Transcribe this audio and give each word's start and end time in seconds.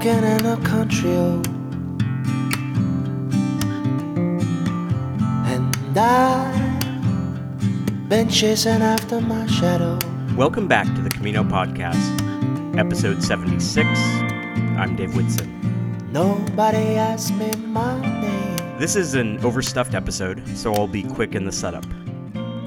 walking 0.00 0.24
in 0.24 0.46
a 0.46 0.56
country 0.64 1.10
road. 1.10 1.46
And 5.46 5.98
I've 5.98 6.80
been 8.08 8.30
chasing 8.30 8.80
after 8.80 9.20
my 9.20 9.46
shadow. 9.46 9.98
Welcome 10.36 10.66
back 10.68 10.86
to 10.94 11.02
the 11.02 11.10
Camino 11.10 11.44
Podcast, 11.44 12.78
episode 12.78 13.22
76. 13.22 13.86
I'm 14.78 14.96
Dave 14.96 15.14
Whitson. 15.14 16.08
Nobody 16.10 16.96
asked 16.96 17.34
me 17.34 17.50
my 17.66 18.00
name. 18.00 18.78
This 18.78 18.96
is 18.96 19.12
an 19.12 19.44
overstuffed 19.44 19.94
episode, 19.94 20.42
so 20.56 20.72
I'll 20.72 20.86
be 20.86 21.02
quick 21.02 21.34
in 21.34 21.44
the 21.44 21.52
setup. 21.52 21.84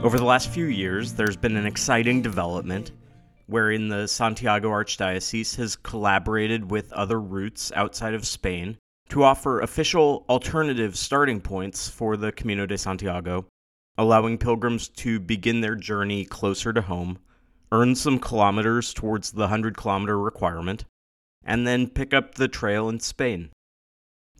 Over 0.03 0.19
the 0.19 0.25
last 0.25 0.49
few 0.51 0.65
years, 0.65 1.13
there's 1.13 1.35
been 1.35 1.57
an 1.57 1.65
exciting 1.65 2.21
development 2.21 2.91
wherein 3.53 3.87
the 3.87 4.07
Santiago 4.07 4.67
Archdiocese 4.71 5.57
has 5.57 5.75
collaborated 5.75 6.71
with 6.71 6.91
other 6.91 7.21
routes 7.21 7.71
outside 7.75 8.15
of 8.15 8.25
Spain 8.25 8.75
to 9.09 9.23
offer 9.23 9.59
official 9.59 10.25
alternative 10.27 10.97
starting 10.97 11.39
points 11.39 11.87
for 11.87 12.17
the 12.17 12.31
Camino 12.31 12.65
de 12.65 12.75
Santiago, 12.75 13.45
allowing 13.95 14.39
pilgrims 14.39 14.89
to 14.89 15.19
begin 15.19 15.61
their 15.61 15.75
journey 15.75 16.25
closer 16.25 16.73
to 16.73 16.81
home, 16.81 17.19
earn 17.71 17.93
some 17.93 18.17
kilometers 18.17 18.91
towards 18.91 19.33
the 19.33 19.41
100 19.41 19.77
kilometer 19.77 20.19
requirement, 20.19 20.85
and 21.45 21.67
then 21.67 21.87
pick 21.87 22.11
up 22.11 22.33
the 22.33 22.47
trail 22.47 22.89
in 22.89 22.99
Spain. 22.99 23.51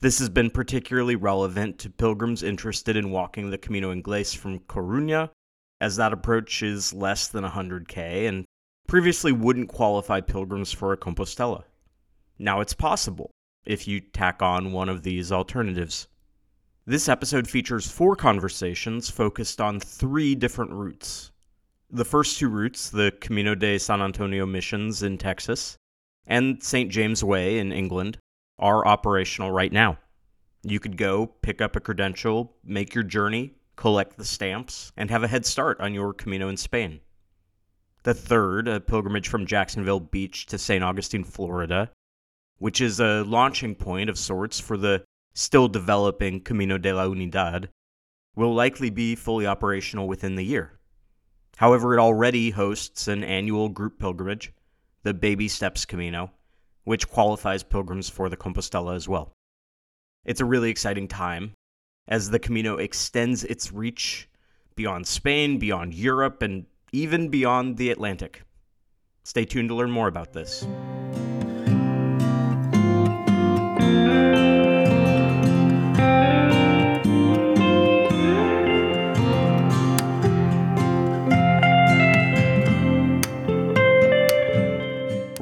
This 0.02 0.18
has 0.18 0.30
been 0.30 0.50
particularly 0.50 1.16
relevant 1.16 1.78
to 1.78 1.92
pilgrims 1.92 2.42
interested 2.42 2.98
in 2.98 3.12
walking 3.12 3.52
the 3.52 3.60
Camino 3.60 3.94
Inglés 3.94 4.36
from 4.36 4.62
Coruña, 4.62 5.30
as 5.80 5.98
that 5.98 6.14
approach 6.14 6.64
is 6.64 6.94
less 6.94 7.28
than 7.28 7.44
100k 7.44 8.28
and 8.28 8.46
previously 8.94 9.32
wouldn't 9.32 9.70
qualify 9.70 10.22
pilgrims 10.22 10.72
for 10.72 10.94
a 10.94 10.98
Compostela. 10.98 11.64
Now 12.38 12.62
it's 12.62 12.76
possible 12.76 13.32
if 13.66 13.88
you 13.88 14.00
tack 14.00 14.44
on 14.44 14.72
one 14.72 14.88
of 14.88 15.02
these 15.02 15.32
alternatives. 15.32 16.08
This 16.86 17.10
episode 17.10 17.50
features 17.50 17.90
four 17.90 18.16
conversations 18.16 19.10
focused 19.10 19.60
on 19.60 19.80
three 19.80 20.36
different 20.36 20.74
routes. 20.74 21.32
The 21.90 22.06
first 22.06 22.38
two 22.38 22.50
routes, 22.50 22.92
the 22.92 23.12
Camino 23.20 23.56
de 23.56 23.80
San 23.80 24.00
Antonio 24.00 24.46
missions 24.46 25.02
in 25.02 25.18
Texas 25.18 25.76
and 26.28 26.62
St. 26.62 26.92
James 26.92 27.24
Way 27.24 27.58
in 27.58 27.72
England, 27.72 28.20
are 28.60 28.86
operational 28.86 29.50
right 29.50 29.72
now. 29.72 29.98
You 30.62 30.80
could 30.80 30.98
go, 30.98 31.26
pick 31.42 31.62
up 31.62 31.76
a 31.76 31.80
credential, 31.80 32.58
make 32.64 32.94
your 32.94 33.04
journey, 33.04 33.56
collect 33.76 34.18
the 34.18 34.24
stamps, 34.24 34.92
and 34.98 35.10
have 35.10 35.24
a 35.24 35.28
head 35.28 35.48
start 35.48 35.82
on 35.82 35.96
your 35.96 36.14
Camino 36.14 36.48
in 36.48 36.58
Spain. 36.58 37.00
The 38.04 38.14
third, 38.14 38.68
a 38.68 38.82
pilgrimage 38.82 39.30
from 39.30 39.46
Jacksonville 39.46 40.02
Beach 40.02 40.46
to 40.48 40.58
St. 40.58 40.84
Augustine, 40.84 41.24
Florida, 41.24 41.90
which 42.58 42.82
is 42.82 43.00
a 43.00 43.24
launching 43.24 43.76
point 43.76 44.10
of 44.10 44.18
sorts 44.18 44.60
for 44.60 44.76
the 44.76 45.04
still 45.34 45.70
developing 45.70 46.42
Camino 46.42 46.78
de 46.78 46.94
la 46.94 47.06
Unidad, 47.08 47.70
will 48.36 48.54
likely 48.54 48.90
be 48.90 49.16
fully 49.16 49.48
operational 49.48 50.08
within 50.08 50.36
the 50.36 50.44
year. 50.44 50.80
However, 51.58 51.94
it 51.94 52.00
already 52.00 52.50
hosts 52.50 53.08
an 53.08 53.24
annual 53.24 53.70
group 53.70 54.00
pilgrimage, 54.00 54.52
the 55.04 55.14
Baby 55.14 55.48
Steps 55.48 55.86
Camino, 55.86 56.32
which 56.84 57.08
qualifies 57.08 57.64
pilgrims 57.64 58.10
for 58.10 58.28
the 58.28 58.38
Compostela 58.38 58.96
as 58.96 59.08
well. 59.08 59.32
It's 60.26 60.42
a 60.42 60.46
really 60.46 60.70
exciting 60.70 61.08
time 61.08 61.54
as 62.08 62.30
the 62.30 62.40
Camino 62.40 62.78
extends 62.78 63.46
its 63.46 63.72
reach 63.72 64.28
beyond 64.76 65.08
Spain, 65.08 65.58
beyond 65.58 65.94
Europe, 65.94 66.42
and 66.42 66.66
even 66.94 67.28
beyond 67.28 67.76
the 67.78 67.90
Atlantic. 67.90 68.44
Stay 69.24 69.44
tuned 69.44 69.70
to 69.70 69.76
learn 69.76 69.92
more 69.92 70.08
about 70.08 70.32
this. 70.32 70.66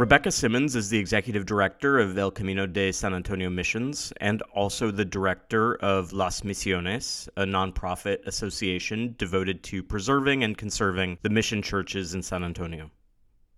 Rebecca 0.01 0.31
Simmons 0.31 0.75
is 0.75 0.89
the 0.89 0.97
executive 0.97 1.45
director 1.45 1.99
of 1.99 2.17
El 2.17 2.31
Camino 2.31 2.65
de 2.65 2.91
San 2.91 3.13
Antonio 3.13 3.51
Missions 3.51 4.11
and 4.19 4.41
also 4.55 4.89
the 4.89 5.05
director 5.05 5.75
of 5.75 6.11
Las 6.11 6.41
Misiones, 6.41 7.29
a 7.37 7.43
nonprofit 7.43 8.25
association 8.25 9.13
devoted 9.19 9.61
to 9.61 9.83
preserving 9.83 10.43
and 10.43 10.57
conserving 10.57 11.19
the 11.21 11.29
mission 11.29 11.61
churches 11.61 12.15
in 12.15 12.23
San 12.23 12.43
Antonio. 12.43 12.89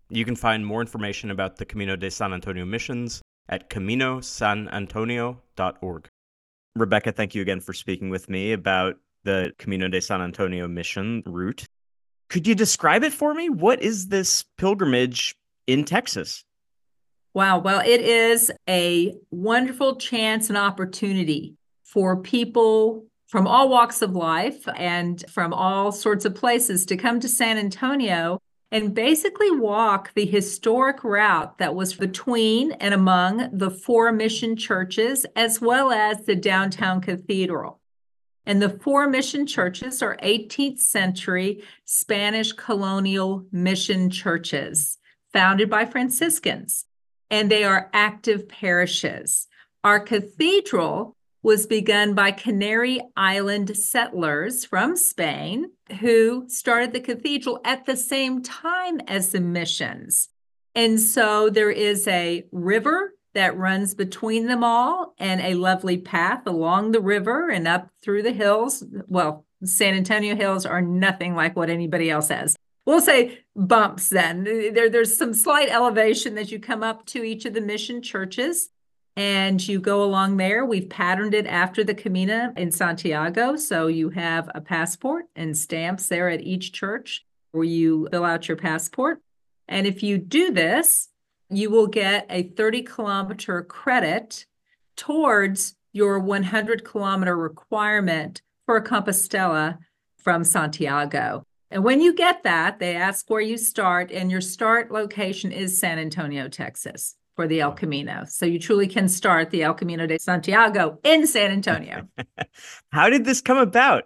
You 0.10 0.26
can 0.26 0.36
find 0.36 0.66
more 0.66 0.82
information 0.82 1.32
about 1.32 1.56
the 1.56 1.66
Camino 1.66 1.96
de 1.96 2.12
San 2.12 2.34
Antonio 2.34 2.66
missions 2.66 3.22
at 3.48 3.70
caminosanantonio.org. 3.70 6.10
Rebecca, 6.76 7.14
thank 7.14 7.36
you 7.36 7.42
again 7.42 7.62
for 7.62 7.72
speaking 7.72 8.10
with 8.10 8.30
me 8.30 8.52
about 8.52 8.98
the 9.24 9.54
Camino 9.60 9.88
de 9.88 10.02
San 10.02 10.22
Antonio 10.22 10.68
mission 10.68 11.24
route. 11.26 11.64
Could 12.28 12.48
you 12.48 12.56
describe 12.56 13.06
it 13.06 13.14
for 13.14 13.34
me? 13.34 13.48
What 13.48 13.82
is 13.82 14.08
this 14.08 14.44
pilgrimage 14.58 15.38
in 15.68 15.84
Texas. 15.86 16.44
Wow. 17.34 17.60
Well, 17.60 17.82
it 17.84 18.02
is 18.02 18.52
a 18.70 19.16
wonderful 19.32 19.96
chance 19.96 20.50
and 20.50 20.58
opportunity 20.58 21.56
for 21.84 22.22
people 22.22 23.06
from 23.28 23.48
all 23.48 23.70
walks 23.70 24.04
of 24.04 24.16
life 24.16 24.68
and 24.76 25.24
from 25.32 25.54
all 25.54 25.92
sorts 25.92 26.26
of 26.26 26.36
places 26.36 26.86
to 26.86 26.98
come 26.98 27.20
to 27.20 27.28
San 27.28 27.58
Antonio 27.58 28.40
and 28.72 28.94
basically 28.94 29.50
walk 29.52 30.12
the 30.14 30.26
historic 30.26 31.04
route 31.04 31.58
that 31.58 31.74
was 31.74 31.94
between 31.96 32.72
and 32.74 32.94
among 32.94 33.50
the 33.52 33.72
four 33.72 34.12
mission 34.12 34.56
churches 34.56 35.26
as 35.36 35.60
well 35.60 35.92
as 35.92 36.26
the 36.26 36.36
downtown 36.36 37.02
cathedral. 37.02 37.80
And 38.46 38.62
the 38.62 38.70
four 38.70 39.08
mission 39.08 39.48
churches 39.48 40.02
are 40.02 40.18
18th 40.18 40.80
century 40.80 41.64
Spanish 41.86 42.52
colonial 42.52 43.46
mission 43.52 44.10
churches 44.10 44.98
founded 45.34 45.70
by 45.70 45.86
Franciscans, 45.86 46.86
and 47.30 47.50
they 47.50 47.64
are 47.64 47.90
active 47.94 48.48
parishes. 48.48 49.48
Our 49.84 50.00
cathedral 50.00 51.18
was 51.42 51.68
begun 51.68 52.14
by 52.14 52.32
Canary 52.32 53.02
Island 53.18 53.76
settlers 53.76 54.64
from 54.64 54.96
Spain 54.96 55.72
who 56.00 56.46
started 56.48 56.94
the 56.94 57.02
cathedral 57.02 57.60
at 57.66 57.86
the 57.86 57.98
same 57.98 58.42
time 58.42 59.02
as 59.08 59.32
the 59.32 59.42
missions. 59.42 60.30
And 60.74 61.00
so 61.00 61.50
there 61.50 61.70
is 61.70 62.08
a 62.08 62.46
river 62.52 63.14
that 63.34 63.58
runs 63.58 63.94
between 63.94 64.48
them 64.48 64.64
all 64.64 65.14
and 65.20 65.42
a 65.42 65.56
lovely 65.56 65.98
path 65.98 66.48
along 66.48 66.92
the 66.92 67.02
river 67.02 67.50
and 67.50 67.68
up 67.68 67.90
through 68.02 68.24
the 68.24 68.32
hills. 68.32 68.84
Well, 69.08 69.46
San 69.66 69.96
Antonio 69.96 70.36
Hills 70.36 70.66
are 70.66 70.82
nothing 70.82 71.36
like 71.36 71.56
what 71.56 71.70
anybody 71.70 72.10
else 72.10 72.30
has 72.30 72.56
we'll 72.86 73.02
say 73.02 73.40
bumps 73.56 74.10
then. 74.10 74.44
There, 74.44 74.90
there's 74.90 75.18
some 75.18 75.34
slight 75.34 75.70
elevation 75.70 76.38
as 76.38 76.52
you 76.52 76.60
come 76.60 76.84
up 76.84 77.06
to 77.08 77.24
each 77.24 77.46
of 77.46 77.54
the 77.54 77.62
mission 77.62 78.02
churches 78.02 78.70
and 79.16 79.66
you 79.66 79.80
go 79.80 80.04
along 80.04 80.38
there. 80.38 80.66
We've 80.66 80.90
patterned 80.90 81.34
it 81.34 81.46
after 81.46 81.84
the 81.84 81.94
camino 81.94 82.52
in 82.58 82.72
santiago 82.72 83.56
so 83.56 83.88
you 83.88 84.10
have 84.10 84.50
a 84.56 84.62
passport 84.62 85.26
and 85.36 85.58
stamps 85.58 86.08
there 86.08 86.30
at 86.30 86.42
each 86.42 86.74
church 86.74 87.26
where 87.52 87.64
you 87.64 88.08
fill 88.12 88.26
out 88.26 88.48
your 88.48 88.58
passport. 88.58 89.22
And 89.68 89.86
if 89.86 90.02
you 90.04 90.18
do 90.18 90.52
this 90.52 91.10
you 91.54 91.70
will 91.70 91.88
get 91.88 92.26
a 92.30 92.44
30 92.44 92.84
kilometer 92.84 93.62
credit 93.64 94.46
towards 94.96 95.76
your 95.92 96.20
100 96.20 96.84
kilometer 96.84 97.38
requirement 97.38 98.42
for 98.66 98.78
a 98.78 98.84
compostela 98.84 99.78
from 100.18 100.44
santiago 100.44 101.46
and 101.74 101.84
when 101.84 102.02
you 102.02 102.14
get 102.14 102.44
that, 102.44 102.78
they 102.78 102.96
ask 102.96 103.28
where 103.32 103.42
you 103.42 103.58
start, 103.58 104.12
and 104.12 104.30
your 104.30 104.42
start 104.42 104.92
location 104.92 105.52
is 105.52 105.80
San 105.80 105.98
Antonio, 105.98 106.48
Texas 106.48 107.16
for 107.36 107.48
the 107.48 107.62
El 107.62 107.72
Camino. 107.72 108.26
So 108.28 108.46
you 108.46 108.60
truly 108.60 108.88
can 108.88 109.10
start 109.10 109.50
the 109.50 109.64
El 109.64 109.74
Camino 109.74 110.06
de 110.06 110.20
Santiago 110.20 111.00
in 111.04 111.26
San 111.26 111.50
Antonio. 111.50 112.08
How 112.92 113.10
did 113.10 113.26
this 113.26 113.42
come 113.42 113.58
about? 113.58 114.04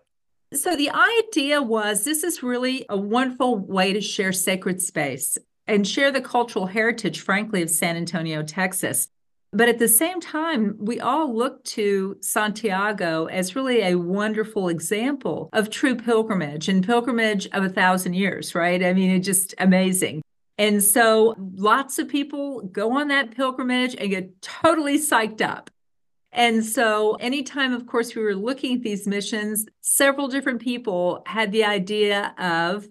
So 0.54 0.78
the 0.78 0.90
idea 0.90 1.62
was 1.62 2.06
this 2.06 2.24
is 2.24 2.42
really 2.42 2.86
a 2.88 2.98
wonderful 2.98 3.58
way 3.58 3.92
to 3.92 4.00
share 4.00 4.32
sacred 4.32 4.82
space 4.82 5.38
and 5.68 5.86
share 5.86 6.10
the 6.10 6.22
cultural 6.22 6.68
heritage, 6.68 7.20
frankly, 7.20 7.62
of 7.62 7.70
San 7.70 7.98
Antonio, 7.98 8.44
Texas. 8.44 9.10
But 9.58 9.70
at 9.70 9.80
the 9.80 9.88
same 9.88 10.22
time, 10.22 10.76
we 10.78 11.00
all 11.00 11.36
look 11.36 11.64
to 11.64 12.16
Santiago 12.22 13.26
as 13.26 13.56
really 13.56 13.82
a 13.82 13.96
wonderful 13.96 14.70
example 14.70 15.50
of 15.52 15.72
true 15.72 15.96
pilgrimage 15.96 16.70
and 16.70 16.86
pilgrimage 16.86 17.48
of 17.54 17.64
a 17.64 17.70
thousand 17.70 18.14
years, 18.14 18.54
right? 18.54 18.84
I 18.84 18.94
mean, 18.94 19.10
it's 19.10 19.26
just 19.26 19.56
amazing. 19.58 20.22
And 20.60 20.84
so 20.84 21.34
lots 21.56 21.98
of 21.98 22.08
people 22.08 22.62
go 22.72 23.00
on 23.00 23.08
that 23.08 23.36
pilgrimage 23.36 23.96
and 23.96 24.12
get 24.12 24.40
totally 24.44 25.00
psyched 25.00 25.42
up. 25.42 25.72
And 26.32 26.64
so, 26.64 27.16
anytime, 27.16 27.74
of 27.74 27.88
course, 27.88 28.14
we 28.14 28.22
were 28.22 28.36
looking 28.36 28.76
at 28.76 28.84
these 28.84 29.08
missions, 29.08 29.66
several 29.82 30.28
different 30.28 30.62
people 30.62 31.24
had 31.26 31.52
the 31.52 31.64
idea 31.64 32.36
of 32.38 32.88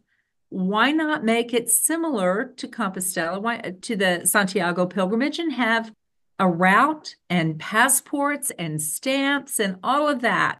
why 0.48 0.90
not 0.90 1.22
make 1.22 1.54
it 1.54 1.68
similar 1.68 2.52
to 2.56 2.66
Compostela, 2.66 3.40
why, 3.40 3.58
to 3.82 3.94
the 3.94 4.22
Santiago 4.24 4.86
pilgrimage, 4.86 5.38
and 5.38 5.52
have 5.52 5.92
a 6.38 6.48
route 6.48 7.16
and 7.30 7.58
passports 7.58 8.52
and 8.58 8.80
stamps 8.80 9.58
and 9.58 9.78
all 9.82 10.08
of 10.08 10.20
that. 10.20 10.58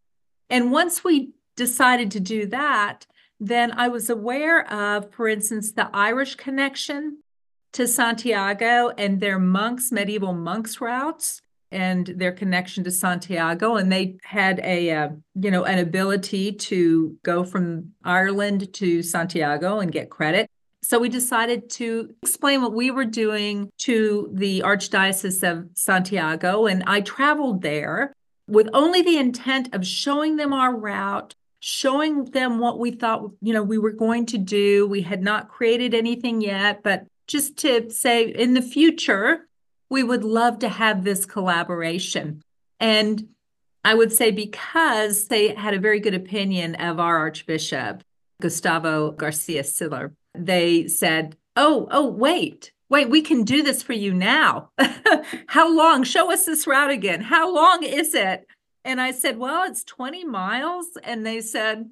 And 0.48 0.72
once 0.72 1.04
we 1.04 1.32
decided 1.56 2.10
to 2.12 2.20
do 2.20 2.46
that, 2.46 3.06
then 3.38 3.72
I 3.72 3.88
was 3.88 4.08
aware 4.08 4.70
of, 4.72 5.12
for 5.12 5.28
instance, 5.28 5.72
the 5.72 5.90
Irish 5.92 6.36
connection 6.36 7.18
to 7.72 7.86
Santiago 7.86 8.90
and 8.96 9.20
their 9.20 9.38
monks, 9.38 9.92
medieval 9.92 10.32
monks 10.32 10.80
routes 10.80 11.42
and 11.70 12.06
their 12.06 12.32
connection 12.32 12.84
to 12.84 12.90
Santiago. 12.90 13.76
And 13.76 13.92
they 13.92 14.16
had 14.22 14.60
a, 14.60 14.90
uh, 14.90 15.08
you 15.34 15.50
know, 15.50 15.64
an 15.64 15.78
ability 15.78 16.52
to 16.52 17.18
go 17.22 17.44
from 17.44 17.92
Ireland 18.02 18.72
to 18.74 19.02
Santiago 19.02 19.80
and 19.80 19.92
get 19.92 20.08
credit. 20.08 20.48
So 20.88 21.00
we 21.00 21.08
decided 21.08 21.68
to 21.70 22.14
explain 22.22 22.62
what 22.62 22.72
we 22.72 22.92
were 22.92 23.04
doing 23.04 23.70
to 23.78 24.30
the 24.32 24.60
Archdiocese 24.60 25.42
of 25.42 25.66
Santiago. 25.74 26.66
And 26.66 26.84
I 26.86 27.00
traveled 27.00 27.60
there 27.62 28.12
with 28.46 28.68
only 28.72 29.02
the 29.02 29.18
intent 29.18 29.74
of 29.74 29.84
showing 29.84 30.36
them 30.36 30.52
our 30.52 30.72
route, 30.72 31.34
showing 31.58 32.26
them 32.26 32.60
what 32.60 32.78
we 32.78 32.92
thought, 32.92 33.32
you 33.42 33.52
know, 33.52 33.64
we 33.64 33.78
were 33.78 33.90
going 33.90 34.26
to 34.26 34.38
do. 34.38 34.86
We 34.86 35.02
had 35.02 35.24
not 35.24 35.48
created 35.48 35.92
anything 35.92 36.40
yet, 36.40 36.84
but 36.84 37.08
just 37.26 37.56
to 37.58 37.90
say 37.90 38.28
in 38.28 38.54
the 38.54 38.62
future, 38.62 39.48
we 39.90 40.04
would 40.04 40.22
love 40.22 40.60
to 40.60 40.68
have 40.68 41.02
this 41.02 41.26
collaboration. 41.26 42.42
And 42.78 43.30
I 43.84 43.94
would 43.94 44.12
say 44.12 44.30
because 44.30 45.26
they 45.26 45.52
had 45.52 45.74
a 45.74 45.80
very 45.80 45.98
good 45.98 46.14
opinion 46.14 46.76
of 46.76 47.00
our 47.00 47.18
Archbishop, 47.18 48.04
Gustavo 48.40 49.10
Garcia 49.10 49.64
Siller, 49.64 50.12
they 50.38 50.88
said, 50.88 51.36
Oh, 51.56 51.88
oh, 51.90 52.06
wait, 52.06 52.72
wait, 52.88 53.08
we 53.08 53.22
can 53.22 53.44
do 53.44 53.62
this 53.62 53.82
for 53.82 53.94
you 53.94 54.12
now. 54.12 54.70
How 55.46 55.74
long? 55.74 56.04
Show 56.04 56.32
us 56.32 56.44
this 56.44 56.66
route 56.66 56.90
again. 56.90 57.22
How 57.22 57.52
long 57.52 57.82
is 57.82 58.14
it? 58.14 58.46
And 58.84 59.00
I 59.00 59.10
said, 59.12 59.38
Well, 59.38 59.64
it's 59.64 59.84
20 59.84 60.24
miles. 60.24 60.86
And 61.02 61.24
they 61.24 61.40
said, 61.40 61.90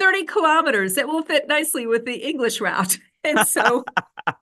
30 0.00 0.24
kilometers. 0.24 0.96
It 0.96 1.06
will 1.06 1.22
fit 1.22 1.46
nicely 1.46 1.86
with 1.86 2.06
the 2.06 2.16
English 2.16 2.60
route. 2.60 2.98
And 3.22 3.46
so 3.46 3.84
I, 4.26 4.34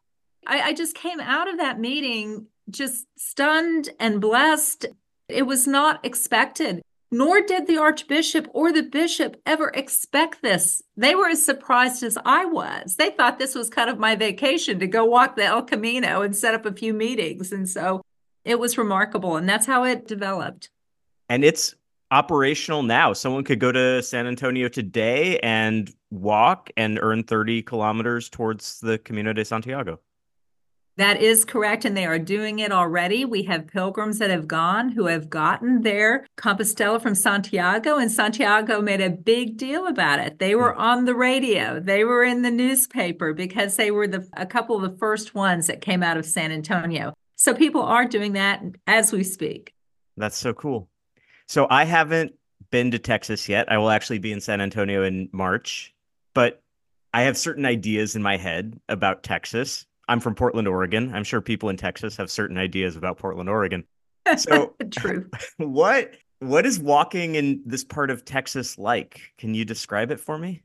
I 0.46 0.72
just 0.72 0.94
came 0.94 1.18
out 1.18 1.48
of 1.48 1.58
that 1.58 1.80
meeting 1.80 2.46
just 2.70 3.06
stunned 3.16 3.90
and 3.98 4.20
blessed. 4.20 4.86
It 5.28 5.42
was 5.42 5.66
not 5.66 6.06
expected, 6.06 6.80
nor 7.10 7.40
did 7.40 7.66
the 7.66 7.78
archbishop 7.78 8.46
or 8.52 8.72
the 8.72 8.82
bishop 8.82 9.40
ever 9.46 9.68
expect 9.68 10.42
this. 10.42 10.82
They 10.96 11.14
were 11.14 11.28
as 11.28 11.44
surprised 11.44 12.02
as 12.02 12.18
I 12.24 12.44
was. 12.44 12.96
They 12.96 13.10
thought 13.10 13.38
this 13.38 13.54
was 13.54 13.70
kind 13.70 13.88
of 13.88 13.98
my 13.98 14.14
vacation 14.14 14.78
to 14.80 14.86
go 14.86 15.04
walk 15.04 15.36
the 15.36 15.44
El 15.44 15.62
Camino 15.62 16.22
and 16.22 16.36
set 16.36 16.54
up 16.54 16.66
a 16.66 16.72
few 16.72 16.92
meetings. 16.92 17.52
And 17.52 17.68
so 17.68 18.02
it 18.44 18.58
was 18.58 18.76
remarkable. 18.76 19.36
And 19.36 19.48
that's 19.48 19.66
how 19.66 19.84
it 19.84 20.06
developed. 20.06 20.70
And 21.28 21.44
it's 21.44 21.74
operational 22.10 22.82
now. 22.82 23.12
Someone 23.12 23.44
could 23.44 23.60
go 23.60 23.72
to 23.72 24.02
San 24.02 24.26
Antonio 24.26 24.68
today 24.68 25.38
and 25.40 25.92
walk 26.10 26.70
and 26.76 26.98
earn 27.00 27.22
30 27.22 27.62
kilometers 27.62 28.28
towards 28.28 28.80
the 28.80 28.98
Camino 28.98 29.32
de 29.32 29.44
Santiago. 29.44 30.00
That 30.98 31.22
is 31.22 31.44
correct. 31.44 31.84
And 31.84 31.96
they 31.96 32.06
are 32.06 32.18
doing 32.18 32.58
it 32.58 32.72
already. 32.72 33.24
We 33.24 33.44
have 33.44 33.68
pilgrims 33.68 34.18
that 34.18 34.30
have 34.30 34.48
gone 34.48 34.88
who 34.88 35.06
have 35.06 35.30
gotten 35.30 35.82
their 35.82 36.26
Compostela 36.36 37.00
from 37.00 37.14
Santiago, 37.14 37.98
and 37.98 38.10
Santiago 38.10 38.82
made 38.82 39.00
a 39.00 39.08
big 39.08 39.56
deal 39.56 39.86
about 39.86 40.18
it. 40.18 40.40
They 40.40 40.56
were 40.56 40.74
on 40.74 41.04
the 41.04 41.14
radio, 41.14 41.78
they 41.78 42.02
were 42.02 42.24
in 42.24 42.42
the 42.42 42.50
newspaper 42.50 43.32
because 43.32 43.76
they 43.76 43.92
were 43.92 44.08
the, 44.08 44.28
a 44.36 44.44
couple 44.44 44.74
of 44.74 44.82
the 44.82 44.98
first 44.98 45.36
ones 45.36 45.68
that 45.68 45.80
came 45.80 46.02
out 46.02 46.16
of 46.16 46.26
San 46.26 46.50
Antonio. 46.50 47.14
So 47.36 47.54
people 47.54 47.82
are 47.82 48.04
doing 48.04 48.32
that 48.32 48.60
as 48.88 49.12
we 49.12 49.22
speak. 49.22 49.72
That's 50.16 50.36
so 50.36 50.52
cool. 50.52 50.88
So 51.46 51.68
I 51.70 51.84
haven't 51.84 52.34
been 52.72 52.90
to 52.90 52.98
Texas 52.98 53.48
yet. 53.48 53.70
I 53.70 53.78
will 53.78 53.90
actually 53.90 54.18
be 54.18 54.32
in 54.32 54.40
San 54.40 54.60
Antonio 54.60 55.04
in 55.04 55.28
March, 55.30 55.94
but 56.34 56.60
I 57.14 57.22
have 57.22 57.38
certain 57.38 57.64
ideas 57.64 58.16
in 58.16 58.22
my 58.22 58.36
head 58.36 58.80
about 58.88 59.22
Texas 59.22 59.86
I'm 60.08 60.20
from 60.20 60.34
Portland, 60.34 60.66
Oregon. 60.66 61.14
I'm 61.14 61.24
sure 61.24 61.40
people 61.40 61.68
in 61.68 61.76
Texas 61.76 62.16
have 62.16 62.30
certain 62.30 62.56
ideas 62.56 62.96
about 62.96 63.18
Portland, 63.18 63.48
Oregon. 63.48 63.84
So 64.36 64.74
true. 64.90 65.30
What 65.58 66.14
what 66.40 66.66
is 66.66 66.78
walking 66.78 67.34
in 67.34 67.62
this 67.66 67.84
part 67.84 68.10
of 68.10 68.24
Texas 68.24 68.78
like? 68.78 69.32
Can 69.38 69.54
you 69.54 69.64
describe 69.64 70.10
it 70.10 70.20
for 70.20 70.38
me? 70.38 70.62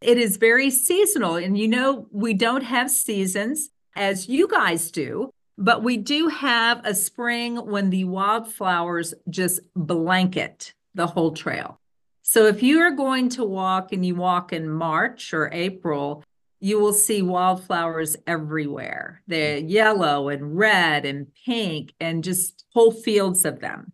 It 0.00 0.16
is 0.18 0.36
very 0.36 0.70
seasonal. 0.70 1.36
And 1.36 1.58
you 1.58 1.68
know, 1.68 2.06
we 2.10 2.34
don't 2.34 2.62
have 2.62 2.90
seasons 2.90 3.70
as 3.96 4.28
you 4.28 4.46
guys 4.46 4.90
do, 4.90 5.30
but 5.58 5.82
we 5.82 5.96
do 5.96 6.28
have 6.28 6.80
a 6.84 6.94
spring 6.94 7.56
when 7.56 7.90
the 7.90 8.04
wildflowers 8.04 9.14
just 9.28 9.60
blanket 9.74 10.74
the 10.94 11.06
whole 11.06 11.32
trail. 11.32 11.78
So 12.22 12.46
if 12.46 12.62
you 12.62 12.80
are 12.80 12.90
going 12.90 13.28
to 13.30 13.44
walk 13.44 13.92
and 13.92 14.04
you 14.04 14.16
walk 14.16 14.52
in 14.52 14.68
March 14.68 15.32
or 15.32 15.48
April, 15.52 16.24
you 16.60 16.80
will 16.80 16.92
see 16.92 17.22
wildflowers 17.22 18.16
everywhere. 18.26 19.22
They're 19.26 19.58
yellow 19.58 20.28
and 20.28 20.56
red 20.56 21.04
and 21.04 21.26
pink 21.44 21.94
and 22.00 22.24
just 22.24 22.64
whole 22.72 22.92
fields 22.92 23.44
of 23.44 23.60
them. 23.60 23.92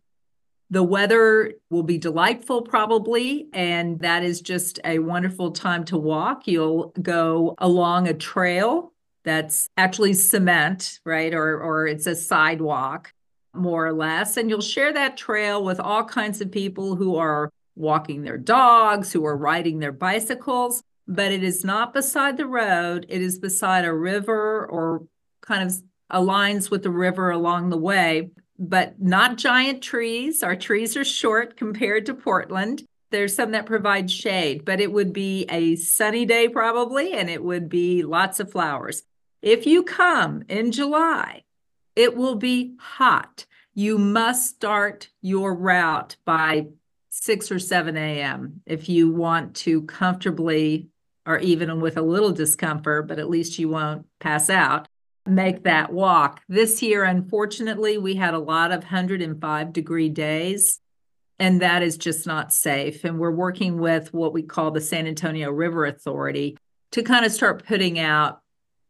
The 0.70 0.82
weather 0.82 1.52
will 1.70 1.82
be 1.82 1.98
delightful, 1.98 2.62
probably, 2.62 3.48
and 3.52 4.00
that 4.00 4.22
is 4.22 4.40
just 4.40 4.80
a 4.84 5.00
wonderful 5.00 5.50
time 5.50 5.84
to 5.86 5.98
walk. 5.98 6.46
You'll 6.46 6.94
go 7.02 7.54
along 7.58 8.08
a 8.08 8.14
trail 8.14 8.92
that's 9.24 9.68
actually 9.76 10.14
cement, 10.14 11.00
right? 11.04 11.34
Or, 11.34 11.60
or 11.60 11.86
it's 11.86 12.06
a 12.06 12.14
sidewalk, 12.14 13.12
more 13.54 13.86
or 13.86 13.92
less. 13.92 14.38
And 14.38 14.48
you'll 14.48 14.62
share 14.62 14.92
that 14.94 15.18
trail 15.18 15.62
with 15.62 15.78
all 15.78 16.04
kinds 16.04 16.40
of 16.40 16.50
people 16.50 16.96
who 16.96 17.16
are 17.16 17.50
walking 17.76 18.22
their 18.22 18.38
dogs, 18.38 19.12
who 19.12 19.26
are 19.26 19.36
riding 19.36 19.78
their 19.78 19.92
bicycles 19.92 20.82
but 21.14 21.31
it 21.31 21.42
is 21.42 21.64
not 21.64 21.92
beside 21.92 22.36
the 22.36 22.46
road. 22.46 23.06
It 23.08 23.20
is 23.20 23.38
beside 23.38 23.84
a 23.84 23.92
river 23.92 24.66
or 24.66 25.02
kind 25.42 25.62
of 25.62 25.74
aligns 26.10 26.70
with 26.70 26.82
the 26.82 26.90
river 26.90 27.31
along 27.31 27.69
the 27.69 27.78
way, 27.78 28.31
but 28.58 29.00
not 29.00 29.36
giant 29.36 29.82
trees. 29.82 30.42
Our 30.42 30.56
trees 30.56 30.96
are 30.96 31.04
short 31.04 31.56
compared 31.56 32.06
to 32.06 32.14
Portland. 32.14 32.84
There's 33.10 33.34
some 33.34 33.50
that 33.50 33.66
provide 33.66 34.10
shade, 34.10 34.64
but 34.64 34.81
it 34.81 34.90
would 34.90 35.12
be 35.12 35.44
a 35.50 35.76
sunny 35.76 36.24
day 36.24 36.48
probably, 36.48 37.12
and 37.12 37.28
it 37.28 37.44
would 37.44 37.69
be 37.69 38.02
lots 38.02 38.40
of 38.40 38.50
flowers. 38.50 39.02
If 39.42 39.66
you 39.66 39.82
come 39.82 40.44
in 40.48 40.72
July, 40.72 41.42
it 41.94 42.16
will 42.16 42.36
be 42.36 42.74
hot. 42.78 43.44
You 43.74 43.98
must 43.98 44.48
start 44.48 45.08
your 45.20 45.54
route 45.54 46.16
by 46.24 46.69
6 47.10 47.52
or 47.52 47.58
7 47.58 47.96
a.m. 47.96 48.62
if 48.64 48.88
you 48.88 49.10
want 49.10 49.54
to 49.56 49.82
comfortably 49.82 50.88
or 51.26 51.38
even 51.38 51.81
with 51.81 51.96
a 51.96 52.02
little 52.02 52.32
discomfort, 52.32 53.06
but 53.06 53.19
at 53.19 53.31
least 53.31 53.58
you 53.58 53.69
won't 53.69 54.06
pass 54.20 54.50
out, 54.50 54.88
make 55.26 55.62
that 55.64 55.93
walk. 55.93 56.41
This 56.48 56.82
year, 56.82 57.05
unfortunately, 57.05 57.98
we 57.98 58.14
had 58.14 58.34
a 58.34 58.38
lot 58.38 58.72
of 58.72 58.81
105 58.81 59.72
degree 59.72 60.08
days, 60.08 60.81
and 61.38 61.60
that 61.60 61.82
is 61.82 61.96
just 61.96 62.26
not 62.26 62.52
safe. 62.52 63.05
And 63.05 63.19
we're 63.19 63.31
working 63.31 63.79
with 63.79 64.12
what 64.12 64.32
we 64.32 64.43
call 64.43 64.70
the 64.70 64.81
San 64.81 65.06
Antonio 65.06 65.50
River 65.50 65.86
Authority 65.86 66.58
to 66.93 67.02
kind 67.02 67.24
of 67.24 67.32
start 67.32 67.64
putting 67.64 67.98
out, 67.98 68.41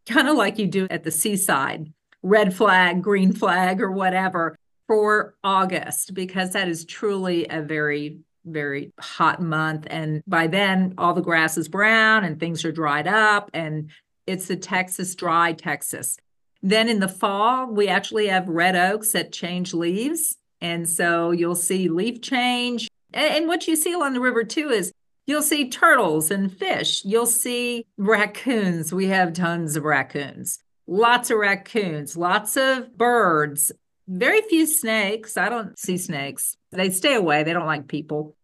kind 0.06 0.28
of 0.28 0.36
like 0.36 0.58
you 0.58 0.66
do 0.66 0.86
at 0.90 1.04
the 1.04 1.10
seaside, 1.10 1.92
red 2.22 2.54
flag, 2.54 3.02
green 3.02 3.32
flag, 3.32 3.80
or 3.80 3.92
whatever 3.92 4.56
for 4.86 5.34
August, 5.44 6.14
because 6.14 6.52
that 6.52 6.68
is 6.68 6.84
truly 6.84 7.46
a 7.48 7.62
very 7.62 8.18
very 8.44 8.92
hot 8.98 9.40
month. 9.40 9.86
And 9.90 10.22
by 10.26 10.46
then, 10.46 10.94
all 10.98 11.14
the 11.14 11.20
grass 11.20 11.56
is 11.56 11.68
brown 11.68 12.24
and 12.24 12.38
things 12.38 12.64
are 12.64 12.72
dried 12.72 13.06
up, 13.06 13.50
and 13.54 13.90
it's 14.26 14.48
the 14.48 14.56
Texas 14.56 15.14
dry 15.14 15.52
Texas. 15.52 16.16
Then 16.62 16.88
in 16.88 17.00
the 17.00 17.08
fall, 17.08 17.66
we 17.66 17.88
actually 17.88 18.28
have 18.28 18.48
red 18.48 18.76
oaks 18.76 19.12
that 19.12 19.32
change 19.32 19.74
leaves. 19.74 20.36
And 20.60 20.88
so 20.88 21.32
you'll 21.32 21.56
see 21.56 21.88
leaf 21.88 22.22
change. 22.22 22.88
And, 23.12 23.48
what 23.48 23.66
you 23.66 23.76
see 23.76 23.92
along 23.92 24.14
the 24.14 24.20
river 24.20 24.44
too 24.44 24.70
is 24.70 24.92
you'll 25.26 25.42
see 25.42 25.68
turtles 25.68 26.30
and 26.30 26.56
fish. 26.56 27.04
You'll 27.04 27.26
see 27.26 27.86
raccoons. 27.98 28.92
We 28.92 29.06
have 29.06 29.32
tons 29.32 29.76
of 29.76 29.82
raccoons, 29.82 30.60
lots 30.86 31.30
of 31.30 31.38
raccoons, 31.38 32.16
lots 32.16 32.56
of 32.56 32.96
birds, 32.96 33.72
very 34.08 34.40
few 34.42 34.66
snakes. 34.66 35.36
I 35.36 35.48
don't 35.48 35.78
see 35.78 35.98
snakes. 35.98 36.56
They 36.72 36.90
stay 36.90 37.14
away. 37.14 37.42
They 37.42 37.52
don't 37.52 37.66
like 37.66 37.86
people. 37.86 38.34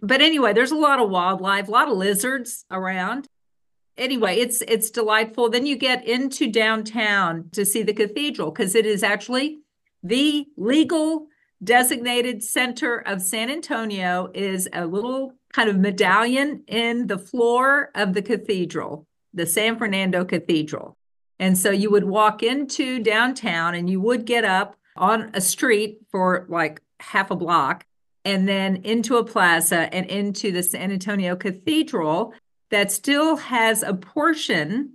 But 0.00 0.20
anyway, 0.20 0.52
there's 0.52 0.72
a 0.72 0.76
lot 0.76 1.00
of 1.00 1.10
wildlife, 1.10 1.68
a 1.68 1.70
lot 1.70 1.90
of 1.90 1.96
lizards 1.96 2.64
around. 2.70 3.26
Anyway, 3.96 4.36
it's 4.38 4.62
it's 4.62 4.90
delightful. 4.90 5.50
Then 5.50 5.66
you 5.66 5.76
get 5.76 6.06
into 6.06 6.50
downtown 6.50 7.50
to 7.52 7.64
see 7.64 7.82
the 7.82 7.92
cathedral 7.92 8.50
because 8.50 8.74
it 8.74 8.86
is 8.86 9.02
actually 9.02 9.60
the 10.02 10.46
legal 10.56 11.26
designated 11.62 12.42
center 12.42 12.98
of 12.98 13.20
San 13.20 13.50
Antonio 13.50 14.30
is 14.34 14.68
a 14.72 14.86
little 14.86 15.34
kind 15.52 15.68
of 15.68 15.76
medallion 15.76 16.64
in 16.66 17.06
the 17.06 17.18
floor 17.18 17.90
of 17.94 18.14
the 18.14 18.22
cathedral, 18.22 19.06
the 19.34 19.46
San 19.46 19.76
Fernando 19.76 20.24
Cathedral. 20.24 20.96
And 21.38 21.56
so 21.56 21.70
you 21.70 21.90
would 21.90 22.04
walk 22.04 22.42
into 22.42 23.02
downtown 23.02 23.74
and 23.74 23.90
you 23.90 24.00
would 24.00 24.24
get 24.24 24.44
up 24.44 24.76
on 24.96 25.30
a 25.34 25.40
street 25.40 25.98
for 26.10 26.46
like 26.48 26.80
half 27.00 27.30
a 27.30 27.36
block 27.36 27.84
and 28.24 28.48
then 28.48 28.76
into 28.76 29.16
a 29.16 29.24
plaza 29.24 29.92
and 29.94 30.06
into 30.06 30.52
the 30.52 30.62
San 30.62 30.92
Antonio 30.92 31.36
Cathedral 31.36 32.32
that 32.70 32.92
still 32.92 33.36
has 33.36 33.82
a 33.82 33.94
portion 33.94 34.92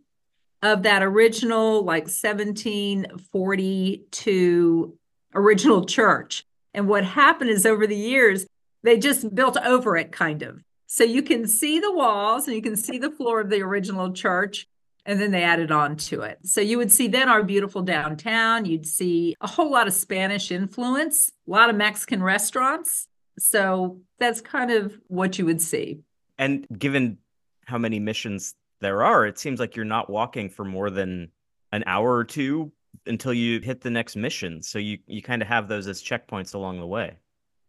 of 0.62 0.84
that 0.84 1.04
original 1.04 1.84
like 1.84 2.04
1742 2.04 4.98
original 5.36 5.86
church. 5.86 6.46
And 6.74 6.88
what 6.88 7.04
happened 7.04 7.50
is 7.50 7.66
over 7.66 7.88
the 7.88 7.96
years, 7.96 8.46
they 8.84 8.98
just 8.98 9.34
built 9.34 9.58
over 9.58 9.98
it 9.98 10.12
kind 10.12 10.44
of. 10.44 10.62
So 10.88 11.04
you 11.04 11.24
can 11.24 11.48
see 11.48 11.80
the 11.80 11.92
walls 11.92 12.48
and 12.48 12.56
you 12.56 12.62
can 12.62 12.76
see 12.76 12.98
the 12.98 13.12
floor 13.12 13.42
of 13.42 13.50
the 13.50 13.62
original 13.62 14.14
church, 14.14 14.68
and 15.06 15.20
then 15.20 15.32
they 15.32 15.44
added 15.44 15.72
on 15.72 15.96
to 15.96 16.22
it. 16.22 16.40
So 16.44 16.62
you 16.62 16.78
would 16.78 16.92
see 16.92 17.08
then 17.08 17.30
our 17.30 17.44
beautiful 17.44 17.82
downtown. 17.82 18.66
You'd 18.66 18.88
see 18.88 19.36
a 19.42 19.48
whole 19.48 19.72
lot 19.72 19.88
of 19.88 19.94
Spanish 19.94 20.52
influence, 20.52 21.32
a 21.48 21.52
lot 21.52 21.70
of 21.70 21.76
Mexican 21.76 22.24
restaurants. 22.24 23.08
So 23.38 24.00
that's 24.20 24.42
kind 24.42 24.72
of 24.72 24.98
what 25.08 25.38
you 25.38 25.46
would 25.46 25.62
see. 25.62 26.00
And 26.38 26.66
given 26.78 27.20
how 27.66 27.78
many 27.78 28.00
missions 28.00 28.56
there 28.82 29.04
are, 29.04 29.26
it 29.26 29.38
seems 29.38 29.60
like 29.60 29.76
you're 29.76 29.86
not 29.86 30.10
walking 30.10 30.50
for 30.50 30.66
more 30.66 30.90
than 30.90 31.32
an 31.72 31.84
hour 31.86 32.16
or 32.16 32.24
two 32.24 32.72
until 33.06 33.34
you 33.34 33.60
hit 33.60 33.82
the 33.82 33.90
next 33.90 34.16
mission. 34.16 34.62
So 34.62 34.80
you 34.80 35.00
you 35.08 35.22
kind 35.22 35.42
of 35.42 35.48
have 35.48 35.68
those 35.68 35.88
as 35.88 36.02
checkpoints 36.02 36.56
along 36.56 36.80
the 36.80 36.88
way. 36.88 37.18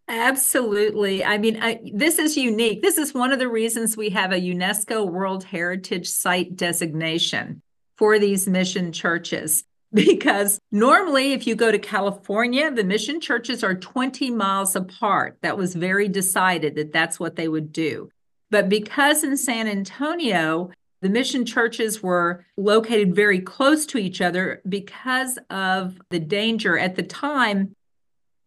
Absolutely. 0.09 1.25
I 1.25 1.37
mean, 1.39 1.59
I, 1.61 1.81
this 1.93 2.19
is 2.19 2.37
unique. 2.37 2.83
This 2.83 2.97
is 2.97 3.13
one 3.13 3.33
of 3.33 3.39
the 3.39 3.49
reasons 3.49 3.97
we 3.97 4.11
have 4.11 4.33
a 4.33 4.41
UNESCO 4.41 5.09
World 5.09 5.43
Heritage 5.45 6.09
Site 6.09 6.55
designation 6.55 7.61
for 7.99 8.19
these 8.19 8.49
mission 8.49 8.93
churches. 8.93 9.65
Because 9.95 10.59
normally, 10.73 11.33
if 11.33 11.47
you 11.47 11.55
go 11.55 11.71
to 11.71 11.79
California, 11.79 12.71
the 12.71 12.85
mission 12.85 13.21
churches 13.21 13.63
are 13.63 13.75
20 13.75 14.31
miles 14.33 14.75
apart. 14.77 15.39
That 15.43 15.57
was 15.57 15.75
very 15.75 16.09
decided 16.09 16.75
that 16.75 16.93
that's 16.93 17.21
what 17.21 17.37
they 17.37 17.47
would 17.47 17.73
do. 17.73 18.11
But 18.51 18.69
because 18.69 19.23
in 19.23 19.37
San 19.37 19.69
Antonio, 19.69 20.71
the 21.03 21.09
mission 21.09 21.47
churches 21.47 22.03
were 22.03 22.45
located 22.57 23.15
very 23.15 23.41
close 23.41 23.87
to 23.87 23.99
each 23.99 24.21
other 24.21 24.61
because 24.69 25.39
of 25.51 25.99
the 26.11 26.19
danger 26.19 26.77
at 26.77 26.97
the 26.97 27.05
time. 27.05 27.76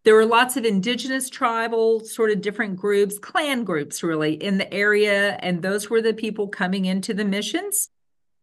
There 0.02 0.14
were 0.14 0.24
lots 0.24 0.56
of 0.56 0.64
indigenous 0.64 1.28
tribal, 1.28 2.00
sort 2.00 2.30
of 2.30 2.40
different 2.40 2.76
groups, 2.76 3.18
clan 3.18 3.64
groups 3.64 4.02
really 4.02 4.34
in 4.34 4.56
the 4.56 4.72
area, 4.72 5.38
and 5.42 5.60
those 5.60 5.90
were 5.90 6.00
the 6.00 6.14
people 6.14 6.48
coming 6.48 6.86
into 6.86 7.12
the 7.12 7.24
missions. 7.24 7.90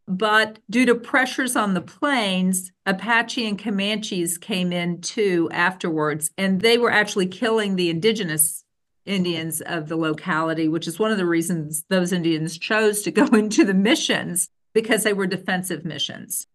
But 0.07 0.59
due 0.69 0.85
to 0.85 0.95
pressures 0.95 1.55
on 1.55 1.73
the 1.73 1.81
plains, 1.81 2.71
Apache 2.85 3.45
and 3.45 3.59
Comanches 3.59 4.37
came 4.37 4.71
in 4.71 5.01
too 5.01 5.49
afterwards, 5.51 6.31
and 6.37 6.61
they 6.61 6.77
were 6.77 6.91
actually 6.91 7.27
killing 7.27 7.75
the 7.75 7.89
indigenous 7.89 8.63
Indians 9.05 9.61
of 9.61 9.87
the 9.87 9.97
locality, 9.97 10.67
which 10.67 10.87
is 10.87 10.99
one 10.99 11.11
of 11.11 11.17
the 11.17 11.25
reasons 11.25 11.85
those 11.89 12.13
Indians 12.13 12.57
chose 12.57 13.01
to 13.01 13.11
go 13.11 13.25
into 13.33 13.65
the 13.65 13.73
missions 13.73 14.49
because 14.73 15.03
they 15.03 15.13
were 15.13 15.27
defensive 15.27 15.83
missions. 15.83 16.45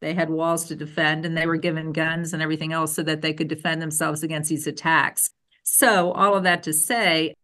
They 0.00 0.14
had 0.14 0.30
walls 0.30 0.66
to 0.66 0.76
defend 0.76 1.26
and 1.26 1.36
they 1.36 1.46
were 1.46 1.56
given 1.56 1.92
guns 1.92 2.32
and 2.32 2.42
everything 2.42 2.72
else 2.72 2.94
so 2.94 3.02
that 3.02 3.20
they 3.20 3.32
could 3.32 3.48
defend 3.48 3.82
themselves 3.82 4.22
against 4.22 4.48
these 4.48 4.66
attacks. 4.66 5.30
So, 5.62 6.12
all 6.12 6.34
of 6.34 6.44
that 6.44 6.62
to 6.64 6.72
say, 6.72 7.34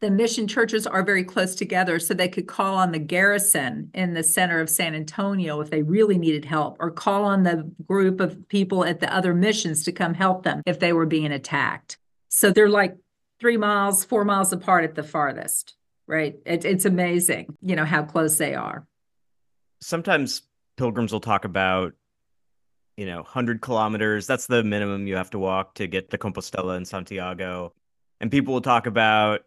the 0.00 0.10
mission 0.10 0.46
churches 0.46 0.86
are 0.86 1.02
very 1.02 1.24
close 1.24 1.54
together 1.54 1.98
so 1.98 2.12
they 2.12 2.28
could 2.28 2.46
call 2.46 2.76
on 2.76 2.92
the 2.92 2.98
garrison 2.98 3.90
in 3.94 4.14
the 4.14 4.22
center 4.22 4.60
of 4.60 4.68
San 4.68 4.94
Antonio 4.94 5.60
if 5.60 5.70
they 5.70 5.82
really 5.82 6.18
needed 6.18 6.44
help, 6.44 6.76
or 6.80 6.90
call 6.90 7.24
on 7.24 7.44
the 7.44 7.70
group 7.86 8.20
of 8.20 8.46
people 8.48 8.84
at 8.84 9.00
the 9.00 9.14
other 9.14 9.34
missions 9.34 9.84
to 9.84 9.92
come 9.92 10.12
help 10.12 10.42
them 10.42 10.62
if 10.66 10.80
they 10.80 10.92
were 10.92 11.06
being 11.06 11.32
attacked. 11.32 11.98
So 12.28 12.50
they're 12.50 12.68
like 12.68 12.96
three 13.40 13.56
miles, 13.56 14.04
four 14.04 14.24
miles 14.24 14.52
apart 14.52 14.84
at 14.84 14.94
the 14.94 15.02
farthest, 15.02 15.74
right? 16.06 16.36
It, 16.44 16.64
it's 16.64 16.84
amazing, 16.84 17.56
you 17.62 17.76
know, 17.76 17.84
how 17.84 18.02
close 18.02 18.36
they 18.36 18.54
are. 18.54 18.86
Sometimes 19.80 20.42
pilgrims 20.76 21.12
will 21.12 21.20
talk 21.20 21.44
about, 21.44 21.94
you 22.96 23.06
know, 23.06 23.16
100 23.16 23.60
kilometers. 23.60 24.26
That's 24.26 24.46
the 24.46 24.62
minimum 24.62 25.06
you 25.06 25.16
have 25.16 25.30
to 25.30 25.38
walk 25.38 25.74
to 25.74 25.86
get 25.86 26.10
to 26.10 26.18
Compostela 26.18 26.76
and 26.76 26.86
Santiago. 26.86 27.72
And 28.20 28.30
people 28.30 28.54
will 28.54 28.60
talk 28.62 28.86
about, 28.86 29.40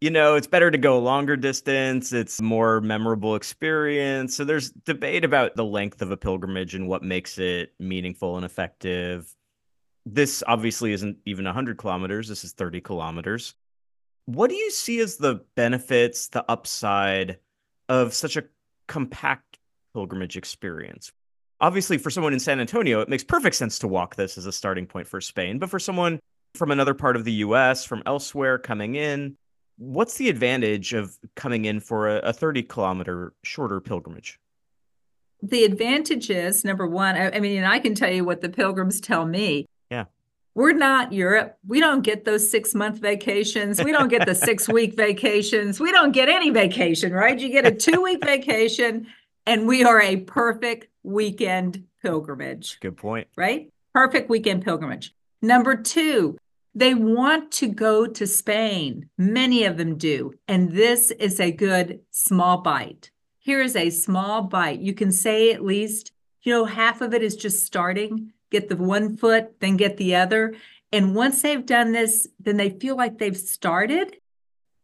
you 0.00 0.10
know, 0.10 0.36
it's 0.36 0.46
better 0.46 0.70
to 0.70 0.78
go 0.78 0.98
a 0.98 1.00
longer 1.00 1.36
distance. 1.36 2.12
It's 2.12 2.40
more 2.40 2.80
memorable 2.80 3.34
experience. 3.34 4.36
So 4.36 4.44
there's 4.44 4.70
debate 4.70 5.24
about 5.24 5.56
the 5.56 5.64
length 5.64 6.02
of 6.02 6.10
a 6.10 6.16
pilgrimage 6.16 6.74
and 6.74 6.88
what 6.88 7.02
makes 7.02 7.38
it 7.38 7.72
meaningful 7.78 8.36
and 8.36 8.44
effective 8.44 9.34
this 10.04 10.42
obviously 10.46 10.92
isn't 10.92 11.18
even 11.24 11.44
100 11.44 11.78
kilometers 11.78 12.28
this 12.28 12.44
is 12.44 12.52
30 12.52 12.80
kilometers 12.80 13.54
what 14.26 14.50
do 14.50 14.56
you 14.56 14.70
see 14.70 15.00
as 15.00 15.16
the 15.16 15.44
benefits 15.54 16.28
the 16.28 16.44
upside 16.50 17.38
of 17.88 18.14
such 18.14 18.36
a 18.36 18.44
compact 18.88 19.58
pilgrimage 19.94 20.36
experience 20.36 21.12
obviously 21.60 21.98
for 21.98 22.10
someone 22.10 22.32
in 22.32 22.40
san 22.40 22.60
antonio 22.60 23.00
it 23.00 23.08
makes 23.08 23.24
perfect 23.24 23.56
sense 23.56 23.78
to 23.78 23.88
walk 23.88 24.16
this 24.16 24.36
as 24.38 24.46
a 24.46 24.52
starting 24.52 24.86
point 24.86 25.06
for 25.06 25.20
spain 25.20 25.58
but 25.58 25.70
for 25.70 25.78
someone 25.78 26.18
from 26.54 26.70
another 26.70 26.94
part 26.94 27.16
of 27.16 27.24
the 27.24 27.32
us 27.32 27.84
from 27.84 28.02
elsewhere 28.06 28.58
coming 28.58 28.94
in 28.94 29.36
what's 29.78 30.16
the 30.16 30.28
advantage 30.28 30.92
of 30.92 31.16
coming 31.34 31.64
in 31.64 31.80
for 31.80 32.08
a, 32.08 32.18
a 32.18 32.32
30 32.32 32.62
kilometer 32.64 33.32
shorter 33.42 33.80
pilgrimage 33.80 34.38
the 35.42 35.64
advantage 35.64 36.30
is 36.30 36.64
number 36.64 36.86
one 36.86 37.16
I, 37.16 37.36
I 37.36 37.40
mean 37.40 37.58
and 37.58 37.66
i 37.66 37.78
can 37.78 37.94
tell 37.94 38.12
you 38.12 38.24
what 38.24 38.40
the 38.40 38.48
pilgrims 38.48 39.00
tell 39.00 39.26
me 39.26 39.66
yeah. 39.90 40.06
We're 40.54 40.72
not 40.72 41.12
Europe. 41.12 41.56
We 41.66 41.80
don't 41.80 42.02
get 42.02 42.24
those 42.24 42.50
six 42.50 42.74
month 42.74 42.98
vacations. 42.98 43.82
We 43.82 43.92
don't 43.92 44.08
get 44.08 44.26
the 44.26 44.34
six 44.48 44.68
week 44.68 44.94
vacations. 44.96 45.80
We 45.80 45.92
don't 45.92 46.12
get 46.12 46.28
any 46.28 46.50
vacation, 46.50 47.12
right? 47.12 47.38
You 47.38 47.48
get 47.48 47.66
a 47.66 47.72
two 47.72 48.02
week 48.02 48.24
vacation, 48.24 49.06
and 49.46 49.66
we 49.66 49.84
are 49.84 50.00
a 50.00 50.16
perfect 50.16 50.88
weekend 51.02 51.84
pilgrimage. 52.02 52.78
Good 52.80 52.96
point. 52.96 53.28
Right? 53.36 53.72
Perfect 53.92 54.30
weekend 54.30 54.64
pilgrimage. 54.64 55.14
Number 55.40 55.74
two, 55.76 56.38
they 56.74 56.94
want 56.94 57.50
to 57.52 57.68
go 57.68 58.06
to 58.06 58.26
Spain. 58.26 59.08
Many 59.18 59.64
of 59.64 59.76
them 59.76 59.98
do. 59.98 60.32
And 60.48 60.72
this 60.72 61.10
is 61.10 61.40
a 61.40 61.52
good 61.52 62.00
small 62.10 62.62
bite. 62.62 63.10
Here 63.38 63.60
is 63.60 63.76
a 63.76 63.90
small 63.90 64.42
bite. 64.42 64.80
You 64.80 64.94
can 64.94 65.12
say 65.12 65.52
at 65.52 65.64
least, 65.64 66.12
you 66.42 66.52
know, 66.52 66.64
half 66.64 67.00
of 67.00 67.12
it 67.12 67.22
is 67.22 67.36
just 67.36 67.66
starting 67.66 68.32
get 68.52 68.68
the 68.68 68.76
one 68.76 69.16
foot, 69.16 69.58
then 69.58 69.76
get 69.76 69.96
the 69.96 70.14
other. 70.14 70.54
And 70.92 71.16
once 71.16 71.42
they've 71.42 71.64
done 71.64 71.90
this, 71.90 72.28
then 72.38 72.58
they 72.58 72.70
feel 72.70 72.96
like 72.96 73.18
they've 73.18 73.36
started. 73.36 74.18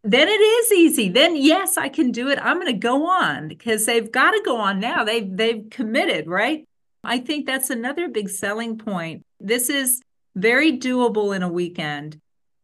Then 0.09 0.27
it 0.27 0.41
is 0.41 0.73
easy. 0.73 1.11
Then 1.11 1.37
yes, 1.37 1.77
I 1.77 1.91
can 1.91 2.13
do 2.13 2.29
it. 2.29 2.39
I'm 2.41 2.59
going 2.59 2.73
to 2.73 2.73
go 2.73 3.11
on 3.11 3.47
because 3.47 3.85
they've 3.85 4.11
got 4.11 4.31
to 4.31 4.41
go 4.43 4.57
on 4.57 4.81
now. 4.81 5.05
They've 5.05 5.29
they've 5.37 5.67
committed, 5.71 6.27
right? 6.27 6.67
I 7.05 7.19
think 7.19 7.45
that's 7.45 7.69
another 7.69 8.09
big 8.09 8.31
selling 8.31 8.79
point. 8.79 9.27
This 9.39 9.69
is 9.69 10.01
very 10.35 10.79
doable 10.79 11.37
in 11.37 11.43
a 11.43 11.49
weekend. 11.49 12.19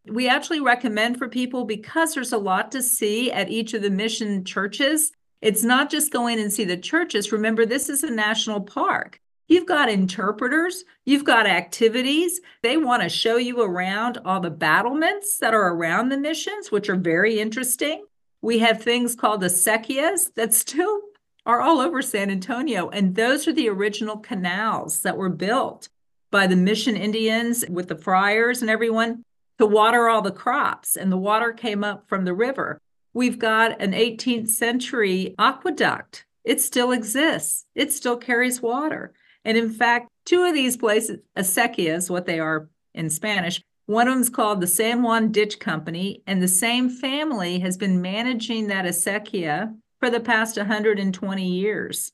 We 0.07 0.27
actually 0.27 0.61
recommend 0.61 1.19
for 1.19 1.29
people 1.29 1.67
because 1.67 2.15
there's 2.15 2.33
a 2.33 2.39
lot 2.39 2.73
to 2.73 2.83
see 2.83 3.31
at 3.31 3.51
each 3.51 3.75
of 3.75 3.83
the 3.83 3.91
mission 3.91 4.45
churches. 4.47 5.13
It's 5.43 5.63
not 5.63 5.91
just 5.91 6.11
going 6.11 6.41
and 6.41 6.51
see 6.51 6.65
the 6.65 6.79
churches. 6.79 7.31
Remember, 7.31 7.67
this 7.67 7.91
is 7.91 8.03
a 8.03 8.11
national 8.11 8.63
park. 8.63 9.21
You've 9.47 9.67
got 9.67 9.91
interpreters, 9.91 10.85
you've 11.05 11.25
got 11.25 11.47
activities. 11.47 12.41
They 12.63 12.77
want 12.77 13.03
to 13.03 13.09
show 13.09 13.37
you 13.37 13.61
around 13.61 14.19
all 14.25 14.41
the 14.41 14.51
battlements 14.51 15.39
that 15.39 15.53
are 15.53 15.75
around 15.75 16.09
the 16.09 16.17
missions, 16.17 16.73
which 16.73 16.89
are 16.89 16.97
very 16.97 17.39
interesting. 17.39 18.05
We 18.41 18.61
have 18.61 18.83
things 18.83 19.15
called 19.15 19.41
the 19.41 19.49
acequias 19.49 20.33
that 20.35 20.55
still 20.55 21.01
are 21.47 21.61
all 21.61 21.81
over 21.81 22.01
San 22.01 22.31
Antonio. 22.31 22.89
And 22.89 23.15
those 23.15 23.47
are 23.47 23.53
the 23.53 23.69
original 23.69 24.17
canals 24.17 25.01
that 25.01 25.17
were 25.17 25.29
built 25.29 25.89
by 26.31 26.47
the 26.47 26.57
mission 26.57 26.97
Indians 26.97 27.65
with 27.69 27.89
the 27.89 27.97
friars 27.97 28.63
and 28.63 28.71
everyone 28.71 29.25
to 29.59 29.67
water 29.67 30.09
all 30.09 30.23
the 30.23 30.33
crops. 30.33 30.97
And 30.97 31.13
the 31.13 31.19
water 31.19 31.53
came 31.53 31.85
up 31.85 32.09
from 32.09 32.25
the 32.25 32.35
river. 32.35 32.81
We've 33.13 33.39
got 33.39 33.81
an 33.81 33.93
18th 33.93 34.49
century 34.49 35.35
aqueduct. 35.39 36.25
It 36.45 36.61
still 36.61 36.93
exists, 36.93 37.67
it 37.75 37.93
still 37.93 38.17
carries 38.17 38.61
water. 38.61 39.13
And 39.45 39.57
in 39.59 39.71
fact, 39.71 40.09
two 40.25 40.45
of 40.45 40.55
these 40.55 40.77
places, 40.77 41.21
acequias, 41.37 42.11
what 42.11 42.27
they 42.27 42.41
are 42.41 42.69
in 42.95 43.11
Spanish, 43.11 43.61
one 43.87 44.09
of 44.09 44.15
them 44.15 44.23
is 44.23 44.31
called 44.31 44.61
the 44.61 44.67
San 44.67 45.03
Juan 45.03 45.31
Ditch 45.31 45.59
Company, 45.59 46.23
and 46.27 46.41
the 46.41 46.49
same 46.49 46.89
family 46.89 47.59
has 47.59 47.77
been 47.77 48.01
managing 48.01 48.69
that 48.69 48.87
acequia 48.87 49.75
for 50.01 50.09
the 50.09 50.21
past 50.21 50.57
120 50.57 51.47
years. 51.47 52.13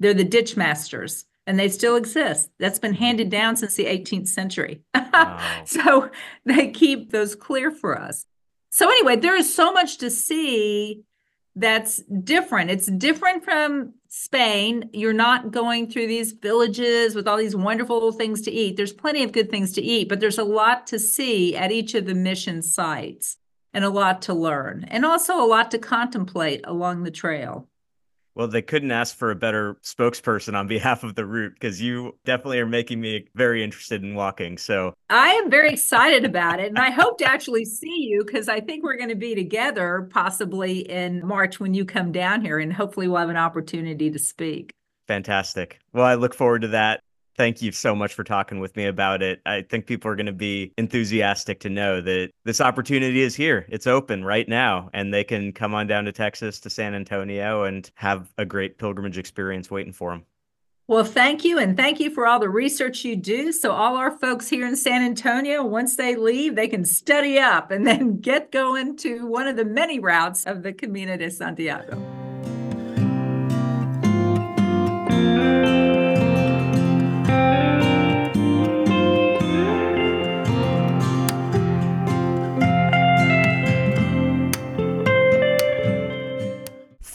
They're 0.00 0.14
the 0.14 0.24
ditch 0.24 0.56
masters, 0.56 1.24
and 1.46 1.58
they 1.58 1.68
still 1.68 1.94
exist. 1.94 2.50
That's 2.58 2.80
been 2.80 2.94
handed 2.94 3.30
down 3.30 3.56
since 3.56 3.74
the 3.74 3.86
18th 3.86 4.28
century. 4.28 4.82
Wow. 4.94 5.40
so 5.64 6.10
they 6.44 6.70
keep 6.70 7.10
those 7.10 7.34
clear 7.34 7.70
for 7.70 7.98
us. 7.98 8.26
So, 8.70 8.88
anyway, 8.90 9.16
there 9.16 9.36
is 9.36 9.54
so 9.54 9.72
much 9.72 9.98
to 9.98 10.10
see 10.10 11.02
that's 11.54 12.02
different. 12.02 12.70
It's 12.70 12.86
different 12.86 13.44
from 13.44 13.94
Spain. 14.08 14.90
You're 14.92 15.12
not 15.12 15.50
going 15.50 15.90
through 15.90 16.06
these 16.06 16.32
villages 16.32 17.14
with 17.14 17.26
all 17.26 17.36
these 17.36 17.56
wonderful 17.56 18.12
things 18.12 18.42
to 18.42 18.50
eat. 18.50 18.76
There's 18.76 18.92
plenty 18.92 19.22
of 19.22 19.32
good 19.32 19.50
things 19.50 19.72
to 19.72 19.82
eat, 19.82 20.08
but 20.08 20.20
there's 20.20 20.38
a 20.38 20.44
lot 20.44 20.86
to 20.88 20.98
see 20.98 21.56
at 21.56 21.72
each 21.72 21.94
of 21.94 22.06
the 22.06 22.14
mission 22.14 22.62
sites 22.62 23.36
and 23.74 23.84
a 23.84 23.90
lot 23.90 24.22
to 24.22 24.34
learn, 24.34 24.84
and 24.88 25.04
also 25.04 25.38
a 25.38 25.44
lot 25.44 25.70
to 25.70 25.78
contemplate 25.78 26.62
along 26.64 27.02
the 27.02 27.10
trail. 27.10 27.68
Well, 28.36 28.48
they 28.48 28.60
couldn't 28.60 28.90
ask 28.90 29.16
for 29.16 29.30
a 29.30 29.34
better 29.34 29.78
spokesperson 29.82 30.54
on 30.54 30.68
behalf 30.68 31.02
of 31.02 31.14
the 31.14 31.24
route 31.24 31.54
because 31.54 31.80
you 31.80 32.18
definitely 32.26 32.60
are 32.60 32.66
making 32.66 33.00
me 33.00 33.26
very 33.34 33.64
interested 33.64 34.02
in 34.02 34.14
walking. 34.14 34.58
So 34.58 34.92
I 35.08 35.30
am 35.30 35.50
very 35.50 35.70
excited 35.70 36.26
about 36.26 36.60
it. 36.60 36.66
And 36.66 36.78
I 36.78 36.90
hope 36.90 37.16
to 37.18 37.24
actually 37.24 37.64
see 37.64 38.06
you 38.10 38.22
because 38.24 38.50
I 38.50 38.60
think 38.60 38.84
we're 38.84 38.98
going 38.98 39.08
to 39.08 39.16
be 39.16 39.34
together 39.34 40.06
possibly 40.12 40.80
in 40.80 41.26
March 41.26 41.58
when 41.58 41.72
you 41.72 41.86
come 41.86 42.12
down 42.12 42.42
here. 42.42 42.58
And 42.58 42.70
hopefully 42.70 43.08
we'll 43.08 43.20
have 43.20 43.30
an 43.30 43.38
opportunity 43.38 44.10
to 44.10 44.18
speak. 44.18 44.70
Fantastic. 45.08 45.78
Well, 45.94 46.04
I 46.04 46.16
look 46.16 46.34
forward 46.34 46.62
to 46.62 46.68
that 46.68 47.00
thank 47.36 47.62
you 47.62 47.72
so 47.72 47.94
much 47.94 48.14
for 48.14 48.24
talking 48.24 48.60
with 48.60 48.76
me 48.76 48.86
about 48.86 49.22
it. 49.22 49.40
I 49.46 49.62
think 49.62 49.86
people 49.86 50.10
are 50.10 50.16
going 50.16 50.26
to 50.26 50.32
be 50.32 50.72
enthusiastic 50.78 51.60
to 51.60 51.70
know 51.70 52.00
that 52.00 52.30
this 52.44 52.60
opportunity 52.60 53.22
is 53.22 53.34
here. 53.34 53.66
It's 53.68 53.86
open 53.86 54.24
right 54.24 54.48
now, 54.48 54.90
and 54.92 55.12
they 55.12 55.24
can 55.24 55.52
come 55.52 55.74
on 55.74 55.86
down 55.86 56.04
to 56.06 56.12
Texas 56.12 56.60
to 56.60 56.70
San 56.70 56.94
Antonio 56.94 57.64
and 57.64 57.90
have 57.94 58.32
a 58.38 58.44
great 58.44 58.78
pilgrimage 58.78 59.18
experience 59.18 59.70
waiting 59.70 59.92
for 59.92 60.12
them. 60.12 60.24
Well, 60.88 61.04
thank 61.04 61.44
you. 61.44 61.58
And 61.58 61.76
thank 61.76 61.98
you 61.98 62.10
for 62.10 62.28
all 62.28 62.38
the 62.38 62.48
research 62.48 63.04
you 63.04 63.16
do. 63.16 63.50
So, 63.50 63.72
all 63.72 63.96
our 63.96 64.12
folks 64.12 64.48
here 64.48 64.64
in 64.64 64.76
San 64.76 65.02
Antonio, 65.02 65.64
once 65.64 65.96
they 65.96 66.14
leave, 66.14 66.54
they 66.54 66.68
can 66.68 66.84
study 66.84 67.40
up 67.40 67.72
and 67.72 67.84
then 67.84 68.20
get 68.20 68.52
going 68.52 68.96
to 68.98 69.26
one 69.26 69.48
of 69.48 69.56
the 69.56 69.64
many 69.64 69.98
routes 69.98 70.44
of 70.44 70.62
the 70.62 70.72
Camino 70.72 71.16
de 71.16 71.28
Santiago. 71.28 72.00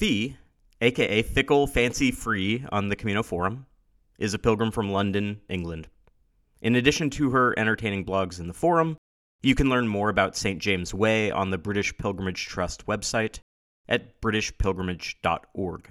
Fee, 0.01 0.35
aka 0.81 1.21
Fickle 1.21 1.67
Fancy 1.67 2.09
Free 2.09 2.65
on 2.71 2.89
the 2.89 2.95
Camino 2.95 3.21
Forum, 3.21 3.67
is 4.17 4.33
a 4.33 4.39
pilgrim 4.39 4.71
from 4.71 4.91
London, 4.91 5.41
England. 5.47 5.89
In 6.59 6.75
addition 6.75 7.11
to 7.11 7.29
her 7.29 7.53
entertaining 7.55 8.03
blogs 8.03 8.39
in 8.39 8.47
the 8.47 8.53
forum, 8.55 8.97
you 9.43 9.53
can 9.53 9.69
learn 9.69 9.87
more 9.87 10.09
about 10.09 10.35
St. 10.35 10.57
James 10.57 10.91
Way 10.91 11.29
on 11.29 11.51
the 11.51 11.59
British 11.59 11.95
Pilgrimage 11.99 12.47
Trust 12.47 12.87
website 12.87 13.41
at 13.87 14.19
britishpilgrimage.org. 14.21 15.89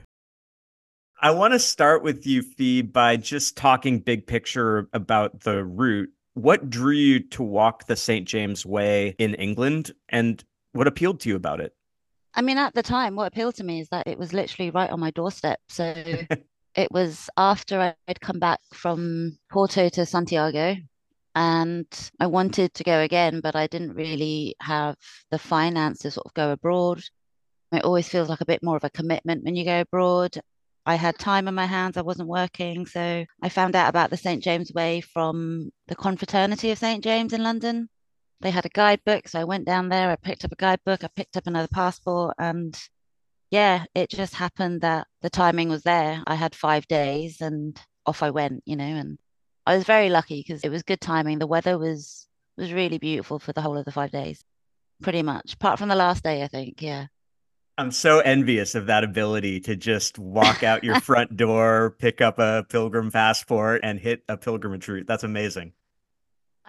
I 1.23 1.31
want 1.31 1.53
to 1.53 1.61
start 1.61 2.03
with 2.03 2.27
you, 2.27 2.43
Fee, 2.43 2.83
by 2.83 3.17
just 3.17 3.57
talking 3.57 4.01
big 4.01 4.27
picture 4.27 4.89
about 4.93 5.43
the 5.43 5.65
route. 5.65 6.11
What 6.35 6.69
drew 6.69 6.97
you 6.97 7.21
to 7.29 7.45
walk 7.45 7.87
the 7.87 7.95
St. 7.95 8.27
James 8.27 8.67
Way 8.67 9.15
in 9.19 9.37
England, 9.37 9.93
and 10.09 10.43
what 10.73 10.89
appealed 10.89 11.21
to 11.21 11.29
you 11.29 11.37
about 11.37 11.61
it? 11.61 11.75
I 12.35 12.43
mean, 12.43 12.59
at 12.59 12.75
the 12.75 12.83
time, 12.83 13.17
what 13.17 13.27
appealed 13.27 13.57
to 13.57 13.65
me 13.65 13.81
is 13.81 13.89
that 13.89 14.07
it 14.07 14.19
was 14.19 14.33
literally 14.33 14.71
right 14.71 14.91
on 14.91 15.01
my 15.01 15.11
doorstep. 15.11 15.59
So 15.69 15.95
it 16.75 16.93
was 16.93 17.29
after 17.37 17.95
I'd 18.09 18.21
come 18.21 18.39
back 18.39 18.61
from 18.73 19.39
Porto 19.51 19.89
to 19.89 20.07
Santiago 20.07 20.77
and 21.35 21.87
I 22.19 22.27
wanted 22.27 22.75
to 22.75 22.85
go 22.85 23.01
again, 23.01 23.41
but 23.41 23.57
I 23.57 23.67
didn't 23.67 23.95
really 23.95 24.57
have 24.61 24.97
the 25.31 25.39
finance 25.39 26.01
to 26.01 26.11
sort 26.11 26.27
of 26.27 26.35
go 26.35 26.53
abroad. 26.53 27.03
It 27.73 27.85
always 27.85 28.09
feels 28.09 28.29
like 28.29 28.41
a 28.41 28.47
bit 28.47 28.63
more 28.63 28.77
of 28.77 28.85
a 28.85 28.91
commitment 28.91 29.45
when 29.45 29.57
you 29.57 29.65
go 29.65 29.81
abroad. 29.81 30.37
I 30.87 30.95
had 30.95 31.19
time 31.19 31.47
on 31.47 31.55
my 31.55 31.67
hands, 31.67 31.97
I 31.97 32.03
wasn't 32.03 32.29
working. 32.29 32.87
So 32.87 33.25
I 33.43 33.49
found 33.49 33.77
out 33.77 33.89
about 33.89 34.11
the 34.11 34.17
St. 34.17 34.43
James 34.43 34.73
Way 34.73 35.01
from 35.01 35.71
the 35.89 35.95
Confraternity 35.95 36.71
of 36.71 36.79
St. 36.79 37.05
James 37.05 37.33
in 37.33 37.43
London 37.43 37.89
they 38.41 38.51
had 38.51 38.67
a 38.67 38.71
guidebook. 38.71 39.29
So 39.29 39.41
I 39.41 39.45
went 39.45 39.67
down 39.67 39.89
there, 39.89 40.11
I 40.11 40.17
picked 40.17 40.45
up 40.45 40.53
a 40.53 40.57
guidebook, 40.57 41.05
I 41.05 41.09
picked 41.09 41.37
up 41.37 41.47
another 41.47 41.69
passport, 41.69 42.35
and 42.39 42.79
yeah, 43.51 43.85
it 43.95 44.11
just 44.11 44.35
happened 44.35 44.81
that 44.83 45.07
the 45.23 45.31
timing 45.31 45.69
was 45.69 45.83
there. 45.83 46.23
I 46.27 46.35
had 46.35 46.55
five 46.55 46.87
days 46.87 47.41
and 47.41 47.79
off 48.07 48.23
I 48.23 48.31
went, 48.31 48.63
you 48.67 48.77
know, 48.77 48.85
and 48.85 49.19
I 49.67 49.77
was 49.77 49.85
very 49.85 50.09
lucky 50.09 50.43
because 50.47 50.63
it 50.63 50.71
was 50.71 50.83
good 50.83 51.01
timing. 51.01 51.39
The 51.39 51.47
weather 51.47 51.79
was 51.79 52.27
was 52.57 52.73
really 52.73 52.99
beautiful 52.99 53.39
for 53.39 53.53
the 53.53 53.61
whole 53.61 53.77
of 53.77 53.85
the 53.85 53.93
five 53.93 54.11
days, 54.11 54.45
pretty 55.03 55.23
much, 55.23 55.55
apart 55.55 55.79
from 55.79 55.89
the 55.89 55.97
last 55.97 56.23
day, 56.23 56.43
I 56.43 56.49
think. 56.49 56.83
Yeah. 56.83 57.07
I'm 57.79 57.93
so 57.93 58.19
envious 58.19 58.75
of 58.75 58.87
that 58.87 59.05
ability 59.05 59.61
to 59.61 59.75
just 59.77 60.19
walk 60.19 60.63
out 60.63 60.85
your 60.85 61.01
front 61.01 61.37
door, 61.37 61.97
pick 61.99 62.21
up 62.21 62.39
a 62.39 62.67
pilgrim 62.69 63.11
passport, 63.11 63.81
and 63.83 63.99
hit 63.99 64.23
a 64.29 64.37
pilgrimage 64.37 64.87
route. 64.87 65.07
That's 65.07 65.25
amazing. 65.25 65.73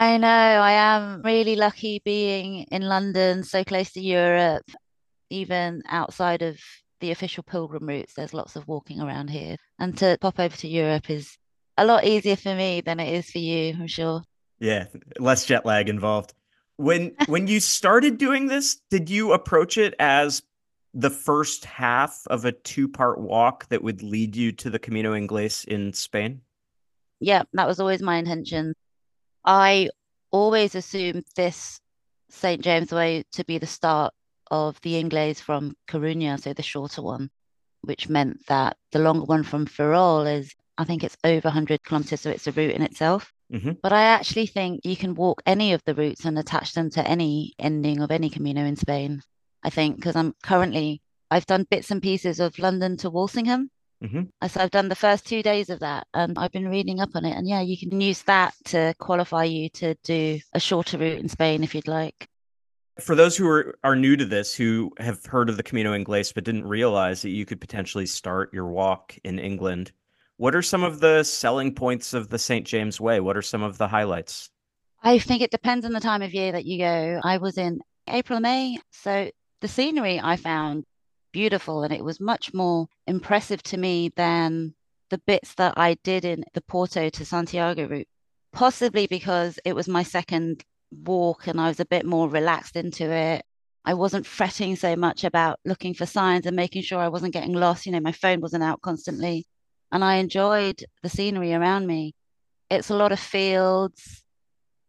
I 0.01 0.17
know. 0.17 0.27
I 0.27 0.71
am 0.71 1.21
really 1.21 1.55
lucky 1.55 2.01
being 2.03 2.63
in 2.71 2.81
London, 2.81 3.43
so 3.43 3.63
close 3.63 3.91
to 3.91 4.01
Europe, 4.01 4.65
even 5.29 5.83
outside 5.87 6.41
of 6.41 6.57
the 7.01 7.11
official 7.11 7.43
pilgrim 7.43 7.85
routes. 7.85 8.15
There's 8.15 8.33
lots 8.33 8.55
of 8.55 8.67
walking 8.67 8.99
around 8.99 9.29
here. 9.29 9.57
And 9.77 9.95
to 9.99 10.17
pop 10.19 10.39
over 10.39 10.57
to 10.57 10.67
Europe 10.67 11.11
is 11.11 11.37
a 11.77 11.85
lot 11.85 12.03
easier 12.03 12.35
for 12.35 12.55
me 12.55 12.81
than 12.81 12.99
it 12.99 13.13
is 13.13 13.29
for 13.29 13.37
you, 13.37 13.75
I'm 13.79 13.85
sure. 13.85 14.23
Yeah, 14.57 14.87
less 15.19 15.45
jet 15.45 15.67
lag 15.67 15.87
involved. 15.87 16.33
When 16.77 17.13
when 17.27 17.45
you 17.45 17.59
started 17.59 18.17
doing 18.17 18.47
this, 18.47 18.81
did 18.89 19.07
you 19.07 19.33
approach 19.33 19.77
it 19.77 19.93
as 19.99 20.41
the 20.95 21.11
first 21.11 21.63
half 21.65 22.23
of 22.25 22.43
a 22.45 22.51
two-part 22.51 23.21
walk 23.21 23.67
that 23.67 23.83
would 23.83 24.01
lead 24.01 24.35
you 24.35 24.51
to 24.53 24.71
the 24.71 24.79
Camino 24.79 25.13
Inglés 25.13 25.63
in 25.63 25.93
Spain? 25.93 26.41
Yeah, 27.19 27.43
that 27.53 27.67
was 27.67 27.79
always 27.79 28.01
my 28.01 28.17
intention. 28.17 28.73
I 29.43 29.89
always 30.31 30.75
assumed 30.75 31.25
this 31.35 31.79
St. 32.29 32.61
James 32.61 32.91
Way 32.91 33.23
to 33.33 33.43
be 33.43 33.57
the 33.57 33.67
start 33.67 34.13
of 34.49 34.79
the 34.81 35.01
Inglés 35.01 35.39
from 35.39 35.75
Coruña, 35.87 36.39
so 36.41 36.53
the 36.53 36.61
shorter 36.61 37.01
one, 37.01 37.29
which 37.81 38.09
meant 38.09 38.45
that 38.47 38.77
the 38.91 38.99
longer 38.99 39.25
one 39.25 39.43
from 39.43 39.65
Ferrol 39.65 40.25
is, 40.25 40.53
I 40.77 40.83
think 40.83 41.03
it's 41.03 41.17
over 41.23 41.47
100 41.47 41.83
kilometers, 41.83 42.21
so 42.21 42.29
it's 42.29 42.47
a 42.47 42.51
route 42.51 42.75
in 42.75 42.81
itself. 42.81 43.31
Mm-hmm. 43.51 43.71
But 43.81 43.93
I 43.93 44.03
actually 44.03 44.47
think 44.47 44.81
you 44.85 44.95
can 44.95 45.15
walk 45.15 45.41
any 45.45 45.73
of 45.73 45.83
the 45.85 45.95
routes 45.95 46.25
and 46.25 46.39
attach 46.39 46.73
them 46.73 46.89
to 46.91 47.07
any 47.07 47.53
ending 47.59 48.01
of 48.01 48.11
any 48.11 48.29
Camino 48.29 48.63
in 48.63 48.75
Spain. 48.75 49.21
I 49.63 49.69
think 49.69 49.97
because 49.97 50.15
I'm 50.15 50.33
currently, 50.41 51.01
I've 51.29 51.45
done 51.45 51.67
bits 51.69 51.91
and 51.91 52.01
pieces 52.01 52.39
of 52.39 52.57
London 52.59 52.97
to 52.97 53.09
Walsingham, 53.09 53.69
Mm-hmm. 54.03 54.47
So 54.47 54.61
I've 54.61 54.71
done 54.71 54.89
the 54.89 54.95
first 54.95 55.27
two 55.27 55.43
days 55.43 55.69
of 55.69 55.79
that 55.79 56.07
and 56.13 56.37
I've 56.37 56.51
been 56.51 56.69
reading 56.69 56.99
up 56.99 57.09
on 57.15 57.23
it. 57.25 57.35
And 57.35 57.47
yeah, 57.47 57.61
you 57.61 57.77
can 57.77 58.01
use 58.01 58.23
that 58.23 58.53
to 58.65 58.95
qualify 58.99 59.43
you 59.43 59.69
to 59.69 59.95
do 60.03 60.39
a 60.53 60.59
shorter 60.59 60.97
route 60.97 61.19
in 61.19 61.29
Spain 61.29 61.63
if 61.63 61.75
you'd 61.75 61.87
like. 61.87 62.27
For 62.99 63.15
those 63.15 63.37
who 63.37 63.47
are, 63.47 63.77
are 63.83 63.95
new 63.95 64.17
to 64.17 64.25
this, 64.25 64.53
who 64.53 64.91
have 64.97 65.25
heard 65.25 65.49
of 65.49 65.57
the 65.57 65.63
Camino 65.63 65.93
Inglés 65.93 66.33
but 66.33 66.43
didn't 66.43 66.67
realize 66.67 67.21
that 67.21 67.29
you 67.29 67.45
could 67.45 67.61
potentially 67.61 68.05
start 68.05 68.53
your 68.53 68.67
walk 68.67 69.17
in 69.23 69.39
England, 69.39 69.91
what 70.37 70.55
are 70.55 70.61
some 70.63 70.83
of 70.83 70.99
the 70.99 71.23
selling 71.23 71.73
points 71.73 72.13
of 72.13 72.29
the 72.29 72.39
St. 72.39 72.65
James 72.65 72.99
Way? 72.99 73.19
What 73.19 73.37
are 73.37 73.43
some 73.43 73.61
of 73.61 73.77
the 73.77 73.87
highlights? 73.87 74.49
I 75.03 75.19
think 75.19 75.41
it 75.41 75.51
depends 75.51 75.85
on 75.85 75.93
the 75.93 75.99
time 75.99 76.21
of 76.21 76.33
year 76.33 76.51
that 76.51 76.65
you 76.65 76.79
go. 76.79 77.21
I 77.23 77.37
was 77.37 77.57
in 77.57 77.79
April, 78.07 78.39
May. 78.39 78.79
So 78.91 79.29
the 79.61 79.67
scenery 79.67 80.19
I 80.21 80.35
found 80.35 80.85
beautiful 81.31 81.83
and 81.83 81.93
it 81.93 82.03
was 82.03 82.19
much 82.19 82.53
more 82.53 82.87
impressive 83.07 83.61
to 83.63 83.77
me 83.77 84.11
than 84.15 84.73
the 85.09 85.19
bits 85.19 85.53
that 85.55 85.73
I 85.77 85.95
did 86.03 86.25
in 86.25 86.43
the 86.53 86.61
Porto 86.61 87.09
to 87.09 87.25
Santiago 87.25 87.87
route, 87.87 88.07
possibly 88.53 89.07
because 89.07 89.59
it 89.65 89.75
was 89.75 89.87
my 89.87 90.03
second 90.03 90.63
walk 90.91 91.47
and 91.47 91.59
I 91.59 91.67
was 91.67 91.79
a 91.79 91.85
bit 91.85 92.05
more 92.05 92.29
relaxed 92.29 92.75
into 92.75 93.11
it. 93.11 93.43
I 93.83 93.93
wasn't 93.95 94.27
fretting 94.27 94.75
so 94.75 94.95
much 94.95 95.23
about 95.23 95.59
looking 95.65 95.93
for 95.93 96.05
signs 96.05 96.45
and 96.45 96.55
making 96.55 96.83
sure 96.83 96.99
I 96.99 97.07
wasn't 97.07 97.33
getting 97.33 97.53
lost. 97.53 97.85
You 97.85 97.91
know, 97.93 97.99
my 97.99 98.11
phone 98.11 98.39
wasn't 98.39 98.63
out 98.63 98.81
constantly. 98.81 99.47
And 99.91 100.03
I 100.03 100.15
enjoyed 100.15 100.83
the 101.01 101.09
scenery 101.09 101.53
around 101.53 101.87
me. 101.87 102.13
It's 102.69 102.89
a 102.89 102.95
lot 102.95 103.11
of 103.11 103.19
fields. 103.19 104.23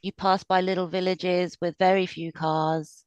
You 0.02 0.12
pass 0.12 0.44
by 0.44 0.60
little 0.60 0.88
villages 0.88 1.56
with 1.60 1.74
very 1.78 2.06
few 2.06 2.32
cars. 2.32 3.04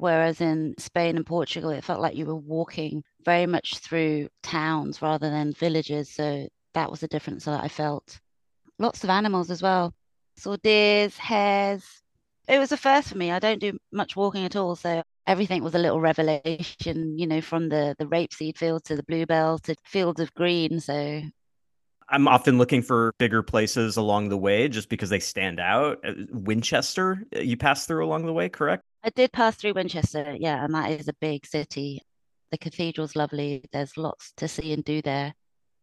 Whereas 0.00 0.40
in 0.40 0.74
Spain 0.78 1.16
and 1.16 1.26
Portugal, 1.26 1.68
it 1.68 1.84
felt 1.84 2.00
like 2.00 2.16
you 2.16 2.24
were 2.24 2.34
walking 2.34 3.04
very 3.22 3.44
much 3.44 3.76
through 3.78 4.28
towns 4.42 5.02
rather 5.02 5.28
than 5.28 5.52
villages. 5.52 6.08
So 6.08 6.48
that 6.72 6.90
was 6.90 7.02
a 7.02 7.08
difference 7.08 7.44
that 7.44 7.62
I 7.62 7.68
felt. 7.68 8.18
Lots 8.78 9.04
of 9.04 9.10
animals 9.10 9.50
as 9.50 9.60
well. 9.60 9.92
Saw 10.38 10.56
deers, 10.62 11.18
hares. 11.18 11.84
It 12.48 12.58
was 12.58 12.72
a 12.72 12.78
first 12.78 13.10
for 13.10 13.18
me. 13.18 13.30
I 13.30 13.40
don't 13.40 13.60
do 13.60 13.76
much 13.92 14.16
walking 14.16 14.46
at 14.46 14.56
all. 14.56 14.74
So 14.74 15.02
everything 15.26 15.62
was 15.62 15.74
a 15.74 15.78
little 15.78 16.00
revelation, 16.00 17.18
you 17.18 17.26
know, 17.26 17.42
from 17.42 17.68
the, 17.68 17.94
the 17.98 18.06
rapeseed 18.06 18.56
field 18.56 18.84
to 18.84 18.96
the 18.96 19.02
bluebell 19.02 19.58
to 19.58 19.74
fields 19.84 20.18
of 20.18 20.32
green. 20.32 20.80
So 20.80 21.20
I'm 22.08 22.26
often 22.26 22.56
looking 22.56 22.80
for 22.80 23.12
bigger 23.18 23.42
places 23.42 23.98
along 23.98 24.30
the 24.30 24.38
way 24.38 24.68
just 24.68 24.88
because 24.88 25.10
they 25.10 25.20
stand 25.20 25.60
out. 25.60 25.98
Uh, 26.02 26.14
Winchester, 26.30 27.22
you 27.32 27.58
passed 27.58 27.86
through 27.86 28.02
along 28.02 28.24
the 28.24 28.32
way, 28.32 28.48
correct? 28.48 28.82
I 29.02 29.10
did 29.10 29.32
pass 29.32 29.56
through 29.56 29.74
Winchester, 29.74 30.36
yeah, 30.38 30.64
and 30.64 30.74
that 30.74 30.90
is 30.90 31.08
a 31.08 31.14
big 31.14 31.46
city. 31.46 32.02
The 32.50 32.58
cathedral's 32.58 33.16
lovely. 33.16 33.64
There's 33.72 33.96
lots 33.96 34.32
to 34.36 34.48
see 34.48 34.72
and 34.72 34.84
do 34.84 35.00
there. 35.00 35.34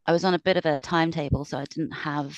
I 0.06 0.12
was 0.12 0.24
on 0.24 0.34
a 0.34 0.40
bit 0.40 0.58
of 0.58 0.66
a 0.66 0.80
timetable, 0.80 1.44
so 1.44 1.58
I 1.58 1.66
didn't 1.66 1.92
have 1.92 2.38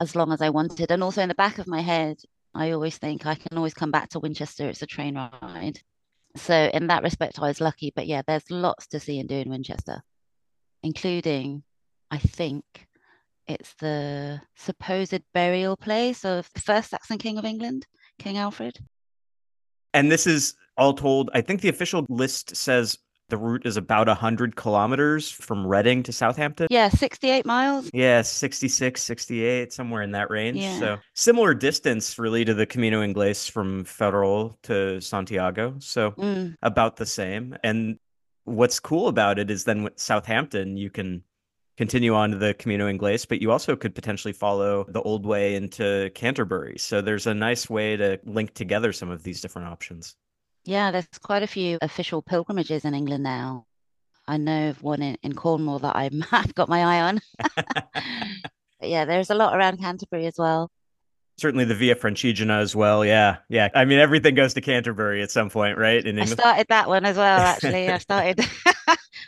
as 0.00 0.16
long 0.16 0.32
as 0.32 0.42
I 0.42 0.50
wanted. 0.50 0.90
And 0.90 1.02
also 1.02 1.22
in 1.22 1.28
the 1.28 1.34
back 1.34 1.58
of 1.58 1.68
my 1.68 1.80
head, 1.80 2.18
I 2.54 2.72
always 2.72 2.98
think 2.98 3.24
I 3.24 3.36
can 3.36 3.56
always 3.56 3.74
come 3.74 3.90
back 3.90 4.10
to 4.10 4.20
Winchester. 4.20 4.68
It's 4.68 4.82
a 4.82 4.86
train 4.86 5.14
ride. 5.14 5.80
So 6.36 6.70
in 6.74 6.88
that 6.88 7.02
respect, 7.02 7.38
I 7.38 7.48
was 7.48 7.60
lucky. 7.60 7.92
But 7.94 8.06
yeah, 8.06 8.22
there's 8.26 8.50
lots 8.50 8.88
to 8.88 9.00
see 9.00 9.20
and 9.20 9.28
do 9.28 9.36
in 9.36 9.48
Winchester, 9.48 10.02
including, 10.82 11.62
I 12.10 12.18
think, 12.18 12.64
it's 13.46 13.74
the 13.74 14.40
supposed 14.56 15.22
burial 15.32 15.76
place 15.76 16.24
of 16.24 16.48
the 16.54 16.60
first 16.60 16.90
Saxon 16.90 17.18
king 17.18 17.38
of 17.38 17.44
England, 17.44 17.86
King 18.18 18.38
Alfred. 18.38 18.78
And 19.94 20.10
this 20.10 20.26
is 20.26 20.54
all 20.76 20.94
told, 20.94 21.30
I 21.34 21.40
think 21.40 21.60
the 21.60 21.68
official 21.68 22.06
list 22.08 22.56
says 22.56 22.98
the 23.28 23.36
route 23.38 23.64
is 23.64 23.76
about 23.76 24.08
100 24.08 24.56
kilometers 24.56 25.30
from 25.30 25.66
Reading 25.66 26.02
to 26.02 26.12
Southampton. 26.12 26.66
Yeah, 26.70 26.88
68 26.90 27.46
miles. 27.46 27.90
Yeah, 27.94 28.20
66, 28.22 29.02
68, 29.02 29.72
somewhere 29.72 30.02
in 30.02 30.12
that 30.12 30.28
range. 30.30 30.58
Yeah. 30.58 30.78
So 30.78 30.98
similar 31.14 31.54
distance 31.54 32.18
really 32.18 32.44
to 32.44 32.52
the 32.52 32.66
Camino 32.66 33.02
Inglés 33.02 33.50
from 33.50 33.84
Ferrol 33.84 34.58
to 34.64 35.00
Santiago. 35.00 35.76
So 35.78 36.10
Mm, 36.12 36.56
about 36.62 36.96
the 36.96 37.06
same. 37.06 37.56
And 37.64 37.98
what's 38.44 38.80
cool 38.80 39.08
about 39.08 39.38
it 39.38 39.50
is 39.50 39.64
then 39.64 39.84
with 39.84 39.98
Southampton, 39.98 40.76
you 40.76 40.90
can 40.90 41.22
continue 41.82 42.14
on 42.14 42.30
to 42.30 42.38
the 42.38 42.54
Camino 42.54 42.88
Inglés, 42.88 43.26
but 43.28 43.42
you 43.42 43.50
also 43.50 43.74
could 43.74 43.92
potentially 43.92 44.32
follow 44.32 44.84
the 44.88 45.02
old 45.02 45.26
way 45.26 45.56
into 45.56 46.10
Canterbury. 46.14 46.78
So 46.78 47.00
there's 47.00 47.26
a 47.26 47.34
nice 47.34 47.68
way 47.68 47.96
to 47.96 48.20
link 48.24 48.54
together 48.54 48.92
some 48.92 49.10
of 49.10 49.24
these 49.24 49.40
different 49.40 49.66
options. 49.66 50.14
yeah, 50.64 50.92
there's 50.92 51.08
quite 51.20 51.42
a 51.42 51.48
few 51.48 51.78
official 51.82 52.22
pilgrimages 52.22 52.84
in 52.84 52.94
England 52.94 53.24
now. 53.24 53.66
I 54.28 54.36
know 54.36 54.70
of 54.70 54.80
one 54.84 55.02
in, 55.02 55.16
in 55.24 55.34
Cornwall 55.34 55.80
that 55.80 55.96
I'm, 55.96 56.24
I've 56.32 56.54
got 56.54 56.68
my 56.68 56.82
eye 56.84 57.00
on. 57.00 57.20
But 58.82 58.90
yeah, 58.90 59.04
there's 59.04 59.30
a 59.30 59.36
lot 59.36 59.56
around 59.56 59.78
Canterbury 59.78 60.26
as 60.26 60.34
well. 60.36 60.68
Certainly 61.36 61.66
the 61.66 61.74
Via 61.76 61.94
Francigena 61.94 62.58
as 62.60 62.74
well. 62.74 63.04
Yeah. 63.04 63.36
Yeah. 63.48 63.68
I 63.76 63.84
mean, 63.84 64.00
everything 64.00 64.34
goes 64.34 64.54
to 64.54 64.60
Canterbury 64.60 65.22
at 65.22 65.30
some 65.30 65.50
point, 65.50 65.78
right? 65.78 66.04
In 66.04 66.18
I 66.18 66.24
started 66.24 66.66
that 66.68 66.88
one 66.88 67.04
as 67.04 67.16
well, 67.16 67.38
actually. 67.38 67.88
I 67.88 67.98
started, 68.08 68.40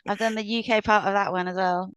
I've 0.08 0.18
done 0.18 0.34
the 0.34 0.64
UK 0.64 0.82
part 0.82 1.06
of 1.06 1.14
that 1.14 1.30
one 1.30 1.46
as 1.46 1.54
well. 1.54 1.92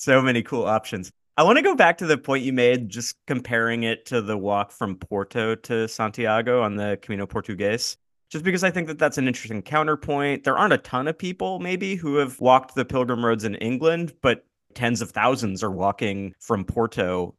So 0.00 0.22
many 0.22 0.44
cool 0.44 0.64
options. 0.64 1.10
I 1.36 1.42
want 1.42 1.56
to 1.56 1.62
go 1.62 1.74
back 1.74 1.98
to 1.98 2.06
the 2.06 2.16
point 2.16 2.44
you 2.44 2.52
made, 2.52 2.88
just 2.88 3.16
comparing 3.26 3.82
it 3.82 4.06
to 4.06 4.22
the 4.22 4.38
walk 4.38 4.70
from 4.70 4.94
Porto 4.94 5.56
to 5.56 5.88
Santiago 5.88 6.62
on 6.62 6.76
the 6.76 7.00
Camino 7.02 7.26
Portugues, 7.26 7.96
just 8.30 8.44
because 8.44 8.62
I 8.62 8.70
think 8.70 8.86
that 8.86 9.00
that's 9.00 9.18
an 9.18 9.26
interesting 9.26 9.60
counterpoint. 9.60 10.44
There 10.44 10.56
aren't 10.56 10.72
a 10.72 10.78
ton 10.78 11.08
of 11.08 11.18
people, 11.18 11.58
maybe, 11.58 11.96
who 11.96 12.14
have 12.18 12.40
walked 12.40 12.76
the 12.76 12.84
pilgrim 12.84 13.26
roads 13.26 13.42
in 13.42 13.56
England, 13.56 14.14
but 14.22 14.44
tens 14.72 15.02
of 15.02 15.10
thousands 15.10 15.64
are 15.64 15.70
walking 15.70 16.32
from 16.38 16.64
Porto. 16.64 17.34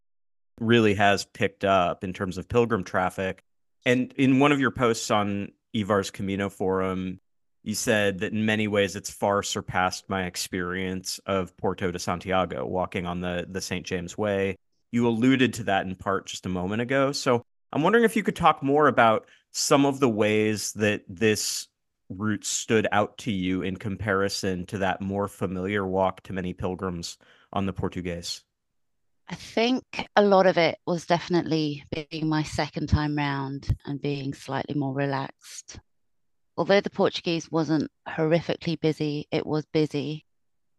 Really 0.59 0.95
has 0.95 1.23
picked 1.27 1.63
up 1.63 2.03
in 2.03 2.11
terms 2.11 2.37
of 2.37 2.49
pilgrim 2.49 2.83
traffic. 2.83 3.41
And 3.85 4.11
in 4.17 4.39
one 4.39 4.51
of 4.51 4.59
your 4.59 4.71
posts 4.71 5.09
on 5.11 5.53
Ivar's 5.73 6.11
Camino 6.11 6.49
forum, 6.49 7.21
you 7.63 7.75
said 7.75 8.19
that 8.19 8.33
in 8.33 8.45
many 8.45 8.67
ways 8.67 8.95
it's 8.95 9.09
far 9.09 9.43
surpassed 9.43 10.09
my 10.09 10.25
experience 10.25 11.19
of 11.25 11.55
Porto 11.57 11.91
to 11.91 11.99
Santiago, 11.99 12.65
walking 12.65 13.05
on 13.05 13.21
the, 13.21 13.45
the 13.49 13.61
St. 13.61 13.85
James 13.85 14.17
Way. 14.17 14.55
You 14.91 15.07
alluded 15.07 15.53
to 15.55 15.63
that 15.65 15.85
in 15.85 15.95
part 15.95 16.27
just 16.27 16.45
a 16.45 16.49
moment 16.49 16.81
ago. 16.81 17.11
So 17.11 17.43
I'm 17.71 17.83
wondering 17.83 18.05
if 18.05 18.15
you 18.15 18.23
could 18.23 18.35
talk 18.35 18.63
more 18.63 18.87
about 18.87 19.27
some 19.51 19.85
of 19.85 19.99
the 19.99 20.09
ways 20.09 20.73
that 20.73 21.03
this 21.07 21.67
route 22.09 22.45
stood 22.45 22.87
out 22.91 23.17
to 23.19 23.31
you 23.31 23.61
in 23.61 23.77
comparison 23.77 24.65
to 24.67 24.79
that 24.79 25.01
more 25.01 25.27
familiar 25.27 25.85
walk 25.85 26.21
to 26.23 26.33
many 26.33 26.53
pilgrims 26.53 27.17
on 27.53 27.65
the 27.65 27.73
Portuguese. 27.73 28.43
I 29.27 29.35
think 29.35 29.83
a 30.15 30.23
lot 30.23 30.47
of 30.47 30.57
it 30.57 30.79
was 30.87 31.05
definitely 31.05 31.83
being 31.91 32.27
my 32.27 32.41
second 32.41 32.87
time 32.87 33.15
round 33.15 33.75
and 33.85 34.01
being 34.01 34.33
slightly 34.33 34.73
more 34.73 34.93
relaxed. 34.93 35.79
Although 36.59 36.81
the 36.81 36.89
Portuguese 36.89 37.49
wasn't 37.49 37.89
horrifically 38.05 38.77
busy, 38.77 39.29
it 39.31 39.47
was 39.47 39.65
busy, 39.67 40.25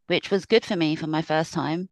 which 0.08 0.30
was 0.30 0.44
good 0.44 0.62
for 0.62 0.76
me 0.76 0.94
for 0.94 1.06
my 1.06 1.22
first 1.22 1.54
time. 1.54 1.88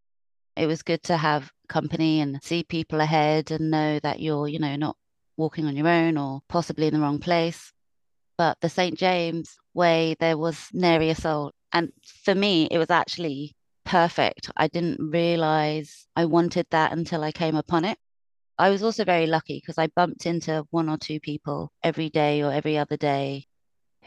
It 0.57 0.66
was 0.66 0.83
good 0.83 1.03
to 1.05 1.16
have 1.16 1.51
company 1.70 2.20
and 2.20 2.38
see 2.42 2.64
people 2.64 3.01
ahead 3.01 3.51
and 3.51 3.70
know 3.70 3.98
that 4.01 4.20
you're, 4.20 4.46
you 4.46 4.59
know, 4.59 4.77
not 4.77 4.98
walking 5.38 5.64
on 5.64 5.74
your 5.74 5.88
own 5.88 6.18
or 6.18 6.42
possibly 6.51 6.87
in 6.87 6.92
the 6.92 7.01
wrong 7.01 7.18
place. 7.18 7.72
But 8.37 8.61
the 8.61 8.68
St. 8.68 8.98
James 8.98 9.57
way, 9.72 10.16
there 10.20 10.37
was 10.37 10.68
nary 10.74 11.09
a 11.09 11.14
soul. 11.14 11.53
And 11.72 11.90
for 12.24 12.35
me, 12.35 12.68
it 12.70 12.77
was 12.77 12.90
actually 12.90 13.57
perfect. 13.87 14.51
I 14.55 14.68
didn't 14.68 15.01
realize 15.01 16.07
I 16.14 16.27
wanted 16.27 16.66
that 16.72 16.92
until 16.92 17.24
I 17.24 17.33
came 17.33 17.57
upon 17.57 17.87
it. 17.87 17.96
I 18.59 18.68
was 18.68 18.83
also 18.83 19.05
very 19.07 19.27
lucky 19.27 19.62
because 19.62 19.79
I 19.79 19.87
bumped 19.87 20.27
into 20.27 20.66
one 20.72 20.90
or 20.90 20.98
two 20.98 21.20
people 21.20 21.72
every 21.83 22.11
day 22.11 22.42
or 22.42 22.53
every 22.53 22.77
other 22.77 22.98
day 22.98 23.48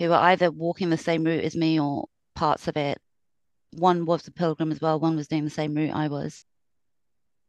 who 0.02 0.10
were 0.10 0.16
either 0.16 0.50
walking 0.50 0.90
the 0.90 0.98
same 0.98 1.24
route 1.24 1.44
as 1.44 1.56
me 1.56 1.80
or 1.80 2.06
parts 2.36 2.68
of 2.68 2.76
it. 2.76 2.98
One 3.74 4.06
was 4.06 4.28
a 4.28 4.32
pilgrim 4.32 4.72
as 4.72 4.82
well, 4.82 5.00
one 5.00 5.16
was 5.16 5.28
doing 5.28 5.44
the 5.44 5.52
same 5.52 5.76
route 5.76 5.94
I 5.94 6.08
was. 6.08 6.44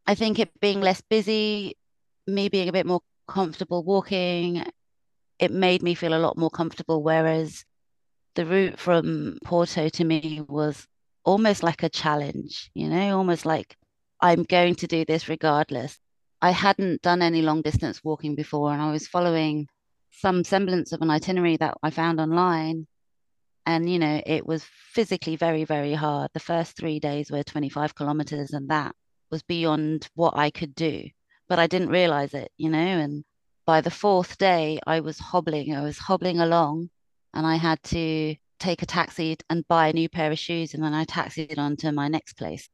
I 0.06 0.14
think 0.14 0.38
it 0.38 0.50
being 0.60 0.82
less 0.82 1.00
busy, 1.00 1.78
me 2.26 2.50
being 2.50 2.68
a 2.68 2.72
bit 2.72 2.84
more 2.84 3.00
comfortable 3.26 3.82
walking, 3.82 4.66
it 5.38 5.50
made 5.50 5.82
me 5.82 5.94
feel 5.94 6.12
a 6.12 6.20
lot 6.20 6.36
more 6.36 6.50
comfortable. 6.50 7.02
Whereas 7.02 7.64
the 8.34 8.44
route 8.44 8.78
from 8.78 9.38
Porto 9.42 9.88
to 9.88 10.04
me 10.04 10.44
was 10.46 10.86
almost 11.24 11.62
like 11.62 11.82
a 11.82 11.88
challenge, 11.88 12.70
you 12.74 12.90
know, 12.90 13.16
almost 13.16 13.46
like 13.46 13.78
I'm 14.20 14.42
going 14.42 14.74
to 14.74 14.86
do 14.86 15.06
this 15.06 15.26
regardless. 15.26 15.98
I 16.42 16.50
hadn't 16.50 17.00
done 17.00 17.22
any 17.22 17.40
long 17.40 17.62
distance 17.62 18.04
walking 18.04 18.34
before, 18.34 18.74
and 18.74 18.82
I 18.82 18.92
was 18.92 19.08
following 19.08 19.68
some 20.12 20.44
semblance 20.44 20.92
of 20.92 21.02
an 21.02 21.10
itinerary 21.10 21.56
that 21.56 21.74
I 21.82 21.90
found 21.90 22.20
online. 22.20 22.86
And, 23.66 23.88
you 23.88 23.98
know, 23.98 24.20
it 24.26 24.46
was 24.46 24.64
physically 24.64 25.36
very, 25.36 25.64
very 25.64 25.94
hard. 25.94 26.30
The 26.34 26.40
first 26.40 26.76
three 26.76 27.00
days 27.00 27.30
were 27.30 27.42
25 27.42 27.94
kilometers, 27.94 28.52
and 28.52 28.68
that 28.70 28.94
was 29.30 29.42
beyond 29.42 30.08
what 30.14 30.36
I 30.36 30.50
could 30.50 30.74
do. 30.74 31.08
But 31.48 31.58
I 31.58 31.66
didn't 31.66 31.90
realize 31.90 32.34
it, 32.34 32.50
you 32.56 32.70
know. 32.70 32.78
And 32.78 33.24
by 33.66 33.80
the 33.80 33.90
fourth 33.90 34.38
day, 34.38 34.80
I 34.86 35.00
was 35.00 35.18
hobbling, 35.18 35.74
I 35.74 35.82
was 35.82 35.98
hobbling 35.98 36.40
along, 36.40 36.90
and 37.34 37.46
I 37.46 37.56
had 37.56 37.82
to 37.84 38.34
take 38.58 38.82
a 38.82 38.86
taxi 38.86 39.36
and 39.48 39.66
buy 39.68 39.88
a 39.88 39.92
new 39.92 40.08
pair 40.08 40.32
of 40.32 40.38
shoes. 40.38 40.74
And 40.74 40.82
then 40.82 40.94
I 40.94 41.04
taxied 41.04 41.58
on 41.58 41.76
to 41.78 41.92
my 41.92 42.08
next 42.08 42.34
place 42.34 42.68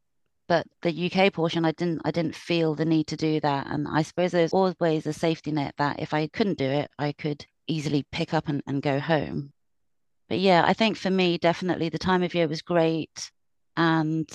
but 0.49 0.67
the 0.83 1.11
UK 1.13 1.33
portion, 1.33 1.65
I 1.65 1.73
didn't 1.73 2.01
I 2.05 2.11
didn't 2.11 2.35
feel 2.35 2.75
the 2.75 2.85
need 2.85 3.07
to 3.09 3.17
do 3.17 3.39
that. 3.41 3.67
And 3.71 3.87
I 3.87 4.03
suppose 4.03 4.33
there's 4.33 4.53
always 4.53 5.07
a 5.07 5.13
safety 5.13 5.53
net 5.53 5.75
that 5.77 6.01
if 6.01 6.15
I 6.15 6.27
couldn't 6.29 6.59
do 6.59 6.65
it, 6.65 6.91
I 6.99 7.13
could 7.13 7.45
easily 7.67 8.07
pick 8.11 8.33
up 8.33 8.49
and, 8.49 8.63
and 8.67 8.83
go 8.83 8.99
home. 8.99 9.53
But 10.29 10.41
yeah, 10.41 10.65
I 10.67 10.73
think 10.73 10.97
for 10.97 11.11
me, 11.11 11.39
definitely 11.39 11.91
the 11.91 11.99
time 11.99 12.23
of 12.23 12.35
year 12.35 12.49
was 12.49 12.63
great. 12.63 13.31
And 13.77 14.29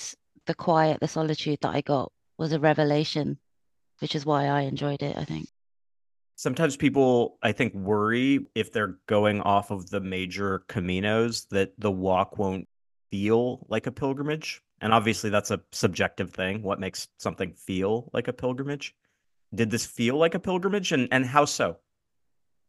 the 0.46 0.56
quiet, 0.56 1.00
the 1.00 1.08
solitude 1.08 1.60
that 1.62 1.76
I 1.76 1.82
got 1.82 2.12
was 2.38 2.54
a 2.54 2.60
revelation, 2.60 3.40
which 4.00 4.16
is 4.16 4.26
why 4.26 4.46
I 4.46 4.62
enjoyed 4.62 5.02
it, 5.02 5.18
I 5.18 5.26
think. 5.26 5.48
Sometimes 6.36 6.78
people, 6.78 7.38
I 7.44 7.52
think, 7.52 7.74
worry 7.74 8.48
if 8.56 8.72
they're 8.72 8.98
going 9.08 9.42
off 9.42 9.72
of 9.72 9.90
the 9.90 10.02
major 10.02 10.64
caminos 10.68 11.48
that 11.50 11.74
the 11.78 11.92
walk 11.92 12.38
won't 12.38 12.68
feel 13.12 13.66
like 13.70 13.86
a 13.86 13.92
pilgrimage. 13.92 14.62
And 14.84 14.94
obviously, 14.94 15.30
that's 15.30 15.50
a 15.50 15.62
subjective 15.72 16.34
thing. 16.34 16.62
What 16.62 16.78
makes 16.78 17.08
something 17.18 17.54
feel 17.54 18.10
like 18.12 18.28
a 18.28 18.34
pilgrimage? 18.34 18.94
Did 19.56 19.72
this 19.72 19.86
feel 19.86 20.18
like 20.18 20.36
a 20.36 20.40
pilgrimage, 20.40 20.92
and 20.92 21.08
and 21.10 21.26
how 21.26 21.46
so? 21.46 21.78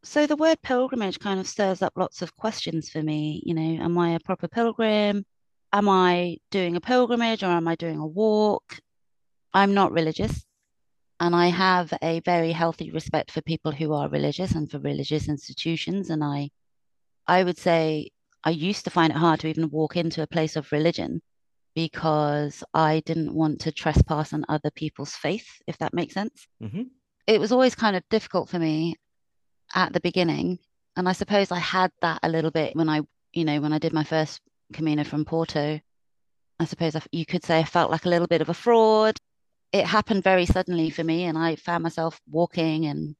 So 0.04 0.24
the 0.24 0.36
word 0.36 0.62
pilgrimage 0.62 1.18
kind 1.18 1.40
of 1.40 1.48
stirs 1.48 1.82
up 1.82 1.94
lots 1.96 2.22
of 2.22 2.36
questions 2.36 2.88
for 2.88 3.02
me. 3.02 3.42
You 3.44 3.54
know, 3.54 3.82
am 3.82 3.98
I 3.98 4.10
a 4.10 4.20
proper 4.20 4.46
pilgrim? 4.46 5.26
Am 5.72 5.88
I 5.88 6.36
doing 6.52 6.76
a 6.76 6.80
pilgrimage 6.80 7.42
or 7.42 7.46
am 7.46 7.66
I 7.66 7.74
doing 7.74 7.98
a 7.98 8.06
walk? 8.06 8.78
I'm 9.52 9.74
not 9.74 9.90
religious. 9.90 10.46
And 11.18 11.34
I 11.34 11.48
have 11.48 11.92
a 12.00 12.20
very 12.20 12.52
healthy 12.52 12.92
respect 12.92 13.32
for 13.32 13.42
people 13.42 13.72
who 13.72 13.92
are 13.92 14.08
religious 14.08 14.52
and 14.52 14.70
for 14.70 14.78
religious 14.78 15.28
institutions. 15.28 16.10
And 16.10 16.22
I 16.22 16.50
I 17.26 17.42
would 17.42 17.58
say 17.58 18.10
I 18.44 18.50
used 18.50 18.84
to 18.84 18.90
find 18.90 19.10
it 19.12 19.16
hard 19.16 19.40
to 19.40 19.48
even 19.48 19.68
walk 19.70 19.96
into 19.96 20.22
a 20.22 20.28
place 20.28 20.54
of 20.54 20.70
religion 20.70 21.20
because 21.74 22.62
I 22.72 23.00
didn't 23.00 23.34
want 23.34 23.60
to 23.62 23.72
trespass 23.72 24.32
on 24.32 24.44
other 24.48 24.70
people's 24.70 25.14
faith, 25.14 25.46
if 25.66 25.78
that 25.78 25.94
makes 25.94 26.14
sense. 26.14 26.46
hmm 26.60 26.82
It 27.26 27.40
was 27.40 27.52
always 27.52 27.74
kind 27.74 27.96
of 27.96 28.02
difficult 28.10 28.48
for 28.48 28.58
me 28.58 28.96
at 29.74 29.92
the 29.92 30.00
beginning. 30.00 30.58
And 30.96 31.08
I 31.08 31.12
suppose 31.12 31.50
I 31.50 31.58
had 31.58 31.90
that 32.00 32.20
a 32.22 32.28
little 32.28 32.50
bit 32.50 32.76
when 32.76 32.88
I, 32.88 33.00
you 33.32 33.44
know, 33.44 33.60
when 33.60 33.72
I 33.72 33.78
did 33.78 33.92
my 33.92 34.04
first 34.04 34.40
Camino 34.72 35.04
from 35.04 35.24
Porto. 35.24 35.80
I 36.60 36.64
suppose 36.64 36.94
I, 36.94 37.02
you 37.10 37.26
could 37.26 37.44
say 37.44 37.58
I 37.58 37.64
felt 37.64 37.90
like 37.90 38.06
a 38.06 38.08
little 38.08 38.28
bit 38.28 38.40
of 38.40 38.48
a 38.48 38.54
fraud. 38.54 39.16
It 39.72 39.86
happened 39.86 40.22
very 40.22 40.46
suddenly 40.46 40.90
for 40.90 41.02
me, 41.02 41.24
and 41.24 41.36
I 41.36 41.56
found 41.56 41.82
myself 41.82 42.20
walking, 42.30 42.86
and, 42.86 43.16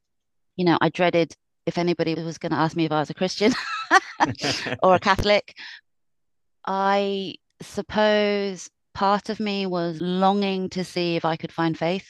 you 0.55 0.65
know, 0.65 0.79
I 0.81 0.89
dreaded 0.89 1.35
if 1.67 1.79
anybody 1.79 2.15
was 2.15 2.39
going 2.39 2.53
to 2.53 2.59
ask 2.59 2.77
me 2.77 2.85
if 2.85 2.93
I 2.93 3.01
was 3.01 3.11
a 3.11 3.15
Christian 3.15 3.53
or 4.83 4.95
a 4.95 5.01
Catholic. 5.01 5.57
I 6.67 7.35
suppose 7.61 8.71
part 8.95 9.29
of 9.29 9.41
me 9.41 9.67
was 9.67 10.01
longing 10.01 10.71
to 10.71 10.85
see 10.85 11.17
if 11.17 11.25
I 11.25 11.37
could 11.37 11.53
find 11.53 11.77
faith. 11.77 12.09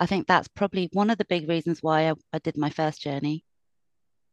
I 0.00 0.06
think 0.06 0.26
that's 0.26 0.48
probably 0.48 0.88
one 0.92 1.10
of 1.10 1.18
the 1.18 1.24
big 1.24 1.48
reasons 1.48 1.82
why 1.82 2.10
I, 2.10 2.14
I 2.32 2.38
did 2.38 2.56
my 2.56 2.70
first 2.70 3.02
journey. 3.02 3.44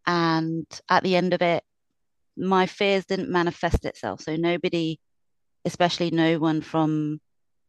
And 0.06 0.66
at 0.90 1.04
the 1.04 1.16
end 1.16 1.34
of 1.34 1.42
it, 1.42 1.64
my 2.38 2.66
fears 2.66 3.06
didn't 3.06 3.30
manifest 3.30 3.86
itself. 3.86 4.22
So 4.22 4.36
nobody, 4.36 5.00
especially 5.66 6.12
no 6.12 6.40
one 6.40 6.62
from 6.62 7.20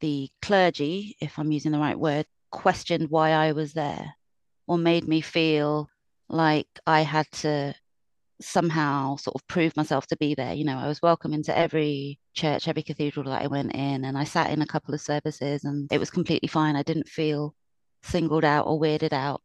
the 0.00 0.30
clergy, 0.40 1.16
if 1.20 1.38
I'm 1.38 1.52
using 1.52 1.72
the 1.72 1.78
right 1.78 1.98
word, 1.98 2.26
questioned 2.50 3.10
why 3.10 3.30
I 3.30 3.52
was 3.52 3.72
there 3.72 4.14
or 4.66 4.78
made 4.78 5.06
me 5.06 5.20
feel 5.20 5.88
like 6.28 6.68
I 6.86 7.02
had 7.02 7.30
to 7.32 7.74
somehow 8.44 9.16
sort 9.16 9.34
of 9.34 9.46
prove 9.46 9.76
myself 9.76 10.06
to 10.08 10.16
be 10.16 10.34
there. 10.34 10.54
You 10.54 10.64
know, 10.64 10.78
I 10.78 10.88
was 10.88 11.02
welcome 11.02 11.32
into 11.32 11.56
every 11.56 12.18
church, 12.34 12.68
every 12.68 12.82
cathedral 12.82 13.26
that 13.26 13.42
I 13.42 13.46
went 13.46 13.74
in, 13.74 14.04
and 14.04 14.16
I 14.18 14.24
sat 14.24 14.50
in 14.50 14.62
a 14.62 14.66
couple 14.66 14.94
of 14.94 15.00
services 15.00 15.64
and 15.64 15.88
it 15.92 15.98
was 15.98 16.10
completely 16.10 16.48
fine. 16.48 16.76
I 16.76 16.82
didn't 16.82 17.08
feel 17.08 17.54
singled 18.02 18.44
out 18.44 18.66
or 18.66 18.80
weirded 18.80 19.12
out. 19.12 19.42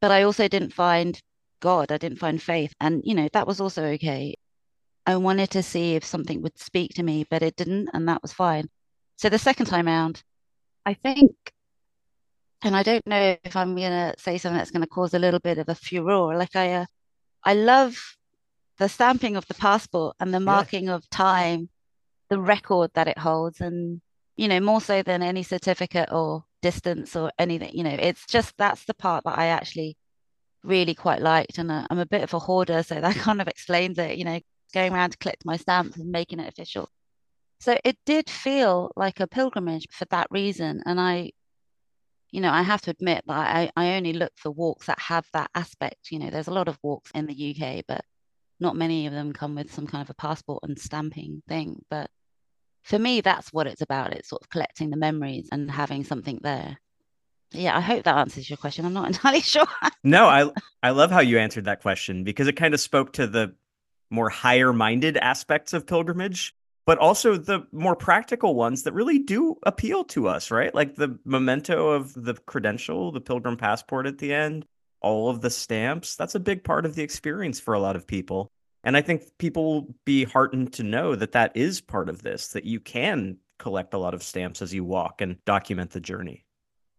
But 0.00 0.10
I 0.10 0.22
also 0.22 0.48
didn't 0.48 0.72
find 0.72 1.20
God, 1.60 1.90
I 1.90 1.98
didn't 1.98 2.18
find 2.18 2.40
faith. 2.40 2.72
And, 2.80 3.02
you 3.04 3.14
know, 3.14 3.28
that 3.32 3.46
was 3.46 3.60
also 3.60 3.84
okay. 3.84 4.34
I 5.06 5.16
wanted 5.16 5.50
to 5.50 5.62
see 5.62 5.94
if 5.94 6.04
something 6.04 6.42
would 6.42 6.58
speak 6.58 6.92
to 6.94 7.02
me, 7.02 7.26
but 7.30 7.42
it 7.42 7.56
didn't, 7.56 7.90
and 7.92 8.08
that 8.08 8.22
was 8.22 8.32
fine. 8.32 8.68
So 9.16 9.28
the 9.28 9.38
second 9.38 9.66
time 9.66 9.86
around, 9.86 10.22
I 10.84 10.94
think, 10.94 11.32
and 12.62 12.76
I 12.76 12.82
don't 12.82 13.06
know 13.06 13.36
if 13.44 13.56
I'm 13.56 13.76
gonna 13.76 14.14
say 14.18 14.38
something 14.38 14.58
that's 14.58 14.70
gonna 14.70 14.86
cause 14.86 15.14
a 15.14 15.18
little 15.18 15.40
bit 15.40 15.58
of 15.58 15.68
a 15.68 15.74
furor. 15.74 16.36
Like 16.36 16.56
I, 16.56 16.72
uh, 16.74 16.86
I 17.46 17.54
love 17.54 18.16
the 18.78 18.88
stamping 18.88 19.36
of 19.36 19.46
the 19.46 19.54
passport 19.54 20.16
and 20.20 20.34
the 20.34 20.40
marking 20.40 20.86
yeah. 20.86 20.96
of 20.96 21.08
time, 21.08 21.70
the 22.28 22.38
record 22.38 22.90
that 22.94 23.08
it 23.08 23.16
holds, 23.18 23.62
and 23.62 24.02
you 24.36 24.48
know 24.48 24.60
more 24.60 24.82
so 24.82 25.02
than 25.02 25.22
any 25.22 25.42
certificate 25.42 26.10
or 26.12 26.44
distance 26.60 27.16
or 27.16 27.32
anything. 27.38 27.70
You 27.72 27.84
know, 27.84 27.96
it's 27.98 28.26
just 28.26 28.54
that's 28.58 28.84
the 28.84 28.94
part 28.94 29.24
that 29.24 29.38
I 29.38 29.46
actually 29.46 29.96
really 30.62 30.94
quite 30.94 31.22
liked, 31.22 31.56
and 31.56 31.70
uh, 31.70 31.86
I'm 31.88 32.00
a 32.00 32.06
bit 32.06 32.22
of 32.22 32.34
a 32.34 32.38
hoarder, 32.38 32.82
so 32.82 33.00
that 33.00 33.16
kind 33.16 33.40
of 33.40 33.48
explains 33.48 33.98
it. 33.98 34.18
You 34.18 34.24
know, 34.26 34.40
going 34.74 34.92
around 34.92 35.12
to 35.12 35.18
collect 35.18 35.46
my 35.46 35.56
stamps 35.56 35.96
and 35.96 36.10
making 36.10 36.40
it 36.40 36.48
official. 36.48 36.90
So 37.60 37.78
it 37.84 37.96
did 38.04 38.28
feel 38.28 38.92
like 38.96 39.20
a 39.20 39.26
pilgrimage 39.26 39.86
for 39.90 40.04
that 40.06 40.26
reason. 40.30 40.82
And 40.84 41.00
I, 41.00 41.32
you 42.36 42.42
know, 42.42 42.52
I 42.52 42.60
have 42.60 42.82
to 42.82 42.90
admit 42.90 43.24
that 43.26 43.32
I, 43.34 43.70
I 43.78 43.94
only 43.96 44.12
look 44.12 44.32
for 44.36 44.50
walks 44.50 44.88
that 44.88 44.98
have 44.98 45.26
that 45.32 45.50
aspect. 45.54 46.10
You 46.10 46.18
know, 46.18 46.28
there's 46.28 46.48
a 46.48 46.52
lot 46.52 46.68
of 46.68 46.78
walks 46.82 47.10
in 47.12 47.24
the 47.24 47.56
UK, 47.56 47.82
but 47.88 48.04
not 48.60 48.76
many 48.76 49.06
of 49.06 49.14
them 49.14 49.32
come 49.32 49.54
with 49.54 49.72
some 49.72 49.86
kind 49.86 50.02
of 50.02 50.10
a 50.10 50.14
passport 50.14 50.62
and 50.62 50.78
stamping 50.78 51.42
thing. 51.48 51.82
But 51.88 52.10
for 52.82 52.98
me, 52.98 53.22
that's 53.22 53.54
what 53.54 53.66
it's 53.66 53.80
about. 53.80 54.12
It's 54.12 54.28
sort 54.28 54.42
of 54.42 54.50
collecting 54.50 54.90
the 54.90 54.98
memories 54.98 55.48
and 55.50 55.70
having 55.70 56.04
something 56.04 56.38
there. 56.42 56.78
Yeah, 57.52 57.74
I 57.74 57.80
hope 57.80 58.04
that 58.04 58.18
answers 58.18 58.50
your 58.50 58.58
question. 58.58 58.84
I'm 58.84 58.92
not 58.92 59.06
entirely 59.14 59.40
sure. 59.40 59.64
no, 60.04 60.26
I 60.26 60.50
I 60.82 60.90
love 60.90 61.10
how 61.10 61.20
you 61.20 61.38
answered 61.38 61.64
that 61.64 61.80
question 61.80 62.22
because 62.22 62.48
it 62.48 62.56
kind 62.56 62.74
of 62.74 62.80
spoke 62.80 63.14
to 63.14 63.26
the 63.26 63.54
more 64.10 64.28
higher 64.28 64.74
minded 64.74 65.16
aspects 65.16 65.72
of 65.72 65.86
pilgrimage 65.86 66.54
but 66.86 66.98
also 66.98 67.36
the 67.36 67.66
more 67.72 67.96
practical 67.96 68.54
ones 68.54 68.84
that 68.84 68.94
really 68.94 69.18
do 69.18 69.56
appeal 69.64 70.04
to 70.04 70.28
us, 70.28 70.50
right? 70.50 70.74
Like 70.74 70.94
the 70.94 71.18
memento 71.24 71.90
of 71.90 72.14
the 72.14 72.34
credential, 72.34 73.10
the 73.10 73.20
pilgrim 73.20 73.56
passport 73.56 74.06
at 74.06 74.18
the 74.18 74.32
end, 74.32 74.64
all 75.00 75.28
of 75.28 75.40
the 75.40 75.50
stamps. 75.50 76.14
That's 76.14 76.36
a 76.36 76.40
big 76.40 76.62
part 76.62 76.86
of 76.86 76.94
the 76.94 77.02
experience 77.02 77.58
for 77.58 77.74
a 77.74 77.80
lot 77.80 77.96
of 77.96 78.06
people. 78.06 78.50
And 78.84 78.96
I 78.96 79.02
think 79.02 79.24
people 79.38 79.64
will 79.64 79.94
be 80.04 80.22
heartened 80.22 80.72
to 80.74 80.84
know 80.84 81.16
that 81.16 81.32
that 81.32 81.56
is 81.56 81.80
part 81.80 82.08
of 82.08 82.22
this, 82.22 82.48
that 82.48 82.64
you 82.64 82.78
can 82.78 83.38
collect 83.58 83.94
a 83.94 83.98
lot 83.98 84.14
of 84.14 84.22
stamps 84.22 84.62
as 84.62 84.72
you 84.72 84.84
walk 84.84 85.20
and 85.20 85.44
document 85.44 85.90
the 85.90 86.00
journey. 86.00 86.44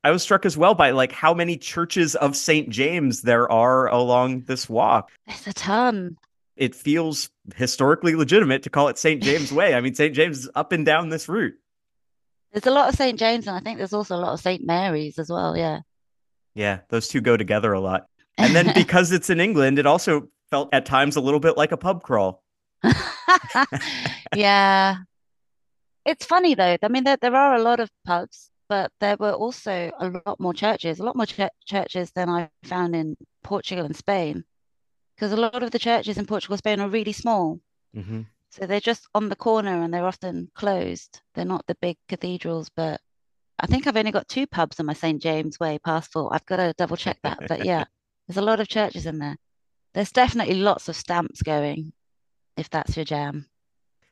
I 0.03 0.11
was 0.11 0.21
struck 0.21 0.45
as 0.45 0.57
well 0.57 0.73
by 0.73 0.91
like 0.91 1.13
how 1.13 1.33
many 1.33 1.57
churches 1.57 2.15
of 2.15 2.35
St. 2.35 2.69
James 2.69 3.21
there 3.21 3.49
are 3.49 3.87
along 3.87 4.41
this 4.41 4.69
walk. 4.69 5.11
It's 5.27 5.47
a 5.47 5.53
ton 5.53 6.17
it 6.57 6.75
feels 6.75 7.29
historically 7.55 8.15
legitimate 8.15 8.63
to 8.63 8.69
call 8.69 8.87
it 8.87 8.97
St. 8.97 9.21
James 9.21 9.51
Way. 9.51 9.73
I 9.73 9.81
mean, 9.81 9.95
St. 9.95 10.13
James 10.13 10.39
is 10.39 10.49
up 10.55 10.71
and 10.71 10.85
down 10.85 11.09
this 11.09 11.29
route. 11.29 11.55
There's 12.51 12.65
a 12.65 12.71
lot 12.71 12.89
of 12.89 12.95
St. 12.95 13.19
James, 13.19 13.47
and 13.47 13.55
I 13.55 13.59
think 13.59 13.77
there's 13.77 13.93
also 13.93 14.15
a 14.15 14.17
lot 14.17 14.33
of 14.33 14.39
St. 14.39 14.65
Mary's 14.65 15.19
as 15.19 15.29
well. 15.29 15.55
Yeah. 15.55 15.81
Yeah, 16.55 16.79
those 16.89 17.07
two 17.07 17.21
go 17.21 17.37
together 17.37 17.73
a 17.73 17.79
lot. 17.79 18.07
And 18.37 18.55
then 18.55 18.71
because 18.75 19.11
it's 19.11 19.29
in 19.29 19.39
England, 19.39 19.79
it 19.79 19.85
also 19.85 20.29
felt 20.49 20.69
at 20.73 20.85
times 20.85 21.15
a 21.15 21.21
little 21.21 21.39
bit 21.39 21.57
like 21.57 21.71
a 21.71 21.77
pub 21.77 22.03
crawl. 22.03 22.43
yeah. 24.35 24.97
It's 26.05 26.25
funny 26.25 26.55
though. 26.55 26.77
I 26.81 26.87
mean, 26.87 27.03
there, 27.03 27.17
there 27.17 27.35
are 27.35 27.55
a 27.55 27.61
lot 27.61 27.79
of 27.79 27.91
pubs, 28.05 28.49
but 28.69 28.91
there 28.99 29.17
were 29.19 29.33
also 29.33 29.91
a 29.99 30.21
lot 30.25 30.39
more 30.39 30.53
churches, 30.53 30.99
a 30.99 31.03
lot 31.03 31.15
more 31.15 31.25
ch- 31.25 31.49
churches 31.65 32.11
than 32.11 32.29
I 32.29 32.49
found 32.63 32.95
in 32.95 33.17
Portugal 33.43 33.85
and 33.85 33.95
Spain 33.95 34.45
because 35.17 35.31
a 35.31 35.37
lot 35.37 35.63
of 35.63 35.71
the 35.71 35.79
churches 35.79 36.17
in 36.17 36.27
Portugal, 36.27 36.57
Spain 36.57 36.79
are 36.79 36.89
really 36.89 37.11
small. 37.11 37.59
Mm-hmm. 37.95 38.21
So 38.51 38.65
they're 38.65 38.79
just 38.79 39.07
on 39.15 39.29
the 39.29 39.35
corner 39.35 39.81
and 39.81 39.93
they're 39.93 40.05
often 40.05 40.49
closed. 40.53 41.21
They're 41.33 41.45
not 41.45 41.65
the 41.67 41.75
big 41.81 41.97
cathedrals, 42.07 42.69
but 42.75 43.01
I 43.59 43.65
think 43.65 43.87
I've 43.87 43.97
only 43.97 44.11
got 44.11 44.27
two 44.27 44.45
pubs 44.45 44.79
on 44.79 44.85
my 44.85 44.93
St. 44.93 45.21
James 45.21 45.59
Way 45.59 45.79
passport. 45.79 46.33
I've 46.33 46.45
got 46.45 46.57
to 46.57 46.73
double 46.77 46.97
check 46.97 47.17
that. 47.23 47.39
But 47.47 47.65
yeah, 47.65 47.85
there's 48.27 48.37
a 48.37 48.41
lot 48.41 48.59
of 48.59 48.67
churches 48.67 49.07
in 49.07 49.17
there. 49.17 49.37
There's 49.93 50.11
definitely 50.11 50.55
lots 50.55 50.87
of 50.87 50.95
stamps 50.95 51.41
going 51.41 51.93
if 52.55 52.69
that's 52.69 52.95
your 52.95 53.05
jam. 53.05 53.47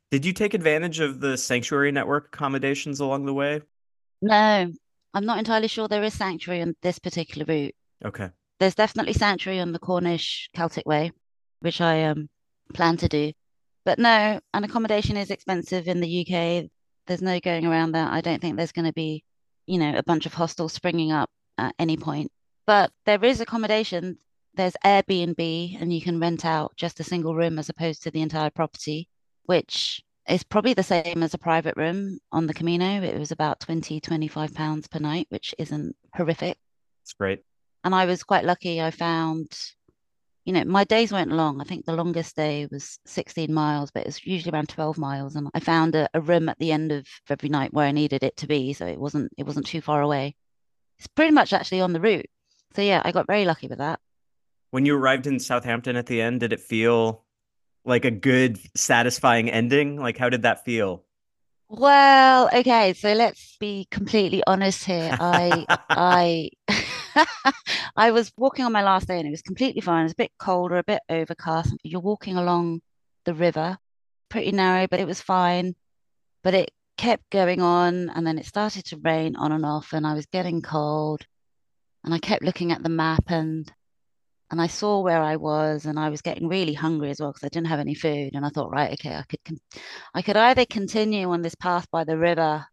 Did 0.09 0.25
you 0.25 0.33
take 0.33 0.53
advantage 0.53 0.99
of 0.99 1.19
the 1.19 1.37
sanctuary 1.37 1.91
network 1.91 2.27
accommodations 2.27 2.99
along 2.99 3.25
the 3.25 3.33
way? 3.33 3.61
No, 4.21 4.71
I'm 5.13 5.25
not 5.25 5.39
entirely 5.39 5.67
sure 5.67 5.87
there 5.87 6.03
is 6.03 6.13
sanctuary 6.13 6.61
on 6.61 6.75
this 6.81 6.97
particular 6.97 7.45
route. 7.45 7.75
Okay 8.03 8.29
there's 8.59 8.75
definitely 8.75 9.13
sanctuary 9.13 9.59
on 9.59 9.71
the 9.71 9.79
Cornish 9.79 10.49
Celtic 10.53 10.85
Way, 10.85 11.11
which 11.59 11.81
I 11.81 12.03
um, 12.05 12.29
plan 12.73 12.97
to 12.97 13.07
do. 13.07 13.33
But 13.83 13.99
no, 13.99 14.39
an 14.53 14.63
accommodation 14.63 15.17
is 15.17 15.29
expensive 15.29 15.87
in 15.87 15.99
the 15.99 16.21
UK. 16.21 16.69
There's 17.07 17.21
no 17.21 17.39
going 17.39 17.65
around 17.65 17.91
that. 17.91 18.11
I 18.11 18.21
don't 18.21 18.41
think 18.41 18.57
there's 18.57 18.71
going 18.71 18.87
to 18.87 18.93
be, 18.93 19.23
you 19.67 19.77
know, 19.77 19.95
a 19.95 20.03
bunch 20.03 20.25
of 20.25 20.33
hostels 20.33 20.73
springing 20.73 21.11
up 21.11 21.29
at 21.57 21.75
any 21.77 21.97
point. 21.97 22.31
But 22.65 22.91
there 23.05 23.23
is 23.23 23.41
accommodation. 23.41 24.17
There's 24.55 24.75
Airbnb, 24.83 25.79
and 25.79 25.93
you 25.93 26.01
can 26.01 26.19
rent 26.19 26.45
out 26.45 26.75
just 26.77 26.99
a 26.99 27.03
single 27.03 27.35
room 27.35 27.59
as 27.59 27.69
opposed 27.69 28.03
to 28.03 28.11
the 28.11 28.21
entire 28.21 28.49
property, 28.49 29.07
which 29.43 30.01
is 30.27 30.43
probably 30.43 30.73
the 30.73 30.81
same 30.81 31.21
as 31.21 31.35
a 31.35 31.37
private 31.37 31.77
room 31.77 32.17
on 32.31 32.47
the 32.47 32.53
Camino. 32.53 33.03
It 33.03 33.19
was 33.19 33.31
about 33.31 33.59
20, 33.59 33.99
25 33.99 34.53
pounds 34.55 34.87
per 34.87 34.99
night, 34.99 35.27
which 35.29 35.53
isn't 35.59 35.95
horrific. 36.15 36.57
It's 37.03 37.13
great. 37.13 37.43
And 37.85 37.93
I 37.93 38.05
was 38.05 38.23
quite 38.23 38.43
lucky. 38.43 38.81
I 38.81 38.89
found, 38.89 39.47
you 40.43 40.53
know, 40.53 40.65
my 40.65 40.85
days 40.85 41.11
weren't 41.11 41.31
long. 41.31 41.61
I 41.61 41.65
think 41.65 41.85
the 41.85 41.93
longest 41.93 42.35
day 42.35 42.67
was 42.71 42.97
16 43.05 43.53
miles, 43.53 43.91
but 43.91 44.01
it 44.01 44.07
was 44.07 44.25
usually 44.25 44.51
around 44.51 44.69
12 44.69 44.97
miles. 44.97 45.35
And 45.35 45.49
I 45.53 45.59
found 45.59 45.93
a, 45.93 46.09
a 46.15 46.19
room 46.19 46.49
at 46.49 46.57
the 46.57 46.71
end 46.71 46.91
of 46.91 47.05
every 47.29 47.47
night 47.47 47.73
where 47.73 47.85
I 47.85 47.91
needed 47.91 48.23
it 48.23 48.37
to 48.37 48.47
be. 48.47 48.73
So 48.73 48.87
it 48.87 48.99
wasn't 48.99 49.31
it 49.37 49.45
wasn't 49.45 49.67
too 49.67 49.81
far 49.81 50.01
away. 50.01 50.35
It's 50.97 51.07
pretty 51.07 51.31
much 51.31 51.53
actually 51.53 51.81
on 51.81 51.93
the 51.93 52.01
route. 52.01 52.25
So 52.75 52.81
yeah, 52.81 53.03
I 53.05 53.11
got 53.11 53.27
very 53.27 53.45
lucky 53.45 53.67
with 53.67 53.77
that. 53.77 53.99
When 54.71 54.87
you 54.87 54.97
arrived 54.97 55.27
in 55.27 55.39
Southampton 55.39 55.95
at 55.95 56.07
the 56.07 56.21
end, 56.21 56.39
did 56.39 56.53
it 56.53 56.61
feel 56.61 57.23
like 57.85 58.03
a 58.03 58.11
good, 58.11 58.57
satisfying 58.75 59.51
ending? 59.51 60.01
Like 60.01 60.17
how 60.17 60.29
did 60.29 60.41
that 60.41 60.65
feel? 60.65 61.03
Well, 61.69 62.49
okay, 62.51 62.93
so 62.93 63.13
let's 63.13 63.57
be 63.59 63.87
completely 63.91 64.41
honest 64.47 64.85
here. 64.85 65.15
I 65.19 65.67
I 65.89 66.49
I 67.95 68.11
was 68.11 68.31
walking 68.37 68.65
on 68.65 68.71
my 68.71 68.83
last 68.83 69.07
day 69.07 69.17
and 69.17 69.27
it 69.27 69.31
was 69.31 69.41
completely 69.41 69.81
fine. 69.81 70.01
It 70.01 70.05
was 70.05 70.11
a 70.13 70.17
bit 70.17 70.31
colder, 70.39 70.77
a 70.77 70.83
bit 70.83 71.01
overcast. 71.09 71.73
You're 71.83 72.01
walking 72.01 72.37
along 72.37 72.81
the 73.25 73.33
river, 73.33 73.77
pretty 74.29 74.51
narrow, 74.51 74.87
but 74.87 74.99
it 74.99 75.07
was 75.07 75.21
fine. 75.21 75.75
But 76.43 76.53
it 76.53 76.71
kept 76.97 77.29
going 77.29 77.61
on 77.61 78.09
and 78.09 78.25
then 78.25 78.37
it 78.37 78.45
started 78.45 78.85
to 78.85 78.97
rain 78.97 79.35
on 79.35 79.51
and 79.51 79.65
off 79.65 79.93
and 79.93 80.05
I 80.05 80.13
was 80.13 80.25
getting 80.27 80.61
cold. 80.61 81.25
And 82.03 82.13
I 82.13 82.19
kept 82.19 82.43
looking 82.43 82.71
at 82.71 82.83
the 82.83 82.89
map 82.89 83.23
and 83.27 83.71
and 84.51 84.61
I 84.61 84.67
saw 84.67 85.01
where 85.01 85.21
I 85.21 85.37
was 85.37 85.85
and 85.85 85.99
I 85.99 86.09
was 86.09 86.21
getting 86.21 86.47
really 86.47 86.73
hungry 86.73 87.09
as 87.09 87.19
well 87.19 87.31
because 87.31 87.43
I 87.45 87.49
didn't 87.49 87.67
have 87.67 87.79
any 87.79 87.95
food 87.95 88.35
and 88.35 88.45
I 88.45 88.49
thought 88.49 88.71
right 88.71 88.93
okay 88.93 89.15
I 89.15 89.23
could 89.23 89.59
I 90.13 90.21
could 90.21 90.37
either 90.37 90.65
continue 90.65 91.29
on 91.31 91.41
this 91.41 91.55
path 91.55 91.89
by 91.91 92.03
the 92.03 92.17
river 92.17 92.65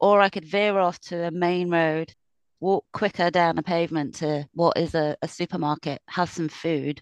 or 0.00 0.20
I 0.20 0.30
could 0.30 0.46
veer 0.46 0.78
off 0.78 0.98
to 1.02 1.26
a 1.26 1.30
main 1.30 1.70
road 1.70 2.14
walk 2.60 2.84
quicker 2.92 3.30
down 3.30 3.58
a 3.58 3.62
pavement 3.62 4.16
to 4.16 4.46
what 4.52 4.76
is 4.76 4.94
a, 4.94 5.16
a 5.22 5.28
supermarket, 5.28 6.00
have 6.08 6.30
some 6.30 6.48
food. 6.48 7.00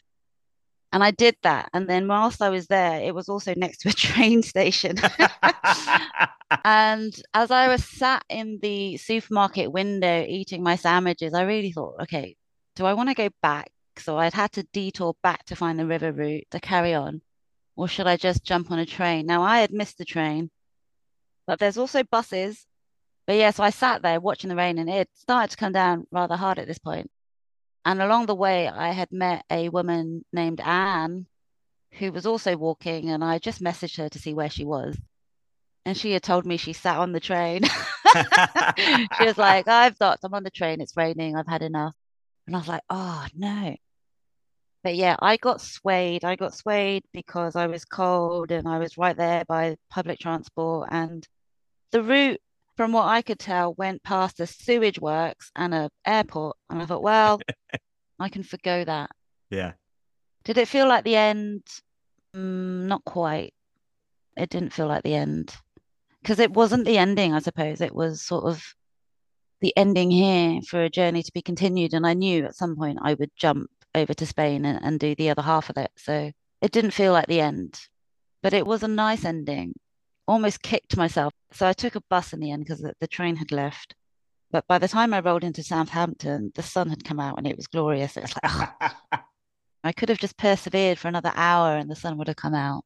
And 0.92 1.04
I 1.04 1.10
did 1.10 1.36
that. 1.42 1.68
And 1.74 1.88
then 1.88 2.08
whilst 2.08 2.40
I 2.40 2.48
was 2.48 2.66
there, 2.68 3.00
it 3.00 3.14
was 3.14 3.28
also 3.28 3.52
next 3.56 3.78
to 3.78 3.90
a 3.90 3.92
train 4.06 4.42
station. 4.42 4.96
and 6.64 7.14
as 7.34 7.50
I 7.50 7.68
was 7.68 7.84
sat 7.84 8.24
in 8.30 8.58
the 8.62 8.96
supermarket 8.96 9.70
window 9.70 10.24
eating 10.26 10.62
my 10.62 10.76
sandwiches, 10.76 11.34
I 11.34 11.42
really 11.42 11.72
thought, 11.72 12.02
okay, 12.02 12.36
do 12.76 12.86
I 12.86 12.94
want 12.94 13.10
to 13.10 13.14
go 13.14 13.28
back? 13.42 13.70
So 13.98 14.16
I'd 14.16 14.32
had 14.34 14.52
to 14.52 14.62
detour 14.72 15.14
back 15.22 15.44
to 15.46 15.56
find 15.56 15.78
the 15.78 15.86
river 15.86 16.12
route 16.12 16.44
to 16.52 16.60
carry 16.60 16.94
on. 16.94 17.20
or 17.76 17.88
should 17.88 18.06
I 18.06 18.16
just 18.16 18.44
jump 18.44 18.70
on 18.70 18.78
a 18.78 18.86
train? 18.86 19.26
Now, 19.26 19.42
I 19.42 19.60
had 19.60 19.72
missed 19.72 19.98
the 19.98 20.04
train, 20.04 20.50
but 21.46 21.58
there's 21.58 21.78
also 21.78 22.02
buses. 22.04 22.66
But 23.28 23.36
yeah, 23.36 23.50
so 23.50 23.62
I 23.62 23.70
sat 23.70 24.00
there 24.00 24.20
watching 24.20 24.48
the 24.48 24.56
rain 24.56 24.78
and 24.78 24.88
it 24.88 25.10
started 25.12 25.50
to 25.50 25.56
come 25.58 25.72
down 25.72 26.06
rather 26.10 26.34
hard 26.34 26.58
at 26.58 26.66
this 26.66 26.78
point. 26.78 27.10
And 27.84 28.00
along 28.00 28.24
the 28.24 28.34
way, 28.34 28.68
I 28.68 28.92
had 28.92 29.12
met 29.12 29.44
a 29.50 29.68
woman 29.68 30.24
named 30.32 30.60
Anne 30.60 31.26
who 31.92 32.10
was 32.10 32.24
also 32.24 32.56
walking, 32.56 33.10
and 33.10 33.22
I 33.22 33.38
just 33.38 33.62
messaged 33.62 33.98
her 33.98 34.08
to 34.08 34.18
see 34.18 34.32
where 34.32 34.48
she 34.48 34.64
was. 34.64 34.98
And 35.84 35.96
she 35.96 36.12
had 36.12 36.22
told 36.22 36.46
me 36.46 36.56
she 36.56 36.72
sat 36.72 36.98
on 36.98 37.12
the 37.12 37.20
train. 37.20 37.64
she 39.18 39.24
was 39.24 39.36
like, 39.36 39.68
I've 39.68 39.98
docked, 39.98 40.24
I'm 40.24 40.34
on 40.34 40.42
the 40.42 40.50
train, 40.50 40.80
it's 40.80 40.96
raining, 40.96 41.36
I've 41.36 41.46
had 41.46 41.62
enough. 41.62 41.94
And 42.46 42.56
I 42.56 42.58
was 42.60 42.68
like, 42.68 42.82
oh 42.88 43.26
no. 43.34 43.76
But 44.82 44.96
yeah, 44.96 45.16
I 45.20 45.36
got 45.36 45.60
swayed. 45.60 46.24
I 46.24 46.36
got 46.36 46.54
swayed 46.54 47.04
because 47.12 47.56
I 47.56 47.66
was 47.66 47.84
cold 47.84 48.50
and 48.52 48.66
I 48.66 48.78
was 48.78 48.96
right 48.96 49.16
there 49.16 49.44
by 49.46 49.76
public 49.90 50.18
transport. 50.18 50.88
And 50.90 51.26
the 51.90 52.02
route, 52.02 52.40
from 52.78 52.92
what 52.92 53.08
I 53.08 53.22
could 53.22 53.40
tell, 53.40 53.74
went 53.74 54.04
past 54.04 54.38
a 54.38 54.46
sewage 54.46 55.00
works 55.00 55.50
and 55.56 55.74
a 55.74 55.90
airport. 56.06 56.56
And 56.70 56.80
I 56.80 56.86
thought, 56.86 57.02
well, 57.02 57.40
I 58.20 58.28
can 58.28 58.44
forgo 58.44 58.84
that. 58.84 59.10
Yeah. 59.50 59.72
Did 60.44 60.58
it 60.58 60.68
feel 60.68 60.86
like 60.86 61.02
the 61.02 61.16
end? 61.16 61.64
Mm, 62.36 62.86
not 62.86 63.04
quite. 63.04 63.52
It 64.36 64.48
didn't 64.48 64.72
feel 64.72 64.86
like 64.86 65.02
the 65.02 65.16
end 65.16 65.52
because 66.22 66.38
it 66.38 66.52
wasn't 66.52 66.84
the 66.84 66.98
ending, 66.98 67.34
I 67.34 67.40
suppose. 67.40 67.80
It 67.80 67.92
was 67.92 68.22
sort 68.22 68.44
of 68.44 68.62
the 69.60 69.76
ending 69.76 70.12
here 70.12 70.60
for 70.62 70.84
a 70.84 70.88
journey 70.88 71.24
to 71.24 71.32
be 71.32 71.42
continued. 71.42 71.94
And 71.94 72.06
I 72.06 72.14
knew 72.14 72.44
at 72.44 72.54
some 72.54 72.76
point 72.76 73.00
I 73.02 73.14
would 73.14 73.32
jump 73.34 73.68
over 73.96 74.14
to 74.14 74.24
Spain 74.24 74.64
and, 74.64 74.78
and 74.84 75.00
do 75.00 75.16
the 75.16 75.30
other 75.30 75.42
half 75.42 75.68
of 75.68 75.78
it. 75.78 75.90
So 75.96 76.30
it 76.62 76.70
didn't 76.70 76.92
feel 76.92 77.12
like 77.12 77.26
the 77.26 77.40
end, 77.40 77.80
but 78.40 78.54
it 78.54 78.64
was 78.64 78.84
a 78.84 78.88
nice 78.88 79.24
ending. 79.24 79.74
Almost 80.28 80.62
kicked 80.62 80.96
myself. 80.96 81.32
So 81.52 81.66
I 81.66 81.72
took 81.72 81.96
a 81.96 82.02
bus 82.08 82.32
in 82.32 82.40
the 82.40 82.52
end 82.52 82.64
because 82.64 82.80
the, 82.80 82.92
the 83.00 83.08
train 83.08 83.34
had 83.34 83.50
left. 83.50 83.94
But 84.50 84.66
by 84.68 84.78
the 84.78 84.88
time 84.88 85.12
I 85.12 85.20
rolled 85.20 85.44
into 85.44 85.62
Southampton, 85.62 86.52
the 86.54 86.62
sun 86.62 86.88
had 86.88 87.04
come 87.04 87.18
out 87.18 87.38
and 87.38 87.46
it 87.46 87.56
was 87.56 87.66
glorious. 87.66 88.16
It 88.16 88.22
was 88.22 88.34
like, 88.42 88.70
oh. 89.12 89.18
I 89.84 89.92
could 89.92 90.08
have 90.08 90.18
just 90.18 90.36
persevered 90.36 90.98
for 90.98 91.08
another 91.08 91.32
hour 91.34 91.76
and 91.76 91.90
the 91.90 91.96
sun 91.96 92.18
would 92.18 92.28
have 92.28 92.36
come 92.36 92.54
out. 92.54 92.84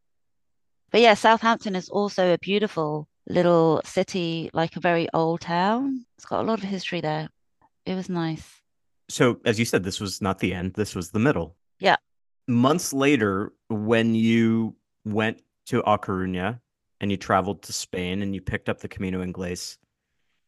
But 0.91 1.01
yeah, 1.01 1.15
Southampton 1.15 1.75
is 1.75 1.89
also 1.89 2.33
a 2.33 2.39
beautiful 2.39 3.09
little 3.29 3.81
city, 3.85 4.51
like 4.53 4.77
a 4.77 4.81
very 4.81 5.09
old 5.15 5.41
town. 5.41 6.05
It's 6.17 6.27
got 6.27 6.41
a 6.41 6.47
lot 6.47 6.63
of 6.63 6.69
history 6.69 7.01
there. 7.01 7.29
It 7.87 7.95
was 7.95 8.09
nice. 8.09 8.61
So, 9.09 9.41
as 9.45 9.59
you 9.59 9.65
said, 9.65 9.85
this 9.85 10.01
was 10.01 10.21
not 10.21 10.39
the 10.39 10.55
end, 10.55 10.75
this 10.75 10.95
was 10.95 11.11
the 11.11 11.19
middle. 11.19 11.57
Yeah. 11.79 11.97
Months 12.49 12.93
later, 12.93 13.53
when 13.69 14.15
you 14.15 14.77
went 15.05 15.43
to 15.67 15.81
A 15.81 15.99
Coruña 15.99 16.61
and 17.03 17.11
you 17.11 17.19
traveled 17.19 17.63
to 17.63 17.73
Spain 17.73 18.23
and 18.23 18.35
you 18.35 18.41
picked 18.41 18.71
up 18.71 18.81
the 18.81 18.89
Camino 18.89 19.23
Inglés, 19.23 19.77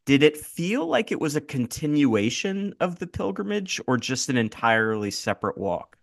did 0.06 0.22
it 0.22 0.38
feel 0.38 0.86
like 0.86 1.12
it 1.12 1.20
was 1.20 1.36
a 1.36 1.40
continuation 1.42 2.74
of 2.80 2.98
the 2.98 3.06
pilgrimage 3.06 3.80
or 3.86 3.98
just 3.98 4.30
an 4.30 4.38
entirely 4.38 5.10
separate 5.10 5.58
walk? 5.58 5.98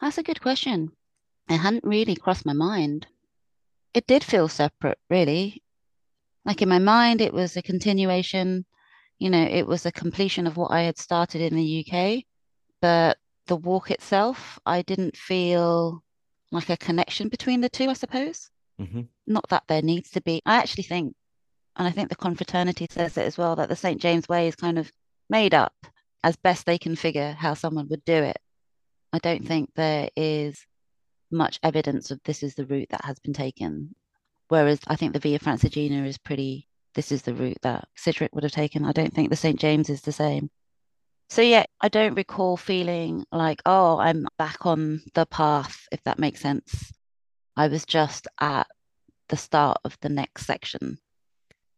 That's 0.00 0.18
a 0.18 0.24
good 0.24 0.40
question. 0.40 0.90
It 1.48 1.58
hadn't 1.58 1.84
really 1.84 2.16
crossed 2.16 2.46
my 2.46 2.52
mind. 2.52 3.06
It 3.94 4.08
did 4.08 4.24
feel 4.24 4.48
separate, 4.48 4.98
really. 5.08 5.62
Like 6.44 6.62
in 6.62 6.68
my 6.68 6.80
mind, 6.80 7.20
it 7.20 7.32
was 7.32 7.56
a 7.56 7.62
continuation 7.62 8.64
you 9.22 9.30
know, 9.30 9.46
it 9.48 9.68
was 9.68 9.86
a 9.86 9.92
completion 9.92 10.48
of 10.48 10.56
what 10.56 10.72
I 10.72 10.82
had 10.82 10.98
started 10.98 11.40
in 11.40 11.54
the 11.54 11.86
UK, 11.86 12.24
but 12.80 13.18
the 13.46 13.54
walk 13.54 13.92
itself, 13.92 14.58
I 14.66 14.82
didn't 14.82 15.16
feel 15.16 16.02
like 16.50 16.68
a 16.70 16.76
connection 16.76 17.28
between 17.28 17.60
the 17.60 17.68
two, 17.68 17.88
I 17.88 17.92
suppose. 17.92 18.50
Mm-hmm. 18.80 19.02
Not 19.26 19.48
that 19.50 19.64
there 19.68 19.82
needs 19.82 20.10
to 20.10 20.20
be. 20.20 20.40
I 20.46 20.56
actually 20.56 20.84
think, 20.84 21.14
and 21.76 21.86
I 21.86 21.90
think 21.90 22.08
the 22.08 22.16
confraternity 22.16 22.86
says 22.90 23.16
it 23.16 23.26
as 23.26 23.38
well, 23.38 23.56
that 23.56 23.68
the 23.68 23.76
St. 23.76 24.00
James 24.00 24.28
Way 24.28 24.48
is 24.48 24.56
kind 24.56 24.78
of 24.78 24.90
made 25.30 25.54
up 25.54 25.74
as 26.24 26.36
best 26.36 26.66
they 26.66 26.78
can 26.78 26.96
figure 26.96 27.32
how 27.32 27.54
someone 27.54 27.88
would 27.88 28.04
do 28.04 28.14
it. 28.14 28.38
I 29.12 29.18
don't 29.18 29.46
think 29.46 29.70
there 29.74 30.08
is 30.16 30.64
much 31.30 31.58
evidence 31.62 32.10
of 32.10 32.20
this 32.24 32.42
is 32.42 32.54
the 32.54 32.66
route 32.66 32.88
that 32.90 33.04
has 33.04 33.18
been 33.18 33.32
taken. 33.32 33.94
Whereas 34.48 34.80
I 34.86 34.96
think 34.96 35.12
the 35.12 35.18
Via 35.18 35.38
Francigena 35.38 36.06
is 36.06 36.18
pretty 36.18 36.68
this 36.94 37.12
is 37.12 37.22
the 37.22 37.34
route 37.34 37.58
that 37.62 37.88
Sigeric 37.96 38.28
would 38.32 38.42
have 38.42 38.52
taken. 38.52 38.84
I 38.84 38.92
don't 38.92 39.12
think 39.12 39.30
the 39.30 39.36
St. 39.36 39.58
James 39.58 39.88
is 39.88 40.02
the 40.02 40.12
same. 40.12 40.50
So, 41.30 41.40
yeah, 41.40 41.64
I 41.80 41.88
don't 41.88 42.14
recall 42.14 42.58
feeling 42.58 43.24
like, 43.32 43.62
oh, 43.64 43.98
I'm 43.98 44.26
back 44.36 44.66
on 44.66 45.02
the 45.14 45.24
path, 45.24 45.86
if 45.90 46.02
that 46.04 46.18
makes 46.18 46.40
sense. 46.40 46.92
I 47.56 47.68
was 47.68 47.84
just 47.84 48.28
at 48.40 48.66
the 49.28 49.36
start 49.36 49.78
of 49.84 49.98
the 50.00 50.08
next 50.08 50.46
section. 50.46 50.98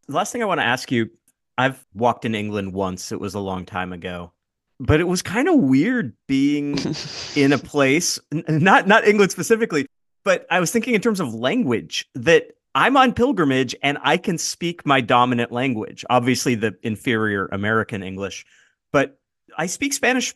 The 0.07 0.15
last 0.15 0.33
thing 0.33 0.43
I 0.43 0.47
want 0.47 0.61
to 0.61 0.65
ask 0.65 0.91
you 0.93 1.11
I've 1.57 1.85
walked 1.95 2.25
in 2.25 2.35
England 2.35 2.73
once, 2.73 3.13
it 3.13 3.21
was 3.21 3.35
a 3.35 3.41
long 3.41 3.65
time 3.65 3.93
ago. 3.93 4.33
But 4.81 5.01
it 5.01 5.05
was 5.05 5.23
kind 5.23 5.49
of 5.49 5.57
weird 5.57 6.15
being 6.27 6.79
in 7.37 7.53
a 7.53 7.59
place, 7.59 8.19
not 8.33 8.89
not 8.89 9.07
England 9.07 9.31
specifically, 9.31 9.87
but 10.25 10.47
I 10.51 10.61
was 10.61 10.73
thinking 10.73 10.95
in 10.95 11.01
terms 11.01 11.21
of 11.21 11.33
language 11.33 12.09
that 12.15 12.49
I'm 12.75 12.97
on 12.97 13.13
pilgrimage 13.13 13.77
and 13.83 13.99
I 14.03 14.17
can 14.17 14.37
speak 14.37 14.85
my 14.85 15.01
dominant 15.01 15.53
language, 15.53 16.05
obviously 16.11 16.57
the 16.57 16.75
inferior 16.83 17.47
American 17.53 18.03
English, 18.03 18.45
but 18.93 19.19
I 19.57 19.67
speak 19.67 19.93
Spanish 19.93 20.35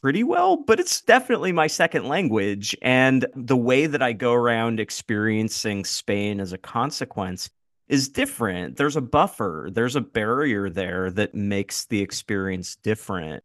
pretty 0.00 0.22
well, 0.22 0.56
but 0.56 0.80
it's 0.80 1.00
definitely 1.00 1.52
my 1.52 1.66
second 1.66 2.06
language. 2.06 2.76
And 2.82 3.26
the 3.34 3.56
way 3.56 3.86
that 3.86 4.02
I 4.02 4.12
go 4.12 4.32
around 4.32 4.80
experiencing 4.80 5.84
Spain 5.84 6.40
as 6.40 6.52
a 6.52 6.58
consequence 6.58 7.50
is 7.88 8.08
different. 8.08 8.76
There's 8.76 8.96
a 8.96 9.00
buffer, 9.00 9.70
there's 9.72 9.96
a 9.96 10.00
barrier 10.00 10.68
there 10.68 11.10
that 11.12 11.34
makes 11.34 11.86
the 11.86 12.00
experience 12.00 12.76
different. 12.76 13.42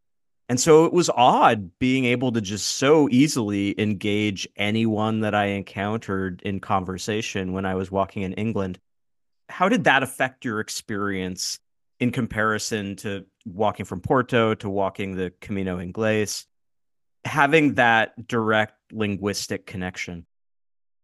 And 0.49 0.59
so 0.59 0.85
it 0.85 0.93
was 0.93 1.09
odd 1.15 1.71
being 1.79 2.05
able 2.05 2.31
to 2.33 2.41
just 2.41 2.75
so 2.75 3.07
easily 3.09 3.79
engage 3.79 4.47
anyone 4.57 5.21
that 5.21 5.33
I 5.33 5.45
encountered 5.45 6.41
in 6.43 6.59
conversation 6.59 7.53
when 7.53 7.65
I 7.65 7.75
was 7.75 7.89
walking 7.89 8.23
in 8.23 8.33
England. 8.33 8.77
How 9.47 9.69
did 9.69 9.85
that 9.85 10.03
affect 10.03 10.43
your 10.43 10.59
experience 10.59 11.59
in 11.99 12.11
comparison 12.11 12.97
to 12.97 13.25
walking 13.45 13.86
from 13.86 14.01
Porto 14.01 14.56
to 14.56 14.69
walking 14.69 15.15
the 15.15 15.34
Camino 15.41 15.77
Inglés? 15.77 16.45
Having 17.25 17.69
mm-hmm. 17.69 17.75
that 17.75 18.27
direct 18.27 18.75
linguistic 18.91 19.65
connection. 19.65 20.25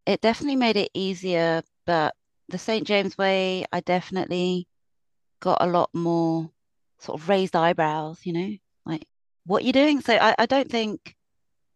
It 0.05 0.21
definitely 0.21 0.55
made 0.55 0.75
it 0.75 0.89
easier, 0.93 1.61
but 1.85 2.15
the 2.49 2.57
St. 2.57 2.85
James 2.85 3.17
Way, 3.17 3.65
I 3.71 3.79
definitely 3.81 4.67
got 5.39 5.59
a 5.61 5.67
lot 5.67 5.89
more 5.93 6.49
sort 6.99 7.21
of 7.21 7.29
raised 7.29 7.55
eyebrows, 7.55 8.19
you 8.23 8.33
know, 8.33 8.55
like 8.85 9.05
what 9.45 9.63
you're 9.63 9.73
doing. 9.73 10.01
So 10.01 10.15
I, 10.15 10.35
I 10.37 10.45
don't 10.45 10.69
think, 10.69 11.15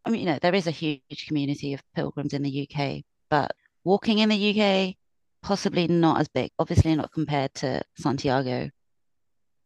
I 0.06 0.10
mean, 0.10 0.22
you 0.22 0.26
know, 0.28 0.40
there 0.42 0.56
is 0.56 0.68
a 0.68 0.72
huge 0.72 1.28
community 1.28 1.74
of 1.74 1.82
pilgrims 1.96 2.34
in 2.34 2.44
the 2.44 2.70
UK, 2.70 3.04
but 3.30 3.52
walking 3.84 4.20
in 4.20 4.30
the 4.30 4.62
UK, 4.62 4.96
possibly 5.42 5.88
not 5.88 6.20
as 6.20 6.28
big, 6.28 6.52
obviously 6.60 6.96
not 6.96 7.12
compared 7.12 7.54
to 7.56 7.82
Santiago, 7.98 8.70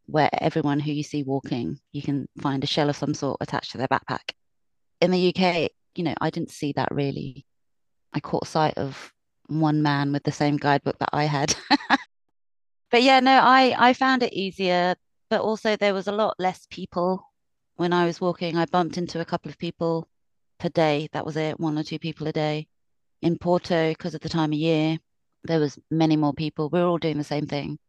where 0.08 0.30
everyone 0.34 0.80
who 0.80 0.92
you 0.92 1.04
see 1.04 1.24
walking, 1.24 1.80
you 1.92 2.02
can 2.02 2.28
find 2.42 2.64
a 2.64 2.68
shell 2.68 2.90
of 2.90 2.96
some 2.96 3.14
sort 3.14 3.38
attached 3.42 3.72
to 3.72 3.78
their 3.78 3.88
backpack. 3.88 4.32
In 5.02 5.12
the 5.12 5.34
UK, 5.36 5.72
you 5.96 6.04
know, 6.04 6.16
I 6.20 6.30
didn't 6.30 6.52
see 6.52 6.74
that 6.74 6.90
really. 6.92 7.46
I 8.14 8.20
caught 8.20 8.48
sight 8.48 8.78
of 8.78 9.14
one 9.48 9.82
man 9.82 10.12
with 10.12 10.24
the 10.24 10.32
same 10.32 10.58
guidebook 10.58 10.98
that 11.00 11.10
I 11.14 11.26
had. 11.26 11.56
but 12.92 13.04
yeah, 13.04 13.20
no, 13.20 13.40
I 13.44 13.76
I 13.78 13.94
found 13.94 14.24
it 14.24 14.34
easier, 14.34 14.96
but 15.30 15.42
also 15.42 15.76
there 15.76 15.94
was 15.94 16.08
a 16.08 16.12
lot 16.12 16.36
less 16.40 16.66
people 16.70 17.28
when 17.78 17.94
I 17.94 18.06
was 18.06 18.20
walking, 18.20 18.58
I 18.58 18.66
bumped 18.66 18.98
into 18.98 19.22
a 19.22 19.26
couple 19.26 19.50
of 19.50 19.58
people 19.58 20.08
per 20.60 20.70
day. 20.70 21.10
That 21.14 21.26
was 21.26 21.38
it, 21.38 21.60
one 21.60 21.78
or 21.78 21.84
two 21.84 22.00
people 22.00 22.28
a 22.28 22.34
day. 22.34 22.68
In 23.22 23.38
Porto, 23.38 23.90
because 23.90 24.16
of 24.16 24.22
the 24.22 24.30
time 24.30 24.52
of 24.52 24.58
year, 24.58 24.98
there 25.44 25.60
was 25.60 25.80
many 25.90 26.18
more 26.18 26.34
people. 26.34 26.70
We 26.70 26.80
were 26.80 26.88
all 26.88 26.98
doing 26.98 27.18
the 27.18 27.24
same 27.24 27.48
thing. 27.48 27.80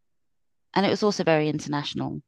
And 0.75 0.87
it 0.87 0.91
was 0.91 1.03
also 1.03 1.25
very 1.25 1.49
international. 1.49 2.23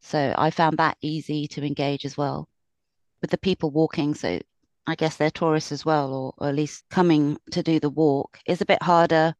So 0.00 0.34
I 0.36 0.50
found 0.50 0.78
that 0.78 0.96
easy 1.00 1.48
to 1.48 1.64
engage 1.64 2.04
as 2.04 2.16
well 2.16 2.48
with 3.20 3.30
the 3.30 3.38
people 3.38 3.70
walking. 3.70 4.14
So 4.14 4.40
I 4.86 4.94
guess 4.94 5.16
they're 5.16 5.30
tourists 5.30 5.72
as 5.72 5.84
well, 5.84 6.14
or, 6.14 6.34
or 6.38 6.48
at 6.48 6.54
least 6.54 6.84
coming 6.88 7.36
to 7.50 7.62
do 7.62 7.80
the 7.80 7.90
walk, 7.90 8.38
is 8.46 8.60
a 8.60 8.66
bit 8.66 8.82
harder 8.82 9.34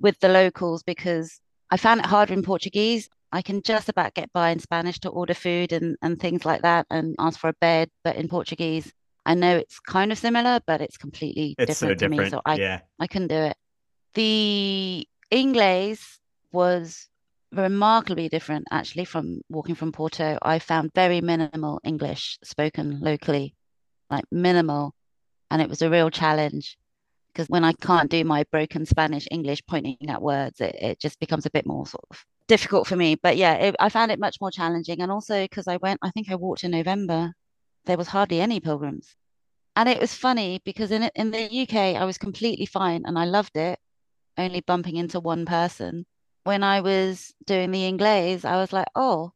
with 0.00 0.18
the 0.20 0.28
locals 0.28 0.82
because 0.82 1.40
I 1.70 1.76
found 1.76 2.00
it 2.00 2.06
harder 2.06 2.34
in 2.34 2.42
Portuguese. 2.42 3.08
I 3.32 3.42
can 3.42 3.62
just 3.62 3.88
about 3.88 4.14
get 4.14 4.32
by 4.32 4.50
in 4.50 4.58
Spanish 4.58 5.00
to 5.00 5.08
order 5.08 5.34
food 5.34 5.72
and, 5.72 5.96
and 6.02 6.20
things 6.20 6.44
like 6.44 6.62
that 6.62 6.86
and 6.90 7.16
ask 7.18 7.38
for 7.40 7.48
a 7.48 7.54
bed. 7.54 7.90
But 8.02 8.16
in 8.16 8.28
Portuguese, 8.28 8.92
I 9.26 9.34
know 9.34 9.56
it's 9.56 9.80
kind 9.80 10.12
of 10.12 10.18
similar, 10.18 10.60
but 10.66 10.80
it's 10.80 10.98
completely 10.98 11.54
it's 11.58 11.70
different 11.70 12.00
so 12.00 12.06
to 12.06 12.08
different. 12.08 12.32
me. 12.32 12.36
So 12.36 12.42
I, 12.44 12.56
yeah. 12.56 12.80
I 13.00 13.06
couldn't 13.06 13.28
do 13.28 13.36
it. 13.36 13.56
The 14.14 15.08
Inglés 15.32 16.18
was 16.52 17.08
remarkably 17.56 18.28
different 18.28 18.66
actually 18.70 19.04
from 19.04 19.40
walking 19.48 19.74
from 19.74 19.92
Porto. 19.92 20.38
I 20.42 20.58
found 20.58 20.92
very 20.94 21.20
minimal 21.20 21.80
English 21.84 22.38
spoken 22.42 23.00
locally, 23.00 23.54
like 24.10 24.24
minimal. 24.30 24.94
And 25.50 25.62
it 25.62 25.68
was 25.68 25.82
a 25.82 25.90
real 25.90 26.10
challenge 26.10 26.76
because 27.32 27.48
when 27.48 27.64
I 27.64 27.72
can't 27.72 28.10
do 28.10 28.24
my 28.24 28.44
broken 28.50 28.86
Spanish 28.86 29.26
English 29.30 29.62
pointing 29.66 29.96
at 30.08 30.22
words, 30.22 30.60
it, 30.60 30.76
it 30.80 31.00
just 31.00 31.18
becomes 31.20 31.46
a 31.46 31.50
bit 31.50 31.66
more 31.66 31.86
sort 31.86 32.04
of 32.10 32.24
difficult 32.48 32.86
for 32.86 32.96
me. 32.96 33.16
But 33.16 33.36
yeah, 33.36 33.54
it, 33.54 33.76
I 33.80 33.88
found 33.88 34.10
it 34.12 34.20
much 34.20 34.40
more 34.40 34.50
challenging. 34.50 35.00
And 35.00 35.10
also 35.10 35.42
because 35.42 35.68
I 35.68 35.76
went, 35.78 36.00
I 36.02 36.10
think 36.10 36.30
I 36.30 36.36
walked 36.36 36.64
in 36.64 36.70
November, 36.70 37.32
there 37.86 37.98
was 37.98 38.08
hardly 38.08 38.40
any 38.40 38.60
pilgrims. 38.60 39.14
And 39.76 39.88
it 39.88 40.00
was 40.00 40.14
funny 40.14 40.60
because 40.64 40.90
in 40.92 41.10
in 41.14 41.30
the 41.30 41.62
UK, 41.62 41.74
I 42.00 42.04
was 42.04 42.18
completely 42.18 42.66
fine 42.66 43.02
and 43.06 43.18
I 43.18 43.24
loved 43.24 43.56
it, 43.56 43.78
only 44.38 44.60
bumping 44.60 44.96
into 44.96 45.20
one 45.20 45.44
person. 45.46 46.06
When 46.44 46.62
I 46.62 46.80
was 46.80 47.34
doing 47.46 47.70
the 47.70 47.90
Inglés, 47.90 48.44
I 48.44 48.56
was 48.56 48.72
like, 48.72 48.88
oh, 48.94 49.32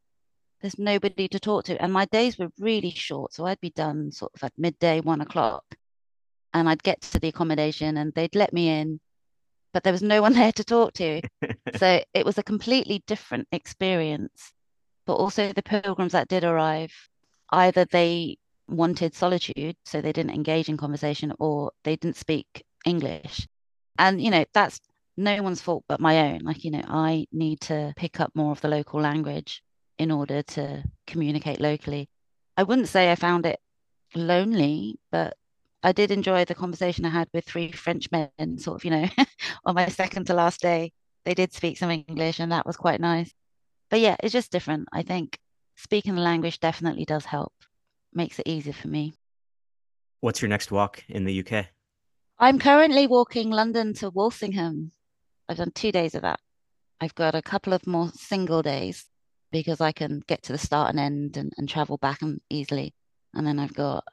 there's 0.61 0.77
nobody 0.77 1.27
to 1.29 1.39
talk 1.39 1.65
to. 1.65 1.81
And 1.81 1.91
my 1.93 2.05
days 2.05 2.37
were 2.37 2.51
really 2.59 2.91
short. 2.91 3.33
So 3.33 3.45
I'd 3.45 3.61
be 3.61 3.71
done 3.71 4.11
sort 4.11 4.31
of 4.35 4.43
at 4.43 4.53
midday, 4.57 5.01
one 5.01 5.21
o'clock. 5.21 5.63
And 6.53 6.67
I'd 6.69 6.83
get 6.83 7.01
to 7.01 7.19
the 7.19 7.29
accommodation 7.29 7.97
and 7.97 8.13
they'd 8.13 8.35
let 8.35 8.53
me 8.53 8.69
in, 8.69 8.99
but 9.73 9.83
there 9.83 9.93
was 9.93 10.01
no 10.01 10.21
one 10.25 10.33
there 10.33 10.51
to 10.51 10.63
talk 10.63 10.93
to. 10.93 11.21
so 11.77 12.03
it 12.13 12.25
was 12.25 12.37
a 12.37 12.43
completely 12.43 13.03
different 13.07 13.47
experience. 13.51 14.53
But 15.05 15.15
also 15.15 15.51
the 15.51 15.63
pilgrims 15.63 16.11
that 16.11 16.27
did 16.27 16.43
arrive, 16.43 16.93
either 17.51 17.85
they 17.85 18.37
wanted 18.67 19.15
solitude, 19.15 19.75
so 19.83 20.01
they 20.01 20.11
didn't 20.11 20.35
engage 20.35 20.69
in 20.69 20.77
conversation, 20.77 21.33
or 21.39 21.71
they 21.83 21.95
didn't 21.95 22.17
speak 22.17 22.63
English. 22.85 23.47
And, 23.97 24.21
you 24.21 24.29
know, 24.29 24.45
that's 24.53 24.79
no 25.19 25.43
one's 25.43 25.61
fault 25.61 25.83
but 25.87 25.99
my 25.99 26.31
own. 26.31 26.39
Like, 26.39 26.63
you 26.63 26.71
know, 26.71 26.83
I 26.87 27.27
need 27.31 27.61
to 27.61 27.93
pick 27.95 28.19
up 28.19 28.31
more 28.33 28.51
of 28.51 28.61
the 28.61 28.69
local 28.69 29.01
language 29.01 29.61
in 29.97 30.11
order 30.11 30.41
to 30.41 30.83
communicate 31.05 31.59
locally. 31.59 32.09
I 32.55 32.63
wouldn't 32.63 32.87
say 32.87 33.11
I 33.11 33.15
found 33.15 33.45
it 33.45 33.59
lonely, 34.15 34.97
but 35.11 35.35
I 35.83 35.91
did 35.91 36.11
enjoy 36.11 36.45
the 36.45 36.55
conversation 36.55 37.05
I 37.05 37.09
had 37.09 37.27
with 37.33 37.45
three 37.45 37.71
Frenchmen, 37.71 38.29
sort 38.57 38.77
of, 38.77 38.85
you 38.85 38.91
know, 38.91 39.07
on 39.65 39.75
my 39.75 39.87
second 39.87 40.27
to 40.27 40.33
last 40.33 40.61
day. 40.61 40.93
They 41.25 41.33
did 41.33 41.53
speak 41.53 41.77
some 41.77 41.91
English, 41.91 42.39
and 42.39 42.51
that 42.53 42.65
was 42.65 42.77
quite 42.77 43.01
nice. 43.01 43.31
But 43.89 43.99
yeah, 43.99 44.15
it's 44.23 44.33
just 44.33 44.51
different. 44.51 44.87
I 44.93 45.03
think 45.03 45.37
speaking 45.75 46.15
the 46.15 46.21
language 46.21 46.59
definitely 46.59 47.05
does 47.05 47.25
help, 47.25 47.53
makes 48.13 48.39
it 48.39 48.47
easier 48.47 48.73
for 48.73 48.87
me. 48.87 49.13
What's 50.21 50.41
your 50.41 50.49
next 50.49 50.71
walk 50.71 51.03
in 51.09 51.25
the 51.25 51.45
UK? 51.45 51.67
I'm 52.39 52.57
currently 52.57 53.05
walking 53.05 53.49
London 53.49 53.93
to 53.95 54.09
Walsingham. 54.09 54.91
I've 55.49 55.57
done 55.57 55.71
two 55.71 55.91
days 55.91 56.13
of 56.13 56.21
that. 56.21 56.39
I've 57.01 57.15
got 57.15 57.33
a 57.33 57.41
couple 57.41 57.73
of 57.73 57.87
more 57.87 58.11
single 58.13 58.61
days 58.61 59.05
because 59.51 59.81
I 59.81 59.91
can 59.91 60.21
get 60.27 60.43
to 60.43 60.51
the 60.51 60.59
start 60.59 60.91
and 60.91 60.99
end 60.99 61.37
and, 61.37 61.51
and 61.57 61.67
travel 61.67 61.97
back 61.97 62.21
and 62.21 62.39
easily. 62.51 62.93
And 63.33 63.47
then 63.47 63.57
I've 63.57 63.73
got, 63.73 64.03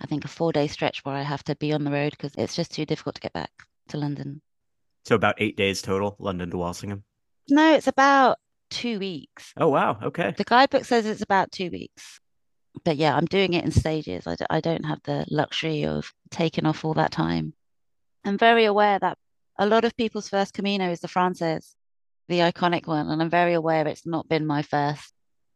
I 0.00 0.06
think, 0.06 0.26
a 0.26 0.28
four 0.28 0.52
day 0.52 0.66
stretch 0.66 1.04
where 1.04 1.14
I 1.14 1.22
have 1.22 1.42
to 1.44 1.56
be 1.56 1.72
on 1.72 1.84
the 1.84 1.90
road 1.90 2.10
because 2.10 2.32
it's 2.36 2.54
just 2.54 2.72
too 2.72 2.84
difficult 2.84 3.14
to 3.14 3.22
get 3.22 3.32
back 3.32 3.50
to 3.88 3.96
London. 3.96 4.42
So 5.06 5.14
about 5.14 5.36
eight 5.38 5.56
days 5.56 5.80
total, 5.80 6.14
London 6.18 6.50
to 6.50 6.58
Walsingham? 6.58 7.04
No, 7.48 7.74
it's 7.74 7.88
about 7.88 8.38
two 8.70 8.98
weeks. 8.98 9.52
Oh, 9.56 9.68
wow. 9.68 9.98
Okay. 10.02 10.34
The 10.36 10.44
guidebook 10.44 10.84
says 10.84 11.06
it's 11.06 11.22
about 11.22 11.52
two 11.52 11.70
weeks. 11.70 12.20
But 12.84 12.96
yeah, 12.96 13.16
I'm 13.16 13.26
doing 13.26 13.54
it 13.54 13.64
in 13.64 13.70
stages. 13.70 14.26
I 14.26 14.36
d- 14.36 14.46
I 14.48 14.60
don't 14.60 14.84
have 14.84 15.00
the 15.04 15.26
luxury 15.30 15.84
of 15.84 16.12
taking 16.30 16.66
off 16.66 16.84
all 16.84 16.94
that 16.94 17.12
time. 17.12 17.54
I'm 18.24 18.38
very 18.38 18.64
aware 18.64 18.98
that 18.98 19.18
a 19.62 19.66
lot 19.66 19.84
of 19.84 19.96
people's 19.96 20.28
first 20.28 20.54
Camino 20.54 20.90
is 20.90 21.00
the 21.00 21.08
Frances 21.08 21.76
the 22.28 22.40
iconic 22.40 22.86
one, 22.86 23.08
and 23.08 23.20
I'm 23.20 23.30
very 23.30 23.54
aware 23.54 23.86
it's 23.86 24.06
not 24.06 24.28
been 24.28 24.46
my 24.46 24.62
first. 24.62 25.12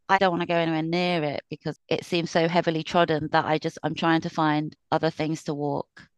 I 0.08 0.18
don't 0.18 0.30
want 0.30 0.42
to 0.42 0.46
go 0.46 0.54
anywhere 0.54 0.82
near 0.82 1.22
it 1.24 1.42
because 1.50 1.76
it 1.88 2.04
seems 2.04 2.30
so 2.30 2.46
heavily 2.48 2.82
trodden 2.84 3.28
that 3.32 3.46
I 3.46 3.58
just 3.58 3.78
I'm 3.82 3.94
trying 3.94 4.20
to 4.22 4.30
find 4.30 4.76
other 4.92 5.10
things 5.10 5.44
to 5.44 5.54
walk. 5.54 6.08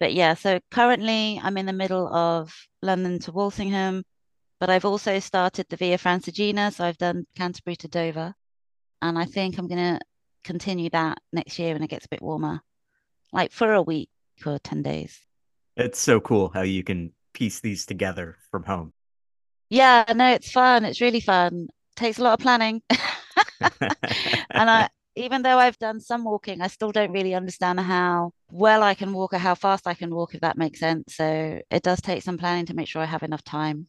But 0.00 0.12
yeah, 0.14 0.34
so 0.34 0.58
currently 0.70 1.40
I'm 1.42 1.56
in 1.56 1.66
the 1.66 1.72
middle 1.72 2.12
of 2.12 2.52
London 2.82 3.18
to 3.20 3.32
Walsingham, 3.32 4.02
but 4.58 4.70
I've 4.70 4.84
also 4.84 5.20
started 5.20 5.66
the 5.68 5.76
Via 5.76 5.98
Francigena, 5.98 6.72
so 6.72 6.84
I've 6.84 6.98
done 6.98 7.26
Canterbury 7.36 7.76
to 7.76 7.88
Dover, 7.88 8.34
and 9.02 9.18
I 9.18 9.24
think 9.24 9.58
I'm 9.58 9.68
gonna 9.68 10.00
continue 10.42 10.90
that 10.90 11.18
next 11.32 11.58
year 11.58 11.74
when 11.74 11.82
it 11.84 11.90
gets 11.90 12.06
a 12.06 12.10
bit 12.10 12.22
warmer, 12.22 12.60
like 13.32 13.52
for 13.52 13.72
a 13.72 13.82
week 13.82 14.10
or 14.44 14.58
ten 14.58 14.82
days. 14.82 15.23
It's 15.76 15.98
so 15.98 16.20
cool 16.20 16.50
how 16.54 16.62
you 16.62 16.84
can 16.84 17.12
piece 17.32 17.60
these 17.60 17.86
together 17.86 18.36
from 18.50 18.64
home. 18.64 18.92
Yeah, 19.70 20.04
no, 20.14 20.32
it's 20.32 20.50
fun. 20.50 20.84
It's 20.84 21.00
really 21.00 21.20
fun. 21.20 21.68
Takes 21.96 22.18
a 22.18 22.22
lot 22.22 22.34
of 22.34 22.40
planning. 22.40 22.82
and 23.60 24.70
I 24.70 24.88
even 25.16 25.42
though 25.42 25.58
I've 25.58 25.78
done 25.78 26.00
some 26.00 26.24
walking, 26.24 26.60
I 26.60 26.66
still 26.68 26.92
don't 26.92 27.12
really 27.12 27.34
understand 27.34 27.80
how 27.80 28.32
well 28.50 28.82
I 28.82 28.94
can 28.94 29.12
walk 29.12 29.32
or 29.32 29.38
how 29.38 29.54
fast 29.54 29.86
I 29.86 29.94
can 29.94 30.14
walk, 30.14 30.34
if 30.34 30.40
that 30.40 30.58
makes 30.58 30.80
sense. 30.80 31.16
So 31.16 31.60
it 31.70 31.82
does 31.82 32.00
take 32.00 32.22
some 32.22 32.38
planning 32.38 32.66
to 32.66 32.74
make 32.74 32.88
sure 32.88 33.02
I 33.02 33.06
have 33.06 33.22
enough 33.22 33.44
time. 33.44 33.88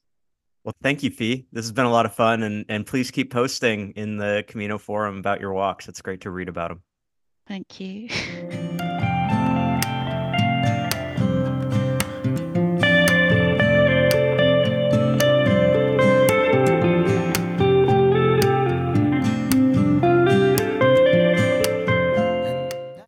Well, 0.64 0.76
thank 0.82 1.04
you, 1.04 1.12
Fee. 1.12 1.46
This 1.52 1.66
has 1.66 1.72
been 1.72 1.86
a 1.86 1.92
lot 1.92 2.08
of 2.08 2.16
fun, 2.16 2.42
and 2.42 2.66
and 2.70 2.86
please 2.86 3.12
keep 3.12 3.32
posting 3.32 3.92
in 3.92 4.18
the 4.18 4.44
Camino 4.48 4.80
forum 4.80 5.18
about 5.20 5.40
your 5.40 5.54
walks. 5.54 5.88
It's 5.88 6.02
great 6.02 6.22
to 6.22 6.32
read 6.32 6.50
about 6.50 6.70
them. 6.70 6.82
Thank 7.48 7.80
you. 7.80 8.10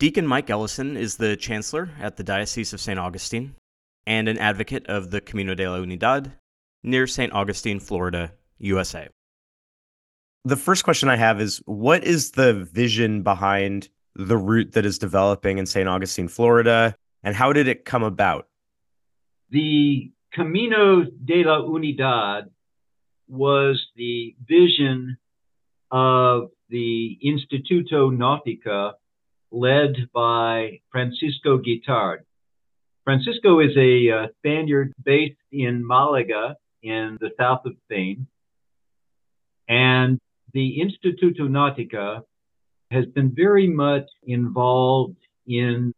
Deacon 0.07 0.25
Mike 0.25 0.49
Ellison 0.49 0.95
is 0.95 1.17
the 1.17 1.35
chancellor 1.35 1.89
at 1.99 2.15
the 2.15 2.23
Diocese 2.23 2.71
of 2.71 2.79
St. 2.79 2.97
Augustine 2.97 3.55
and 4.05 4.29
an 4.29 4.37
advocate 4.37 4.87
of 4.87 5.11
the 5.11 5.19
Camino 5.19 5.53
de 5.53 5.67
la 5.67 5.79
Unidad 5.79 6.31
near 6.81 7.05
St. 7.07 7.33
Augustine, 7.33 7.81
Florida, 7.81 8.31
USA. 8.57 9.09
The 10.45 10.55
first 10.55 10.85
question 10.85 11.09
I 11.09 11.17
have 11.17 11.41
is 11.41 11.61
What 11.65 12.05
is 12.05 12.31
the 12.31 12.53
vision 12.53 13.21
behind 13.21 13.89
the 14.15 14.37
route 14.37 14.71
that 14.71 14.85
is 14.85 14.97
developing 14.97 15.57
in 15.57 15.65
St. 15.65 15.89
Augustine, 15.89 16.29
Florida, 16.29 16.95
and 17.21 17.35
how 17.35 17.51
did 17.51 17.67
it 17.67 17.83
come 17.83 18.03
about? 18.03 18.47
The 19.49 20.09
Camino 20.31 21.03
de 21.03 21.43
la 21.43 21.63
Unidad 21.63 22.49
was 23.27 23.85
the 23.97 24.37
vision 24.47 25.17
of 25.91 26.51
the 26.69 27.19
Instituto 27.25 28.09
Nautica 28.09 28.93
led 29.51 30.09
by 30.13 30.79
Francisco 30.91 31.57
Guitard. 31.57 32.19
Francisco 33.03 33.59
is 33.59 33.71
a 33.77 34.09
uh, 34.11 34.27
Spaniard 34.39 34.93
based 35.03 35.39
in 35.51 35.85
Malaga 35.85 36.55
in 36.83 37.17
the 37.21 37.31
south 37.39 37.61
of 37.65 37.73
Spain. 37.85 38.27
And 39.69 40.19
the 40.53 40.79
Instituto 40.79 41.41
Nautica 41.41 42.23
has 42.91 43.05
been 43.05 43.33
very 43.35 43.67
much 43.67 44.07
involved 44.23 45.17
in 45.45 45.93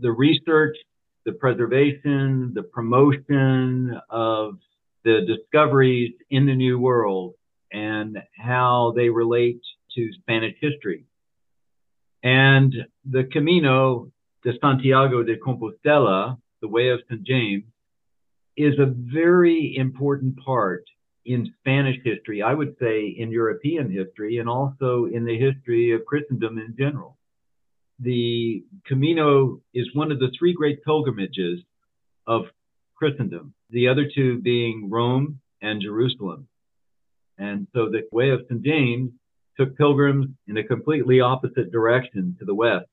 the 0.00 0.10
research, 0.10 0.76
the 1.24 1.32
preservation, 1.32 2.52
the 2.54 2.62
promotion 2.62 4.00
of 4.10 4.58
the 5.04 5.20
discoveries 5.26 6.12
in 6.30 6.46
the 6.46 6.54
New 6.54 6.78
World 6.78 7.34
and 7.72 8.18
how 8.36 8.92
they 8.96 9.08
relate 9.08 9.60
to 9.94 10.12
Spanish 10.20 10.54
history. 10.60 11.04
And 12.22 12.74
the 13.08 13.24
Camino 13.24 14.10
de 14.42 14.52
Santiago 14.60 15.22
de 15.22 15.36
Compostela, 15.36 16.38
the 16.60 16.68
way 16.68 16.88
of 16.88 17.00
St. 17.08 17.22
James, 17.22 17.64
is 18.56 18.78
a 18.78 18.86
very 18.86 19.76
important 19.76 20.36
part 20.44 20.84
in 21.24 21.52
Spanish 21.60 21.96
history, 22.04 22.42
I 22.42 22.54
would 22.54 22.74
say 22.80 23.06
in 23.06 23.30
European 23.30 23.90
history, 23.90 24.38
and 24.38 24.48
also 24.48 25.04
in 25.04 25.24
the 25.24 25.38
history 25.38 25.92
of 25.92 26.04
Christendom 26.06 26.58
in 26.58 26.74
general. 26.76 27.16
The 28.00 28.64
Camino 28.86 29.60
is 29.74 29.94
one 29.94 30.10
of 30.10 30.18
the 30.18 30.32
three 30.38 30.54
great 30.54 30.82
pilgrimages 30.84 31.60
of 32.26 32.46
Christendom, 32.94 33.54
the 33.70 33.88
other 33.88 34.08
two 34.12 34.40
being 34.40 34.88
Rome 34.90 35.40
and 35.60 35.82
Jerusalem. 35.82 36.48
And 37.36 37.68
so 37.72 37.88
the 37.90 38.02
way 38.10 38.30
of 38.30 38.40
St. 38.48 38.62
James 38.62 39.12
took 39.58 39.76
pilgrims 39.76 40.28
in 40.46 40.56
a 40.56 40.64
completely 40.64 41.20
opposite 41.20 41.72
direction 41.72 42.36
to 42.38 42.44
the 42.44 42.54
west, 42.54 42.86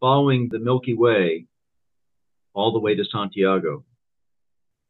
following 0.00 0.48
the 0.50 0.58
Milky 0.58 0.94
Way 0.94 1.46
all 2.54 2.72
the 2.72 2.80
way 2.80 2.94
to 2.94 3.04
Santiago. 3.04 3.84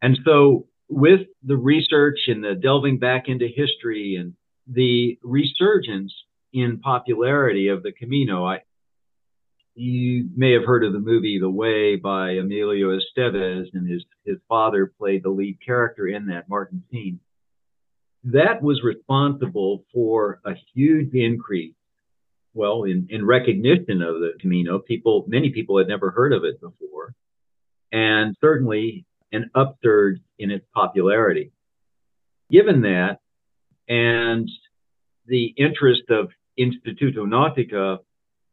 And 0.01 0.19
so, 0.25 0.67
with 0.89 1.21
the 1.43 1.57
research 1.57 2.21
and 2.27 2.43
the 2.43 2.55
delving 2.55 2.99
back 2.99 3.29
into 3.29 3.47
history 3.47 4.17
and 4.17 4.35
the 4.67 5.19
resurgence 5.23 6.13
in 6.53 6.79
popularity 6.79 7.69
of 7.69 7.83
the 7.83 7.93
Camino, 7.93 8.45
I, 8.47 8.61
you 9.75 10.29
may 10.35 10.53
have 10.53 10.65
heard 10.65 10.85
of 10.85 10.93
the 10.93 10.99
movie 10.99 11.39
The 11.39 11.51
Way 11.51 11.97
by 11.97 12.33
Emilio 12.33 12.99
Estevez, 12.99 13.67
and 13.73 13.89
his, 13.89 14.05
his 14.25 14.39
father 14.49 14.93
played 14.99 15.23
the 15.23 15.31
lead 15.31 15.59
character 15.65 16.09
in 16.09 16.27
that, 16.27 16.49
Martin 16.49 16.83
Sheen 16.91 17.21
that 18.25 18.63
was 18.63 18.83
responsible 18.83 19.85
for 19.93 20.41
a 20.45 20.55
huge 20.75 21.15
increase. 21.15 21.75
Well, 22.53 22.85
in, 22.85 23.07
in 23.11 23.25
recognition 23.25 24.03
of 24.03 24.21
the 24.21 24.33
Camino, 24.41 24.79
people, 24.79 25.25
many 25.29 25.51
people 25.51 25.79
had 25.79 25.89
never 25.89 26.11
heard 26.11 26.33
of 26.33 26.45
it 26.45 26.61
before. 26.61 27.15
and 27.93 28.37
certainly 28.41 29.05
an 29.33 29.51
upsurge 29.55 30.19
in 30.39 30.51
its 30.51 30.67
popularity. 30.75 31.53
Given 32.51 32.83
that, 32.83 33.21
and 33.89 34.49
the 35.27 35.47
interest 35.57 36.03
of 36.11 36.31
Instituto 36.59 37.19
Nautica, 37.19 37.99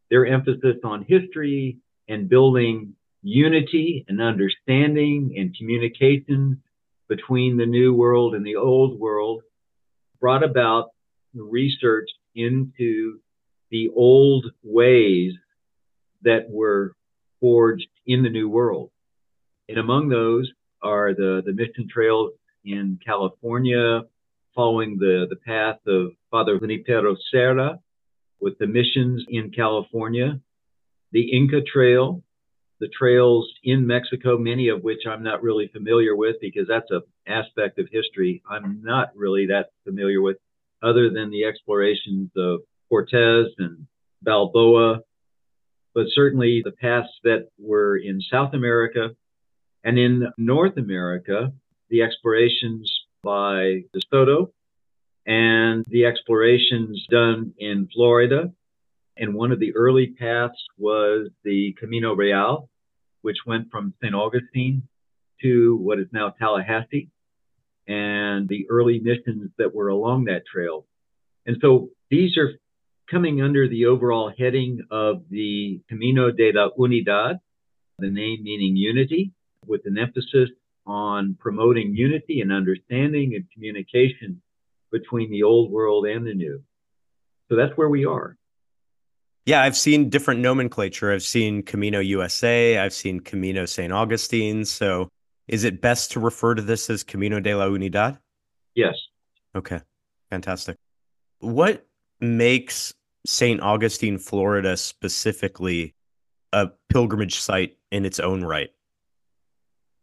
their 0.09 0.25
emphasis 0.25 0.77
on 0.83 1.03
history 1.03 1.77
and 2.07 2.29
building 2.29 2.93
unity 3.23 4.05
and 4.07 4.21
understanding 4.21 5.35
and 5.37 5.55
communication 5.57 6.61
between 7.09 7.57
the 7.57 7.65
new 7.65 7.93
world 7.93 8.35
and 8.35 8.45
the 8.45 8.55
old 8.55 8.99
world 8.99 9.41
brought 10.19 10.43
about 10.43 10.91
research 11.33 12.09
into 12.35 13.19
the 13.69 13.89
old 13.95 14.45
ways 14.63 15.33
that 16.23 16.49
were 16.49 16.93
forged 17.39 17.87
in 18.05 18.23
the 18.23 18.29
new 18.29 18.49
world. 18.49 18.91
And 19.69 19.77
among 19.77 20.09
those 20.09 20.51
are 20.81 21.13
the, 21.13 21.41
the 21.45 21.53
mission 21.53 21.87
trails 21.89 22.31
in 22.63 22.99
California, 23.05 24.01
following 24.55 24.97
the, 24.97 25.27
the 25.29 25.35
path 25.35 25.79
of 25.85 26.11
Father 26.31 26.59
Junipero 26.59 27.15
Serra 27.31 27.79
with 28.39 28.57
the 28.59 28.67
missions 28.67 29.23
in 29.29 29.51
California, 29.51 30.39
the 31.11 31.31
Inca 31.31 31.61
Trail, 31.61 32.23
the 32.79 32.89
trails 32.89 33.51
in 33.63 33.87
Mexico, 33.87 34.37
many 34.37 34.69
of 34.69 34.83
which 34.83 35.07
I'm 35.07 35.23
not 35.23 35.41
really 35.41 35.67
familiar 35.67 36.15
with 36.15 36.35
because 36.41 36.67
that's 36.67 36.91
an 36.91 37.01
aspect 37.27 37.79
of 37.79 37.87
history 37.91 38.43
I'm 38.49 38.81
not 38.83 39.09
really 39.15 39.47
that 39.47 39.71
familiar 39.83 40.21
with, 40.21 40.37
other 40.83 41.09
than 41.09 41.31
the 41.31 41.45
explorations 41.45 42.29
of 42.35 42.61
Cortez 42.89 43.47
and 43.57 43.87
Balboa, 44.21 45.01
but 45.93 46.05
certainly 46.13 46.61
the 46.63 46.71
paths 46.71 47.09
that 47.23 47.49
were 47.57 47.97
in 47.97 48.21
South 48.21 48.53
America 48.53 49.09
and 49.83 49.97
in 49.97 50.27
North 50.37 50.77
America, 50.77 51.51
the 51.89 52.03
explorations 52.03 52.91
by 53.23 53.83
De 53.93 54.01
Soto 54.11 54.51
and 55.25 55.85
the 55.89 56.05
explorations 56.05 57.05
done 57.09 57.53
in 57.57 57.87
Florida. 57.93 58.51
And 59.19 59.33
one 59.33 59.51
of 59.51 59.59
the 59.59 59.75
early 59.75 60.15
paths 60.19 60.63
was 60.77 61.29
the 61.43 61.75
Camino 61.79 62.13
Real, 62.13 62.69
which 63.21 63.37
went 63.45 63.71
from 63.71 63.93
St. 64.01 64.13
Augustine 64.13 64.83
to 65.41 65.75
what 65.77 65.99
is 65.99 66.07
now 66.11 66.33
Tallahassee, 66.37 67.09
and 67.87 68.47
the 68.47 68.67
early 68.69 68.99
missions 68.99 69.51
that 69.57 69.73
were 69.73 69.87
along 69.87 70.25
that 70.25 70.43
trail. 70.51 70.85
And 71.45 71.57
so 71.61 71.89
these 72.09 72.37
are 72.37 72.51
coming 73.09 73.41
under 73.41 73.67
the 73.67 73.85
overall 73.85 74.31
heading 74.37 74.81
of 74.91 75.23
the 75.29 75.81
Camino 75.89 76.31
de 76.31 76.51
la 76.53 76.69
Unidad, 76.77 77.39
the 77.99 78.09
name 78.09 78.43
meaning 78.43 78.75
unity, 78.75 79.31
with 79.65 79.81
an 79.85 79.97
emphasis 79.97 80.49
on 80.85 81.35
promoting 81.39 81.95
unity 81.95 82.41
and 82.41 82.51
understanding 82.51 83.33
and 83.35 83.45
communication 83.53 84.41
between 84.91 85.31
the 85.31 85.43
old 85.43 85.71
world 85.71 86.05
and 86.05 86.25
the 86.25 86.33
new. 86.33 86.61
So 87.49 87.55
that's 87.55 87.75
where 87.75 87.89
we 87.89 88.05
are. 88.05 88.36
Yeah, 89.47 89.61
I've 89.61 89.77
seen 89.77 90.09
different 90.09 90.41
nomenclature. 90.41 91.13
I've 91.13 91.23
seen 91.23 91.63
Camino 91.63 91.99
USA, 91.99 92.79
I've 92.79 92.91
seen 92.91 93.21
Camino 93.21 93.65
St. 93.65 93.93
Augustine. 93.93 94.65
So 94.65 95.07
is 95.47 95.63
it 95.63 95.79
best 95.79 96.11
to 96.11 96.19
refer 96.19 96.53
to 96.53 96.61
this 96.61 96.89
as 96.89 97.01
Camino 97.01 97.39
de 97.39 97.55
la 97.55 97.65
Unidad? 97.65 98.19
Yes. 98.75 98.95
Okay, 99.55 99.79
fantastic. 100.29 100.75
What 101.39 101.87
makes 102.19 102.93
St. 103.25 103.61
Augustine, 103.61 104.17
Florida 104.17 104.75
specifically 104.75 105.95
a 106.51 106.67
pilgrimage 106.89 107.39
site 107.39 107.77
in 107.89 108.05
its 108.05 108.19
own 108.19 108.43
right? 108.43 108.71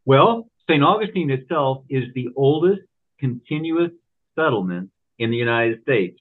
Well, 0.07 0.49
St. 0.71 0.83
Augustine 0.83 1.31
itself 1.31 1.85
is 1.91 2.05
the 2.15 2.29
oldest 2.35 2.81
continuous 3.21 3.91
settlement 4.37 4.89
in 5.19 5.31
the 5.31 5.37
United 5.37 5.83
States. 5.83 6.19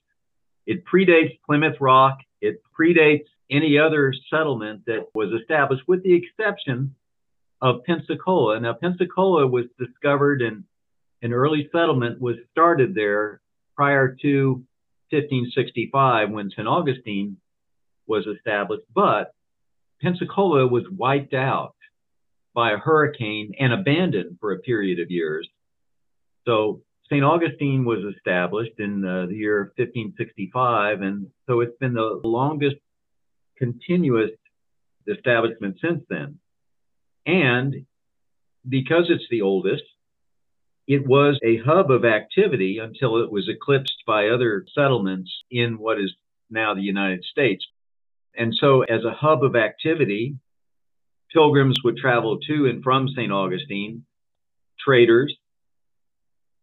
It 0.66 0.84
predates 0.84 1.38
Plymouth 1.46 1.80
Rock. 1.80 2.18
It 2.44 2.62
predates 2.78 3.26
any 3.50 3.78
other 3.78 4.12
settlement 4.30 4.84
that 4.86 5.08
was 5.14 5.32
established, 5.40 5.82
with 5.86 6.02
the 6.02 6.14
exception 6.14 6.94
of 7.60 7.84
Pensacola. 7.84 8.60
Now, 8.60 8.74
Pensacola 8.74 9.46
was 9.46 9.64
discovered 9.78 10.42
and 10.42 10.64
an 11.22 11.32
early 11.32 11.68
settlement 11.72 12.20
was 12.20 12.36
started 12.52 12.94
there 12.94 13.40
prior 13.74 14.14
to 14.22 14.62
1565 15.10 16.30
when 16.30 16.50
St. 16.50 16.68
Augustine 16.68 17.38
was 18.06 18.26
established, 18.26 18.84
but 18.94 19.34
Pensacola 20.02 20.66
was 20.66 20.84
wiped 20.90 21.32
out 21.32 21.76
by 22.54 22.72
a 22.72 22.78
hurricane 22.78 23.54
and 23.58 23.72
abandoned 23.72 24.36
for 24.40 24.52
a 24.52 24.58
period 24.58 25.00
of 25.00 25.10
years. 25.10 25.48
So 26.44 26.82
St. 27.10 27.22
Augustine 27.22 27.84
was 27.84 27.98
established 28.16 28.78
in 28.78 29.04
uh, 29.04 29.26
the 29.26 29.34
year 29.34 29.72
1565, 29.76 31.02
and 31.02 31.26
so 31.46 31.60
it's 31.60 31.76
been 31.78 31.92
the 31.92 32.20
longest 32.24 32.76
continuous 33.58 34.30
establishment 35.06 35.76
since 35.82 36.02
then. 36.08 36.38
And 37.26 37.86
because 38.66 39.06
it's 39.10 39.26
the 39.30 39.42
oldest, 39.42 39.82
it 40.86 41.06
was 41.06 41.38
a 41.42 41.58
hub 41.58 41.90
of 41.90 42.04
activity 42.04 42.78
until 42.78 43.22
it 43.22 43.30
was 43.30 43.48
eclipsed 43.48 44.02
by 44.06 44.28
other 44.28 44.64
settlements 44.74 45.30
in 45.50 45.78
what 45.78 46.00
is 46.00 46.12
now 46.50 46.74
the 46.74 46.82
United 46.82 47.24
States. 47.24 47.64
And 48.36 48.54
so, 48.58 48.82
as 48.82 49.04
a 49.04 49.14
hub 49.14 49.44
of 49.44 49.56
activity, 49.56 50.36
pilgrims 51.32 51.78
would 51.84 51.96
travel 51.96 52.38
to 52.48 52.66
and 52.66 52.82
from 52.82 53.08
St. 53.08 53.32
Augustine, 53.32 54.04
traders, 54.78 55.34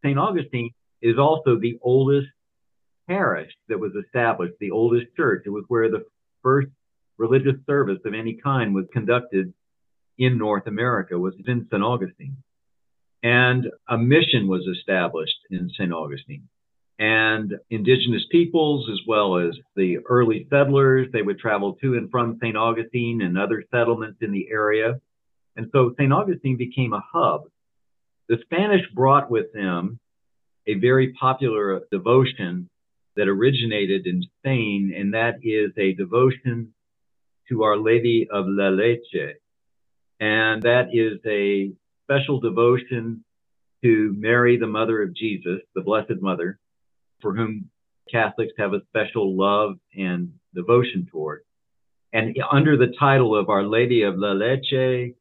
St. 0.03 0.17
Augustine 0.17 0.71
is 1.01 1.17
also 1.17 1.57
the 1.57 1.77
oldest 1.81 2.27
parish 3.07 3.51
that 3.67 3.79
was 3.79 3.93
established, 3.95 4.53
the 4.59 4.71
oldest 4.71 5.07
church. 5.15 5.43
It 5.45 5.49
was 5.49 5.65
where 5.67 5.89
the 5.89 6.05
first 6.43 6.69
religious 7.17 7.55
service 7.65 7.99
of 8.05 8.13
any 8.13 8.39
kind 8.43 8.73
was 8.73 8.85
conducted 8.93 9.53
in 10.17 10.37
North 10.37 10.67
America 10.67 11.17
was 11.17 11.33
in 11.45 11.67
St. 11.69 11.83
Augustine. 11.83 12.37
And 13.23 13.67
a 13.87 13.97
mission 13.97 14.47
was 14.47 14.65
established 14.67 15.37
in 15.49 15.69
St. 15.77 15.91
Augustine. 15.93 16.47
And 16.97 17.55
indigenous 17.69 18.23
peoples, 18.29 18.87
as 18.91 18.99
well 19.07 19.37
as 19.37 19.55
the 19.75 19.99
early 20.07 20.47
settlers, 20.49 21.07
they 21.11 21.21
would 21.21 21.39
travel 21.39 21.73
to 21.81 21.95
and 21.95 22.09
from 22.11 22.37
St. 22.41 22.55
Augustine 22.55 23.21
and 23.21 23.37
other 23.37 23.63
settlements 23.71 24.19
in 24.21 24.31
the 24.31 24.47
area. 24.51 24.99
And 25.55 25.69
so 25.71 25.93
St. 25.97 26.13
Augustine 26.13 26.57
became 26.57 26.93
a 26.93 27.03
hub 27.11 27.43
the 28.31 28.37
Spanish 28.43 28.89
brought 28.95 29.29
with 29.29 29.51
them 29.51 29.99
a 30.65 30.75
very 30.75 31.11
popular 31.19 31.81
devotion 31.91 32.69
that 33.17 33.27
originated 33.27 34.07
in 34.07 34.23
Spain, 34.39 34.93
and 34.95 35.13
that 35.13 35.39
is 35.43 35.71
a 35.77 35.91
devotion 35.95 36.73
to 37.49 37.63
Our 37.63 37.75
Lady 37.75 38.29
of 38.31 38.45
La 38.47 38.69
Leche. 38.69 39.35
And 40.21 40.63
that 40.63 40.91
is 40.93 41.19
a 41.25 41.73
special 42.05 42.39
devotion 42.39 43.25
to 43.83 44.15
Mary, 44.17 44.57
the 44.57 44.65
mother 44.65 45.01
of 45.01 45.13
Jesus, 45.13 45.59
the 45.75 45.81
Blessed 45.81 46.21
Mother, 46.21 46.57
for 47.19 47.35
whom 47.35 47.69
Catholics 48.09 48.53
have 48.57 48.71
a 48.71 48.85
special 48.91 49.35
love 49.35 49.75
and 49.93 50.31
devotion 50.55 51.05
toward. 51.11 51.41
And 52.13 52.33
under 52.49 52.77
the 52.77 52.93
title 52.97 53.35
of 53.35 53.49
Our 53.49 53.65
Lady 53.65 54.03
of 54.03 54.17
La 54.17 54.31
Leche 54.31 55.15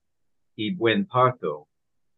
y 0.56 0.70
Buen 0.78 1.08
Parto, 1.12 1.66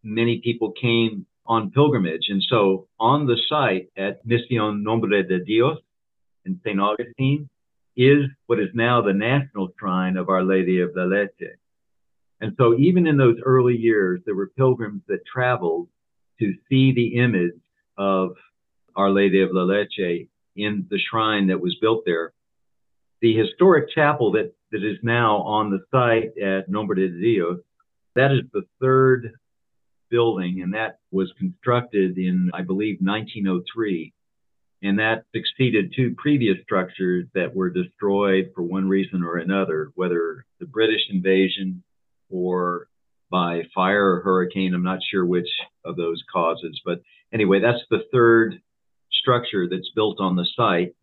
many 0.02 0.40
people 0.42 0.72
came 0.72 1.26
on 1.46 1.70
pilgrimage. 1.70 2.26
And 2.28 2.42
so 2.48 2.88
on 2.98 3.26
the 3.26 3.36
site 3.48 3.88
at 3.96 4.24
Misión 4.26 4.82
Nombre 4.82 5.22
de 5.22 5.44
Dios 5.44 5.78
in 6.44 6.60
St. 6.64 6.80
Augustine 6.80 7.48
is 7.96 8.24
what 8.46 8.58
is 8.58 8.70
now 8.74 9.02
the 9.02 9.12
national 9.12 9.72
shrine 9.78 10.16
of 10.16 10.28
Our 10.28 10.42
Lady 10.42 10.80
of 10.80 10.90
La 10.94 11.04
Leche. 11.04 11.56
And 12.40 12.54
so 12.56 12.76
even 12.78 13.06
in 13.06 13.16
those 13.16 13.36
early 13.44 13.76
years, 13.76 14.20
there 14.24 14.34
were 14.34 14.48
pilgrims 14.56 15.02
that 15.08 15.24
traveled 15.24 15.88
to 16.40 16.54
see 16.68 16.92
the 16.92 17.16
image 17.18 17.60
of 17.96 18.34
Our 18.96 19.10
Lady 19.10 19.42
of 19.42 19.50
La 19.52 19.62
Leche 19.62 20.28
in 20.56 20.86
the 20.90 20.98
shrine 20.98 21.48
that 21.48 21.60
was 21.60 21.76
built 21.80 22.02
there. 22.04 22.32
The 23.20 23.36
historic 23.36 23.90
chapel 23.94 24.32
that, 24.32 24.52
that 24.72 24.82
is 24.82 24.98
now 25.02 25.36
on 25.42 25.70
the 25.70 25.84
site 25.90 26.36
at 26.42 26.68
Nombre 26.68 26.96
de 26.96 27.08
Dios, 27.08 27.60
that 28.16 28.32
is 28.32 28.42
the 28.52 28.62
third 28.80 29.34
building, 30.12 30.60
and 30.62 30.74
that 30.74 30.98
was 31.10 31.32
constructed 31.38 32.18
in, 32.18 32.50
I 32.54 32.62
believe, 32.62 32.98
1903. 33.00 34.12
And 34.84 34.98
that 34.98 35.24
succeeded 35.34 35.92
two 35.96 36.14
previous 36.16 36.58
structures 36.62 37.26
that 37.34 37.54
were 37.54 37.70
destroyed 37.70 38.50
for 38.54 38.62
one 38.62 38.88
reason 38.88 39.22
or 39.22 39.38
another, 39.38 39.90
whether 39.94 40.44
the 40.60 40.66
British 40.66 41.00
invasion 41.10 41.82
or 42.30 42.88
by 43.30 43.62
fire 43.74 44.16
or 44.16 44.20
hurricane. 44.20 44.74
I'm 44.74 44.82
not 44.82 45.00
sure 45.10 45.24
which 45.24 45.48
of 45.84 45.96
those 45.96 46.22
causes. 46.32 46.80
But 46.84 47.00
anyway, 47.32 47.60
that's 47.60 47.82
the 47.90 48.04
third 48.12 48.60
structure 49.10 49.66
that's 49.68 49.90
built 49.94 50.20
on 50.20 50.36
the 50.36 50.46
site. 50.54 50.94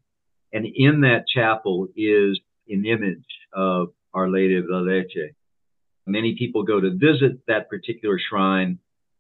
And 0.53 0.65
in 0.65 1.01
that 1.01 1.25
chapel 1.33 1.87
is 1.97 2.39
an 2.69 2.85
image 2.85 3.25
of 3.51 3.89
Our 4.13 4.29
Lady 4.29 4.57
of 4.57 4.65
La 4.67 4.79
Leche. 4.79 5.33
Many 6.05 6.35
people 6.37 6.63
go 6.63 6.79
to 6.79 6.91
visit 6.91 7.39
that 7.47 7.69
particular 7.69 8.19
shrine, 8.19 8.79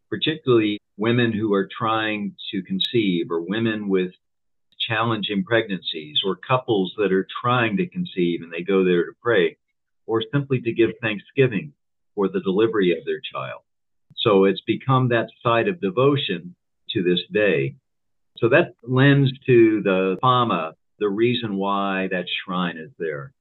particularly 0.09 0.79
women 0.97 1.31
who 1.31 1.53
are 1.53 1.67
trying 1.77 2.35
to 2.51 2.61
conceive 2.63 3.31
or 3.31 3.41
women 3.41 3.87
with 3.89 4.11
challenging 4.79 5.43
pregnancies 5.43 6.19
or 6.25 6.35
couples 6.35 6.93
that 6.97 7.11
are 7.11 7.27
trying 7.41 7.77
to 7.77 7.87
conceive 7.87 8.41
and 8.41 8.51
they 8.51 8.61
go 8.61 8.83
there 8.83 9.05
to 9.05 9.11
pray 9.21 9.57
or 10.07 10.23
simply 10.33 10.59
to 10.61 10.73
give 10.73 10.89
thanksgiving 11.01 11.71
for 12.15 12.27
the 12.27 12.41
delivery 12.41 12.97
of 12.97 13.05
their 13.05 13.21
child. 13.31 13.61
So 14.17 14.45
it's 14.45 14.61
become 14.61 15.09
that 15.09 15.27
site 15.43 15.67
of 15.67 15.79
devotion 15.79 16.55
to 16.91 17.03
this 17.03 17.19
day. 17.31 17.75
So 18.37 18.49
that 18.49 18.73
lends 18.83 19.31
to 19.45 19.81
the 19.83 20.17
fama, 20.21 20.73
the 20.99 21.09
reason 21.09 21.55
why 21.55 22.07
that 22.11 22.25
shrine 22.43 22.77
is 22.77 22.91
there. 22.97 23.33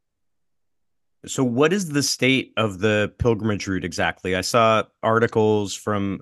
So, 1.27 1.43
what 1.43 1.73
is 1.73 1.89
the 1.89 2.03
state 2.03 2.53
of 2.57 2.79
the 2.79 3.13
pilgrimage 3.19 3.67
route 3.67 3.85
exactly? 3.85 4.37
I 4.37 4.41
saw 4.41 4.85
articles 5.03 5.75
from 5.75 6.21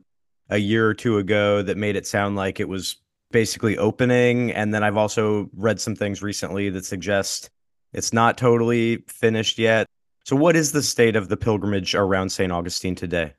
a 0.50 0.58
year 0.58 0.88
or 0.88 0.94
two 0.94 1.18
ago 1.18 1.62
that 1.62 1.76
made 1.76 1.96
it 1.96 2.06
sound 2.06 2.36
like 2.36 2.60
it 2.60 2.68
was 2.68 2.96
basically 3.30 3.76
opening. 3.78 4.52
And 4.52 4.72
then 4.72 4.82
I've 4.82 4.96
also 4.96 5.50
read 5.54 5.80
some 5.80 5.96
things 5.96 6.22
recently 6.22 6.70
that 6.70 6.84
suggest 6.84 7.50
it's 7.92 8.12
not 8.12 8.38
totally 8.38 9.04
finished 9.08 9.58
yet. 9.58 9.86
So, 10.24 10.36
what 10.36 10.56
is 10.56 10.72
the 10.72 10.82
state 10.82 11.16
of 11.16 11.28
the 11.28 11.36
pilgrimage 11.36 11.94
around 11.94 12.30
St. 12.30 12.50
Augustine 12.50 12.94
today? 12.94 13.34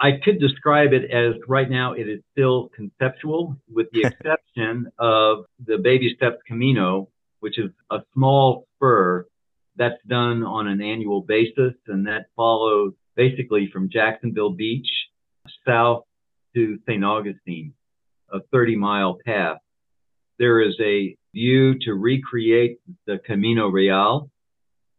I 0.00 0.12
could 0.24 0.40
describe 0.40 0.92
it 0.92 1.10
as 1.10 1.34
right 1.46 1.68
now 1.70 1.92
it 1.92 2.08
is 2.08 2.20
still 2.32 2.70
conceptual, 2.74 3.56
with 3.72 3.86
the 3.92 4.00
exception 4.04 4.90
of 4.98 5.44
the 5.64 5.78
Baby 5.78 6.14
Steps 6.16 6.38
Camino, 6.46 7.08
which 7.40 7.58
is 7.58 7.70
a 7.90 7.98
small 8.14 8.66
spur 8.76 9.26
that's 9.76 10.02
done 10.08 10.42
on 10.42 10.66
an 10.66 10.82
annual 10.82 11.20
basis, 11.20 11.74
and 11.86 12.06
that 12.06 12.26
follows 12.34 12.92
basically 13.14 13.70
from 13.72 13.90
Jacksonville 13.90 14.50
Beach 14.50 14.88
south 15.66 16.04
to 16.54 16.78
St. 16.86 17.04
Augustine, 17.04 17.74
a 18.32 18.40
30 18.52 18.76
mile 18.76 19.18
path. 19.24 19.58
There 20.38 20.60
is 20.60 20.74
a 20.80 21.16
view 21.34 21.78
to 21.80 21.92
recreate 21.92 22.80
the 23.06 23.18
Camino 23.24 23.68
Real, 23.68 24.30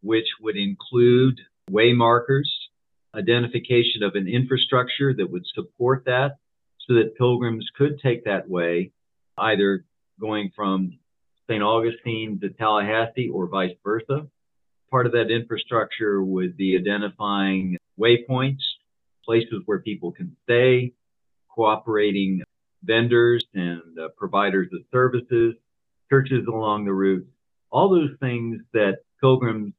which 0.02 0.26
would 0.40 0.56
include 0.56 1.40
way 1.70 1.92
markers, 1.92 2.50
identification 3.14 4.02
of 4.02 4.14
an 4.14 4.28
infrastructure 4.28 5.14
that 5.14 5.30
would 5.30 5.44
support 5.54 6.04
that 6.06 6.36
so 6.86 6.94
that 6.94 7.16
pilgrims 7.16 7.68
could 7.76 8.00
take 8.00 8.24
that 8.24 8.48
way, 8.48 8.92
either 9.38 9.84
going 10.20 10.50
from 10.54 10.98
St. 11.48 11.62
Augustine 11.62 12.40
to 12.40 12.50
Tallahassee 12.50 13.28
or 13.28 13.46
vice 13.46 13.76
versa. 13.84 14.26
Part 14.90 15.06
of 15.06 15.12
that 15.12 15.30
infrastructure 15.30 16.22
would 16.22 16.56
be 16.56 16.76
identifying 16.78 17.76
waypoints, 17.98 18.62
places 19.24 19.62
where 19.66 19.80
people 19.80 20.12
can 20.12 20.36
stay, 20.44 20.92
cooperating 21.54 22.42
vendors 22.84 23.44
and 23.54 23.80
uh, 23.98 24.08
providers 24.16 24.68
of 24.72 24.80
services, 24.90 25.54
churches 26.10 26.46
along 26.46 26.84
the 26.84 26.92
route, 26.92 27.26
all 27.70 27.88
those 27.88 28.10
things 28.20 28.60
that 28.72 28.98
pilgrims 29.20 29.72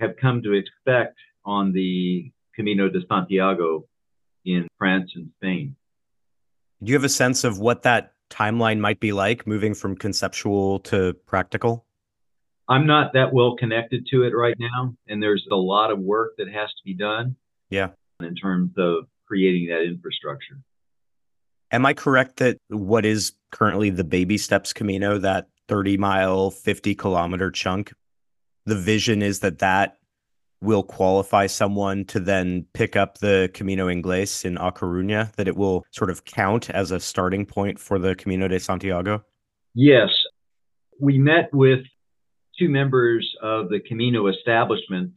have 0.00 0.16
come 0.16 0.42
to 0.42 0.52
expect 0.52 1.16
on 1.44 1.72
the 1.72 2.30
Camino 2.54 2.88
de 2.88 3.00
Santiago 3.08 3.86
in 4.44 4.66
France 4.78 5.10
and 5.14 5.30
Spain. 5.36 5.76
Do 6.82 6.90
you 6.90 6.94
have 6.94 7.04
a 7.04 7.08
sense 7.08 7.44
of 7.44 7.58
what 7.58 7.82
that 7.82 8.12
timeline 8.30 8.78
might 8.78 9.00
be 9.00 9.12
like 9.12 9.46
moving 9.46 9.74
from 9.74 9.96
conceptual 9.96 10.80
to 10.80 11.14
practical? 11.26 11.84
I'm 12.68 12.86
not 12.86 13.14
that 13.14 13.32
well 13.32 13.56
connected 13.56 14.06
to 14.10 14.24
it 14.24 14.34
right 14.34 14.56
now, 14.58 14.94
and 15.08 15.22
there's 15.22 15.46
a 15.50 15.56
lot 15.56 15.90
of 15.90 15.98
work 15.98 16.36
that 16.36 16.48
has 16.48 16.68
to 16.68 16.84
be 16.84 16.94
done. 16.94 17.36
Yeah. 17.70 17.90
In 18.20 18.34
terms 18.34 18.72
of 18.76 19.04
creating 19.28 19.68
that 19.68 19.84
infrastructure. 19.84 20.58
Am 21.70 21.86
I 21.86 21.94
correct 21.94 22.38
that 22.38 22.58
what 22.68 23.06
is 23.06 23.32
currently 23.52 23.90
the 23.90 24.02
Baby 24.02 24.38
Steps 24.38 24.72
Camino, 24.72 25.18
that 25.18 25.46
30 25.68 25.98
mile, 25.98 26.50
50 26.50 26.96
kilometer 26.96 27.52
chunk, 27.52 27.92
the 28.66 28.74
vision 28.74 29.22
is 29.22 29.38
that 29.40 29.60
that 29.60 29.98
will 30.60 30.82
qualify 30.82 31.46
someone 31.46 32.04
to 32.06 32.18
then 32.18 32.66
pick 32.72 32.96
up 32.96 33.18
the 33.18 33.50
Camino 33.54 33.86
Inglés 33.86 34.44
in 34.44 34.56
A 34.56 34.72
Coruña, 34.72 35.32
that 35.36 35.46
it 35.46 35.56
will 35.56 35.84
sort 35.92 36.10
of 36.10 36.24
count 36.24 36.70
as 36.70 36.90
a 36.90 36.98
starting 36.98 37.46
point 37.46 37.78
for 37.78 38.00
the 38.00 38.16
Camino 38.16 38.48
de 38.48 38.58
Santiago? 38.58 39.24
Yes. 39.74 40.08
We 40.98 41.18
met 41.18 41.54
with 41.54 41.84
two 42.58 42.68
members 42.68 43.32
of 43.40 43.68
the 43.68 43.78
Camino 43.78 44.26
establishment, 44.26 45.12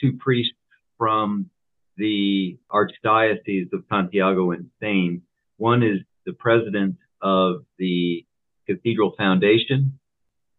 two 0.00 0.12
priests 0.20 0.54
from 0.96 1.50
the 1.96 2.58
Archdiocese 2.70 3.72
of 3.72 3.84
Santiago 3.88 4.52
in 4.52 4.70
Spain. 4.76 5.22
One 5.56 5.82
is 5.82 6.00
the 6.26 6.32
president 6.32 6.96
of 7.22 7.64
the 7.78 8.24
Cathedral 8.66 9.14
Foundation. 9.16 9.98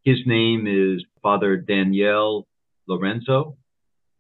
His 0.04 0.18
name 0.26 0.68
is 0.68 1.04
Father 1.22 1.58
Daniel 1.58 2.48
Lorenzo. 2.88 3.58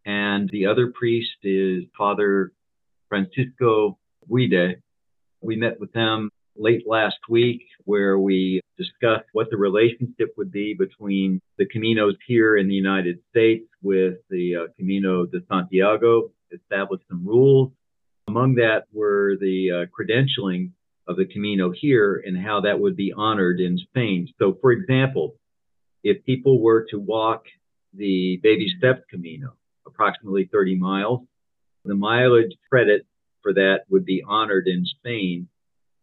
And 0.05 0.49
the 0.49 0.67
other 0.67 0.91
priest 0.91 1.37
is 1.43 1.83
Father 1.97 2.51
Francisco 3.09 3.97
Buide. 4.29 4.81
We 5.41 5.55
met 5.55 5.79
with 5.79 5.91
them 5.93 6.29
late 6.55 6.87
last 6.87 7.17
week 7.29 7.63
where 7.85 8.17
we 8.17 8.61
discussed 8.77 9.25
what 9.33 9.49
the 9.49 9.57
relationship 9.57 10.33
would 10.37 10.51
be 10.51 10.73
between 10.73 11.41
the 11.57 11.65
Caminos 11.65 12.15
here 12.27 12.57
in 12.57 12.67
the 12.67 12.73
United 12.73 13.19
States 13.29 13.67
with 13.81 14.15
the 14.29 14.55
uh, 14.55 14.67
Camino 14.77 15.25
de 15.25 15.39
Santiago, 15.49 16.31
established 16.51 17.05
some 17.09 17.25
rules. 17.25 17.71
Among 18.27 18.55
that 18.55 18.85
were 18.91 19.35
the 19.39 19.71
uh, 19.71 19.85
credentialing 19.97 20.71
of 21.07 21.17
the 21.17 21.25
Camino 21.25 21.71
here 21.71 22.23
and 22.25 22.37
how 22.37 22.61
that 22.61 22.79
would 22.79 22.95
be 22.95 23.13
honored 23.15 23.59
in 23.59 23.77
Spain. 23.77 24.27
So, 24.39 24.57
for 24.61 24.71
example, 24.71 25.35
if 26.03 26.23
people 26.25 26.61
were 26.61 26.85
to 26.89 26.99
walk 26.99 27.45
the 27.93 28.39
Baby 28.41 28.67
Steps 28.77 29.03
Camino, 29.09 29.53
approximately 29.85 30.49
30 30.51 30.75
miles, 30.75 31.21
the 31.83 31.95
mileage 31.95 32.55
credit 32.69 33.05
for 33.41 33.53
that 33.53 33.81
would 33.89 34.05
be 34.05 34.23
honored 34.27 34.67
in 34.67 34.85
Spain. 34.85 35.47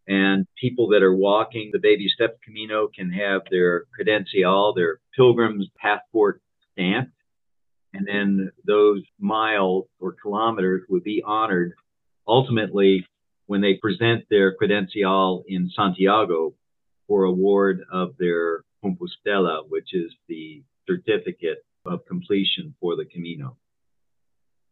And 0.09 0.47
people 0.61 0.89
that 0.89 1.03
are 1.03 1.15
walking 1.15 1.71
the 1.73 1.79
Baby 1.79 2.09
Steps 2.09 2.39
Camino 2.45 2.89
can 2.95 3.11
have 3.11 3.43
their 3.51 3.85
credencial, 3.99 4.75
their 4.75 5.01
pilgrim's 5.17 5.69
passport 5.77 6.41
stamped. 6.73 7.13
And 7.95 8.07
then 8.07 8.51
those 8.65 9.03
miles 9.19 9.87
or 10.01 10.13
kilometers 10.13 10.83
would 10.89 11.05
be 11.05 11.23
honored 11.25 11.75
ultimately 12.27 13.07
when 13.47 13.61
they 13.61 13.75
present 13.75 14.25
their 14.31 14.57
credencial 14.57 15.43
in 15.47 15.71
Santiago 15.77 16.55
for 17.07 17.25
award 17.25 17.85
of 17.93 18.15
their 18.19 18.65
Compostela, 18.83 19.69
which 19.69 19.93
is 19.93 20.13
the 20.29 20.63
certificate 20.87 21.65
of 21.85 22.07
completion 22.07 22.75
for 22.81 22.97
the 22.97 23.05
Camino. 23.05 23.57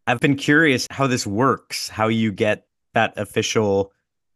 I've 0.06 0.20
been 0.20 0.36
curious 0.36 0.86
how 0.90 1.06
this 1.06 1.26
works, 1.26 1.88
how 1.88 2.08
you 2.08 2.32
get 2.32 2.66
that 2.94 3.12
official 3.16 3.92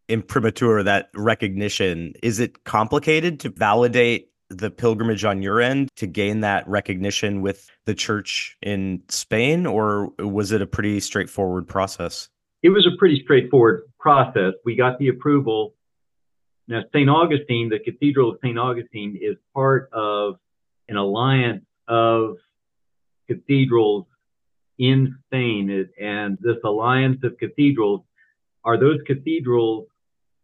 imprimatur, 0.09 0.83
that 0.83 1.09
recognition. 1.15 2.13
Is 2.23 2.39
it 2.39 2.65
complicated 2.65 3.41
to 3.41 3.49
validate 3.49 4.29
the 4.51 4.71
pilgrimage 4.71 5.25
on 5.25 5.43
your 5.43 5.61
end 5.61 5.89
to 5.97 6.07
gain 6.07 6.41
that 6.41 6.69
recognition 6.69 7.41
with 7.41 7.71
the 7.87 7.95
church 7.95 8.57
in 8.63 9.03
Spain, 9.09 9.67
or 9.67 10.11
was 10.19 10.53
it 10.53 10.63
a 10.63 10.67
pretty 10.67 11.01
straightforward 11.01 11.67
process? 11.67 12.29
It 12.63 12.71
was 12.71 12.87
a 12.87 12.97
pretty 12.99 13.21
straightforward 13.23 13.83
process. 13.99 14.55
We 14.65 14.77
got 14.77 14.99
the 14.99 15.09
approval. 15.09 15.75
Now, 16.69 16.83
St. 16.95 17.11
Augustine, 17.11 17.69
the 17.69 17.79
Cathedral 17.79 18.31
of 18.31 18.39
St. 18.43 18.59
Augustine, 18.59 19.19
is 19.21 19.37
part 19.53 19.91
of 19.93 20.37
an 20.89 20.97
alliance 20.97 21.65
of 21.89 22.37
cathedrals 23.29 24.07
in 24.79 25.17
Spain. 25.27 25.89
And 26.01 26.39
this 26.41 26.57
alliance 26.65 27.23
of 27.23 27.39
cathedrals 27.39 28.03
are 28.65 28.79
those 28.79 29.01
cathedrals 29.07 29.87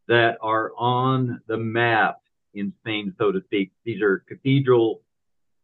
that 0.08 0.36
are 0.42 0.72
on 0.76 1.40
the 1.46 1.56
map 1.56 2.16
in 2.54 2.72
Spain, 2.80 3.14
so 3.18 3.32
to 3.32 3.40
speak. 3.44 3.72
These 3.84 4.02
are 4.02 4.24
cathedral 4.28 5.02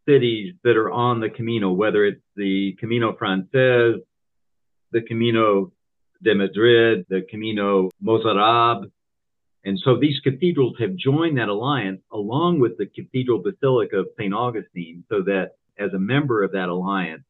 cities 0.09 0.55
that 0.63 0.77
are 0.77 0.91
on 0.91 1.21
the 1.21 1.31
Camino, 1.31 1.73
whether 1.73 2.05
it's 2.05 2.23
the 2.37 2.77
Camino 2.79 3.15
Frances, 3.17 4.01
the 4.93 5.03
Camino 5.03 5.73
de 6.23 6.35
Madrid, 6.35 7.07
the 7.09 7.23
Camino 7.29 7.91
Mozarab. 8.03 8.91
And 9.65 9.79
so 9.85 9.99
these 9.99 10.21
cathedrals 10.21 10.77
have 10.79 10.95
joined 10.95 11.39
that 11.39 11.49
alliance 11.49 12.01
along 12.13 12.61
with 12.61 12.79
the 12.79 12.87
Cathedral 12.87 13.43
Basilica 13.43 13.99
of 13.99 14.09
St. 14.17 14.33
Augustine, 14.33 15.05
so 15.09 15.23
that 15.23 15.57
as 15.79 15.93
a 15.93 15.99
member 15.99 16.45
of 16.45 16.53
that 16.53 16.69
alliance, 16.69 17.25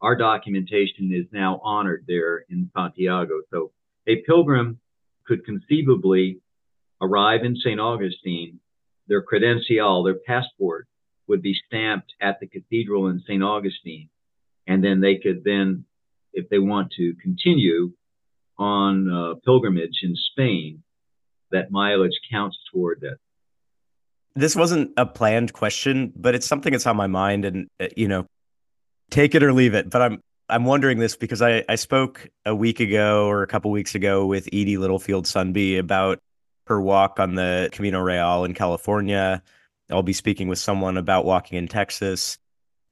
our 0.00 0.14
documentation 0.14 1.12
is 1.12 1.24
now 1.32 1.60
honored 1.64 2.04
there 2.06 2.44
in 2.50 2.70
Santiago. 2.76 3.40
So 3.50 3.72
a 4.06 4.16
pilgrim 4.26 4.78
could 5.26 5.46
conceivably 5.46 6.40
arrive 7.00 7.44
in 7.44 7.56
St. 7.56 7.80
Augustine, 7.80 8.60
their 9.08 9.22
credencial, 9.22 10.04
their 10.04 10.18
passport 10.26 10.86
would 11.26 11.42
be 11.42 11.56
stamped 11.66 12.12
at 12.20 12.38
the 12.40 12.46
cathedral 12.46 13.08
in 13.08 13.20
St. 13.26 13.42
Augustine, 13.42 14.08
and 14.66 14.84
then 14.84 15.00
they 15.00 15.16
could 15.16 15.42
then 15.44 15.84
if 16.34 16.48
they 16.48 16.58
want 16.58 16.92
to 16.92 17.14
continue 17.22 17.92
on 18.58 19.10
uh, 19.10 19.34
pilgrimage 19.44 20.00
in 20.02 20.14
Spain, 20.32 20.82
that 21.50 21.70
mileage 21.70 22.18
counts 22.30 22.58
toward 22.72 23.00
that. 23.00 23.16
This 24.34 24.56
wasn't 24.56 24.90
a 24.96 25.06
planned 25.06 25.52
question, 25.52 26.12
but 26.16 26.34
it's 26.34 26.46
something 26.46 26.72
that's 26.72 26.86
on 26.86 26.96
my 26.96 27.06
mind, 27.06 27.44
and 27.44 27.68
uh, 27.80 27.86
you 27.96 28.08
know, 28.08 28.26
take 29.10 29.34
it 29.34 29.42
or 29.42 29.52
leave 29.52 29.74
it. 29.74 29.88
But 29.90 30.02
I'm 30.02 30.20
I'm 30.48 30.64
wondering 30.64 30.98
this 30.98 31.16
because 31.16 31.40
I 31.40 31.64
I 31.68 31.76
spoke 31.76 32.28
a 32.44 32.54
week 32.54 32.80
ago 32.80 33.26
or 33.26 33.42
a 33.42 33.46
couple 33.46 33.70
weeks 33.70 33.94
ago 33.94 34.26
with 34.26 34.48
Edie 34.48 34.76
Littlefield 34.76 35.26
Sundby 35.26 35.78
about 35.78 36.18
her 36.66 36.80
walk 36.80 37.20
on 37.20 37.34
the 37.34 37.68
Camino 37.72 38.00
Real 38.00 38.44
in 38.44 38.54
California. 38.54 39.42
I'll 39.90 40.02
be 40.02 40.12
speaking 40.12 40.48
with 40.48 40.58
someone 40.58 40.96
about 40.96 41.24
walking 41.24 41.58
in 41.58 41.68
Texas, 41.68 42.38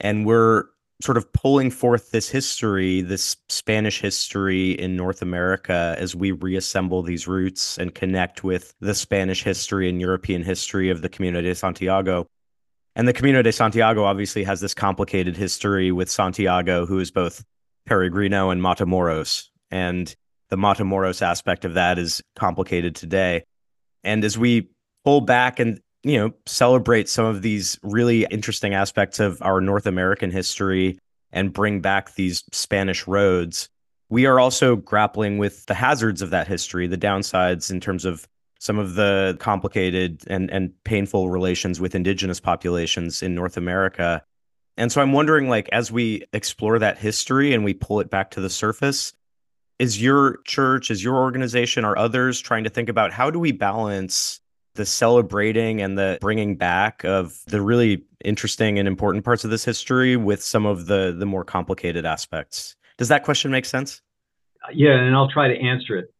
and 0.00 0.26
we're 0.26 0.64
sort 1.02 1.16
of 1.16 1.32
pulling 1.32 1.70
forth 1.70 2.10
this 2.12 2.28
history, 2.28 3.00
this 3.00 3.36
Spanish 3.48 4.00
history 4.00 4.72
in 4.72 4.96
North 4.96 5.20
America 5.20 5.96
as 5.98 6.14
we 6.14 6.30
reassemble 6.30 7.02
these 7.02 7.26
roots 7.26 7.76
and 7.76 7.94
connect 7.94 8.44
with 8.44 8.74
the 8.80 8.94
Spanish 8.94 9.42
history 9.42 9.88
and 9.88 10.00
European 10.00 10.42
history 10.42 10.90
of 10.90 11.02
the 11.02 11.08
Camino 11.08 11.40
de 11.40 11.54
Santiago. 11.54 12.26
And 12.94 13.08
the 13.08 13.12
Camino 13.12 13.42
de 13.42 13.50
Santiago 13.52 14.04
obviously 14.04 14.44
has 14.44 14.60
this 14.60 14.74
complicated 14.74 15.36
history 15.36 15.90
with 15.90 16.10
Santiago, 16.10 16.86
who 16.86 16.98
is 17.00 17.10
both 17.10 17.44
Peregrino 17.88 18.50
and 18.50 18.60
Matamoros. 18.60 19.48
And 19.70 20.14
the 20.50 20.56
Matamoros 20.56 21.22
aspect 21.22 21.64
of 21.64 21.74
that 21.74 21.98
is 21.98 22.22
complicated 22.36 22.94
today. 22.94 23.44
And 24.04 24.24
as 24.24 24.38
we 24.38 24.68
pull 25.04 25.20
back 25.20 25.58
and 25.58 25.80
you 26.02 26.18
know, 26.18 26.32
celebrate 26.46 27.08
some 27.08 27.24
of 27.24 27.42
these 27.42 27.78
really 27.82 28.26
interesting 28.30 28.74
aspects 28.74 29.20
of 29.20 29.40
our 29.42 29.60
North 29.60 29.86
American 29.86 30.30
history 30.30 30.98
and 31.32 31.52
bring 31.52 31.80
back 31.80 32.14
these 32.14 32.42
Spanish 32.52 33.06
roads. 33.06 33.68
We 34.08 34.26
are 34.26 34.40
also 34.40 34.76
grappling 34.76 35.38
with 35.38 35.64
the 35.66 35.74
hazards 35.74 36.20
of 36.20 36.30
that 36.30 36.48
history, 36.48 36.86
the 36.86 36.98
downsides 36.98 37.70
in 37.70 37.80
terms 37.80 38.04
of 38.04 38.26
some 38.58 38.78
of 38.78 38.94
the 38.94 39.36
complicated 39.40 40.22
and, 40.26 40.50
and 40.50 40.72
painful 40.84 41.30
relations 41.30 41.80
with 41.80 41.94
indigenous 41.94 42.40
populations 42.40 43.22
in 43.22 43.34
North 43.34 43.56
America. 43.56 44.22
And 44.76 44.90
so 44.92 45.00
I'm 45.00 45.12
wondering, 45.12 45.48
like, 45.48 45.68
as 45.70 45.90
we 45.90 46.24
explore 46.32 46.78
that 46.78 46.98
history 46.98 47.54
and 47.54 47.64
we 47.64 47.74
pull 47.74 48.00
it 48.00 48.10
back 48.10 48.32
to 48.32 48.40
the 48.40 48.50
surface, 48.50 49.14
is 49.78 50.00
your 50.00 50.38
church, 50.44 50.90
is 50.90 51.02
your 51.02 51.16
organization, 51.16 51.84
are 51.84 51.96
others 51.96 52.40
trying 52.40 52.64
to 52.64 52.70
think 52.70 52.88
about 52.88 53.12
how 53.12 53.30
do 53.30 53.38
we 53.38 53.52
balance 53.52 54.40
the 54.74 54.86
celebrating 54.86 55.82
and 55.82 55.98
the 55.98 56.18
bringing 56.20 56.56
back 56.56 57.04
of 57.04 57.38
the 57.46 57.60
really 57.60 58.04
interesting 58.24 58.78
and 58.78 58.88
important 58.88 59.24
parts 59.24 59.44
of 59.44 59.50
this 59.50 59.64
history 59.64 60.16
with 60.16 60.42
some 60.42 60.64
of 60.64 60.86
the 60.86 61.14
the 61.18 61.26
more 61.26 61.44
complicated 61.44 62.06
aspects. 62.06 62.76
Does 62.96 63.08
that 63.08 63.24
question 63.24 63.50
make 63.50 63.64
sense? 63.64 64.00
Yeah, 64.72 64.92
and 64.92 65.14
I'll 65.14 65.30
try 65.30 65.48
to 65.48 65.60
answer 65.60 65.96
it. 65.96 66.12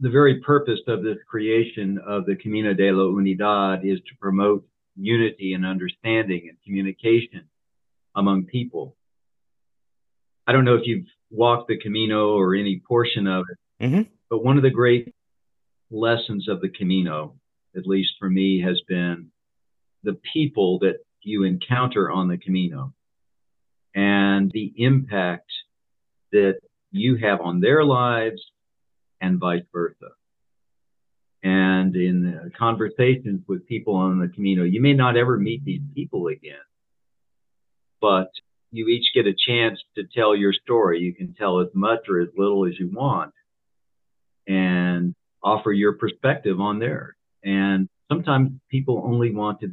The 0.00 0.10
very 0.10 0.40
purpose 0.40 0.80
of 0.86 1.02
this 1.02 1.16
creation 1.28 1.98
of 2.06 2.26
the 2.26 2.36
Camino 2.36 2.72
de 2.74 2.92
la 2.92 3.04
Unidad 3.04 3.84
is 3.84 3.98
to 4.00 4.14
promote 4.20 4.64
unity 4.96 5.54
and 5.54 5.66
understanding 5.66 6.46
and 6.48 6.58
communication 6.64 7.44
among 8.14 8.44
people. 8.44 8.96
I 10.46 10.52
don't 10.52 10.64
know 10.64 10.76
if 10.76 10.82
you've 10.84 11.06
walked 11.30 11.68
the 11.68 11.78
Camino 11.78 12.30
or 12.30 12.54
any 12.54 12.80
portion 12.86 13.26
of 13.26 13.44
it, 13.50 13.84
mm-hmm. 13.84 14.02
but 14.30 14.44
one 14.44 14.56
of 14.56 14.62
the 14.62 14.70
great 14.70 15.14
lessons 15.90 16.48
of 16.48 16.60
the 16.60 16.68
Camino 16.68 17.34
at 17.78 17.86
least 17.86 18.12
for 18.18 18.28
me, 18.28 18.60
has 18.60 18.80
been 18.88 19.30
the 20.02 20.18
people 20.32 20.78
that 20.80 20.96
you 21.22 21.44
encounter 21.44 22.10
on 22.10 22.28
the 22.28 22.38
Camino 22.38 22.92
and 23.94 24.50
the 24.52 24.72
impact 24.76 25.50
that 26.32 26.58
you 26.90 27.16
have 27.16 27.40
on 27.40 27.60
their 27.60 27.84
lives 27.84 28.40
and 29.20 29.38
vice 29.38 29.64
versa. 29.72 30.10
And 31.42 31.94
in 31.94 32.52
conversations 32.58 33.42
with 33.46 33.66
people 33.66 33.94
on 33.94 34.18
the 34.18 34.28
Camino, 34.28 34.64
you 34.64 34.80
may 34.80 34.92
not 34.92 35.16
ever 35.16 35.38
meet 35.38 35.64
these 35.64 35.82
people 35.94 36.28
again, 36.28 36.56
but 38.00 38.30
you 38.70 38.88
each 38.88 39.06
get 39.14 39.26
a 39.26 39.34
chance 39.34 39.78
to 39.96 40.04
tell 40.14 40.36
your 40.36 40.52
story. 40.52 41.00
You 41.00 41.14
can 41.14 41.34
tell 41.34 41.60
as 41.60 41.68
much 41.74 42.08
or 42.08 42.20
as 42.20 42.28
little 42.36 42.66
as 42.66 42.78
you 42.78 42.90
want 42.92 43.32
and 44.46 45.14
offer 45.42 45.72
your 45.72 45.94
perspective 45.94 46.60
on 46.60 46.78
theirs. 46.78 47.14
And 47.44 47.88
sometimes 48.10 48.52
people 48.70 49.02
only 49.04 49.34
want 49.34 49.60
to 49.60 49.72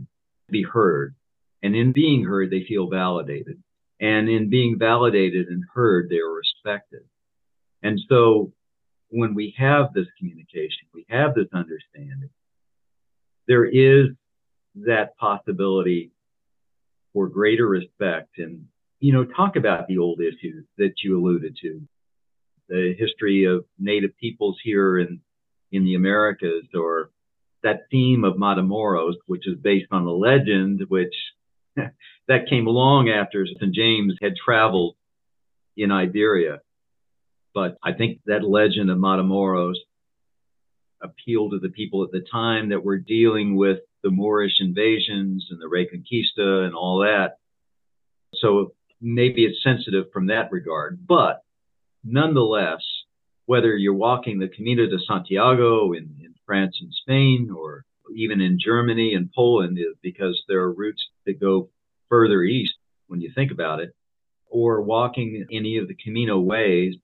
be 0.50 0.64
heard. 0.64 1.16
And 1.64 1.76
in 1.76 1.91
being 1.91 2.24
heard, 2.24 2.52
they 2.52 2.64
feel 2.68 2.88
validated. 2.89 3.62
And 4.00 4.30
in 4.30 4.50
being 4.50 4.78
validated 4.78 5.48
and 5.48 5.64
heard, 5.74 6.10
they 6.10 6.20
are 6.20 6.32
respected. 6.32 7.02
And 7.82 8.00
so 8.08 8.52
when 9.10 9.34
we 9.34 9.56
have 9.58 9.93
this 9.93 10.08
communication, 10.20 10.88
we 10.93 11.06
have 11.10 11.34
this 11.34 11.48
understanding, 11.54 12.30
there 13.48 13.66
is 13.66 14.08
that 14.76 15.18
possibility 15.18 16.12
for 17.14 17.28
greater 17.30 17.68
respect 17.68 18.38
and, 18.38 18.68
you 19.06 19.14
know, 19.14 19.24
talk 19.24 19.56
about 19.56 19.88
the 19.88 19.99
old 19.99 20.20
issues 20.20 20.66
that 20.80 20.93
you 21.03 21.16
alluded 21.16 21.56
to, 21.62 21.80
the 22.70 22.95
history 22.97 23.43
of 23.43 23.64
native 23.78 24.18
peoples 24.18 24.58
here 24.64 24.97
in, 24.97 25.22
in 25.72 25.86
the 25.86 25.93
Americas 25.93 26.66
or 26.74 27.12
that 27.62 27.82
theme 27.91 28.24
of 28.24 28.34
Matamoros, 28.34 29.14
which 29.28 29.47
is 29.47 29.60
based 29.62 29.89
on 29.91 30.08
a 30.08 30.12
legend, 30.12 30.82
which 30.88 31.14
that 31.76 32.49
came 32.49 32.66
along 32.66 33.10
after 33.10 33.45
St. 33.45 33.76
James 33.76 34.16
had 34.24 34.34
traveled 34.43 34.95
in 35.78 35.91
Iberia. 35.91 36.62
But 37.53 37.78
I 37.84 37.93
think 37.93 38.22
that 38.26 38.43
legend 38.43 38.89
of 38.89 38.97
Matamoros 38.97 39.76
appealed 40.99 41.51
to 41.51 41.60
the 41.60 41.70
people 41.70 42.03
at 42.03 42.12
the 42.12 42.26
time 42.32 42.70
that 42.70 42.84
were 42.84 42.97
dealing 42.97 43.56
with 43.56 43.82
the 44.01 44.10
Moorish 44.10 44.60
invasions 44.60 45.45
and 45.51 45.62
the 45.62 45.70
Reconquista 45.70 46.66
and 46.66 46.74
all 46.74 47.01
that. 47.01 47.38
So 48.34 48.74
maybe 49.02 49.46
it's 49.46 49.64
sensitive 49.64 50.06
from 50.12 50.28
that 50.28 50.52
regard. 50.52 51.06
But 51.08 51.43
nonetheless, 52.04 52.82
whether 53.46 53.76
you're 53.76 53.93
walking 53.93 54.39
the 54.39 54.48
Camino 54.48 54.88
de 54.88 54.98
Santiago 55.08 55.93
in, 55.93 56.16
in 56.20 56.34
France 56.46 56.78
and 56.82 56.93
Spain, 56.93 57.52
or 57.56 57.86
even 58.16 58.41
in 58.41 58.60
Germany 58.60 59.14
and 59.14 59.32
Poland, 59.34 59.80
because 60.02 60.41
there 60.48 60.62
are 60.62 60.74
routes 60.74 61.04
that 61.26 61.39
go 61.39 61.70
further 62.10 62.43
east 62.43 62.74
when 63.08 63.22
you 63.22 63.32
think 63.34 63.52
about 63.52 63.80
it, 63.80 63.96
or 64.48 64.82
walking 64.82 65.46
any 65.52 65.78
of 65.78 65.88
the 65.88 65.96
Camino 65.96 66.39
ways 66.39 66.96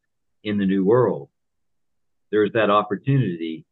in 0.43 0.57
the 0.57 0.65
New 0.65 0.85
World, 0.85 1.29
there's 2.31 2.53
that 2.53 2.69
opportunity 2.69 3.65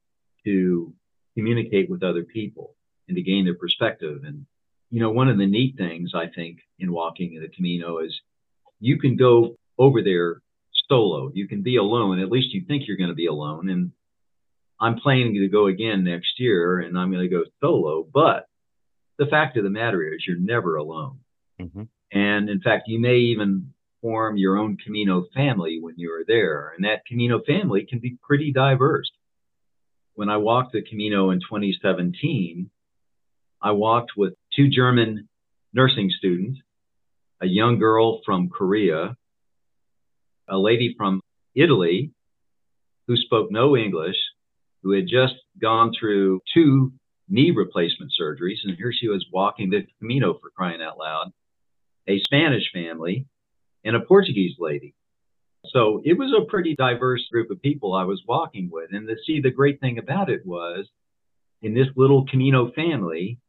to 0.46 0.94
communicate 1.36 1.90
with 1.90 2.04
other 2.04 2.24
people 2.24 2.76
and 3.08 3.16
to 3.16 3.24
gain 3.24 3.46
their 3.46 3.56
perspective. 3.56 4.22
And, 4.26 4.46
you 4.90 5.00
know, 5.00 5.12
one 5.12 5.30
of 5.30 5.38
the 5.38 5.46
neat 5.46 5.76
things 5.78 6.12
I 6.16 6.28
think 6.28 6.60
in 6.80 6.92
walking 6.92 7.40
the 7.40 7.48
Camino 7.50 8.00
is 8.00 8.20
you 8.80 9.00
can 9.00 9.16
go 9.16 9.56
over 9.78 10.02
there 10.02 10.42
solo. 10.88 11.32
You 11.34 11.48
can 11.48 11.62
be 11.62 11.78
alone. 11.78 12.20
At 12.20 12.32
least 12.32 12.54
you 12.54 12.64
think 12.68 12.84
you're 12.88 12.98
going 12.98 13.10
to 13.10 13.16
be 13.16 13.28
alone. 13.28 13.70
And 13.70 13.92
I'm 14.80 15.00
planning 15.00 15.34
to 15.36 15.48
go 15.48 15.68
again 15.68 16.04
next 16.04 16.40
year 16.40 16.80
and 16.80 16.98
I'm 16.98 17.12
going 17.12 17.24
to 17.24 17.36
go 17.36 17.44
solo. 17.62 18.06
But 18.12 18.48
the 19.18 19.28
fact 19.28 19.58
of 19.58 19.64
the 19.64 19.70
matter 19.70 20.02
is, 20.02 20.24
you're 20.26 20.40
never 20.40 20.78
alone. 20.78 21.20
Mm-hmm. 21.60 21.84
And 22.12 22.50
in 22.50 22.62
fact, 22.62 22.88
you 22.88 23.00
may 23.00 23.18
even 23.18 23.74
form 24.02 24.38
your 24.38 24.58
own 24.58 24.78
Camino 24.84 25.26
family 25.36 25.80
when 25.82 25.96
you're 25.98 26.24
there. 26.26 26.74
And 26.76 26.86
that 26.86 27.06
Camino 27.06 27.42
family 27.46 27.86
can 27.88 28.00
be 28.00 28.18
pretty 28.22 28.52
diverse. 28.52 29.12
When 30.16 30.30
I 30.30 30.38
walked 30.38 30.74
the 30.74 30.82
Camino 30.82 31.32
in 31.32 31.40
2017, 31.40 32.70
I 33.62 33.72
walked 33.72 34.12
with 34.16 34.34
two 34.60 34.68
German 34.68 35.30
nursing 35.72 36.12
students, 36.18 36.60
a 37.40 37.48
young 37.48 37.80
girl 37.80 38.20
from 38.26 38.50
Korea, 38.50 39.16
a 40.50 40.58
lady 40.58 40.96
from 40.98 41.22
Italy 41.56 42.12
who 43.08 43.16
spoke 43.16 43.50
no 43.52 43.78
English, 43.78 44.18
who 44.84 44.92
had 44.92 45.08
just 45.08 45.36
gone 45.62 45.94
through 45.98 46.42
two 46.54 46.92
knee 47.30 47.52
replacement 47.52 48.12
surgeries, 48.20 48.58
and 48.66 48.76
here 48.76 48.92
she 48.92 49.08
was 49.08 49.26
walking 49.32 49.70
the 49.70 49.88
Camino 50.00 50.38
for 50.42 50.50
crying 50.50 50.82
out 50.82 50.98
loud, 50.98 51.32
a 52.10 52.20
Spanish 52.20 52.70
family, 52.74 53.28
and 53.86 53.96
a 53.96 54.02
Portuguese 54.02 54.56
lady. 54.60 54.94
So 55.68 56.02
it 56.04 56.18
was 56.18 56.34
a 56.34 56.50
pretty 56.50 56.76
diverse 56.76 57.26
group 57.32 57.50
of 57.50 57.62
people 57.62 57.94
I 57.94 58.04
was 58.04 58.22
walking 58.28 58.70
with. 58.70 58.90
And 58.92 59.08
to 59.08 59.16
see 59.26 59.40
the 59.40 59.52
great 59.52 59.80
thing 59.80 60.00
about 60.00 60.30
it 60.30 60.46
was 60.46 60.86
in 61.62 61.74
this 61.74 61.88
little 61.96 62.26
Camino 62.30 62.72
family, 62.74 63.40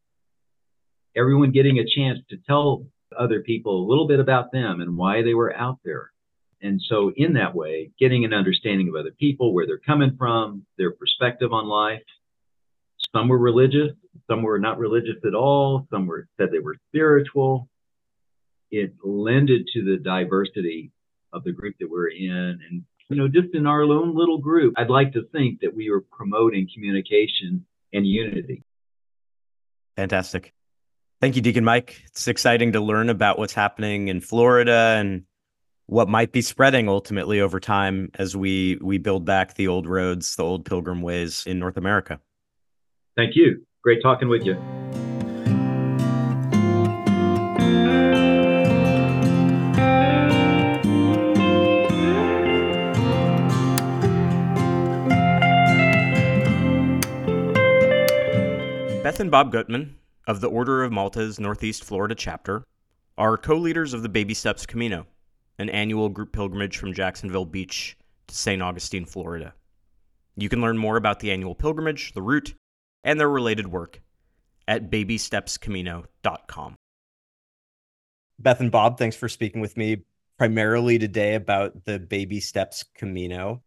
everyone 1.17 1.53
getting 1.53 1.79
a 1.79 1.85
chance 1.85 2.19
to 2.31 2.37
tell 2.47 2.87
other 3.19 3.41
people 3.41 3.85
a 3.85 3.89
little 3.89 4.07
bit 4.07 4.21
about 4.21 4.53
them 4.53 4.81
and 4.81 4.97
why 4.97 5.23
they 5.23 5.35
were 5.35 5.55
out 5.57 5.79
there. 5.85 6.13
And 6.63 6.81
so, 6.89 7.13
in 7.17 7.33
that 7.35 7.55
way, 7.55 7.91
getting 7.99 8.25
an 8.25 8.35
understanding 8.35 8.89
of 8.89 8.95
other 8.95 9.13
people, 9.19 9.55
where 9.55 9.67
they're 9.67 9.79
coming 9.79 10.15
from, 10.19 10.67
their 10.77 10.93
perspective 10.93 11.53
on 11.53 11.67
life. 11.67 12.03
Some 13.15 13.29
were 13.29 13.39
religious, 13.39 13.93
some 14.29 14.43
were 14.43 14.59
not 14.59 14.79
religious 14.79 15.17
at 15.27 15.35
all, 15.35 15.87
some 15.91 16.07
were 16.07 16.29
said 16.37 16.51
they 16.53 16.59
were 16.59 16.77
spiritual. 16.89 17.69
It 18.71 18.93
lended 19.03 19.69
to 19.73 19.85
the 19.85 19.97
diversity 19.97 20.93
of 21.33 21.43
the 21.45 21.53
group 21.53 21.77
that 21.81 21.91
we're 21.91 22.11
in. 22.11 22.61
And, 22.69 22.85
you 23.09 23.17
know, 23.17 23.27
just 23.27 23.55
in 23.55 23.67
our 23.67 23.83
own 23.83 24.15
little 24.15 24.39
group, 24.39 24.75
I'd 24.77 24.91
like 24.91 25.13
to 25.15 25.23
think 25.33 25.61
that 25.61 25.75
we 25.75 25.91
were 25.91 26.03
promoting 26.13 26.69
communication 26.73 27.65
and 27.93 28.07
unity. 28.07 28.63
Fantastic. 29.97 30.53
Thank 31.21 31.37
you, 31.37 31.43
Deacon 31.43 31.65
Mike. 31.65 32.03
It's 32.07 32.29
exciting 32.29 32.73
to 32.73 32.81
learn 32.81 33.11
about 33.11 33.39
what's 33.39 33.53
happening 33.53 34.09
in 34.09 34.23
Florida 34.23 34.97
and 34.99 35.25
what 35.85 36.09
might 36.09 36.33
be 36.33 36.41
spreading 36.41 36.89
ultimately 36.89 37.43
over 37.43 37.61
time 37.61 38.11
as 38.15 38.35
we 38.35 38.79
we 38.81 38.97
build 38.97 39.27
back 39.27 39.55
the 39.55 39.69
old 39.69 39.87
roads, 39.87 40.35
the 40.37 40.43
old 40.45 40.65
pilgrim 40.65 41.03
ways 41.03 41.45
in 41.47 41.59
North 41.59 41.77
America. 41.77 42.21
Thank 43.19 43.37
you. 43.37 43.67
Great 43.83 44.01
talking 44.03 44.31
with 44.31 44.47
you. 44.47 44.55
Beth 59.03 59.21
and 59.21 59.31
Bob 59.31 59.53
Gutman 59.53 60.00
of 60.31 60.41
the 60.41 60.49
Order 60.49 60.85
of 60.85 60.93
Malta's 60.93 61.41
Northeast 61.41 61.83
Florida 61.83 62.15
chapter 62.15 62.63
are 63.19 63.37
co 63.37 63.57
leaders 63.57 63.93
of 63.93 64.05
the 64.05 64.09
Baby 64.09 64.33
Steps 64.33 64.65
Camino, 64.65 65.05
an 65.59 65.69
annual 65.69 66.09
group 66.09 66.31
pilgrimage 66.33 66.79
from 66.79 66.95
Jacksonville 66.95 67.45
Beach 67.45 67.97
to 68.29 68.35
St. 68.35 68.63
Augustine, 68.63 69.05
Florida. 69.05 69.53
You 70.37 70.49
can 70.49 70.61
learn 70.61 70.79
more 70.79 70.97
about 70.97 71.19
the 71.19 71.33
annual 71.33 71.57
pilgrimage, 71.57 72.13
the 72.13 72.23
route, 72.23 72.55
and 73.03 73.19
their 73.19 73.29
related 73.29 73.73
work 73.73 74.01
at 74.69 74.89
babystepscamino.com. 74.89 76.77
Beth 78.39 78.61
and 78.61 78.71
Bob, 78.71 78.99
thanks 78.99 79.17
for 79.17 79.29
speaking 79.29 79.61
with 79.61 79.77
me 79.77 80.05
primarily 80.39 80.97
today 80.97 81.35
about 81.35 81.87
the 81.87 81.99
Baby 81.99 82.39
Steps 82.39 82.85
Camino 82.95 83.65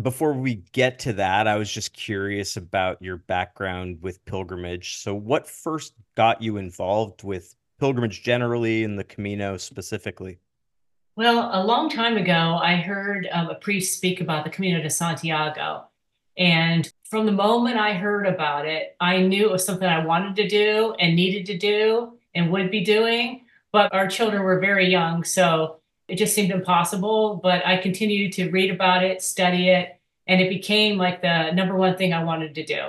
before 0.00 0.32
we 0.32 0.56
get 0.72 0.98
to 1.00 1.12
that, 1.14 1.46
I 1.46 1.56
was 1.56 1.70
just 1.70 1.92
curious 1.92 2.56
about 2.56 3.00
your 3.02 3.16
background 3.16 3.98
with 4.00 4.24
pilgrimage. 4.24 4.98
So, 4.98 5.14
what 5.14 5.48
first 5.48 5.94
got 6.14 6.40
you 6.40 6.56
involved 6.56 7.22
with 7.24 7.54
pilgrimage 7.78 8.22
generally 8.22 8.84
and 8.84 8.98
the 8.98 9.04
Camino 9.04 9.56
specifically? 9.56 10.38
Well, 11.16 11.50
a 11.52 11.64
long 11.64 11.90
time 11.90 12.16
ago, 12.16 12.58
I 12.62 12.76
heard 12.76 13.28
um, 13.32 13.50
a 13.50 13.54
priest 13.54 13.96
speak 13.96 14.20
about 14.20 14.44
the 14.44 14.50
Camino 14.50 14.80
de 14.80 14.90
Santiago. 14.90 15.84
And 16.38 16.90
from 17.04 17.26
the 17.26 17.32
moment 17.32 17.76
I 17.76 17.92
heard 17.92 18.26
about 18.26 18.66
it, 18.66 18.96
I 19.00 19.20
knew 19.20 19.46
it 19.46 19.52
was 19.52 19.64
something 19.64 19.88
I 19.88 20.04
wanted 20.04 20.36
to 20.36 20.48
do 20.48 20.94
and 20.98 21.16
needed 21.16 21.44
to 21.46 21.58
do 21.58 22.16
and 22.34 22.50
would 22.50 22.70
be 22.70 22.84
doing. 22.84 23.42
But 23.72 23.92
our 23.92 24.08
children 24.08 24.42
were 24.42 24.60
very 24.60 24.88
young. 24.88 25.24
So 25.24 25.79
it 26.10 26.16
just 26.16 26.34
seemed 26.34 26.50
impossible. 26.50 27.40
But 27.42 27.66
I 27.66 27.76
continued 27.76 28.32
to 28.34 28.50
read 28.50 28.70
about 28.70 29.04
it, 29.04 29.22
study 29.22 29.68
it, 29.68 29.98
and 30.26 30.40
it 30.40 30.48
became 30.48 30.98
like 30.98 31.22
the 31.22 31.52
number 31.52 31.76
one 31.76 31.96
thing 31.96 32.12
I 32.12 32.24
wanted 32.24 32.54
to 32.56 32.64
do. 32.64 32.82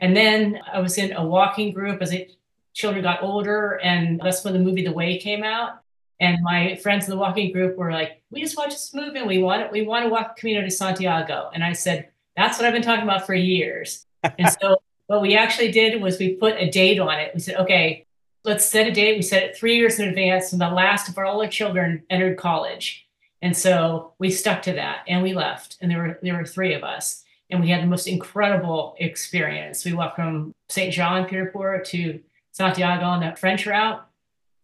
And 0.00 0.16
then 0.16 0.60
I 0.72 0.80
was 0.80 0.98
in 0.98 1.12
a 1.12 1.24
walking 1.24 1.72
group 1.72 2.02
as 2.02 2.12
it, 2.12 2.32
children 2.74 3.02
got 3.02 3.22
older, 3.22 3.80
and 3.82 4.20
that's 4.22 4.44
when 4.44 4.52
the 4.52 4.58
movie 4.58 4.84
The 4.84 4.92
Way 4.92 5.18
came 5.18 5.44
out. 5.44 5.80
And 6.20 6.42
my 6.42 6.76
friends 6.76 7.04
in 7.04 7.10
the 7.10 7.16
walking 7.16 7.52
group 7.52 7.76
were 7.76 7.92
like, 7.92 8.22
"We 8.30 8.40
just 8.40 8.56
watched 8.56 8.72
this 8.72 8.94
movie, 8.94 9.18
and 9.18 9.28
we 9.28 9.38
want 9.38 9.62
it. 9.62 9.72
We 9.72 9.82
want 9.82 10.04
to 10.04 10.08
walk 10.08 10.36
the 10.36 10.40
Camino 10.40 10.62
de 10.62 10.70
Santiago." 10.70 11.50
And 11.52 11.62
I 11.62 11.72
said, 11.72 12.08
"That's 12.36 12.58
what 12.58 12.66
I've 12.66 12.72
been 12.72 12.82
talking 12.82 13.04
about 13.04 13.26
for 13.26 13.34
years." 13.34 14.06
and 14.38 14.48
so 14.60 14.78
what 15.06 15.22
we 15.22 15.36
actually 15.36 15.70
did 15.70 16.00
was 16.00 16.18
we 16.18 16.34
put 16.34 16.54
a 16.56 16.70
date 16.70 16.98
on 16.98 17.18
it. 17.18 17.32
We 17.34 17.40
said, 17.40 17.56
"Okay, 17.56 18.06
let's 18.44 18.64
set 18.64 18.86
a 18.86 18.92
date. 18.92 19.16
We 19.16 19.22
set 19.22 19.42
it 19.42 19.56
three 19.56 19.76
years 19.76 19.98
in 19.98 20.08
advance, 20.08 20.52
and 20.52 20.60
the 20.60 20.70
last 20.70 21.08
of 21.08 21.18
all 21.18 21.40
our 21.40 21.48
children 21.48 22.04
entered 22.10 22.36
college. 22.36 23.06
And 23.42 23.56
so 23.56 24.12
we 24.18 24.30
stuck 24.30 24.62
to 24.62 24.72
that 24.72 25.04
and 25.06 25.22
we 25.22 25.34
left. 25.34 25.76
And 25.82 25.90
there 25.90 25.98
were 25.98 26.18
there 26.22 26.34
were 26.34 26.46
three 26.46 26.72
of 26.72 26.82
us. 26.82 27.24
And 27.50 27.60
we 27.60 27.68
had 27.68 27.82
the 27.82 27.86
most 27.86 28.06
incredible 28.06 28.96
experience. 28.98 29.84
We 29.84 29.92
walked 29.92 30.16
from 30.16 30.54
Pied 30.74 30.94
de 30.94 31.46
Port 31.52 31.84
to 31.86 32.20
Santiago 32.52 33.04
on 33.04 33.20
that 33.20 33.38
French 33.38 33.66
route. 33.66 34.04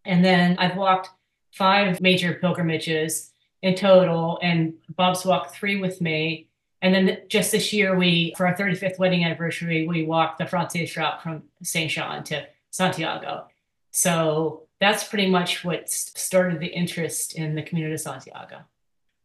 And 0.07 0.25
then 0.25 0.57
I've 0.59 0.77
walked 0.77 1.11
five 1.53 2.01
major 2.01 2.35
pilgrimages 2.35 3.33
in 3.61 3.75
total, 3.75 4.39
and 4.43 4.73
Bob's 4.97 5.27
walked 5.27 5.55
three 5.55 5.77
with 5.77 6.01
me. 6.01 6.49
And 6.81 6.95
then 6.95 7.19
just 7.29 7.53
this 7.53 7.75
year, 7.75 7.95
we, 7.95 8.33
for 8.35 8.47
our 8.47 8.57
35th 8.57 8.99
wedding 8.99 9.25
anniversary, 9.25 9.87
we 9.87 10.05
walked 10.05 10.39
the 10.39 10.47
Frances 10.47 10.97
route 10.97 11.23
from 11.23 11.43
St. 11.63 11.91
Jean 11.91 12.25
to 12.25 12.47
Santiago. 12.71 13.47
So 13.91 14.67
that's 14.81 15.05
pretty 15.05 15.29
much 15.29 15.65
what 15.65 15.91
started 15.91 16.61
the 16.61 16.67
interest 16.67 17.35
in 17.35 17.55
the 17.55 17.63
Camino 17.63 17.91
de 17.91 17.99
Santiago. 17.99 18.61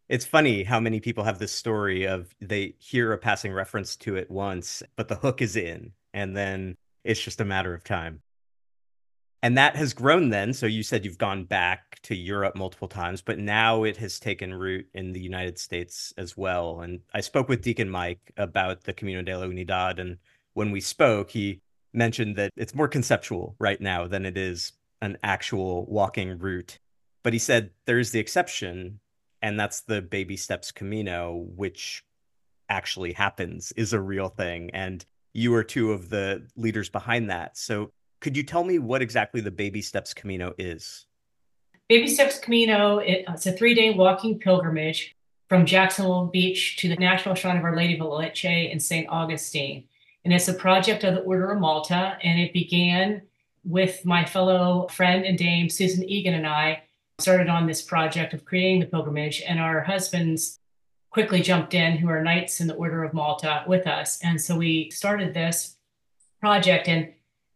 It's 0.07 0.25
funny 0.25 0.63
how 0.63 0.79
many 0.79 0.99
people 0.99 1.23
have 1.23 1.39
this 1.39 1.51
story 1.51 2.05
of 2.05 2.35
they 2.39 2.75
hear 2.77 3.13
a 3.13 3.17
passing 3.17 3.51
reference 3.51 3.95
to 3.97 4.15
it 4.15 4.29
once, 4.29 4.83
but 4.95 5.07
the 5.07 5.15
hook 5.15 5.41
is 5.41 5.55
in, 5.55 5.93
and 6.13 6.35
then 6.37 6.75
it's 7.03 7.21
just 7.21 7.41
a 7.41 7.45
matter 7.45 7.73
of 7.73 7.83
time. 7.83 8.21
And 9.41 9.57
that 9.57 9.75
has 9.75 9.93
grown 9.93 10.29
then. 10.29 10.53
So 10.53 10.65
you 10.65 10.81
said 10.81 11.05
you've 11.05 11.19
gone 11.19 11.43
back 11.43 11.99
to 12.03 12.15
Europe 12.15 12.55
multiple 12.55 12.87
times, 12.87 13.21
but 13.21 13.37
now 13.37 13.83
it 13.83 13.97
has 13.97 14.19
taken 14.19 14.53
root 14.53 14.87
in 14.95 15.11
the 15.11 15.19
United 15.19 15.59
States 15.59 16.13
as 16.17 16.35
well. 16.35 16.81
And 16.81 16.99
I 17.13 17.21
spoke 17.21 17.47
with 17.47 17.61
Deacon 17.61 17.89
Mike 17.89 18.31
about 18.37 18.83
the 18.83 18.93
Camino 18.93 19.21
de 19.21 19.37
la 19.37 19.45
Unidad. 19.45 19.99
And 19.99 20.17
when 20.53 20.71
we 20.71 20.81
spoke, 20.81 21.29
he 21.29 21.61
mentioned 21.95 22.35
that 22.35 22.51
it's 22.55 22.75
more 22.75 22.87
conceptual 22.87 23.55
right 23.59 23.79
now 23.79 24.07
than 24.07 24.25
it 24.25 24.37
is 24.37 24.73
an 25.01 25.17
actual 25.23 25.85
walking 25.85 26.37
route. 26.37 26.79
But 27.23 27.33
he 27.33 27.39
said 27.39 27.71
there's 27.85 28.11
the 28.11 28.19
exception, 28.19 28.99
and 29.41 29.59
that's 29.59 29.81
the 29.81 30.01
Baby 30.01 30.37
Steps 30.37 30.71
Camino, 30.71 31.45
which 31.55 32.03
actually 32.69 33.13
happens, 33.13 33.71
is 33.73 33.93
a 33.93 33.99
real 33.99 34.29
thing. 34.29 34.69
And 34.73 35.05
you 35.33 35.53
are 35.55 35.63
two 35.63 35.91
of 35.91 36.09
the 36.09 36.47
leaders 36.55 36.89
behind 36.89 37.29
that. 37.29 37.57
So 37.57 37.91
could 38.21 38.37
you 38.37 38.43
tell 38.43 38.63
me 38.63 38.79
what 38.79 39.01
exactly 39.01 39.41
the 39.41 39.51
Baby 39.51 39.81
Steps 39.81 40.13
Camino 40.13 40.53
is? 40.57 41.05
Baby 41.87 42.07
Steps 42.07 42.39
Camino, 42.39 42.99
uh, 42.99 43.03
it's 43.03 43.45
a 43.45 43.51
three 43.51 43.75
day 43.75 43.91
walking 43.91 44.39
pilgrimage 44.39 45.15
from 45.49 45.65
Jacksonville 45.65 46.25
Beach 46.27 46.77
to 46.77 46.89
the 46.89 46.95
National 46.95 47.35
Shrine 47.35 47.57
of 47.57 47.63
Our 47.63 47.75
Lady 47.75 47.99
of 47.99 48.07
Leche 48.07 48.45
in 48.45 48.79
St. 48.79 49.07
Augustine. 49.09 49.83
And 50.25 50.33
it's 50.33 50.47
a 50.47 50.53
project 50.53 51.03
of 51.03 51.13
the 51.13 51.21
Order 51.21 51.51
of 51.51 51.59
Malta, 51.59 52.17
and 52.23 52.39
it 52.39 52.51
began 52.51 53.21
with 53.63 54.03
my 54.05 54.25
fellow 54.25 54.87
friend 54.87 55.23
and 55.23 55.37
dame 55.37 55.69
Susan 55.69 56.03
Egan 56.03 56.33
and 56.33 56.47
I 56.47 56.81
started 57.19 57.47
on 57.47 57.67
this 57.67 57.83
project 57.83 58.33
of 58.33 58.43
creating 58.43 58.79
the 58.79 58.87
pilgrimage, 58.87 59.43
and 59.47 59.59
our 59.59 59.81
husbands 59.81 60.59
quickly 61.11 61.41
jumped 61.41 61.75
in, 61.75 61.97
who 61.97 62.09
are 62.09 62.23
knights 62.23 62.59
in 62.59 62.67
the 62.67 62.73
Order 62.73 63.03
of 63.03 63.13
Malta, 63.13 63.63
with 63.67 63.85
us. 63.87 64.19
And 64.23 64.41
so 64.41 64.57
we 64.57 64.89
started 64.89 65.33
this 65.33 65.77
project, 66.41 66.87
and 66.89 67.13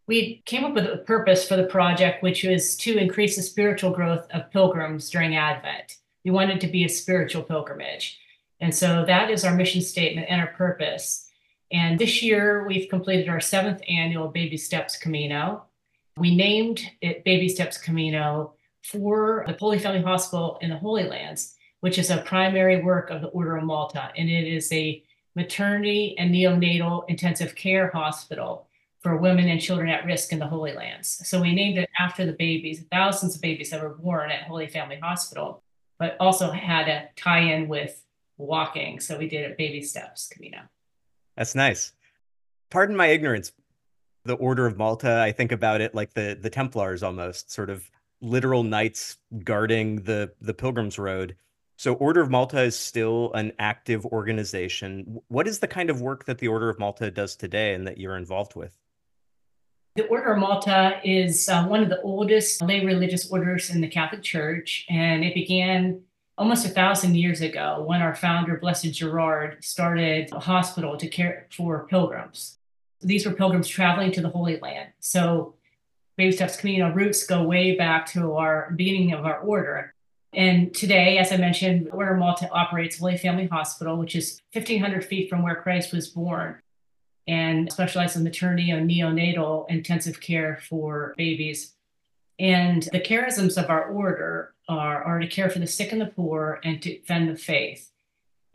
we 0.07 0.41
came 0.45 0.63
up 0.63 0.75
with 0.75 0.85
a 0.85 0.97
purpose 0.97 1.47
for 1.47 1.55
the 1.55 1.65
project, 1.65 2.23
which 2.23 2.43
was 2.43 2.75
to 2.77 2.97
increase 2.97 3.35
the 3.35 3.41
spiritual 3.41 3.91
growth 3.91 4.27
of 4.31 4.51
pilgrims 4.51 5.09
during 5.09 5.35
Advent. 5.35 5.97
We 6.23 6.31
wanted 6.31 6.61
to 6.61 6.67
be 6.67 6.85
a 6.85 6.89
spiritual 6.89 7.43
pilgrimage. 7.43 8.19
And 8.59 8.73
so 8.73 9.05
that 9.05 9.29
is 9.29 9.43
our 9.43 9.55
mission 9.55 9.81
statement 9.81 10.27
and 10.29 10.39
our 10.39 10.47
purpose. 10.47 11.28
And 11.71 11.99
this 11.99 12.23
year, 12.23 12.65
we've 12.67 12.89
completed 12.89 13.29
our 13.29 13.39
seventh 13.39 13.81
annual 13.87 14.27
Baby 14.27 14.57
Steps 14.57 14.97
Camino. 14.97 15.65
We 16.17 16.35
named 16.35 16.81
it 17.01 17.23
Baby 17.23 17.47
Steps 17.47 17.77
Camino 17.77 18.53
for 18.83 19.43
the 19.47 19.53
Holy 19.53 19.77
Family 19.77 20.01
Hospital 20.01 20.57
in 20.61 20.69
the 20.69 20.77
Holy 20.77 21.03
Lands, 21.03 21.55
which 21.81 21.99
is 21.99 22.09
a 22.09 22.21
primary 22.21 22.81
work 22.81 23.09
of 23.09 23.21
the 23.21 23.27
Order 23.27 23.57
of 23.57 23.63
Malta. 23.65 24.11
And 24.17 24.29
it 24.29 24.47
is 24.47 24.71
a 24.73 25.03
maternity 25.35 26.15
and 26.17 26.33
neonatal 26.33 27.05
intensive 27.07 27.55
care 27.55 27.89
hospital 27.89 28.67
for 28.99 29.17
women 29.17 29.47
and 29.47 29.61
children 29.61 29.89
at 29.89 30.05
risk 30.05 30.33
in 30.33 30.39
the 30.39 30.47
Holy 30.47 30.73
Lands. 30.73 31.21
So 31.27 31.41
we 31.41 31.53
named 31.53 31.77
it 31.77 31.89
after 31.97 32.25
the 32.25 32.33
babies, 32.33 32.83
thousands 32.91 33.35
of 33.35 33.41
babies 33.41 33.69
that 33.69 33.81
were 33.81 33.89
born 33.89 34.31
at 34.31 34.43
Holy 34.43 34.67
Family 34.67 34.97
Hospital, 34.97 35.63
but 35.99 36.17
also 36.19 36.51
had 36.51 36.89
a 36.89 37.09
tie 37.15 37.39
in 37.39 37.69
with 37.69 38.03
walking. 38.37 38.99
So 38.99 39.17
we 39.17 39.29
did 39.29 39.49
it 39.49 39.57
Baby 39.57 39.81
Steps 39.81 40.27
Camino. 40.27 40.61
That's 41.39 41.55
nice. 41.55 41.93
Pardon 42.69 42.97
my 42.97 43.07
ignorance. 43.07 43.53
The 44.25 44.33
Order 44.33 44.65
of 44.65 44.77
Malta, 44.77 45.21
I 45.21 45.31
think 45.31 45.53
about 45.53 45.79
it 45.79 45.95
like 45.95 46.13
the 46.13 46.37
the 46.39 46.49
Templars 46.49 47.01
almost, 47.01 47.49
sort 47.49 47.69
of 47.69 47.89
literal 48.19 48.61
knights 48.61 49.17
guarding 49.45 50.01
the 50.01 50.33
the 50.41 50.53
Pilgrim's 50.53 50.99
Road. 50.99 51.37
So 51.77 51.93
Order 51.93 52.19
of 52.19 52.29
Malta 52.29 52.61
is 52.61 52.77
still 52.77 53.31
an 53.33 53.53
active 53.57 54.05
organization. 54.07 55.21
What 55.29 55.47
is 55.47 55.59
the 55.59 55.67
kind 55.67 55.89
of 55.89 56.01
work 56.01 56.25
that 56.25 56.39
the 56.39 56.49
Order 56.49 56.69
of 56.69 56.77
Malta 56.77 57.09
does 57.09 57.37
today 57.37 57.73
and 57.73 57.87
that 57.87 57.97
you're 57.97 58.17
involved 58.17 58.57
with? 58.57 58.77
The 59.95 60.07
Order 60.07 60.33
of 60.33 60.39
Malta 60.39 60.99
is 61.05 61.47
uh, 61.47 61.65
one 61.67 61.81
of 61.81 61.87
the 61.87 62.01
oldest 62.01 62.61
lay 62.61 62.85
religious 62.85 63.31
orders 63.31 63.69
in 63.69 63.79
the 63.79 63.87
Catholic 63.87 64.23
Church, 64.23 64.85
and 64.89 65.23
it 65.23 65.33
began 65.33 66.01
almost 66.39 66.65
a 66.65 66.69
thousand 66.69 67.15
years 67.15 67.41
ago 67.41 67.83
when 67.85 68.01
our 68.01 68.15
founder, 68.15 68.57
Blessed 68.57 68.93
Gerard, 68.93 69.63
started 69.63 70.31
a 70.31 70.39
hospital 70.39 70.95
to 70.95 71.07
care 71.07 71.47
for 71.51 71.85
pilgrims. 71.87 72.57
These 73.01 73.25
were 73.25 73.33
pilgrims 73.33 73.67
traveling 73.67 74.13
to 74.13 74.21
the 74.21 74.29
Holy 74.29 74.57
Land. 74.57 74.93
So 74.99 75.55
Baby 76.15 76.31
Steps 76.31 76.55
Camino 76.55 76.91
roots 76.93 77.25
go 77.25 77.43
way 77.43 77.75
back 77.75 78.05
to 78.13 78.33
our 78.35 78.71
beginning 78.75 79.11
of 79.13 79.25
our 79.25 79.39
order. 79.39 79.93
And 80.33 80.73
today, 80.73 81.17
as 81.17 81.33
I 81.33 81.37
mentioned, 81.37 81.89
Order 81.91 82.15
Malta 82.15 82.49
operates 82.51 82.99
Holy 82.99 83.17
Family 83.17 83.47
Hospital, 83.47 83.97
which 83.97 84.15
is 84.15 84.41
1,500 84.53 85.03
feet 85.03 85.29
from 85.29 85.43
where 85.43 85.55
Christ 85.55 85.91
was 85.91 86.07
born, 86.07 86.61
and 87.27 87.71
specializes 87.71 88.17
in 88.17 88.23
maternity 88.23 88.69
and 88.71 88.89
neonatal 88.89 89.69
intensive 89.69 90.21
care 90.21 90.59
for 90.69 91.13
babies. 91.17 91.73
And 92.37 92.83
the 92.93 93.01
charisms 93.01 93.61
of 93.61 93.69
our 93.69 93.85
order 93.85 94.53
are, 94.69 95.03
are 95.03 95.19
to 95.19 95.27
care 95.27 95.49
for 95.49 95.59
the 95.59 95.67
sick 95.67 95.91
and 95.91 95.99
the 95.99 96.05
poor 96.05 96.61
and 96.63 96.81
to 96.81 96.97
defend 96.97 97.27
the 97.27 97.35
faith, 97.35 97.91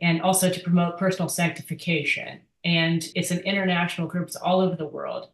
and 0.01 0.21
also 0.21 0.49
to 0.49 0.59
promote 0.61 0.97
personal 0.97 1.29
sanctification. 1.29 2.39
And 2.63 3.07
it's 3.13 3.29
an 3.29 3.41
international 3.41 4.07
group, 4.07 4.27
it's 4.27 4.35
all 4.35 4.61
over 4.61 4.75
the 4.75 4.87
world. 4.87 5.29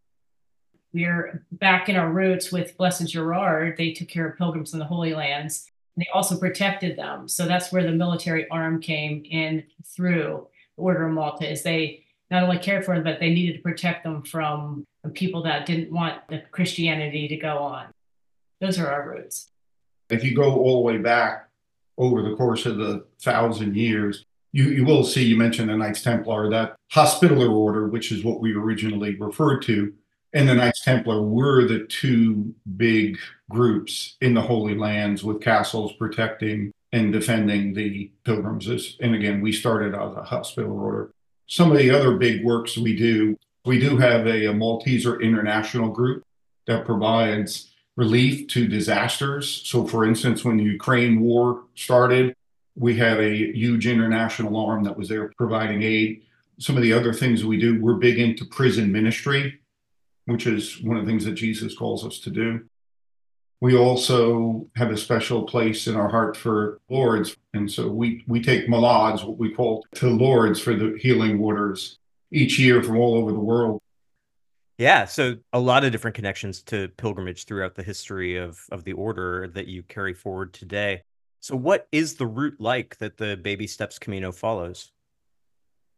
We're 0.94 1.46
back 1.54 1.88
in 1.88 1.96
our 1.96 2.12
roots 2.12 2.52
with 2.52 2.76
Blessed 2.76 3.08
Gerard. 3.08 3.78
They 3.78 3.94
took 3.94 4.10
care 4.10 4.28
of 4.28 4.38
pilgrims 4.38 4.74
in 4.74 4.80
the 4.80 4.86
Holy 4.86 5.14
Lands. 5.14 5.68
And 5.96 6.04
they 6.04 6.10
also 6.14 6.38
protected 6.38 6.98
them. 6.98 7.30
So 7.30 7.46
that's 7.46 7.72
where 7.72 7.84
the 7.84 7.92
military 7.92 8.50
arm 8.50 8.82
came 8.82 9.24
in 9.30 9.64
through 9.86 10.48
the 10.76 10.84
Order 10.84 11.08
of 11.08 11.14
Malta, 11.14 11.50
is 11.50 11.64
they 11.64 12.04
not 12.30 12.44
only 12.44 12.58
cared 12.58 12.84
for 12.84 12.96
them, 12.96 13.04
but 13.04 13.20
they 13.20 13.30
needed 13.30 13.58
to 13.58 13.62
protect 13.62 14.04
them 14.04 14.24
from 14.24 14.86
people 15.14 15.44
that 15.44 15.66
didn't 15.66 15.92
want 15.92 16.28
the 16.30 16.40
Christianity 16.52 17.28
to 17.28 17.38
go 17.38 17.58
on. 17.58 17.88
Those 18.60 18.80
are 18.80 18.88
our 18.88 19.10
roots. 19.10 19.51
If 20.12 20.24
you 20.24 20.36
go 20.36 20.56
all 20.56 20.76
the 20.76 20.82
way 20.82 20.98
back 20.98 21.48
over 21.98 22.22
the 22.22 22.36
course 22.36 22.66
of 22.66 22.78
the 22.78 23.06
thousand 23.22 23.76
years, 23.76 24.26
you, 24.52 24.66
you 24.66 24.86
will 24.86 25.04
see, 25.04 25.24
you 25.24 25.38
mentioned 25.38 25.70
the 25.70 25.78
Knights 25.78 26.02
Templar, 26.02 26.50
that 26.50 26.76
Hospitaller 26.90 27.50
Order, 27.50 27.88
which 27.88 28.12
is 28.12 28.24
what 28.24 28.42
we 28.42 28.54
originally 28.54 29.16
referred 29.16 29.62
to, 29.64 29.94
and 30.34 30.48
the 30.48 30.56
Knights 30.56 30.84
Templar 30.84 31.22
were 31.22 31.68
the 31.68 31.86
two 31.88 32.54
big 32.78 33.18
groups 33.50 34.16
in 34.22 34.34
the 34.34 34.42
Holy 34.42 34.76
Lands 34.76 35.24
with 35.24 35.42
castles 35.42 35.94
protecting 35.94 36.72
and 36.94 37.14
defending 37.14 37.74
the 37.74 38.12
pilgrims. 38.24 38.98
And 39.00 39.16
again, 39.16 39.42
we 39.42 39.52
started 39.52 39.94
as 39.94 40.16
a 40.16 40.24
hospital 40.24 40.78
order. 40.80 41.12
Some 41.48 41.72
of 41.72 41.78
the 41.78 41.92
other 41.92 42.18
big 42.18 42.44
works 42.44 42.78
we 42.78 42.96
do, 42.96 43.38
we 43.66 43.80
do 43.80 43.98
have 43.98 44.26
a, 44.26 44.46
a 44.46 44.54
Malteser 44.54 45.22
international 45.22 45.90
group 45.90 46.24
that 46.66 46.86
provides 46.86 47.71
relief 48.02 48.48
to 48.48 48.68
disasters. 48.68 49.62
So, 49.72 49.86
for 49.86 50.06
instance, 50.06 50.44
when 50.44 50.58
the 50.58 50.64
Ukraine 50.64 51.22
war 51.22 51.66
started, 51.76 52.36
we 52.76 52.96
had 52.96 53.20
a 53.20 53.32
huge 53.64 53.86
international 53.86 54.58
arm 54.58 54.84
that 54.86 54.98
was 54.98 55.08
there 55.08 55.32
providing 55.38 55.84
aid. 55.84 56.24
Some 56.58 56.78
of 56.78 56.82
the 56.82 56.94
other 56.94 57.14
things 57.14 57.46
we 57.46 57.60
do, 57.60 57.80
we're 57.80 58.06
big 58.08 58.18
into 58.18 58.44
prison 58.44 58.92
ministry, 58.92 59.60
which 60.26 60.48
is 60.48 60.82
one 60.82 60.98
of 60.98 61.06
the 61.06 61.12
things 61.12 61.26
that 61.26 61.34
Jesus 61.46 61.78
calls 61.78 62.04
us 62.04 62.18
to 62.22 62.32
do. 62.32 62.48
We 63.60 63.78
also 63.78 64.68
have 64.76 64.90
a 64.90 64.98
special 64.98 65.44
place 65.44 65.86
in 65.86 65.96
our 65.96 66.10
heart 66.10 66.36
for 66.36 66.80
Lourdes. 66.90 67.36
And 67.54 67.72
so 67.72 67.88
we, 67.88 68.24
we 68.26 68.42
take 68.42 68.68
malades, 68.68 69.24
what 69.24 69.38
we 69.38 69.54
call 69.54 69.86
to 70.00 70.08
Lourdes 70.10 70.60
for 70.60 70.74
the 70.74 70.98
healing 71.00 71.38
waters 71.38 72.00
each 72.32 72.58
year 72.58 72.82
from 72.82 72.98
all 72.98 73.14
over 73.14 73.32
the 73.32 73.48
world. 73.54 73.80
Yeah, 74.78 75.06
so 75.06 75.36
a 75.54 75.60
lot 75.60 75.84
of 75.84 75.92
different 75.92 76.16
connections 76.16 76.62
to 76.64 76.88
pilgrimage 76.98 77.46
throughout 77.46 77.76
the 77.76 77.84
history 77.84 78.38
of 78.38 78.60
of 78.72 78.84
the 78.84 78.94
order 78.94 79.48
that 79.50 79.68
you 79.68 79.84
carry 79.84 80.14
forward 80.14 80.54
today. 80.54 81.04
So 81.40 81.56
what 81.56 81.88
is 81.92 82.16
the 82.16 82.28
route 82.28 82.60
like 82.60 82.98
that 82.98 83.18
the 83.18 83.36
Baby 83.36 83.68
Steps 83.68 83.98
Camino 83.98 84.32
follows? 84.32 84.92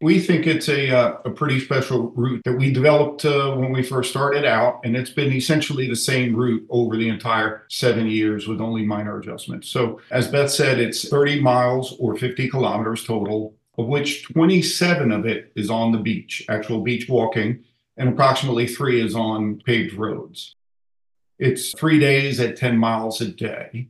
We 0.01 0.19
think 0.19 0.47
it's 0.47 0.67
a 0.67 0.89
uh, 0.89 1.17
a 1.25 1.31
pretty 1.31 1.59
special 1.59 2.11
route 2.11 2.41
that 2.43 2.57
we 2.57 2.73
developed 2.73 3.23
uh, 3.23 3.53
when 3.53 3.71
we 3.71 3.83
first 3.83 4.09
started 4.09 4.43
out, 4.43 4.81
and 4.83 4.97
it's 4.97 5.09
been 5.09 5.31
essentially 5.31 5.87
the 5.87 5.95
same 5.95 6.35
route 6.35 6.65
over 6.69 6.97
the 6.97 7.07
entire 7.07 7.65
seven 7.69 8.07
years 8.07 8.47
with 8.47 8.59
only 8.59 8.85
minor 8.85 9.17
adjustments. 9.17 9.69
So, 9.69 10.01
as 10.11 10.27
Beth 10.27 10.51
said, 10.51 10.79
it's 10.79 11.07
30 11.07 11.39
miles 11.39 11.95
or 11.99 12.17
50 12.17 12.49
kilometers 12.49 13.05
total, 13.05 13.53
of 13.77 13.87
which 13.87 14.25
27 14.25 15.11
of 15.11 15.25
it 15.25 15.53
is 15.55 15.69
on 15.69 15.93
the 15.93 15.99
beach, 15.99 16.43
actual 16.49 16.81
beach 16.81 17.07
walking, 17.07 17.63
and 17.97 18.09
approximately 18.09 18.67
three 18.67 19.01
is 19.01 19.15
on 19.15 19.61
paved 19.65 19.93
roads. 19.93 20.55
It's 21.39 21.71
three 21.77 21.99
days 21.99 22.39
at 22.39 22.57
10 22.57 22.77
miles 22.77 23.21
a 23.21 23.27
day. 23.27 23.89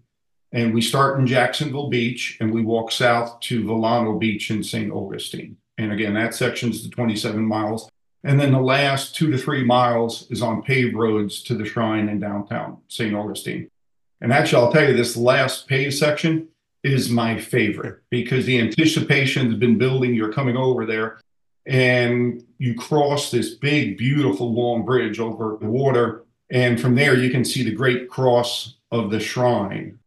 And 0.51 0.73
we 0.73 0.81
start 0.81 1.19
in 1.19 1.25
Jacksonville 1.25 1.89
Beach 1.89 2.37
and 2.39 2.53
we 2.53 2.61
walk 2.61 2.91
south 2.91 3.39
to 3.41 3.63
Volano 3.63 4.19
Beach 4.19 4.51
in 4.51 4.63
St. 4.63 4.91
Augustine. 4.91 5.57
And 5.77 5.91
again, 5.91 6.13
that 6.13 6.35
section's 6.35 6.83
the 6.83 6.89
27 6.89 7.43
miles. 7.43 7.89
And 8.23 8.39
then 8.39 8.51
the 8.51 8.61
last 8.61 9.15
two 9.15 9.31
to 9.31 9.37
three 9.37 9.63
miles 9.63 10.29
is 10.29 10.41
on 10.41 10.61
paved 10.61 10.95
roads 10.95 11.41
to 11.43 11.55
the 11.55 11.65
shrine 11.65 12.07
in 12.07 12.19
downtown 12.19 12.77
St. 12.87 13.13
Augustine. 13.13 13.69
And 14.21 14.31
actually, 14.31 14.63
I'll 14.63 14.71
tell 14.71 14.87
you, 14.87 14.95
this 14.95 15.17
last 15.17 15.67
paved 15.67 15.95
section 15.95 16.47
is 16.83 17.09
my 17.09 17.37
favorite 17.37 18.01
because 18.09 18.45
the 18.45 18.59
anticipation 18.59 19.47
has 19.49 19.59
been 19.59 19.77
building. 19.77 20.13
You're 20.13 20.31
coming 20.31 20.55
over 20.55 20.85
there 20.85 21.19
and 21.65 22.43
you 22.57 22.75
cross 22.75 23.31
this 23.31 23.55
big, 23.55 23.97
beautiful 23.97 24.53
long 24.53 24.85
bridge 24.85 25.19
over 25.19 25.57
the 25.59 25.67
water. 25.67 26.23
And 26.51 26.79
from 26.79 26.95
there, 26.95 27.15
you 27.15 27.29
can 27.29 27.45
see 27.45 27.63
the 27.63 27.71
great 27.71 28.09
cross 28.09 28.75
of 28.91 29.11
the 29.11 29.19
shrine. 29.19 29.99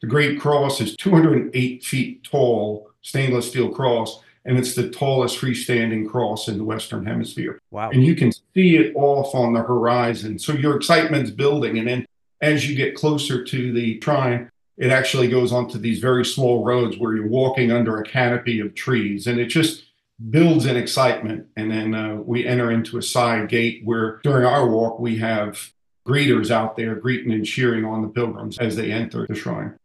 The 0.00 0.06
great 0.06 0.40
cross 0.40 0.80
is 0.80 0.96
208 0.96 1.84
feet 1.84 2.24
tall, 2.24 2.90
stainless 3.02 3.48
steel 3.48 3.70
cross, 3.70 4.20
and 4.44 4.58
it's 4.58 4.74
the 4.74 4.90
tallest 4.90 5.40
freestanding 5.40 6.08
cross 6.08 6.48
in 6.48 6.58
the 6.58 6.64
Western 6.64 7.06
Hemisphere. 7.06 7.60
Wow. 7.70 7.90
And 7.90 8.04
you 8.04 8.16
can 8.16 8.32
see 8.32 8.76
it 8.76 8.92
off 8.96 9.34
on 9.34 9.52
the 9.52 9.62
horizon. 9.62 10.38
So 10.38 10.52
your 10.52 10.76
excitement's 10.76 11.30
building. 11.30 11.78
And 11.78 11.86
then 11.86 12.06
as 12.40 12.68
you 12.68 12.74
get 12.74 12.96
closer 12.96 13.44
to 13.44 13.72
the 13.72 14.00
shrine, 14.02 14.50
it 14.76 14.90
actually 14.90 15.28
goes 15.28 15.52
onto 15.52 15.78
these 15.78 16.00
very 16.00 16.24
small 16.24 16.64
roads 16.64 16.98
where 16.98 17.14
you're 17.14 17.28
walking 17.28 17.70
under 17.70 18.00
a 18.00 18.04
canopy 18.04 18.58
of 18.58 18.74
trees. 18.74 19.28
And 19.28 19.38
it 19.38 19.46
just 19.46 19.84
builds 20.30 20.66
in 20.66 20.76
excitement. 20.76 21.46
And 21.56 21.70
then 21.70 21.94
uh, 21.94 22.16
we 22.16 22.46
enter 22.46 22.70
into 22.70 22.98
a 22.98 23.02
side 23.02 23.48
gate 23.48 23.82
where 23.84 24.20
during 24.22 24.46
our 24.46 24.68
walk, 24.68 24.98
we 24.98 25.18
have 25.18 25.70
greeters 26.06 26.50
out 26.50 26.76
there 26.76 26.94
greeting 26.96 27.32
and 27.32 27.46
cheering 27.46 27.84
on 27.84 28.02
the 28.02 28.08
pilgrims 28.08 28.58
as 28.58 28.76
they 28.76 28.90
enter 28.90 29.26
the 29.26 29.34
shrine. 29.34 29.76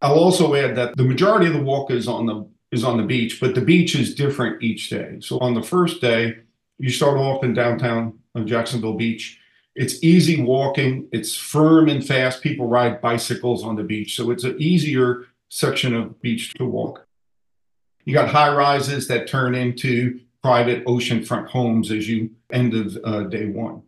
I'll 0.00 0.18
also 0.18 0.54
add 0.54 0.76
that 0.76 0.96
the 0.96 1.02
majority 1.02 1.46
of 1.46 1.54
the 1.54 1.62
walk 1.62 1.90
is 1.90 2.06
on 2.06 2.26
the 2.26 2.48
is 2.72 2.84
on 2.84 2.96
the 2.96 3.04
beach, 3.04 3.40
but 3.40 3.54
the 3.54 3.60
beach 3.60 3.94
is 3.94 4.14
different 4.14 4.62
each 4.62 4.90
day. 4.90 5.18
So 5.20 5.38
on 5.38 5.54
the 5.54 5.62
first 5.62 6.00
day, 6.00 6.38
you 6.78 6.90
start 6.90 7.16
off 7.16 7.44
in 7.44 7.54
downtown 7.54 8.18
Jacksonville 8.44 8.94
Beach. 8.94 9.38
It's 9.76 10.02
easy 10.02 10.42
walking, 10.42 11.08
it's 11.12 11.36
firm 11.36 11.88
and 11.88 12.04
fast. 12.04 12.42
People 12.42 12.66
ride 12.66 13.00
bicycles 13.00 13.62
on 13.62 13.76
the 13.76 13.82
beach. 13.82 14.16
So 14.16 14.30
it's 14.30 14.44
an 14.44 14.60
easier 14.60 15.26
section 15.48 15.94
of 15.94 16.20
beach 16.20 16.54
to 16.54 16.64
walk. 16.64 17.05
You 18.06 18.14
got 18.14 18.28
high 18.28 18.54
rises 18.54 19.08
that 19.08 19.26
turn 19.26 19.56
into 19.56 20.20
private 20.40 20.84
oceanfront 20.86 21.48
homes 21.48 21.90
as 21.90 22.08
you 22.08 22.30
end 22.52 22.72
of 22.72 22.96
uh, 23.04 23.24
day 23.24 23.46
one. 23.46 23.82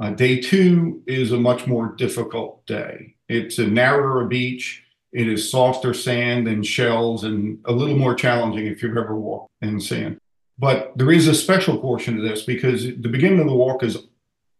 Uh, 0.00 0.10
day 0.10 0.40
two 0.40 1.02
is 1.08 1.32
a 1.32 1.36
much 1.36 1.66
more 1.66 1.88
difficult 1.96 2.64
day. 2.66 3.16
It's 3.28 3.58
a 3.58 3.66
narrower 3.66 4.26
beach. 4.26 4.84
It 5.12 5.26
is 5.26 5.50
softer 5.50 5.92
sand 5.92 6.46
and 6.46 6.64
shells 6.64 7.24
and 7.24 7.58
a 7.64 7.72
little 7.72 7.96
more 7.96 8.14
challenging 8.14 8.66
if 8.66 8.80
you've 8.80 8.96
ever 8.96 9.16
walked 9.16 9.50
in 9.60 9.80
sand. 9.80 10.20
But 10.56 10.92
there 10.96 11.10
is 11.10 11.26
a 11.26 11.34
special 11.34 11.78
portion 11.78 12.16
to 12.16 12.22
this 12.22 12.42
because 12.42 12.84
the 12.84 13.08
beginning 13.08 13.40
of 13.40 13.46
the 13.46 13.54
walk 13.54 13.82
is 13.82 13.98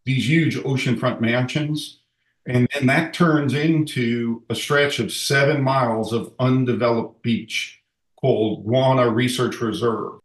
these 0.05 0.29
huge 0.29 0.57
oceanfront 0.57 1.21
mansions. 1.21 2.01
And 2.47 2.67
then 2.75 2.87
that 2.87 3.13
turns 3.13 3.55
into 3.55 4.43
a 4.51 4.57
stretch 4.57 4.99
of 4.99 5.13
seven 5.13 5.63
miles 5.63 6.13
of 6.13 6.33
undeveloped 6.41 7.23
beach 7.23 7.78
called 8.21 8.65
Guana 8.65 9.11
Research 9.11 9.61
Reserve. 9.61 10.21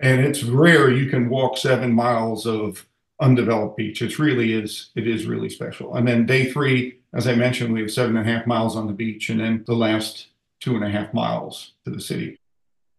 And 0.00 0.20
it's 0.20 0.42
rare 0.42 0.90
you 0.90 1.08
can 1.08 1.28
walk 1.28 1.56
seven 1.56 1.92
miles 1.92 2.46
of 2.46 2.86
undeveloped 3.20 3.76
beach. 3.76 4.02
It 4.02 4.18
really 4.18 4.52
is, 4.52 4.90
it 4.94 5.06
is 5.06 5.26
really 5.26 5.48
special. 5.48 5.94
And 5.94 6.06
then 6.06 6.26
day 6.26 6.50
three, 6.50 6.98
as 7.12 7.28
I 7.28 7.34
mentioned, 7.34 7.72
we 7.72 7.80
have 7.80 7.92
seven 7.92 8.16
and 8.16 8.28
a 8.28 8.32
half 8.32 8.46
miles 8.46 8.76
on 8.76 8.86
the 8.86 8.92
beach, 8.92 9.30
and 9.30 9.40
then 9.40 9.64
the 9.66 9.74
last 9.74 10.28
two 10.60 10.74
and 10.74 10.84
a 10.84 10.90
half 10.90 11.14
miles 11.14 11.72
to 11.84 11.90
the 11.90 12.00
city. 12.00 12.38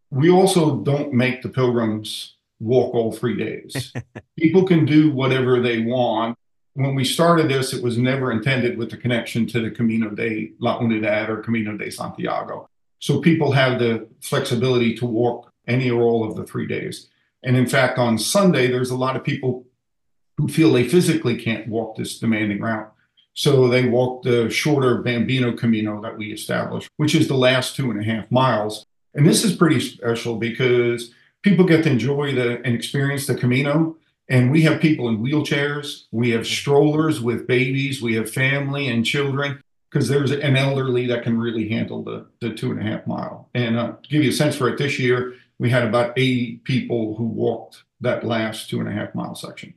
We 0.10 0.30
also 0.30 0.78
don't 0.78 1.14
make 1.14 1.42
the 1.42 1.50
pilgrims 1.50 2.36
walk 2.60 2.94
all 2.94 3.12
three 3.12 3.36
days. 3.36 3.92
People 4.40 4.66
can 4.66 4.86
do 4.86 5.12
whatever 5.12 5.60
they 5.60 5.80
want. 5.80 6.38
When 6.74 6.96
we 6.96 7.04
started 7.04 7.50
this, 7.50 7.74
it 7.74 7.84
was 7.84 7.98
never 7.98 8.32
intended 8.32 8.78
with 8.78 8.92
the 8.92 8.98
connection 8.98 9.48
to 9.48 9.62
the 9.62 9.72
Camino 9.72 10.10
de 10.10 10.54
la 10.60 10.80
Unidad 10.80 11.30
or 11.30 11.42
Camino 11.42 11.76
de 11.78 11.90
Santiago. 11.90 12.70
So 13.00 13.22
people 13.22 13.52
have 13.52 13.80
the 13.80 14.08
flexibility 14.22 14.96
to 14.96 15.06
walk 15.06 15.52
any 15.68 15.90
or 15.90 16.04
all 16.04 16.28
of 16.28 16.36
the 16.36 16.46
three 16.46 16.68
days. 16.68 17.10
And 17.44 17.56
in 17.56 17.68
fact, 17.68 18.00
on 18.00 18.18
Sunday, 18.18 18.68
there's 18.68 18.90
a 18.90 18.98
lot 18.98 19.16
of 19.16 19.24
people 19.24 19.66
who 20.38 20.48
feel 20.48 20.74
they 20.74 20.88
physically 20.88 21.38
can't 21.38 21.68
walk 21.68 21.96
this 21.96 22.20
demanding 22.20 22.62
route. 22.62 22.92
So 23.34 23.68
they 23.68 23.86
walk 23.86 24.24
the 24.24 24.50
shorter 24.50 25.02
Bambino 25.02 25.52
Camino 25.56 26.02
that 26.02 26.18
we 26.18 26.32
established, 26.32 26.90
which 26.98 27.16
is 27.16 27.28
the 27.28 27.36
last 27.36 27.76
two 27.76 27.92
and 27.92 28.00
a 28.00 28.04
half 28.04 28.32
miles. 28.32 28.86
And 29.14 29.26
this 29.26 29.44
is 29.44 29.56
pretty 29.56 29.80
special 29.80 30.38
because 30.38 31.12
people 31.42 31.66
get 31.66 31.84
to 31.84 31.92
enjoy 31.92 32.34
the 32.34 32.62
and 32.66 32.74
experience 32.74 33.28
the 33.28 33.36
Camino. 33.36 33.98
And 34.30 34.52
we 34.52 34.64
have 34.64 34.82
people 34.82 35.10
in 35.10 35.20
wheelchairs, 35.20 36.06
we 36.12 36.32
have 36.32 36.48
strollers 36.48 37.22
with 37.22 37.46
babies, 37.46 38.02
we 38.02 38.16
have 38.16 38.32
family 38.32 38.88
and 38.88 39.06
children 39.06 39.62
because 39.96 40.10
there's 40.10 40.32
an 40.32 40.58
elderly 40.58 41.08
that 41.08 41.24
can 41.24 41.38
really 41.38 41.70
handle 41.70 42.04
the, 42.04 42.28
the 42.42 42.54
two 42.54 42.70
and 42.70 42.82
a 42.82 42.84
half 42.84 43.08
mile. 43.08 43.48
And 43.54 43.80
uh, 43.80 43.94
to 44.04 44.10
give 44.10 44.24
you 44.24 44.30
a 44.30 44.34
sense 44.34 44.54
for 44.54 44.68
it, 44.68 44.78
this 44.78 45.00
year 45.00 45.36
we 45.58 45.70
had 45.70 45.84
about 45.84 46.20
80 46.20 46.58
people 46.66 47.16
who 47.16 47.24
walked 47.24 47.86
that 48.02 48.26
last 48.26 48.70
two 48.70 48.82
and 48.82 48.90
a 48.90 48.92
half 48.92 49.16
mile 49.16 49.36
section. 49.36 49.74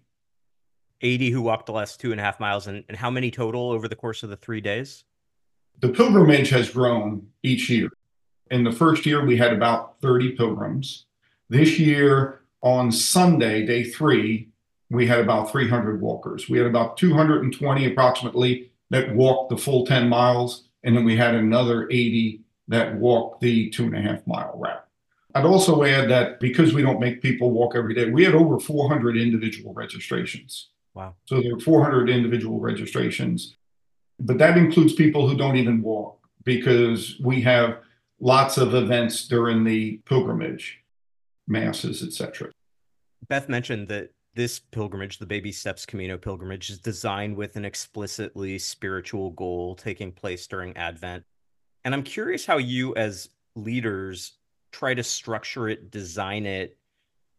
80 1.02 1.30
who 1.30 1.40
walked 1.40 1.66
the 1.66 1.72
last 1.72 2.00
two 2.00 2.10
and 2.10 2.20
a 2.20 2.24
half 2.24 2.40
miles, 2.40 2.66
and, 2.66 2.82
and 2.88 2.96
how 2.96 3.12
many 3.12 3.30
total 3.30 3.70
over 3.70 3.86
the 3.86 3.94
course 3.94 4.24
of 4.24 4.30
the 4.30 4.36
three 4.36 4.60
days? 4.60 5.04
The 5.78 5.90
pilgrimage 5.90 6.50
has 6.50 6.68
grown 6.68 7.28
each 7.44 7.70
year. 7.70 7.88
In 8.50 8.64
the 8.64 8.72
first 8.72 9.06
year, 9.06 9.24
we 9.24 9.36
had 9.36 9.52
about 9.52 10.00
30 10.00 10.32
pilgrims. 10.32 11.06
This 11.48 11.78
year, 11.78 12.40
on 12.60 12.90
Sunday, 12.90 13.64
day 13.64 13.84
three, 13.84 14.48
we 14.90 15.06
had 15.06 15.20
about 15.20 15.52
300 15.52 16.00
walkers. 16.00 16.48
We 16.48 16.58
had 16.58 16.66
about 16.66 16.96
220 16.96 17.86
approximately 17.86 18.72
that 18.90 19.14
walked 19.14 19.50
the 19.50 19.56
full 19.56 19.86
10 19.86 20.08
miles, 20.08 20.68
and 20.84 20.96
then 20.96 21.04
we 21.04 21.16
had 21.16 21.34
another 21.34 21.88
80 21.90 22.42
that 22.68 22.96
walked 22.96 23.40
the 23.40 23.70
two 23.70 23.84
and 23.84 23.96
a 23.96 24.00
half 24.00 24.26
mile 24.26 24.52
route. 24.56 24.84
I'd 25.34 25.44
also 25.44 25.84
add 25.84 26.10
that 26.10 26.40
because 26.40 26.72
we 26.72 26.82
don't 26.82 27.00
make 27.00 27.22
people 27.22 27.50
walk 27.50 27.74
every 27.74 27.94
day, 27.94 28.10
we 28.10 28.24
had 28.24 28.34
over 28.34 28.58
400 28.58 29.16
individual 29.16 29.74
registrations. 29.74 30.70
Wow. 30.94 31.14
So 31.26 31.40
there 31.40 31.54
are 31.54 31.60
400 31.60 32.08
individual 32.08 32.60
registrations, 32.60 33.56
but 34.18 34.38
that 34.38 34.56
includes 34.56 34.94
people 34.94 35.28
who 35.28 35.36
don't 35.36 35.56
even 35.56 35.82
walk 35.82 36.18
because 36.44 37.20
we 37.22 37.42
have 37.42 37.78
lots 38.20 38.58
of 38.58 38.74
events 38.74 39.28
during 39.28 39.64
the 39.64 39.98
pilgrimage, 40.06 40.80
masses, 41.46 42.02
etc. 42.02 42.50
Beth 43.28 43.48
mentioned 43.48 43.88
that 43.88 44.10
this 44.38 44.60
pilgrimage, 44.60 45.18
the 45.18 45.26
Baby 45.26 45.50
Steps 45.50 45.84
Camino 45.84 46.16
pilgrimage, 46.16 46.70
is 46.70 46.78
designed 46.78 47.36
with 47.36 47.56
an 47.56 47.64
explicitly 47.64 48.56
spiritual 48.56 49.30
goal 49.30 49.74
taking 49.74 50.12
place 50.12 50.46
during 50.46 50.76
Advent. 50.76 51.24
And 51.84 51.92
I'm 51.92 52.04
curious 52.04 52.46
how 52.46 52.58
you, 52.58 52.94
as 52.94 53.30
leaders, 53.56 54.34
try 54.70 54.94
to 54.94 55.02
structure 55.02 55.68
it, 55.68 55.90
design 55.90 56.46
it 56.46 56.78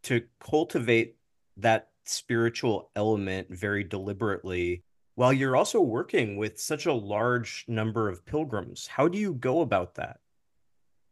to 0.04 0.24
cultivate 0.42 1.16
that 1.56 1.88
spiritual 2.04 2.92
element 2.98 3.48
very 3.50 3.86
deliberately 3.86 4.84
while 5.16 5.32
you're 5.32 5.56
also 5.56 5.80
working 5.80 6.36
with 6.36 6.60
such 6.60 6.86
a 6.86 6.92
large 6.92 7.64
number 7.70 8.10
of 8.10 8.26
pilgrims. 8.26 8.88
How 8.88 9.08
do 9.08 9.18
you 9.18 9.36
go 9.36 9.62
about 9.62 9.96
that? 9.96 10.20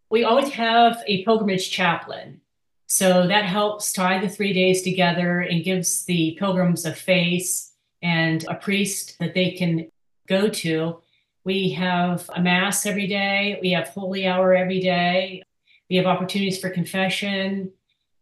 We 0.09 0.25
always 0.25 0.49
have 0.49 1.01
a 1.07 1.23
pilgrimage 1.23 1.71
chaplain. 1.71 2.41
So 2.87 3.27
that 3.27 3.43
helps 3.43 3.91
tie 3.91 4.19
the 4.19 4.29
three 4.29 4.53
days 4.53 4.81
together 4.81 5.41
and 5.41 5.63
gives 5.63 6.05
the 6.05 6.37
pilgrims 6.39 6.85
a 6.85 6.93
face 6.93 7.73
and 8.01 8.45
a 8.45 8.55
priest 8.55 9.19
that 9.19 9.33
they 9.33 9.51
can 9.51 9.91
go 10.27 10.47
to. 10.47 11.01
We 11.43 11.71
have 11.71 12.29
a 12.33 12.41
mass 12.41 12.85
every 12.85 13.07
day, 13.07 13.59
we 13.61 13.71
have 13.71 13.89
holy 13.89 14.25
hour 14.25 14.55
every 14.55 14.79
day, 14.79 15.43
we 15.89 15.97
have 15.97 16.05
opportunities 16.05 16.59
for 16.59 16.69
confession, 16.69 17.71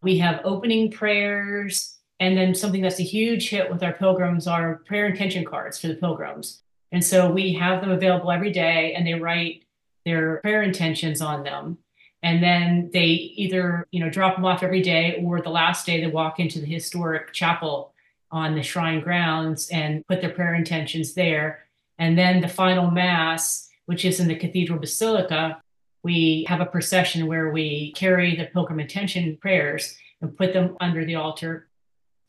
we 0.01 0.17
have 0.17 0.41
opening 0.43 0.91
prayers, 0.91 1.97
and 2.19 2.37
then 2.37 2.55
something 2.55 2.81
that's 2.81 2.99
a 2.99 3.03
huge 3.03 3.49
hit 3.49 3.69
with 3.69 3.83
our 3.83 3.93
pilgrims 3.93 4.47
are 4.47 4.81
prayer 4.87 5.07
intention 5.07 5.45
cards 5.45 5.79
for 5.79 5.87
the 5.87 5.95
pilgrims. 5.95 6.61
And 6.91 7.03
so 7.03 7.31
we 7.31 7.53
have 7.53 7.81
them 7.81 7.91
available 7.91 8.31
every 8.31 8.51
day 8.51 8.93
and 8.93 9.05
they 9.05 9.15
write 9.15 9.63
their 10.05 10.37
prayer 10.37 10.63
intentions 10.63 11.21
on 11.21 11.43
them. 11.43 11.77
And 12.25 12.43
then 12.43 12.89
they 12.91 13.05
either, 13.05 13.87
you 13.91 14.01
know, 14.01 14.09
drop 14.09 14.35
them 14.35 14.43
off 14.43 14.63
every 14.63 14.81
day 14.81 15.21
or 15.23 15.41
the 15.41 15.49
last 15.49 15.85
day 15.85 16.01
they 16.01 16.07
walk 16.07 16.39
into 16.39 16.59
the 16.59 16.65
historic 16.65 17.31
chapel 17.31 17.93
on 18.31 18.55
the 18.55 18.63
shrine 18.63 18.99
grounds 18.99 19.69
and 19.69 20.05
put 20.07 20.19
their 20.19 20.31
prayer 20.31 20.55
intentions 20.55 21.13
there. 21.13 21.65
And 21.97 22.17
then 22.17 22.41
the 22.41 22.49
final 22.49 22.91
mass, 22.91 23.69
which 23.85 24.03
is 24.03 24.19
in 24.19 24.27
the 24.27 24.35
cathedral 24.35 24.79
basilica, 24.79 25.61
we 26.03 26.45
have 26.49 26.59
a 26.59 26.65
procession 26.65 27.27
where 27.27 27.49
we 27.51 27.93
carry 27.93 28.35
the 28.35 28.45
pilgrim 28.45 28.81
intention 28.81 29.37
prayers 29.37 29.97
and 30.19 30.37
put 30.37 30.51
them 30.51 30.75
under 30.81 31.05
the 31.05 31.15
altar 31.15 31.67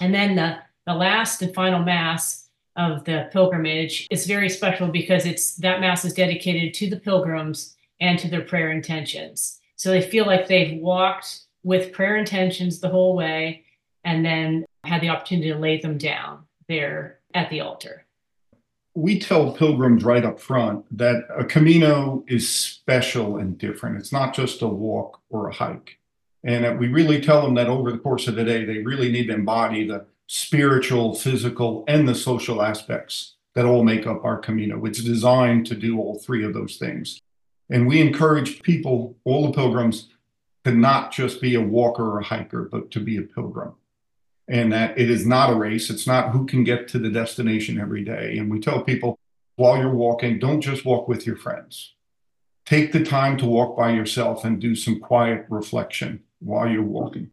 and 0.01 0.14
then 0.14 0.36
the, 0.36 0.59
the 0.86 0.94
last 0.94 1.42
and 1.42 1.55
final 1.55 1.82
Mass 1.82 2.49
of 2.76 3.05
the 3.05 3.28
pilgrimage 3.32 4.07
is 4.11 4.26
very 4.26 4.49
special 4.49 4.88
because 4.88 5.24
it's 5.24 5.57
that 5.57 5.80
Mass 5.80 6.05
is 6.05 6.12
dedicated 6.12 6.74
to 6.74 6.90
the 6.90 7.01
pilgrims 7.01 7.76
and 8.01 8.18
to 8.18 8.28
their 8.28 8.42
prayer 8.42 8.70
intentions. 8.70 9.61
So 9.77 9.91
they 9.91 10.03
feel 10.03 10.27
like 10.27 10.49
they've 10.49 10.81
walked 10.81 11.41
with 11.62 11.93
prayer 11.93 12.16
intentions 12.16 12.81
the 12.81 12.89
whole 12.89 13.14
way 13.14 13.64
and 14.05 14.24
then 14.24 14.64
had 14.85 15.03
the 15.03 15.09
opportunity 15.09 15.53
to 15.53 15.59
lay 15.59 15.81
them 15.81 15.99
down 15.99 16.45
there 16.68 17.18
at 17.35 17.51
the 17.51 17.61
altar. 17.61 18.05
We 18.95 19.18
tell 19.18 19.53
pilgrims 19.53 20.05
right 20.05 20.24
up 20.24 20.41
front 20.41 20.87
that 20.97 21.27
a 21.37 21.45
Camino 21.45 22.24
is 22.27 22.49
special 22.49 23.37
and 23.37 23.59
different. 23.59 23.99
It's 23.99 24.12
not 24.12 24.35
just 24.35 24.62
a 24.62 24.68
walk 24.68 25.20
or 25.29 25.49
a 25.49 25.55
hike. 25.55 25.99
And 26.43 26.79
we 26.79 26.89
really 26.89 27.20
tell 27.20 27.43
them 27.43 27.55
that 27.55 27.66
over 27.66 27.93
the 27.93 27.99
course 27.99 28.29
of 28.29 28.37
the 28.37 28.45
day, 28.45 28.64
they 28.64 28.79
really 28.79 29.12
need 29.12 29.27
to 29.27 29.35
embody 29.35 29.87
the 29.87 30.07
spiritual, 30.29 31.14
physical, 31.14 31.85
and 31.89 32.09
the 32.09 32.14
social 32.14 32.62
aspects 32.62 33.35
that 33.55 33.64
all 33.66 33.85
make 33.85 34.07
up 34.07 34.24
our 34.24 34.39
Camino. 34.39 34.85
It's 34.87 35.03
designed 35.03 35.66
to 35.66 35.74
do 35.74 35.99
all 35.99 36.18
three 36.18 36.45
of 36.45 36.55
those 36.55 36.77
things. 36.77 37.20
And 37.71 37.87
we 37.87 38.01
encourage 38.01 38.62
people, 38.62 39.17
all 39.25 39.47
the 39.47 39.53
pilgrims, 39.53 40.09
to 40.64 40.73
not 40.73 41.12
just 41.12 41.41
be 41.41 41.55
a 41.55 41.61
walker 41.61 42.05
or 42.05 42.21
a 42.21 42.25
hiker, 42.25 42.69
but 42.71 42.91
to 42.93 43.01
be 43.01 43.17
a 43.17 43.23
pilgrim. 43.23 43.75
And 44.49 44.73
that 44.73 44.99
it 44.99 45.11
is 45.11 45.27
not 45.27 45.51
a 45.51 45.57
race. 45.57 45.91
It's 45.91 46.07
not 46.07 46.31
who 46.31 46.47
can 46.47 46.64
get 46.64 46.89
to 46.89 46.99
the 46.99 47.11
destination 47.11 47.81
every 47.81 48.05
day. 48.05 48.39
And 48.39 48.51
we 48.51 48.61
tell 48.61 48.83
people 48.83 49.19
while 49.57 49.79
you're 49.79 49.95
walking, 49.95 50.39
don't 50.39 50.61
just 50.61 50.85
walk 50.85 51.09
with 51.09 51.27
your 51.27 51.37
friends. 51.37 51.95
Take 52.64 52.93
the 52.93 53.05
time 53.05 53.37
to 53.39 53.47
walk 53.47 53.77
by 53.77 53.93
yourself 53.93 54.45
and 54.45 54.61
do 54.61 54.75
some 54.75 55.01
quiet 55.01 55.47
reflection 55.49 56.23
while 56.41 56.69
you're 56.69 56.83
walking. 56.83 57.31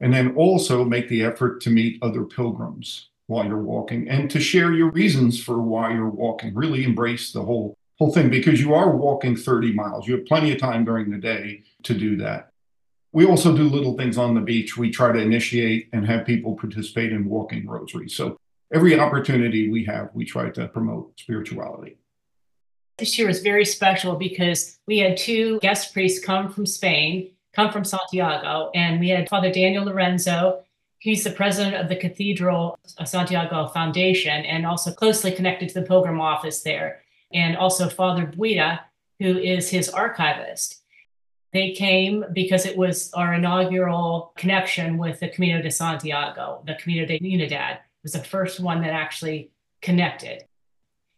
And 0.00 0.12
then 0.12 0.34
also 0.34 0.84
make 0.84 1.08
the 1.08 1.22
effort 1.22 1.60
to 1.62 1.70
meet 1.70 2.02
other 2.02 2.24
pilgrims 2.24 3.08
while 3.26 3.44
you're 3.44 3.58
walking 3.58 4.08
and 4.08 4.30
to 4.30 4.40
share 4.40 4.72
your 4.72 4.90
reasons 4.90 5.42
for 5.42 5.60
why 5.60 5.92
you're 5.92 6.08
walking. 6.08 6.54
Really 6.54 6.84
embrace 6.84 7.32
the 7.32 7.42
whole 7.42 7.76
whole 8.00 8.12
thing 8.12 8.30
because 8.30 8.60
you 8.60 8.74
are 8.74 8.96
walking 8.96 9.36
30 9.36 9.72
miles. 9.72 10.08
You 10.08 10.16
have 10.16 10.26
plenty 10.26 10.52
of 10.52 10.58
time 10.58 10.84
during 10.84 11.10
the 11.10 11.18
day 11.18 11.62
to 11.84 11.94
do 11.94 12.16
that. 12.16 12.50
We 13.12 13.26
also 13.26 13.56
do 13.56 13.68
little 13.68 13.96
things 13.96 14.18
on 14.18 14.34
the 14.34 14.40
beach. 14.40 14.76
We 14.76 14.90
try 14.90 15.12
to 15.12 15.18
initiate 15.18 15.88
and 15.92 16.06
have 16.06 16.26
people 16.26 16.56
participate 16.56 17.12
in 17.12 17.28
walking 17.28 17.66
rosaries. 17.66 18.16
So 18.16 18.36
every 18.72 18.98
opportunity 18.98 19.70
we 19.70 19.84
have, 19.84 20.10
we 20.14 20.24
try 20.24 20.50
to 20.50 20.68
promote 20.68 21.12
spirituality. 21.18 21.98
This 22.98 23.18
year 23.18 23.28
was 23.28 23.40
very 23.40 23.64
special 23.64 24.16
because 24.16 24.78
we 24.86 24.98
had 24.98 25.16
two 25.16 25.58
guest 25.60 25.92
priests 25.92 26.24
come 26.24 26.52
from 26.52 26.66
Spain 26.66 27.30
come 27.52 27.72
from 27.72 27.84
Santiago. 27.84 28.70
And 28.74 29.00
we 29.00 29.08
had 29.08 29.28
Father 29.28 29.52
Daniel 29.52 29.84
Lorenzo. 29.84 30.62
He's 30.98 31.24
the 31.24 31.30
president 31.30 31.76
of 31.76 31.88
the 31.88 31.96
Cathedral 31.96 32.78
Santiago 33.04 33.68
Foundation 33.68 34.44
and 34.44 34.66
also 34.66 34.92
closely 34.92 35.32
connected 35.32 35.68
to 35.70 35.80
the 35.80 35.86
Pilgrim 35.86 36.20
office 36.20 36.62
there. 36.62 37.02
And 37.32 37.56
also 37.56 37.88
Father 37.88 38.26
Buide, 38.26 38.80
who 39.18 39.38
is 39.38 39.68
his 39.68 39.88
archivist. 39.88 40.82
They 41.52 41.72
came 41.72 42.24
because 42.32 42.64
it 42.66 42.76
was 42.76 43.12
our 43.12 43.34
inaugural 43.34 44.32
connection 44.36 44.98
with 44.98 45.20
the 45.20 45.28
Camino 45.28 45.60
de 45.60 45.70
Santiago, 45.70 46.62
the 46.66 46.74
Camino 46.74 47.06
de 47.06 47.18
Unidad. 47.18 47.78
Was 48.02 48.12
the 48.12 48.20
first 48.20 48.60
one 48.60 48.80
that 48.80 48.92
actually 48.92 49.50
connected. 49.82 50.44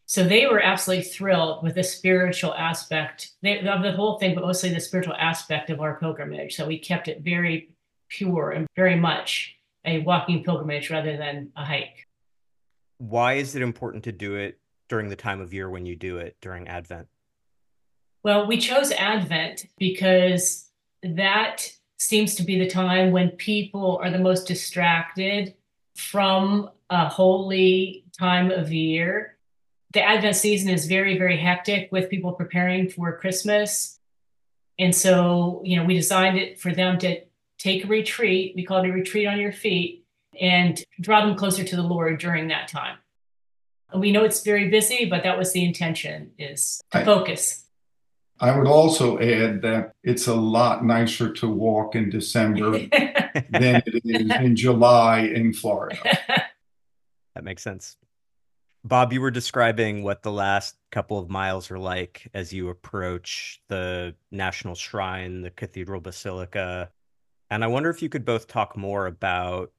So 0.06 0.24
they 0.24 0.46
were 0.46 0.60
absolutely 0.60 1.04
thrilled 1.04 1.62
with 1.62 1.76
the 1.76 1.84
spiritual 1.84 2.54
aspect 2.54 3.32
of 3.44 3.82
the 3.82 3.92
whole 3.92 4.18
thing, 4.18 4.34
but 4.34 4.44
mostly 4.44 4.74
the 4.74 4.80
spiritual 4.80 5.14
aspect 5.14 5.70
of 5.70 5.80
our 5.80 5.98
pilgrimage. 5.98 6.56
So 6.56 6.66
we 6.66 6.78
kept 6.78 7.08
it 7.08 7.20
very 7.20 7.74
pure 8.08 8.50
and 8.50 8.66
very 8.76 8.96
much 8.96 9.56
a 9.84 10.00
walking 10.00 10.44
pilgrimage 10.44 10.90
rather 10.90 11.16
than 11.16 11.52
a 11.56 11.64
hike. 11.64 12.08
Why 12.98 13.34
is 13.34 13.54
it 13.54 13.62
important 13.62 14.04
to 14.04 14.12
do 14.12 14.34
it 14.34 14.58
during 14.92 15.08
the 15.08 15.16
time 15.16 15.40
of 15.40 15.54
year 15.54 15.70
when 15.70 15.86
you 15.86 15.96
do 15.96 16.18
it 16.18 16.36
during 16.42 16.68
Advent? 16.68 17.08
Well, 18.22 18.46
we 18.46 18.58
chose 18.58 18.92
Advent 18.92 19.66
because 19.78 20.68
that 21.02 21.72
seems 21.96 22.34
to 22.34 22.42
be 22.42 22.58
the 22.58 22.68
time 22.68 23.10
when 23.10 23.30
people 23.30 23.98
are 24.02 24.10
the 24.10 24.18
most 24.18 24.46
distracted 24.46 25.54
from 25.96 26.68
a 26.90 27.08
holy 27.08 28.04
time 28.18 28.50
of 28.50 28.70
year 28.70 29.32
the 29.92 30.02
Advent 30.02 30.36
season 30.36 30.70
is 30.70 30.86
very, 30.86 31.18
very 31.18 31.36
hectic 31.36 31.90
with 31.92 32.08
people 32.08 32.32
preparing 32.32 32.88
for 32.88 33.16
Christmas. 33.18 33.98
And 34.78 34.94
so, 34.94 35.60
you 35.64 35.76
know, 35.76 35.84
we 35.84 35.94
designed 35.94 36.38
it 36.38 36.58
for 36.58 36.72
them 36.72 36.98
to 37.00 37.20
take 37.58 37.84
a 37.84 37.88
retreat. 37.88 38.54
We 38.56 38.64
call 38.64 38.82
it 38.82 38.88
a 38.88 38.92
retreat 38.92 39.26
on 39.26 39.38
your 39.38 39.52
feet 39.52 40.06
and 40.40 40.82
draw 41.00 41.26
them 41.26 41.36
closer 41.36 41.62
to 41.62 41.76
the 41.76 41.82
Lord 41.82 42.18
during 42.18 42.48
that 42.48 42.68
time. 42.68 42.96
And 43.92 44.00
we 44.00 44.12
know 44.12 44.24
it's 44.24 44.42
very 44.42 44.68
busy, 44.68 45.04
but 45.04 45.22
that 45.22 45.38
was 45.38 45.52
the 45.52 45.64
intention 45.64 46.32
is 46.38 46.80
to 46.90 46.98
I, 46.98 47.04
focus. 47.04 47.66
I 48.40 48.56
would 48.56 48.66
also 48.66 49.18
add 49.18 49.62
that 49.62 49.92
it's 50.02 50.26
a 50.26 50.34
lot 50.34 50.84
nicer 50.84 51.32
to 51.34 51.48
walk 51.48 51.94
in 51.94 52.10
December 52.10 52.70
than 52.80 53.82
it 53.86 54.02
is 54.04 54.30
in 54.40 54.56
July 54.56 55.20
in 55.20 55.52
Florida. 55.52 55.98
That 57.34 57.44
makes 57.44 57.62
sense. 57.62 57.96
Bob, 58.84 59.12
you 59.12 59.20
were 59.20 59.30
describing 59.30 60.02
what 60.02 60.22
the 60.22 60.30
last 60.30 60.76
couple 60.90 61.18
of 61.18 61.30
miles 61.30 61.70
are 61.70 61.78
like 61.78 62.28
as 62.34 62.52
you 62.52 62.68
approach 62.68 63.62
the 63.68 64.14
National 64.30 64.74
Shrine, 64.74 65.40
the 65.40 65.50
Cathedral 65.50 66.02
Basilica. 66.02 66.90
And 67.48 67.64
I 67.64 67.68
wonder 67.68 67.88
if 67.88 68.02
you 68.02 68.08
could 68.08 68.26
both 68.26 68.48
talk 68.48 68.76
more 68.76 69.06
about 69.06 69.72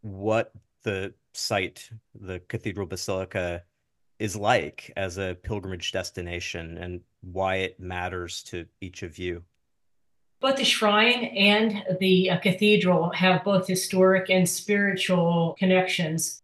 what 0.00 0.52
the 0.82 1.14
site, 1.36 1.90
the 2.14 2.40
Cathedral 2.48 2.86
Basilica, 2.86 3.62
is 4.18 4.34
like 4.36 4.92
as 4.96 5.18
a 5.18 5.36
pilgrimage 5.42 5.92
destination 5.92 6.78
and 6.78 7.00
why 7.20 7.56
it 7.56 7.78
matters 7.78 8.42
to 8.44 8.66
each 8.80 9.02
of 9.02 9.18
you. 9.18 9.42
Both 10.40 10.56
the 10.56 10.64
shrine 10.64 11.24
and 11.24 11.82
the 11.98 12.30
uh, 12.30 12.38
cathedral 12.38 13.10
have 13.10 13.44
both 13.44 13.66
historic 13.66 14.30
and 14.30 14.48
spiritual 14.48 15.56
connections 15.58 16.42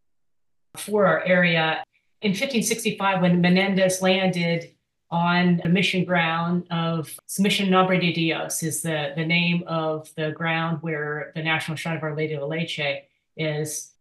for 0.76 1.06
our 1.06 1.22
area. 1.24 1.84
In 2.22 2.30
1565, 2.30 3.20
when 3.20 3.40
Menendez 3.40 4.00
landed 4.00 4.74
on 5.10 5.60
the 5.62 5.68
mission 5.68 6.04
ground 6.04 6.66
of 6.70 7.14
Mission 7.38 7.68
Nombre 7.68 8.00
de 8.00 8.12
Dios, 8.12 8.62
is 8.62 8.80
the, 8.80 9.12
the 9.14 9.26
name 9.26 9.62
of 9.66 10.10
the 10.16 10.30
ground 10.30 10.78
where 10.80 11.32
the 11.34 11.42
National 11.42 11.76
Shrine 11.76 11.98
of 11.98 12.02
Our 12.02 12.16
Lady 12.16 12.32
of 12.32 12.48
Leche 12.48 13.02
is. 13.36 13.91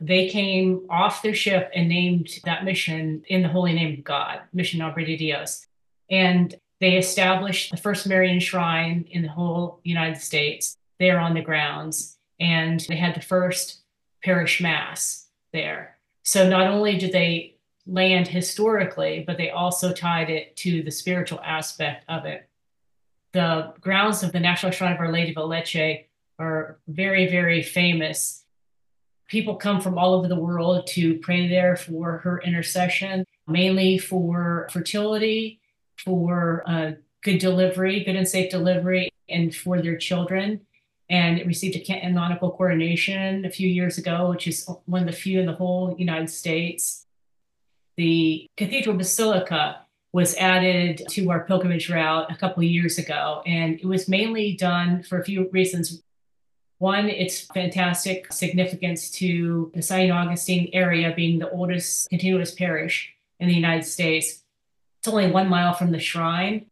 They 0.00 0.28
came 0.28 0.86
off 0.90 1.22
their 1.22 1.34
ship 1.34 1.70
and 1.74 1.88
named 1.88 2.28
that 2.44 2.64
mission 2.64 3.24
in 3.28 3.42
the 3.42 3.48
holy 3.48 3.72
name 3.72 3.98
of 3.98 4.04
God, 4.04 4.40
Mission 4.52 4.80
Nombre 4.80 5.04
de 5.04 5.16
Dios. 5.16 5.66
And 6.10 6.54
they 6.80 6.96
established 6.96 7.70
the 7.70 7.76
first 7.76 8.06
Marian 8.06 8.40
shrine 8.40 9.06
in 9.10 9.22
the 9.22 9.28
whole 9.28 9.80
United 9.82 10.20
States 10.20 10.76
there 10.98 11.18
on 11.18 11.34
the 11.34 11.40
grounds. 11.40 12.18
And 12.38 12.80
they 12.88 12.96
had 12.96 13.14
the 13.14 13.22
first 13.22 13.80
parish 14.22 14.60
mass 14.60 15.28
there. 15.52 15.96
So 16.22 16.48
not 16.48 16.66
only 16.66 16.98
did 16.98 17.12
they 17.12 17.56
land 17.86 18.28
historically, 18.28 19.24
but 19.26 19.38
they 19.38 19.50
also 19.50 19.92
tied 19.92 20.28
it 20.28 20.56
to 20.56 20.82
the 20.82 20.90
spiritual 20.90 21.40
aspect 21.44 22.04
of 22.08 22.26
it. 22.26 22.48
The 23.32 23.74
grounds 23.80 24.22
of 24.22 24.32
the 24.32 24.40
National 24.40 24.72
Shrine 24.72 24.92
of 24.92 24.98
Our 24.98 25.12
Lady 25.12 25.34
of 25.34 25.48
Leche 25.48 26.06
are 26.38 26.78
very, 26.88 27.28
very 27.28 27.62
famous. 27.62 28.44
People 29.28 29.56
come 29.56 29.80
from 29.80 29.98
all 29.98 30.14
over 30.14 30.28
the 30.28 30.38
world 30.38 30.86
to 30.88 31.18
pray 31.18 31.48
there 31.48 31.76
for 31.76 32.18
her 32.18 32.40
intercession, 32.44 33.24
mainly 33.46 33.98
for 33.98 34.68
fertility, 34.72 35.60
for 36.04 36.62
uh, 36.66 36.92
good 37.22 37.38
delivery, 37.38 38.04
good 38.04 38.16
and 38.16 38.28
safe 38.28 38.50
delivery, 38.50 39.10
and 39.28 39.54
for 39.54 39.82
their 39.82 39.96
children. 39.96 40.60
And 41.08 41.38
it 41.38 41.46
received 41.46 41.76
a 41.76 41.80
canonical 41.80 42.50
coronation 42.50 43.44
a 43.44 43.50
few 43.50 43.68
years 43.68 43.98
ago, 43.98 44.30
which 44.30 44.46
is 44.46 44.68
one 44.86 45.02
of 45.02 45.06
the 45.06 45.12
few 45.12 45.40
in 45.40 45.46
the 45.46 45.52
whole 45.52 45.94
United 45.98 46.30
States 46.30 47.06
the 47.96 48.48
Cathedral 48.56 48.96
Basilica 48.96 49.80
was 50.12 50.34
added 50.36 51.02
to 51.10 51.30
our 51.30 51.44
pilgrimage 51.44 51.90
route 51.90 52.30
a 52.30 52.36
couple 52.36 52.62
years 52.62 52.98
ago, 52.98 53.42
and 53.46 53.80
it 53.80 53.86
was 53.86 54.08
mainly 54.08 54.54
done 54.54 55.02
for 55.02 55.18
a 55.18 55.24
few 55.24 55.48
reasons. 55.50 56.02
One, 56.78 57.08
it's 57.08 57.46
fantastic 57.46 58.30
significance 58.32 59.10
to 59.12 59.72
the 59.74 59.80
St. 59.80 60.12
Augustine 60.12 60.68
area 60.74 61.12
being 61.16 61.38
the 61.38 61.50
oldest 61.50 62.08
continuous 62.10 62.54
parish 62.54 63.14
in 63.40 63.48
the 63.48 63.54
United 63.54 63.84
States. 63.84 64.42
It's 64.98 65.08
only 65.08 65.30
one 65.30 65.48
mile 65.48 65.72
from 65.72 65.90
the 65.90 65.98
shrine. 65.98 66.66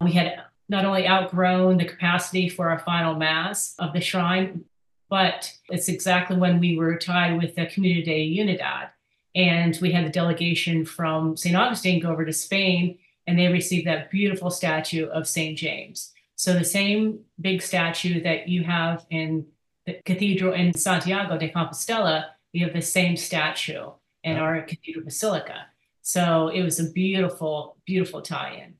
We 0.00 0.12
had 0.12 0.42
not 0.68 0.84
only 0.84 1.08
outgrown 1.08 1.78
the 1.78 1.84
capacity 1.84 2.48
for 2.48 2.70
our 2.70 2.78
final 2.78 3.16
mass 3.16 3.74
of 3.78 3.92
the 3.92 4.00
shrine, 4.00 4.64
but 5.10 5.52
it's 5.68 5.88
exactly 5.88 6.36
when 6.36 6.60
we 6.60 6.76
were 6.76 6.96
tied 6.96 7.36
with 7.36 7.54
the 7.56 7.66
Communidad 7.66 8.36
Unidad, 8.36 8.90
and 9.34 9.76
we 9.82 9.92
had 9.92 10.06
the 10.06 10.10
delegation 10.10 10.84
from 10.84 11.36
St. 11.36 11.56
Augustine 11.56 12.00
go 12.00 12.10
over 12.10 12.24
to 12.24 12.32
Spain, 12.32 12.98
and 13.26 13.38
they 13.38 13.48
received 13.48 13.86
that 13.86 14.10
beautiful 14.10 14.50
statue 14.50 15.06
of 15.06 15.28
St. 15.28 15.58
James. 15.58 16.11
So 16.42 16.54
the 16.54 16.64
same 16.64 17.20
big 17.40 17.62
statue 17.62 18.20
that 18.24 18.48
you 18.48 18.64
have 18.64 19.06
in 19.10 19.46
the 19.86 20.00
cathedral 20.04 20.54
in 20.54 20.74
Santiago 20.74 21.38
de 21.38 21.48
Compostela, 21.48 22.30
we 22.52 22.58
have 22.62 22.72
the 22.72 22.82
same 22.82 23.16
statue 23.16 23.92
in 24.24 24.38
our 24.38 24.60
cathedral 24.62 25.04
basilica. 25.04 25.66
So 26.00 26.48
it 26.48 26.64
was 26.64 26.80
a 26.80 26.90
beautiful, 26.90 27.76
beautiful 27.86 28.22
tie-in. 28.22 28.74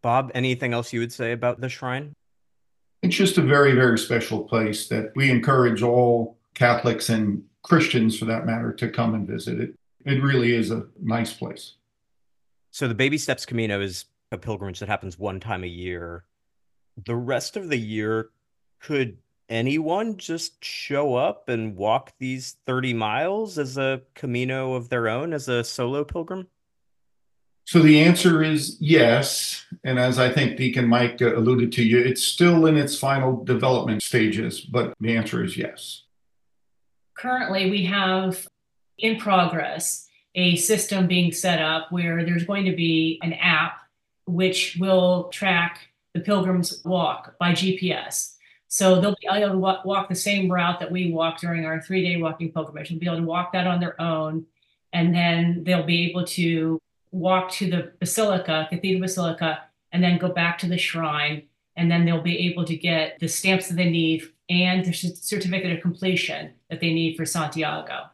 Bob, 0.00 0.30
anything 0.32 0.72
else 0.72 0.92
you 0.92 1.00
would 1.00 1.12
say 1.12 1.32
about 1.32 1.60
the 1.60 1.68
shrine? 1.68 2.14
It's 3.02 3.16
just 3.16 3.36
a 3.36 3.42
very, 3.42 3.72
very 3.72 3.98
special 3.98 4.44
place 4.44 4.86
that 4.86 5.10
we 5.16 5.32
encourage 5.32 5.82
all 5.82 6.38
Catholics 6.54 7.08
and 7.08 7.42
Christians, 7.64 8.16
for 8.16 8.26
that 8.26 8.46
matter, 8.46 8.72
to 8.74 8.88
come 8.90 9.16
and 9.16 9.26
visit 9.26 9.58
it. 9.58 9.74
It 10.06 10.22
really 10.22 10.54
is 10.54 10.70
a 10.70 10.86
nice 11.02 11.32
place. 11.32 11.72
So 12.70 12.86
the 12.86 12.94
Baby 12.94 13.18
Steps 13.18 13.44
Camino 13.44 13.80
is 13.80 14.04
a 14.30 14.38
pilgrimage 14.38 14.78
that 14.78 14.88
happens 14.88 15.18
one 15.18 15.40
time 15.40 15.64
a 15.64 15.66
year. 15.66 16.22
The 17.02 17.16
rest 17.16 17.56
of 17.56 17.68
the 17.68 17.78
year, 17.78 18.30
could 18.80 19.18
anyone 19.48 20.16
just 20.16 20.64
show 20.64 21.14
up 21.14 21.48
and 21.48 21.76
walk 21.76 22.12
these 22.18 22.56
30 22.66 22.94
miles 22.94 23.58
as 23.58 23.76
a 23.76 24.02
Camino 24.14 24.74
of 24.74 24.88
their 24.88 25.08
own, 25.08 25.32
as 25.32 25.48
a 25.48 25.64
solo 25.64 26.04
pilgrim? 26.04 26.46
So 27.66 27.80
the 27.80 28.00
answer 28.02 28.42
is 28.42 28.76
yes. 28.78 29.64
And 29.84 29.98
as 29.98 30.18
I 30.18 30.30
think 30.30 30.56
Deacon 30.56 30.86
Mike 30.86 31.22
uh, 31.22 31.34
alluded 31.36 31.72
to 31.72 31.82
you, 31.82 31.98
it's 31.98 32.22
still 32.22 32.66
in 32.66 32.76
its 32.76 32.98
final 32.98 33.42
development 33.42 34.02
stages, 34.02 34.60
but 34.60 34.94
the 35.00 35.16
answer 35.16 35.42
is 35.42 35.56
yes 35.56 36.04
currently 37.14 37.70
we 37.70 37.84
have 37.84 38.46
in 38.98 39.18
progress 39.18 40.06
a 40.34 40.56
system 40.56 41.06
being 41.06 41.32
set 41.32 41.60
up 41.60 41.90
where 41.90 42.24
there's 42.24 42.44
going 42.44 42.64
to 42.64 42.76
be 42.76 43.18
an 43.22 43.32
app 43.34 43.78
which 44.26 44.76
will 44.78 45.24
track 45.28 45.88
the 46.14 46.20
pilgrim's 46.20 46.82
walk 46.84 47.36
by 47.38 47.52
GPS. 47.52 48.34
So 48.68 49.00
they'll 49.00 49.16
be 49.20 49.28
able 49.30 49.52
to 49.52 49.58
walk, 49.58 50.08
the 50.08 50.14
same 50.14 50.50
route 50.50 50.80
that 50.80 50.90
we 50.90 51.12
walk 51.12 51.38
during 51.38 51.66
our 51.66 51.80
three 51.80 52.02
day 52.02 52.20
walking 52.20 52.50
pilgrimage. 52.50 52.88
They'll 52.88 52.98
be 52.98 53.06
able 53.06 53.18
to 53.18 53.24
walk 53.24 53.52
that 53.52 53.66
on 53.66 53.80
their 53.80 54.00
own. 54.00 54.46
And 54.92 55.14
then 55.14 55.64
they'll 55.64 55.84
be 55.84 56.10
able 56.10 56.24
to 56.24 56.80
walk 57.10 57.50
to 57.52 57.70
the 57.70 57.92
basilica, 58.00 58.66
Cathedral 58.70 59.02
Basilica, 59.02 59.64
and 59.92 60.02
then 60.02 60.18
go 60.18 60.28
back 60.28 60.58
to 60.58 60.68
the 60.68 60.78
shrine. 60.78 61.42
And 61.76 61.90
then 61.90 62.04
they'll 62.04 62.22
be 62.22 62.50
able 62.50 62.64
to 62.64 62.76
get 62.76 63.18
the 63.18 63.28
stamps 63.28 63.68
that 63.68 63.74
they 63.74 63.90
need 63.90 64.24
and 64.48 64.84
the 64.84 64.92
certificate 64.92 65.72
of 65.72 65.82
completion 65.82 66.54
that 66.70 66.80
they 66.80 66.92
need 66.92 67.16
for 67.16 67.24
Santiago. 67.24 68.04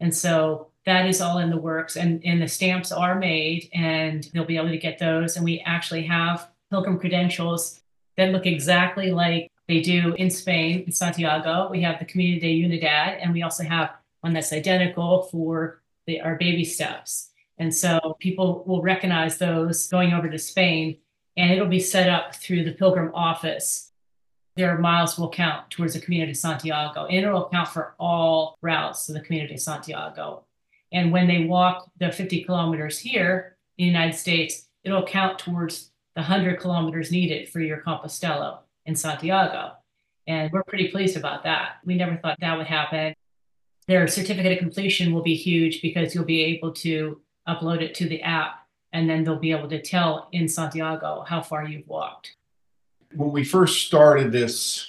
And 0.00 0.14
so 0.14 0.68
that 0.86 1.06
is 1.06 1.20
all 1.20 1.38
in 1.38 1.50
the 1.50 1.56
works 1.56 1.96
and, 1.96 2.24
and 2.24 2.42
the 2.42 2.48
stamps 2.48 2.92
are 2.92 3.18
made 3.18 3.68
and 3.72 4.28
they'll 4.32 4.44
be 4.44 4.56
able 4.56 4.68
to 4.68 4.78
get 4.78 4.98
those. 4.98 5.36
And 5.36 5.44
we 5.44 5.60
actually 5.60 6.02
have 6.04 6.48
pilgrim 6.74 6.98
credentials 6.98 7.80
that 8.16 8.32
look 8.32 8.46
exactly 8.46 9.12
like 9.12 9.48
they 9.68 9.80
do 9.80 10.12
in 10.14 10.28
Spain, 10.28 10.82
in 10.86 10.92
Santiago. 10.92 11.68
We 11.70 11.82
have 11.82 12.00
the 12.00 12.04
Communidad 12.04 12.60
Unidad, 12.60 13.18
and 13.22 13.32
we 13.32 13.42
also 13.42 13.62
have 13.62 13.92
one 14.22 14.32
that's 14.32 14.52
identical 14.52 15.22
for 15.30 15.82
the, 16.06 16.20
our 16.20 16.34
baby 16.34 16.64
steps. 16.64 17.30
And 17.58 17.72
so 17.72 18.16
people 18.18 18.64
will 18.66 18.82
recognize 18.82 19.38
those 19.38 19.86
going 19.86 20.12
over 20.12 20.28
to 20.28 20.38
Spain, 20.38 20.98
and 21.36 21.52
it'll 21.52 21.68
be 21.68 21.78
set 21.78 22.08
up 22.08 22.34
through 22.34 22.64
the 22.64 22.72
pilgrim 22.72 23.12
office 23.14 23.92
their 24.56 24.78
miles 24.78 25.18
will 25.18 25.30
count 25.30 25.68
towards 25.70 25.94
the 25.94 26.00
Camino 26.00 26.26
de 26.26 26.34
Santiago, 26.34 27.06
and 27.06 27.24
it'll 27.24 27.48
count 27.48 27.68
for 27.68 27.94
all 27.98 28.56
routes 28.62 29.06
to 29.06 29.12
the 29.12 29.20
Camino 29.20 29.48
de 29.48 29.58
Santiago. 29.58 30.44
And 30.92 31.10
when 31.10 31.26
they 31.26 31.44
walk 31.44 31.90
the 31.98 32.12
50 32.12 32.44
kilometers 32.44 33.00
here 33.00 33.56
in 33.78 33.86
the 33.86 33.92
United 33.92 34.16
States, 34.16 34.68
it'll 34.84 35.04
count 35.04 35.40
towards 35.40 35.90
the 36.14 36.22
100 36.22 36.60
kilometers 36.60 37.10
needed 37.10 37.48
for 37.48 37.60
your 37.60 37.80
Compostela 37.82 38.60
in 38.86 38.94
Santiago. 38.94 39.72
And 40.26 40.50
we're 40.52 40.62
pretty 40.64 40.88
pleased 40.88 41.16
about 41.16 41.44
that. 41.44 41.76
We 41.84 41.96
never 41.96 42.16
thought 42.16 42.38
that 42.40 42.56
would 42.56 42.66
happen. 42.66 43.14
Their 43.86 44.08
certificate 44.08 44.52
of 44.52 44.58
completion 44.58 45.12
will 45.12 45.22
be 45.22 45.34
huge 45.34 45.82
because 45.82 46.14
you'll 46.14 46.24
be 46.24 46.42
able 46.44 46.72
to 46.72 47.20
upload 47.46 47.82
it 47.82 47.94
to 47.96 48.08
the 48.08 48.22
app, 48.22 48.66
and 48.92 49.10
then 49.10 49.24
they'll 49.24 49.38
be 49.38 49.50
able 49.50 49.68
to 49.68 49.82
tell 49.82 50.28
in 50.32 50.48
Santiago 50.48 51.24
how 51.28 51.42
far 51.42 51.66
you've 51.66 51.86
walked 51.86 52.36
when 53.14 53.32
we 53.32 53.44
first 53.44 53.86
started 53.86 54.32
this 54.32 54.88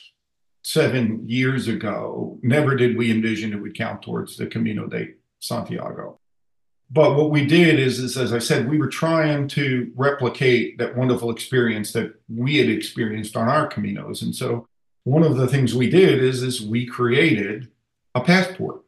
seven 0.64 1.28
years 1.28 1.68
ago, 1.68 2.40
never 2.42 2.76
did 2.76 2.98
we 2.98 3.12
envision 3.12 3.54
it 3.54 3.62
would 3.62 3.76
count 3.76 4.02
towards 4.02 4.36
the 4.36 4.48
Camino 4.48 4.88
de 4.88 5.14
Santiago. 5.40 6.20
But 6.92 7.16
what 7.16 7.32
we 7.32 7.46
did 7.46 7.80
is, 7.80 8.00
is, 8.00 8.18
as 8.18 8.32
I 8.32 8.40
said, 8.40 8.70
we 8.70 8.78
were 8.78 8.88
trying 8.88 9.48
to 9.50 9.92
replicate 9.96 10.78
that 10.78 10.96
wonderful 10.96 11.32
experience 11.32 11.92
that 11.94 12.14
we 12.30 12.58
had 12.58 12.70
experienced 12.70 13.36
on 13.36 13.48
our 13.48 13.68
Caminos. 13.68 14.22
And 14.22 14.36
so 14.36 14.68
one 15.04 15.24
of 15.24 15.38
the 15.38 15.48
things 15.48 15.74
we 15.74 15.90
did 15.90 16.24
is, 16.24 16.44
is 16.44 16.62
we 16.62 16.86
created 16.86 17.70
a 18.14 18.22
passport 18.22 18.82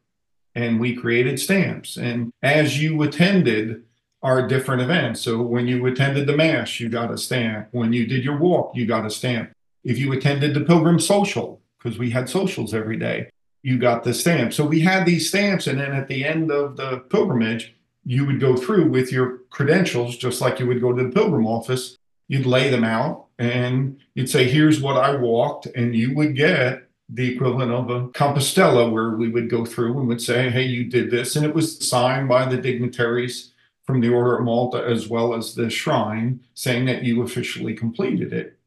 and 0.53 0.79
we 0.79 0.95
created 0.95 1.39
stamps. 1.39 1.97
And 1.97 2.31
as 2.41 2.81
you 2.81 3.01
attended 3.01 3.83
our 4.23 4.47
different 4.47 4.81
events. 4.81 5.21
So 5.21 5.41
when 5.41 5.67
you 5.67 5.85
attended 5.85 6.27
the 6.27 6.35
Mass, 6.35 6.79
you 6.79 6.89
got 6.89 7.11
a 7.11 7.17
stamp. 7.17 7.67
When 7.71 7.93
you 7.93 8.07
did 8.07 8.23
your 8.23 8.37
walk, 8.37 8.75
you 8.75 8.85
got 8.85 9.05
a 9.05 9.09
stamp. 9.09 9.51
If 9.83 9.99
you 9.99 10.11
attended 10.11 10.53
the 10.53 10.61
Pilgrim 10.61 10.99
Social, 10.99 11.61
because 11.77 11.99
we 11.99 12.09
had 12.09 12.27
socials 12.27 12.73
every 12.73 12.97
day, 12.97 13.29
you 13.61 13.77
got 13.77 14.03
the 14.03 14.13
stamp. 14.13 14.53
So 14.53 14.65
we 14.65 14.81
had 14.81 15.05
these 15.05 15.29
stamps. 15.29 15.67
And 15.67 15.79
then 15.79 15.93
at 15.93 16.07
the 16.07 16.25
end 16.25 16.51
of 16.51 16.77
the 16.77 16.99
pilgrimage, 17.09 17.75
you 18.07 18.25
would 18.25 18.39
go 18.39 18.55
through 18.55 18.89
with 18.89 19.11
your 19.11 19.39
credentials, 19.49 20.15
just 20.15 20.39
like 20.39 20.61
you 20.61 20.65
would 20.65 20.79
go 20.79 20.93
to 20.93 21.03
the 21.03 21.09
pilgrim 21.09 21.45
office. 21.45 21.97
You'd 22.29 22.45
lay 22.45 22.69
them 22.69 22.85
out 22.85 23.25
and 23.37 23.99
you'd 24.15 24.29
say, 24.29 24.45
Here's 24.45 24.81
what 24.81 24.95
I 24.95 25.13
walked. 25.17 25.65
And 25.65 25.93
you 25.93 26.15
would 26.15 26.33
get 26.33 26.87
the 27.09 27.33
equivalent 27.35 27.73
of 27.73 27.89
a 27.89 28.07
Compostela, 28.09 28.89
where 28.89 29.11
we 29.11 29.27
would 29.27 29.49
go 29.49 29.65
through 29.65 29.99
and 29.99 30.07
would 30.07 30.21
say, 30.21 30.49
Hey, 30.49 30.63
you 30.63 30.85
did 30.85 31.11
this. 31.11 31.35
And 31.35 31.45
it 31.45 31.53
was 31.53 31.85
signed 31.85 32.29
by 32.29 32.45
the 32.45 32.55
dignitaries 32.55 33.51
from 33.85 33.99
the 33.99 34.09
Order 34.09 34.37
of 34.37 34.45
Malta 34.45 34.85
as 34.85 35.09
well 35.09 35.33
as 35.33 35.53
the 35.53 35.69
shrine 35.69 36.39
saying 36.53 36.85
that 36.85 37.03
you 37.03 37.21
officially 37.23 37.73
completed 37.73 38.31
it. 38.31 38.57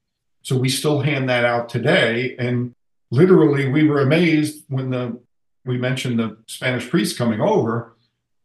So 0.43 0.59
we 0.59 0.69
still 0.69 1.01
hand 1.01 1.31
that 1.31 1.47
out 1.47 1.71
today. 1.71 2.37
And 2.39 2.75
literally, 3.11 3.71
we 3.71 3.85
were 3.89 4.03
amazed 4.03 4.65
when 4.69 4.91
the 4.91 5.19
we 5.65 5.79
mentioned 5.79 6.19
the 6.19 6.37
Spanish 6.47 6.91
priests 6.91 7.17
coming 7.17 7.41
over. 7.41 7.95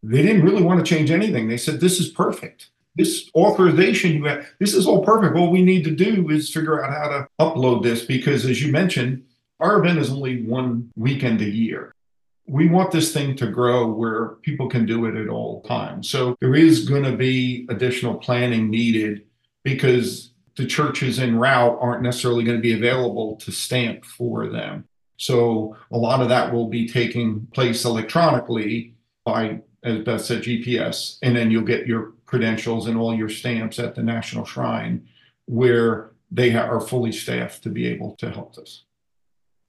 They 0.09 0.21
didn't 0.21 0.43
really 0.43 0.63
want 0.63 0.85
to 0.85 0.95
change 0.95 1.11
anything. 1.11 1.47
They 1.47 1.57
said, 1.57 1.79
This 1.79 1.99
is 1.99 2.09
perfect. 2.09 2.69
This 2.95 3.29
authorization 3.35 4.13
you 4.13 4.23
have, 4.25 4.47
this 4.59 4.73
is 4.73 4.87
all 4.87 5.03
perfect. 5.03 5.35
All 5.35 5.51
we 5.51 5.63
need 5.63 5.83
to 5.83 5.91
do 5.91 6.29
is 6.29 6.49
figure 6.49 6.83
out 6.83 6.93
how 6.93 7.09
to 7.09 7.27
upload 7.39 7.83
this 7.83 8.05
because, 8.05 8.45
as 8.45 8.61
you 8.61 8.71
mentioned, 8.71 9.23
our 9.59 9.79
event 9.79 9.99
is 9.99 10.11
only 10.11 10.43
one 10.43 10.91
weekend 10.95 11.41
a 11.41 11.49
year. 11.49 11.93
We 12.47 12.69
want 12.69 12.91
this 12.91 13.13
thing 13.13 13.35
to 13.37 13.47
grow 13.47 13.87
where 13.87 14.35
people 14.43 14.69
can 14.69 14.85
do 14.85 15.05
it 15.05 15.15
at 15.15 15.27
all 15.27 15.61
times. 15.63 16.09
So 16.09 16.37
there 16.39 16.55
is 16.55 16.87
going 16.87 17.03
to 17.03 17.17
be 17.17 17.65
additional 17.69 18.15
planning 18.15 18.69
needed 18.69 19.25
because 19.63 20.31
the 20.55 20.65
churches 20.65 21.19
en 21.19 21.37
route 21.37 21.77
aren't 21.81 22.03
necessarily 22.03 22.43
going 22.43 22.57
to 22.57 22.61
be 22.61 22.73
available 22.73 23.35
to 23.37 23.51
stamp 23.51 24.05
for 24.05 24.47
them. 24.47 24.85
So 25.17 25.75
a 25.91 25.97
lot 25.97 26.21
of 26.21 26.29
that 26.29 26.53
will 26.53 26.67
be 26.67 26.87
taking 26.87 27.47
place 27.53 27.83
electronically 27.85 28.93
by, 29.25 29.61
as 29.85 29.99
Beth 29.99 30.25
said, 30.25 30.41
GPS, 30.41 31.19
and 31.21 31.35
then 31.35 31.51
you'll 31.51 31.63
get 31.63 31.87
your 31.87 32.13
credentials 32.25 32.87
and 32.87 32.97
all 32.97 33.15
your 33.15 33.29
stamps 33.29 33.79
at 33.79 33.95
the 33.95 34.03
National 34.03 34.43
Shrine 34.43 35.07
where 35.45 36.11
they 36.31 36.55
are 36.55 36.81
fully 36.81 37.11
staffed 37.11 37.61
to 37.63 37.69
be 37.69 37.85
able 37.85 38.15
to 38.15 38.31
help 38.31 38.57
us. 38.57 38.83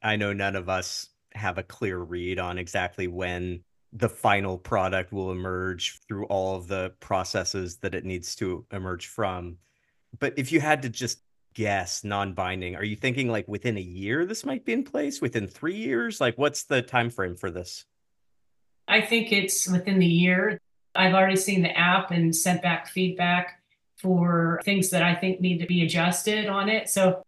I 0.02 0.16
know 0.16 0.32
none 0.32 0.56
of 0.56 0.68
us 0.68 1.10
have 1.34 1.58
a 1.58 1.62
clear 1.62 1.98
read 1.98 2.38
on 2.38 2.56
exactly 2.56 3.08
when 3.08 3.62
the 3.92 4.08
final 4.08 4.56
product 4.56 5.12
will 5.12 5.30
emerge 5.30 6.00
through 6.08 6.24
all 6.26 6.56
of 6.56 6.66
the 6.66 6.92
processes 7.00 7.76
that 7.78 7.94
it 7.94 8.04
needs 8.04 8.34
to 8.36 8.64
emerge 8.72 9.06
from. 9.06 9.58
But 10.18 10.34
if 10.38 10.50
you 10.50 10.60
had 10.60 10.82
to 10.82 10.88
just 10.88 11.20
guess 11.54 12.04
non-binding, 12.04 12.74
are 12.74 12.84
you 12.84 12.96
thinking 12.96 13.28
like 13.28 13.46
within 13.48 13.76
a 13.76 13.82
year 13.82 14.24
this 14.24 14.44
might 14.44 14.64
be 14.64 14.72
in 14.72 14.82
place, 14.82 15.20
within 15.20 15.46
3 15.46 15.74
years? 15.74 16.20
Like 16.20 16.36
what's 16.36 16.64
the 16.64 16.80
time 16.80 17.10
frame 17.10 17.36
for 17.36 17.50
this? 17.50 17.84
I 18.88 19.00
think 19.00 19.32
it's 19.32 19.68
within 19.68 19.98
the 19.98 20.06
year. 20.06 20.60
I've 20.94 21.14
already 21.14 21.36
seen 21.36 21.62
the 21.62 21.76
app 21.76 22.10
and 22.10 22.34
sent 22.34 22.62
back 22.62 22.88
feedback 22.88 23.60
for 23.96 24.60
things 24.64 24.90
that 24.90 25.02
I 25.02 25.14
think 25.14 25.40
need 25.40 25.58
to 25.58 25.66
be 25.66 25.82
adjusted 25.82 26.48
on 26.48 26.68
it. 26.68 26.88
So 26.88 27.22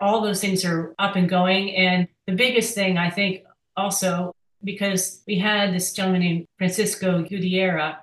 all 0.00 0.20
those 0.20 0.40
things 0.40 0.64
are 0.64 0.94
up 0.98 1.16
and 1.16 1.28
going. 1.28 1.74
And 1.74 2.08
the 2.26 2.34
biggest 2.34 2.74
thing 2.74 2.98
I 2.98 3.10
think 3.10 3.44
also, 3.76 4.34
because 4.62 5.22
we 5.26 5.38
had 5.38 5.74
this 5.74 5.92
gentleman 5.92 6.22
named 6.22 6.46
Francisco 6.58 7.22
Gudiera, 7.22 7.98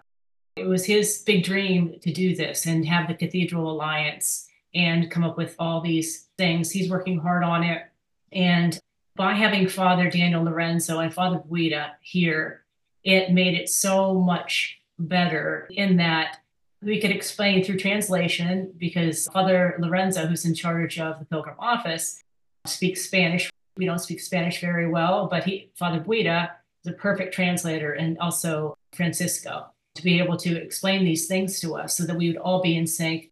it 0.56 0.68
was 0.68 0.86
his 0.86 1.24
big 1.26 1.44
dream 1.44 1.96
to 2.02 2.12
do 2.12 2.36
this 2.36 2.66
and 2.66 2.86
have 2.86 3.08
the 3.08 3.16
Cathedral 3.16 3.72
Alliance 3.72 4.48
and 4.76 5.10
come 5.10 5.24
up 5.24 5.38
with 5.38 5.56
all 5.60 5.82
these 5.82 6.28
things. 6.38 6.72
He's 6.72 6.90
working 6.90 7.20
hard 7.20 7.44
on 7.44 7.64
it. 7.64 7.84
And 8.32 8.80
by 9.16 9.34
having 9.34 9.68
Father 9.68 10.10
Daniel 10.10 10.44
Lorenzo 10.44 11.00
and 11.00 11.14
Father 11.14 11.40
Buide 11.40 11.92
here, 12.02 12.63
it 13.04 13.32
made 13.32 13.56
it 13.56 13.70
so 13.70 14.14
much 14.14 14.80
better 14.98 15.68
in 15.72 15.98
that 15.98 16.38
we 16.82 17.00
could 17.00 17.12
explain 17.12 17.64
through 17.64 17.78
translation 17.78 18.74
because 18.78 19.28
Father 19.28 19.76
Lorenzo, 19.80 20.26
who's 20.28 20.46
in 20.46 20.54
charge 20.54 21.00
of 21.00 21.20
the 21.20 21.26
Pilgrim 21.26 21.56
Office, 21.60 22.22
speaks 22.66 23.06
Spanish. 23.06 23.50
We 23.78 23.86
don't 23.86 24.00
speak 24.00 24.20
Spanish 24.20 24.60
very 24.62 24.88
well, 24.88 25.28
but 25.28 25.44
he, 25.44 25.72
Father 25.76 26.00
Buide, 26.00 26.50
is 26.84 26.92
a 26.92 26.96
perfect 26.96 27.34
translator, 27.34 27.94
and 27.94 28.18
also 28.20 28.78
Francisco 28.94 29.68
to 29.96 30.04
be 30.04 30.20
able 30.20 30.38
to 30.38 30.56
explain 30.56 31.06
these 31.06 31.28
things 31.28 31.60
to 31.62 31.76
us 31.76 31.98
so 31.98 32.04
that 32.04 32.16
we 32.16 32.28
would 32.28 32.38
all 32.38 32.62
be 32.62 32.76
in 32.76 32.88
sync. 32.88 33.32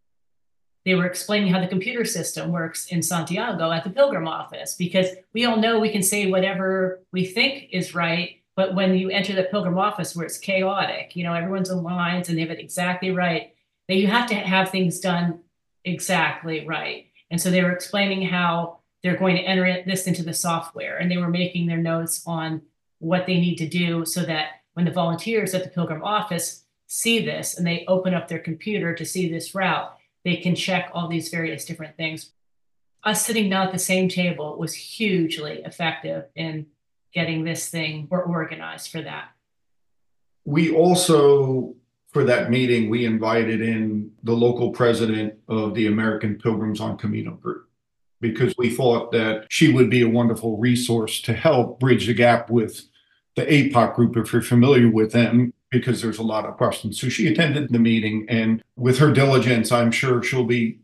They 0.85 0.95
were 0.95 1.05
explaining 1.05 1.51
how 1.51 1.59
the 1.59 1.67
computer 1.67 2.05
system 2.05 2.51
works 2.51 2.87
in 2.87 3.03
Santiago 3.03 3.71
at 3.71 3.83
the 3.83 3.89
Pilgrim 3.89 4.27
Office 4.27 4.75
because 4.75 5.07
we 5.33 5.45
all 5.45 5.57
know 5.57 5.79
we 5.79 5.91
can 5.91 6.03
say 6.03 6.29
whatever 6.29 7.01
we 7.11 7.25
think 7.25 7.69
is 7.71 7.93
right 7.93 8.40
but 8.55 8.75
when 8.75 8.95
you 8.95 9.09
enter 9.09 9.33
the 9.33 9.43
pilgrim 9.43 9.77
office 9.77 10.15
where 10.15 10.25
it's 10.25 10.37
chaotic, 10.37 11.15
you 11.15 11.23
know, 11.23 11.33
everyone's 11.33 11.69
in 11.69 11.83
lines 11.83 12.29
and 12.29 12.37
they 12.37 12.41
have 12.41 12.51
it 12.51 12.59
exactly 12.59 13.11
right, 13.11 13.53
that 13.87 13.95
you 13.95 14.07
have 14.07 14.27
to 14.29 14.35
have 14.35 14.69
things 14.69 14.99
done 14.99 15.39
exactly 15.85 16.65
right. 16.65 17.07
And 17.29 17.41
so 17.41 17.49
they 17.49 17.63
were 17.63 17.71
explaining 17.71 18.23
how 18.23 18.79
they're 19.01 19.17
going 19.17 19.35
to 19.37 19.43
enter 19.43 19.83
this 19.85 20.05
into 20.05 20.23
the 20.23 20.33
software 20.33 20.97
and 20.97 21.09
they 21.09 21.17
were 21.17 21.29
making 21.29 21.67
their 21.67 21.77
notes 21.77 22.23
on 22.27 22.61
what 22.99 23.25
they 23.25 23.39
need 23.39 23.55
to 23.57 23.67
do 23.67 24.05
so 24.05 24.21
that 24.23 24.61
when 24.73 24.85
the 24.85 24.91
volunteers 24.91 25.53
at 25.53 25.63
the 25.63 25.69
pilgrim 25.69 26.03
office 26.03 26.65
see 26.87 27.23
this 27.23 27.57
and 27.57 27.65
they 27.65 27.85
open 27.87 28.13
up 28.13 28.27
their 28.27 28.39
computer 28.39 28.93
to 28.93 29.05
see 29.05 29.29
this 29.29 29.55
route, 29.55 29.95
they 30.23 30.35
can 30.35 30.55
check 30.55 30.91
all 30.93 31.07
these 31.07 31.29
various 31.29 31.65
different 31.65 31.97
things. 31.97 32.31
Us 33.03 33.25
sitting 33.25 33.49
down 33.49 33.67
at 33.67 33.73
the 33.73 33.79
same 33.79 34.07
table 34.07 34.57
was 34.57 34.73
hugely 34.73 35.63
effective 35.63 36.25
in 36.35 36.67
getting 37.13 37.43
this 37.43 37.69
thing 37.69 38.07
or 38.09 38.23
organized 38.23 38.91
for 38.91 39.01
that. 39.01 39.29
We 40.45 40.73
also, 40.73 41.75
for 42.11 42.23
that 42.23 42.49
meeting, 42.49 42.89
we 42.89 43.05
invited 43.05 43.61
in 43.61 44.11
the 44.23 44.33
local 44.33 44.71
president 44.71 45.35
of 45.47 45.73
the 45.75 45.87
American 45.87 46.37
Pilgrims 46.37 46.79
on 46.79 46.97
Camino 46.97 47.31
group 47.31 47.67
because 48.21 48.53
we 48.57 48.69
thought 48.69 49.11
that 49.11 49.45
she 49.49 49.73
would 49.73 49.89
be 49.89 50.01
a 50.01 50.09
wonderful 50.09 50.57
resource 50.57 51.21
to 51.21 51.33
help 51.33 51.79
bridge 51.79 52.07
the 52.07 52.13
gap 52.13 52.49
with 52.49 52.83
the 53.35 53.45
APOC 53.45 53.95
group, 53.95 54.17
if 54.17 54.31
you're 54.31 54.41
familiar 54.41 54.89
with 54.89 55.11
them, 55.11 55.53
because 55.69 56.01
there's 56.01 56.19
a 56.19 56.23
lot 56.23 56.45
of 56.45 56.57
questions. 56.57 56.99
So 56.99 57.09
she 57.09 57.27
attended 57.27 57.71
the 57.71 57.79
meeting, 57.79 58.25
and 58.29 58.61
with 58.75 58.99
her 58.99 59.11
diligence, 59.11 59.71
I'm 59.71 59.91
sure 59.91 60.21
she'll 60.21 60.43
be 60.43 60.79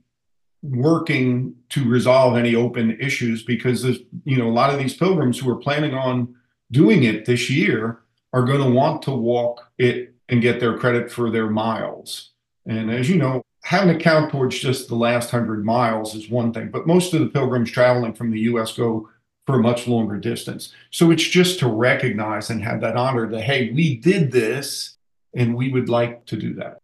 working 0.61 1.55
to 1.69 1.87
resolve 1.87 2.35
any 2.35 2.55
open 2.55 2.97
issues 2.99 3.43
because 3.43 3.83
there's 3.83 3.99
you 4.25 4.37
know 4.37 4.47
a 4.47 4.51
lot 4.51 4.71
of 4.71 4.79
these 4.79 4.95
pilgrims 4.95 5.39
who 5.39 5.49
are 5.49 5.57
planning 5.57 5.93
on 5.93 6.35
doing 6.71 7.03
it 7.03 7.25
this 7.25 7.49
year 7.49 8.01
are 8.33 8.43
going 8.43 8.61
to 8.61 8.69
want 8.69 9.01
to 9.01 9.11
walk 9.11 9.71
it 9.77 10.13
and 10.29 10.41
get 10.41 10.59
their 10.59 10.77
credit 10.77 11.11
for 11.11 11.29
their 11.29 11.49
miles. 11.49 12.31
And 12.65 12.91
as 12.91 13.09
you 13.09 13.17
know 13.17 13.41
having 13.63 13.95
to 13.95 14.03
count 14.03 14.31
towards 14.31 14.57
just 14.59 14.87
the 14.87 14.95
last 14.95 15.31
100 15.31 15.63
miles 15.65 16.15
is 16.15 16.29
one 16.29 16.53
thing 16.53 16.69
but 16.71 16.87
most 16.87 17.13
of 17.13 17.19
the 17.19 17.27
pilgrims 17.27 17.69
traveling 17.69 18.13
from 18.13 18.31
the 18.31 18.39
us 18.39 18.73
go 18.75 19.09
for 19.45 19.55
a 19.55 19.61
much 19.61 19.87
longer 19.87 20.17
distance. 20.17 20.73
So 20.91 21.11
it's 21.11 21.23
just 21.23 21.59
to 21.59 21.67
recognize 21.67 22.49
and 22.49 22.61
have 22.63 22.81
that 22.81 22.97
honor 22.97 23.29
that 23.29 23.41
hey 23.41 23.71
we 23.71 23.97
did 23.97 24.31
this 24.31 24.97
and 25.35 25.55
we 25.55 25.69
would 25.71 25.87
like 25.87 26.25
to 26.25 26.35
do 26.35 26.55
that. 26.55 26.79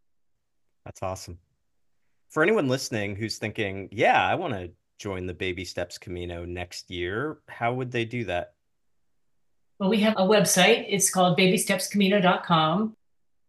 That's 0.86 1.02
awesome 1.02 1.40
for 2.34 2.41
anyone 2.41 2.68
listening 2.68 3.15
who's 3.15 3.38
thinking, 3.38 3.88
yeah, 3.91 4.27
I 4.27 4.34
want 4.34 4.55
to 4.55 4.72
join 4.97 5.27
the 5.27 5.35
Baby 5.35 5.64
Steps 5.64 5.99
Camino 5.99 6.45
next 6.45 6.89
year, 6.89 7.38
how 7.47 7.73
would 7.76 7.91
they 7.91 8.05
do 8.05 8.26
that? 8.26 8.55
Well, 9.77 9.89
we 9.89 9.99
have 9.99 10.15
a 10.18 10.23
website. 10.23 10.88
It's 10.89 11.11
called 11.11 11.38
babystepscamino.com. 11.38 12.95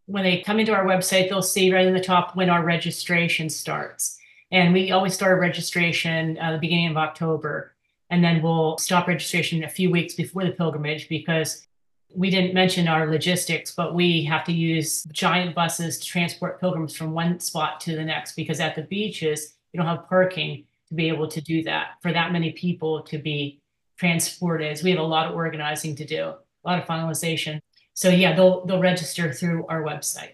When 0.04 0.22
they 0.22 0.42
come 0.42 0.60
into 0.60 0.74
our 0.74 0.84
website, 0.84 1.30
they'll 1.30 1.40
see 1.40 1.72
right 1.72 1.86
in 1.86 1.94
the 1.94 2.00
top 2.00 2.36
when 2.36 2.50
our 2.50 2.62
registration 2.62 3.48
starts. 3.48 4.18
And 4.50 4.74
we 4.74 4.90
always 4.90 5.14
start 5.14 5.40
registration 5.40 6.36
at 6.36 6.52
the 6.52 6.58
beginning 6.58 6.90
of 6.90 6.98
October. 6.98 7.72
And 8.10 8.22
then 8.22 8.42
we'll 8.42 8.76
stop 8.76 9.08
registration 9.08 9.64
a 9.64 9.68
few 9.68 9.90
weeks 9.90 10.12
before 10.12 10.44
the 10.44 10.52
pilgrimage 10.52 11.08
because 11.08 11.66
we 12.14 12.30
didn't 12.30 12.54
mention 12.54 12.88
our 12.88 13.10
logistics, 13.10 13.74
but 13.74 13.94
we 13.94 14.24
have 14.24 14.44
to 14.44 14.52
use 14.52 15.04
giant 15.04 15.54
buses 15.54 15.98
to 15.98 16.06
transport 16.06 16.60
pilgrims 16.60 16.96
from 16.96 17.12
one 17.12 17.40
spot 17.40 17.80
to 17.80 17.96
the 17.96 18.04
next 18.04 18.36
because 18.36 18.60
at 18.60 18.74
the 18.74 18.82
beaches, 18.82 19.54
you 19.72 19.78
don't 19.78 19.86
have 19.86 20.08
parking 20.08 20.64
to 20.88 20.94
be 20.94 21.08
able 21.08 21.28
to 21.28 21.40
do 21.40 21.62
that 21.64 21.92
for 22.00 22.12
that 22.12 22.32
many 22.32 22.52
people 22.52 23.02
to 23.02 23.18
be 23.18 23.60
transported. 23.98 24.78
So 24.78 24.84
we 24.84 24.90
have 24.90 25.00
a 25.00 25.02
lot 25.02 25.26
of 25.26 25.34
organizing 25.34 25.96
to 25.96 26.04
do, 26.04 26.22
a 26.24 26.64
lot 26.64 26.78
of 26.78 26.86
finalization. 26.86 27.60
So 27.94 28.08
yeah, 28.08 28.34
they'll 28.34 28.64
they'll 28.66 28.80
register 28.80 29.32
through 29.32 29.66
our 29.66 29.82
website. 29.82 30.32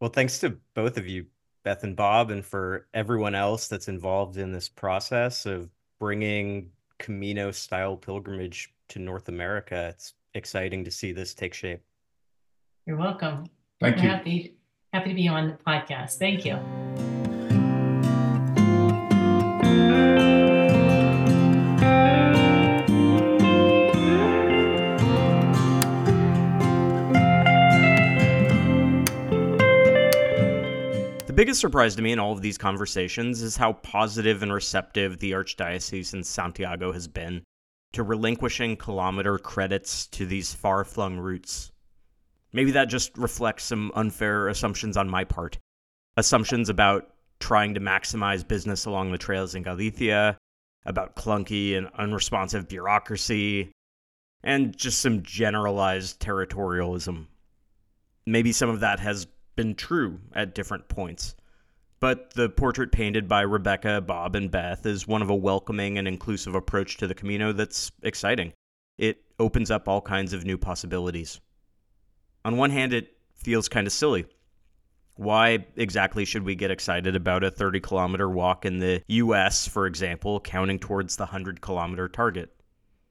Well, 0.00 0.10
thanks 0.10 0.38
to 0.40 0.58
both 0.74 0.96
of 0.96 1.06
you, 1.06 1.26
Beth 1.64 1.82
and 1.82 1.96
Bob, 1.96 2.30
and 2.30 2.44
for 2.44 2.86
everyone 2.94 3.34
else 3.34 3.68
that's 3.68 3.88
involved 3.88 4.36
in 4.36 4.52
this 4.52 4.68
process 4.68 5.46
of 5.46 5.70
bringing 5.98 6.70
Camino 6.98 7.50
style 7.50 7.96
pilgrimage 7.96 8.72
to 8.88 8.98
North 8.98 9.28
America. 9.28 9.88
It's 9.94 10.14
exciting 10.36 10.84
to 10.84 10.90
see 10.90 11.12
this 11.12 11.34
take 11.34 11.54
shape. 11.54 11.80
You're 12.86 12.96
welcome. 12.96 13.46
Thank 13.80 14.02
you. 14.02 14.08
Happy, 14.08 14.56
happy 14.92 15.08
to 15.08 15.14
be 15.14 15.28
on 15.28 15.48
the 15.48 15.54
podcast. 15.54 16.18
Thank 16.18 16.44
you. 16.44 16.58
The 31.26 31.32
biggest 31.32 31.60
surprise 31.60 31.96
to 31.96 32.02
me 32.02 32.12
in 32.12 32.18
all 32.18 32.32
of 32.32 32.40
these 32.40 32.56
conversations 32.56 33.42
is 33.42 33.56
how 33.56 33.74
positive 33.74 34.42
and 34.42 34.52
receptive 34.52 35.18
the 35.18 35.32
Archdiocese 35.32 36.14
in 36.14 36.22
Santiago 36.22 36.92
has 36.92 37.08
been 37.08 37.42
to 37.96 38.02
relinquishing 38.02 38.76
kilometer 38.76 39.38
credits 39.38 40.06
to 40.08 40.26
these 40.26 40.52
far 40.52 40.84
flung 40.84 41.18
routes. 41.18 41.72
Maybe 42.52 42.72
that 42.72 42.90
just 42.90 43.16
reflects 43.16 43.64
some 43.64 43.90
unfair 43.94 44.48
assumptions 44.48 44.98
on 44.98 45.08
my 45.08 45.24
part. 45.24 45.58
Assumptions 46.18 46.68
about 46.68 47.08
trying 47.40 47.72
to 47.72 47.80
maximize 47.80 48.46
business 48.46 48.84
along 48.84 49.12
the 49.12 49.18
trails 49.18 49.54
in 49.54 49.62
Galicia, 49.62 50.36
about 50.84 51.16
clunky 51.16 51.76
and 51.76 51.88
unresponsive 51.96 52.68
bureaucracy, 52.68 53.72
and 54.44 54.76
just 54.76 55.00
some 55.00 55.22
generalized 55.22 56.20
territorialism. 56.20 57.24
Maybe 58.26 58.52
some 58.52 58.68
of 58.68 58.80
that 58.80 59.00
has 59.00 59.26
been 59.56 59.74
true 59.74 60.20
at 60.34 60.54
different 60.54 60.88
points. 60.88 61.34
But 61.98 62.34
the 62.34 62.48
portrait 62.48 62.92
painted 62.92 63.26
by 63.26 63.40
Rebecca, 63.40 64.00
Bob, 64.02 64.36
and 64.36 64.50
Beth 64.50 64.84
is 64.84 65.08
one 65.08 65.22
of 65.22 65.30
a 65.30 65.34
welcoming 65.34 65.96
and 65.96 66.06
inclusive 66.06 66.54
approach 66.54 66.98
to 66.98 67.06
the 67.06 67.14
Camino 67.14 67.52
that's 67.52 67.90
exciting. 68.02 68.52
It 68.98 69.22
opens 69.38 69.70
up 69.70 69.88
all 69.88 70.02
kinds 70.02 70.32
of 70.32 70.44
new 70.44 70.58
possibilities. 70.58 71.40
On 72.44 72.56
one 72.56 72.70
hand, 72.70 72.92
it 72.92 73.16
feels 73.34 73.68
kind 73.68 73.86
of 73.86 73.92
silly. 73.92 74.26
Why 75.14 75.66
exactly 75.76 76.26
should 76.26 76.42
we 76.42 76.54
get 76.54 76.70
excited 76.70 77.16
about 77.16 77.42
a 77.42 77.50
30 77.50 77.80
kilometer 77.80 78.28
walk 78.28 78.66
in 78.66 78.78
the 78.78 79.02
US, 79.06 79.66
for 79.66 79.86
example, 79.86 80.40
counting 80.40 80.78
towards 80.78 81.16
the 81.16 81.24
100 81.24 81.62
kilometer 81.62 82.08
target? 82.08 82.54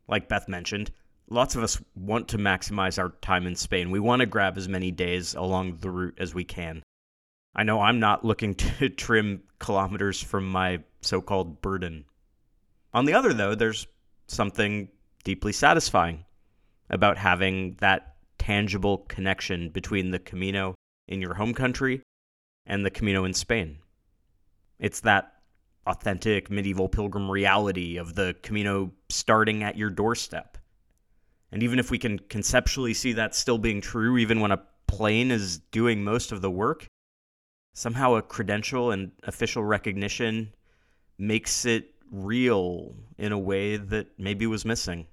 Like 0.07 0.29
Beth 0.29 0.47
mentioned, 0.47 0.91
lots 1.27 1.55
of 1.55 1.63
us 1.63 1.81
want 1.95 2.27
to 2.27 2.37
maximize 2.37 2.99
our 2.99 3.09
time 3.21 3.47
in 3.47 3.55
Spain. 3.55 3.89
We 3.89 3.99
want 3.99 4.19
to 4.19 4.27
grab 4.27 4.55
as 4.57 4.69
many 4.69 4.91
days 4.91 5.33
along 5.33 5.77
the 5.77 5.89
route 5.89 6.17
as 6.19 6.35
we 6.35 6.43
can. 6.43 6.83
I 7.55 7.63
know 7.63 7.81
I'm 7.81 7.99
not 7.99 8.25
looking 8.25 8.55
to 8.55 8.89
trim 8.89 9.43
kilometers 9.59 10.21
from 10.21 10.47
my 10.49 10.83
so 11.01 11.21
called 11.21 11.61
burden. 11.61 12.05
On 12.93 13.05
the 13.05 13.13
other, 13.13 13.33
though, 13.33 13.55
there's 13.55 13.87
something 14.27 14.89
deeply 15.23 15.51
satisfying 15.51 16.25
about 16.89 17.17
having 17.17 17.75
that 17.75 18.15
tangible 18.37 18.99
connection 19.09 19.69
between 19.69 20.11
the 20.11 20.19
Camino 20.19 20.75
in 21.07 21.21
your 21.21 21.33
home 21.33 21.53
country 21.53 22.01
and 22.65 22.85
the 22.85 22.91
Camino 22.91 23.25
in 23.25 23.33
Spain. 23.33 23.77
It's 24.79 25.01
that 25.01 25.31
authentic 25.87 26.49
medieval 26.49 26.89
pilgrim 26.89 27.29
reality 27.29 27.97
of 27.97 28.15
the 28.15 28.35
Camino 28.41 28.91
starting 29.09 29.63
at 29.63 29.77
your 29.77 29.89
doorstep 29.89 30.57
and 31.55 31.63
even 31.63 31.79
if 31.79 31.89
we 31.89 31.97
can 31.97 32.19
conceptually 32.19 32.93
see 32.93 33.13
that 33.13 33.33
still 33.33 33.57
being 33.57 33.79
true, 33.79 34.17
even 34.17 34.41
when 34.41 34.51
a 34.51 34.61
plane 34.87 35.31
is 35.31 35.59
doing 35.71 36.03
most 36.03 36.33
of 36.33 36.41
the 36.41 36.51
work, 36.51 36.85
somehow 37.75 38.15
a 38.15 38.21
credential 38.21 38.91
and 38.91 39.11
official 39.23 39.63
recognition 39.63 40.51
makes 41.17 41.65
it 41.65 41.93
real 42.09 42.95
in 43.17 43.33
a 43.33 43.37
way 43.37 43.75
that 43.75 44.07
maybe 44.17 44.47
was 44.47 44.65
missing. 44.65 45.05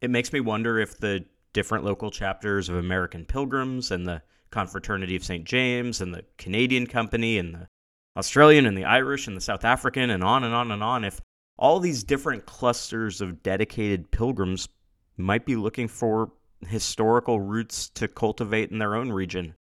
It 0.00 0.08
makes 0.08 0.32
me 0.32 0.40
wonder 0.40 0.78
if 0.78 0.98
the 0.98 1.24
different 1.52 1.84
local 1.84 2.10
chapters 2.10 2.68
of 2.68 2.76
American 2.76 3.24
Pilgrims 3.24 3.90
and 3.90 4.06
the 4.06 4.22
Confraternity 4.50 5.16
of 5.16 5.24
St. 5.24 5.44
James 5.44 6.00
and 6.00 6.14
the 6.14 6.24
Canadian 6.38 6.86
Company 6.86 7.38
and 7.38 7.54
the 7.54 7.68
Australian 8.16 8.64
and 8.66 8.78
the 8.78 8.84
Irish 8.84 9.26
and 9.26 9.36
the 9.36 9.40
South 9.40 9.64
African 9.64 10.10
and 10.10 10.22
on 10.22 10.44
and 10.44 10.54
on 10.54 10.70
and 10.70 10.84
on, 10.84 11.04
if 11.04 11.20
all 11.58 11.80
these 11.80 12.04
different 12.04 12.46
clusters 12.46 13.20
of 13.20 13.42
dedicated 13.42 14.10
pilgrims 14.10 14.68
might 15.16 15.44
be 15.44 15.56
looking 15.56 15.88
for 15.88 16.30
historical 16.68 17.40
roots 17.40 17.88
to 17.88 18.06
cultivate 18.06 18.70
in 18.70 18.78
their 18.78 18.94
own 18.94 19.10
region, 19.10 19.54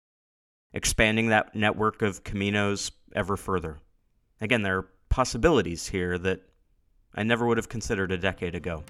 expanding 0.72 1.28
that 1.28 1.54
network 1.54 2.02
of 2.02 2.24
caminos 2.24 2.90
ever 3.14 3.36
further. 3.36 3.78
Again, 4.40 4.62
there 4.62 4.78
are 4.78 4.88
possibilities 5.08 5.88
here 5.88 6.18
that 6.18 6.42
I 7.14 7.22
never 7.22 7.46
would 7.46 7.56
have 7.56 7.68
considered 7.68 8.12
a 8.12 8.18
decade 8.18 8.54
ago. 8.54 8.84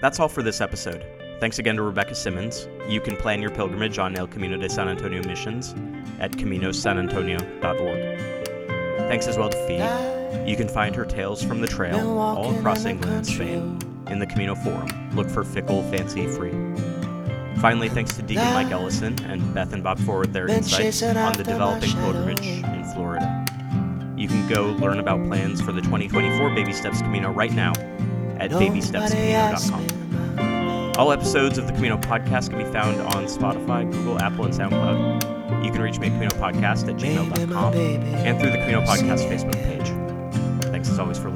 That's 0.00 0.18
all 0.18 0.28
for 0.28 0.42
this 0.42 0.60
episode. 0.60 1.04
Thanks 1.40 1.58
again 1.58 1.76
to 1.76 1.82
Rebecca 1.82 2.14
Simmons. 2.14 2.68
You 2.88 3.00
can 3.00 3.16
plan 3.16 3.42
your 3.42 3.50
pilgrimage 3.50 3.98
on 3.98 4.16
El 4.16 4.28
Camino 4.28 4.56
de 4.56 4.68
San 4.68 4.88
Antonio 4.88 5.22
missions 5.24 5.74
at 6.20 6.32
caminosanantonio.org. 6.32 9.08
Thanks 9.08 9.26
as 9.26 9.36
well 9.36 9.50
to 9.50 9.66
Fee. 9.66 10.48
You 10.48 10.56
can 10.56 10.68
find 10.68 10.94
her 10.94 11.04
tales 11.04 11.42
from 11.42 11.60
the 11.60 11.66
trail 11.66 12.18
all 12.18 12.56
across 12.56 12.84
England 12.84 13.16
and 13.16 13.26
Spain 13.26 13.78
in 14.08 14.18
the 14.18 14.26
Camino 14.26 14.54
Forum. 14.54 14.88
Look 15.14 15.28
for 15.28 15.44
Fickle 15.44 15.82
Fancy 15.90 16.26
Free. 16.26 16.52
Finally, 17.62 17.88
thanks 17.88 18.14
to 18.16 18.22
Deacon 18.22 18.52
Mike 18.54 18.72
Ellison 18.72 19.16
and 19.24 19.54
Beth 19.54 19.72
and 19.72 19.84
Bob 19.84 19.96
Ford 20.00 20.26
for 20.26 20.32
their 20.32 20.48
insights 20.48 21.00
on 21.00 21.32
the 21.34 21.44
developing 21.44 21.92
pilgrimage 21.92 22.44
in 22.44 22.84
Florida. 22.92 23.44
You 24.16 24.26
can 24.26 24.48
go 24.48 24.70
learn 24.84 24.98
about 24.98 25.24
plans 25.28 25.60
for 25.60 25.70
the 25.70 25.80
2024 25.80 26.56
Baby 26.56 26.72
Steps 26.72 27.00
Camino 27.02 27.30
right 27.30 27.52
now 27.52 27.70
at 28.40 28.50
babystepscamino.com. 28.50 30.94
All 30.98 31.12
episodes 31.12 31.56
of 31.56 31.68
the 31.68 31.72
Camino 31.72 31.98
podcast 31.98 32.50
can 32.50 32.58
be 32.58 32.64
found 32.64 33.00
on 33.00 33.26
Spotify, 33.26 33.88
Google, 33.90 34.20
Apple, 34.20 34.44
and 34.44 34.52
SoundCloud. 34.52 35.64
You 35.64 35.70
can 35.70 35.82
reach 35.82 36.00
me 36.00 36.08
at 36.08 36.14
CaminoPodcast 36.14 36.88
at 36.88 36.96
gmail.com 36.96 37.74
and 37.74 38.40
through 38.40 38.50
the 38.50 38.58
Camino 38.58 38.80
Podcast 38.80 39.28
Facebook 39.30 39.62
page. 39.62 39.86
Thanks 40.64 40.90
as 40.90 40.98
always 40.98 41.16
for 41.16 41.30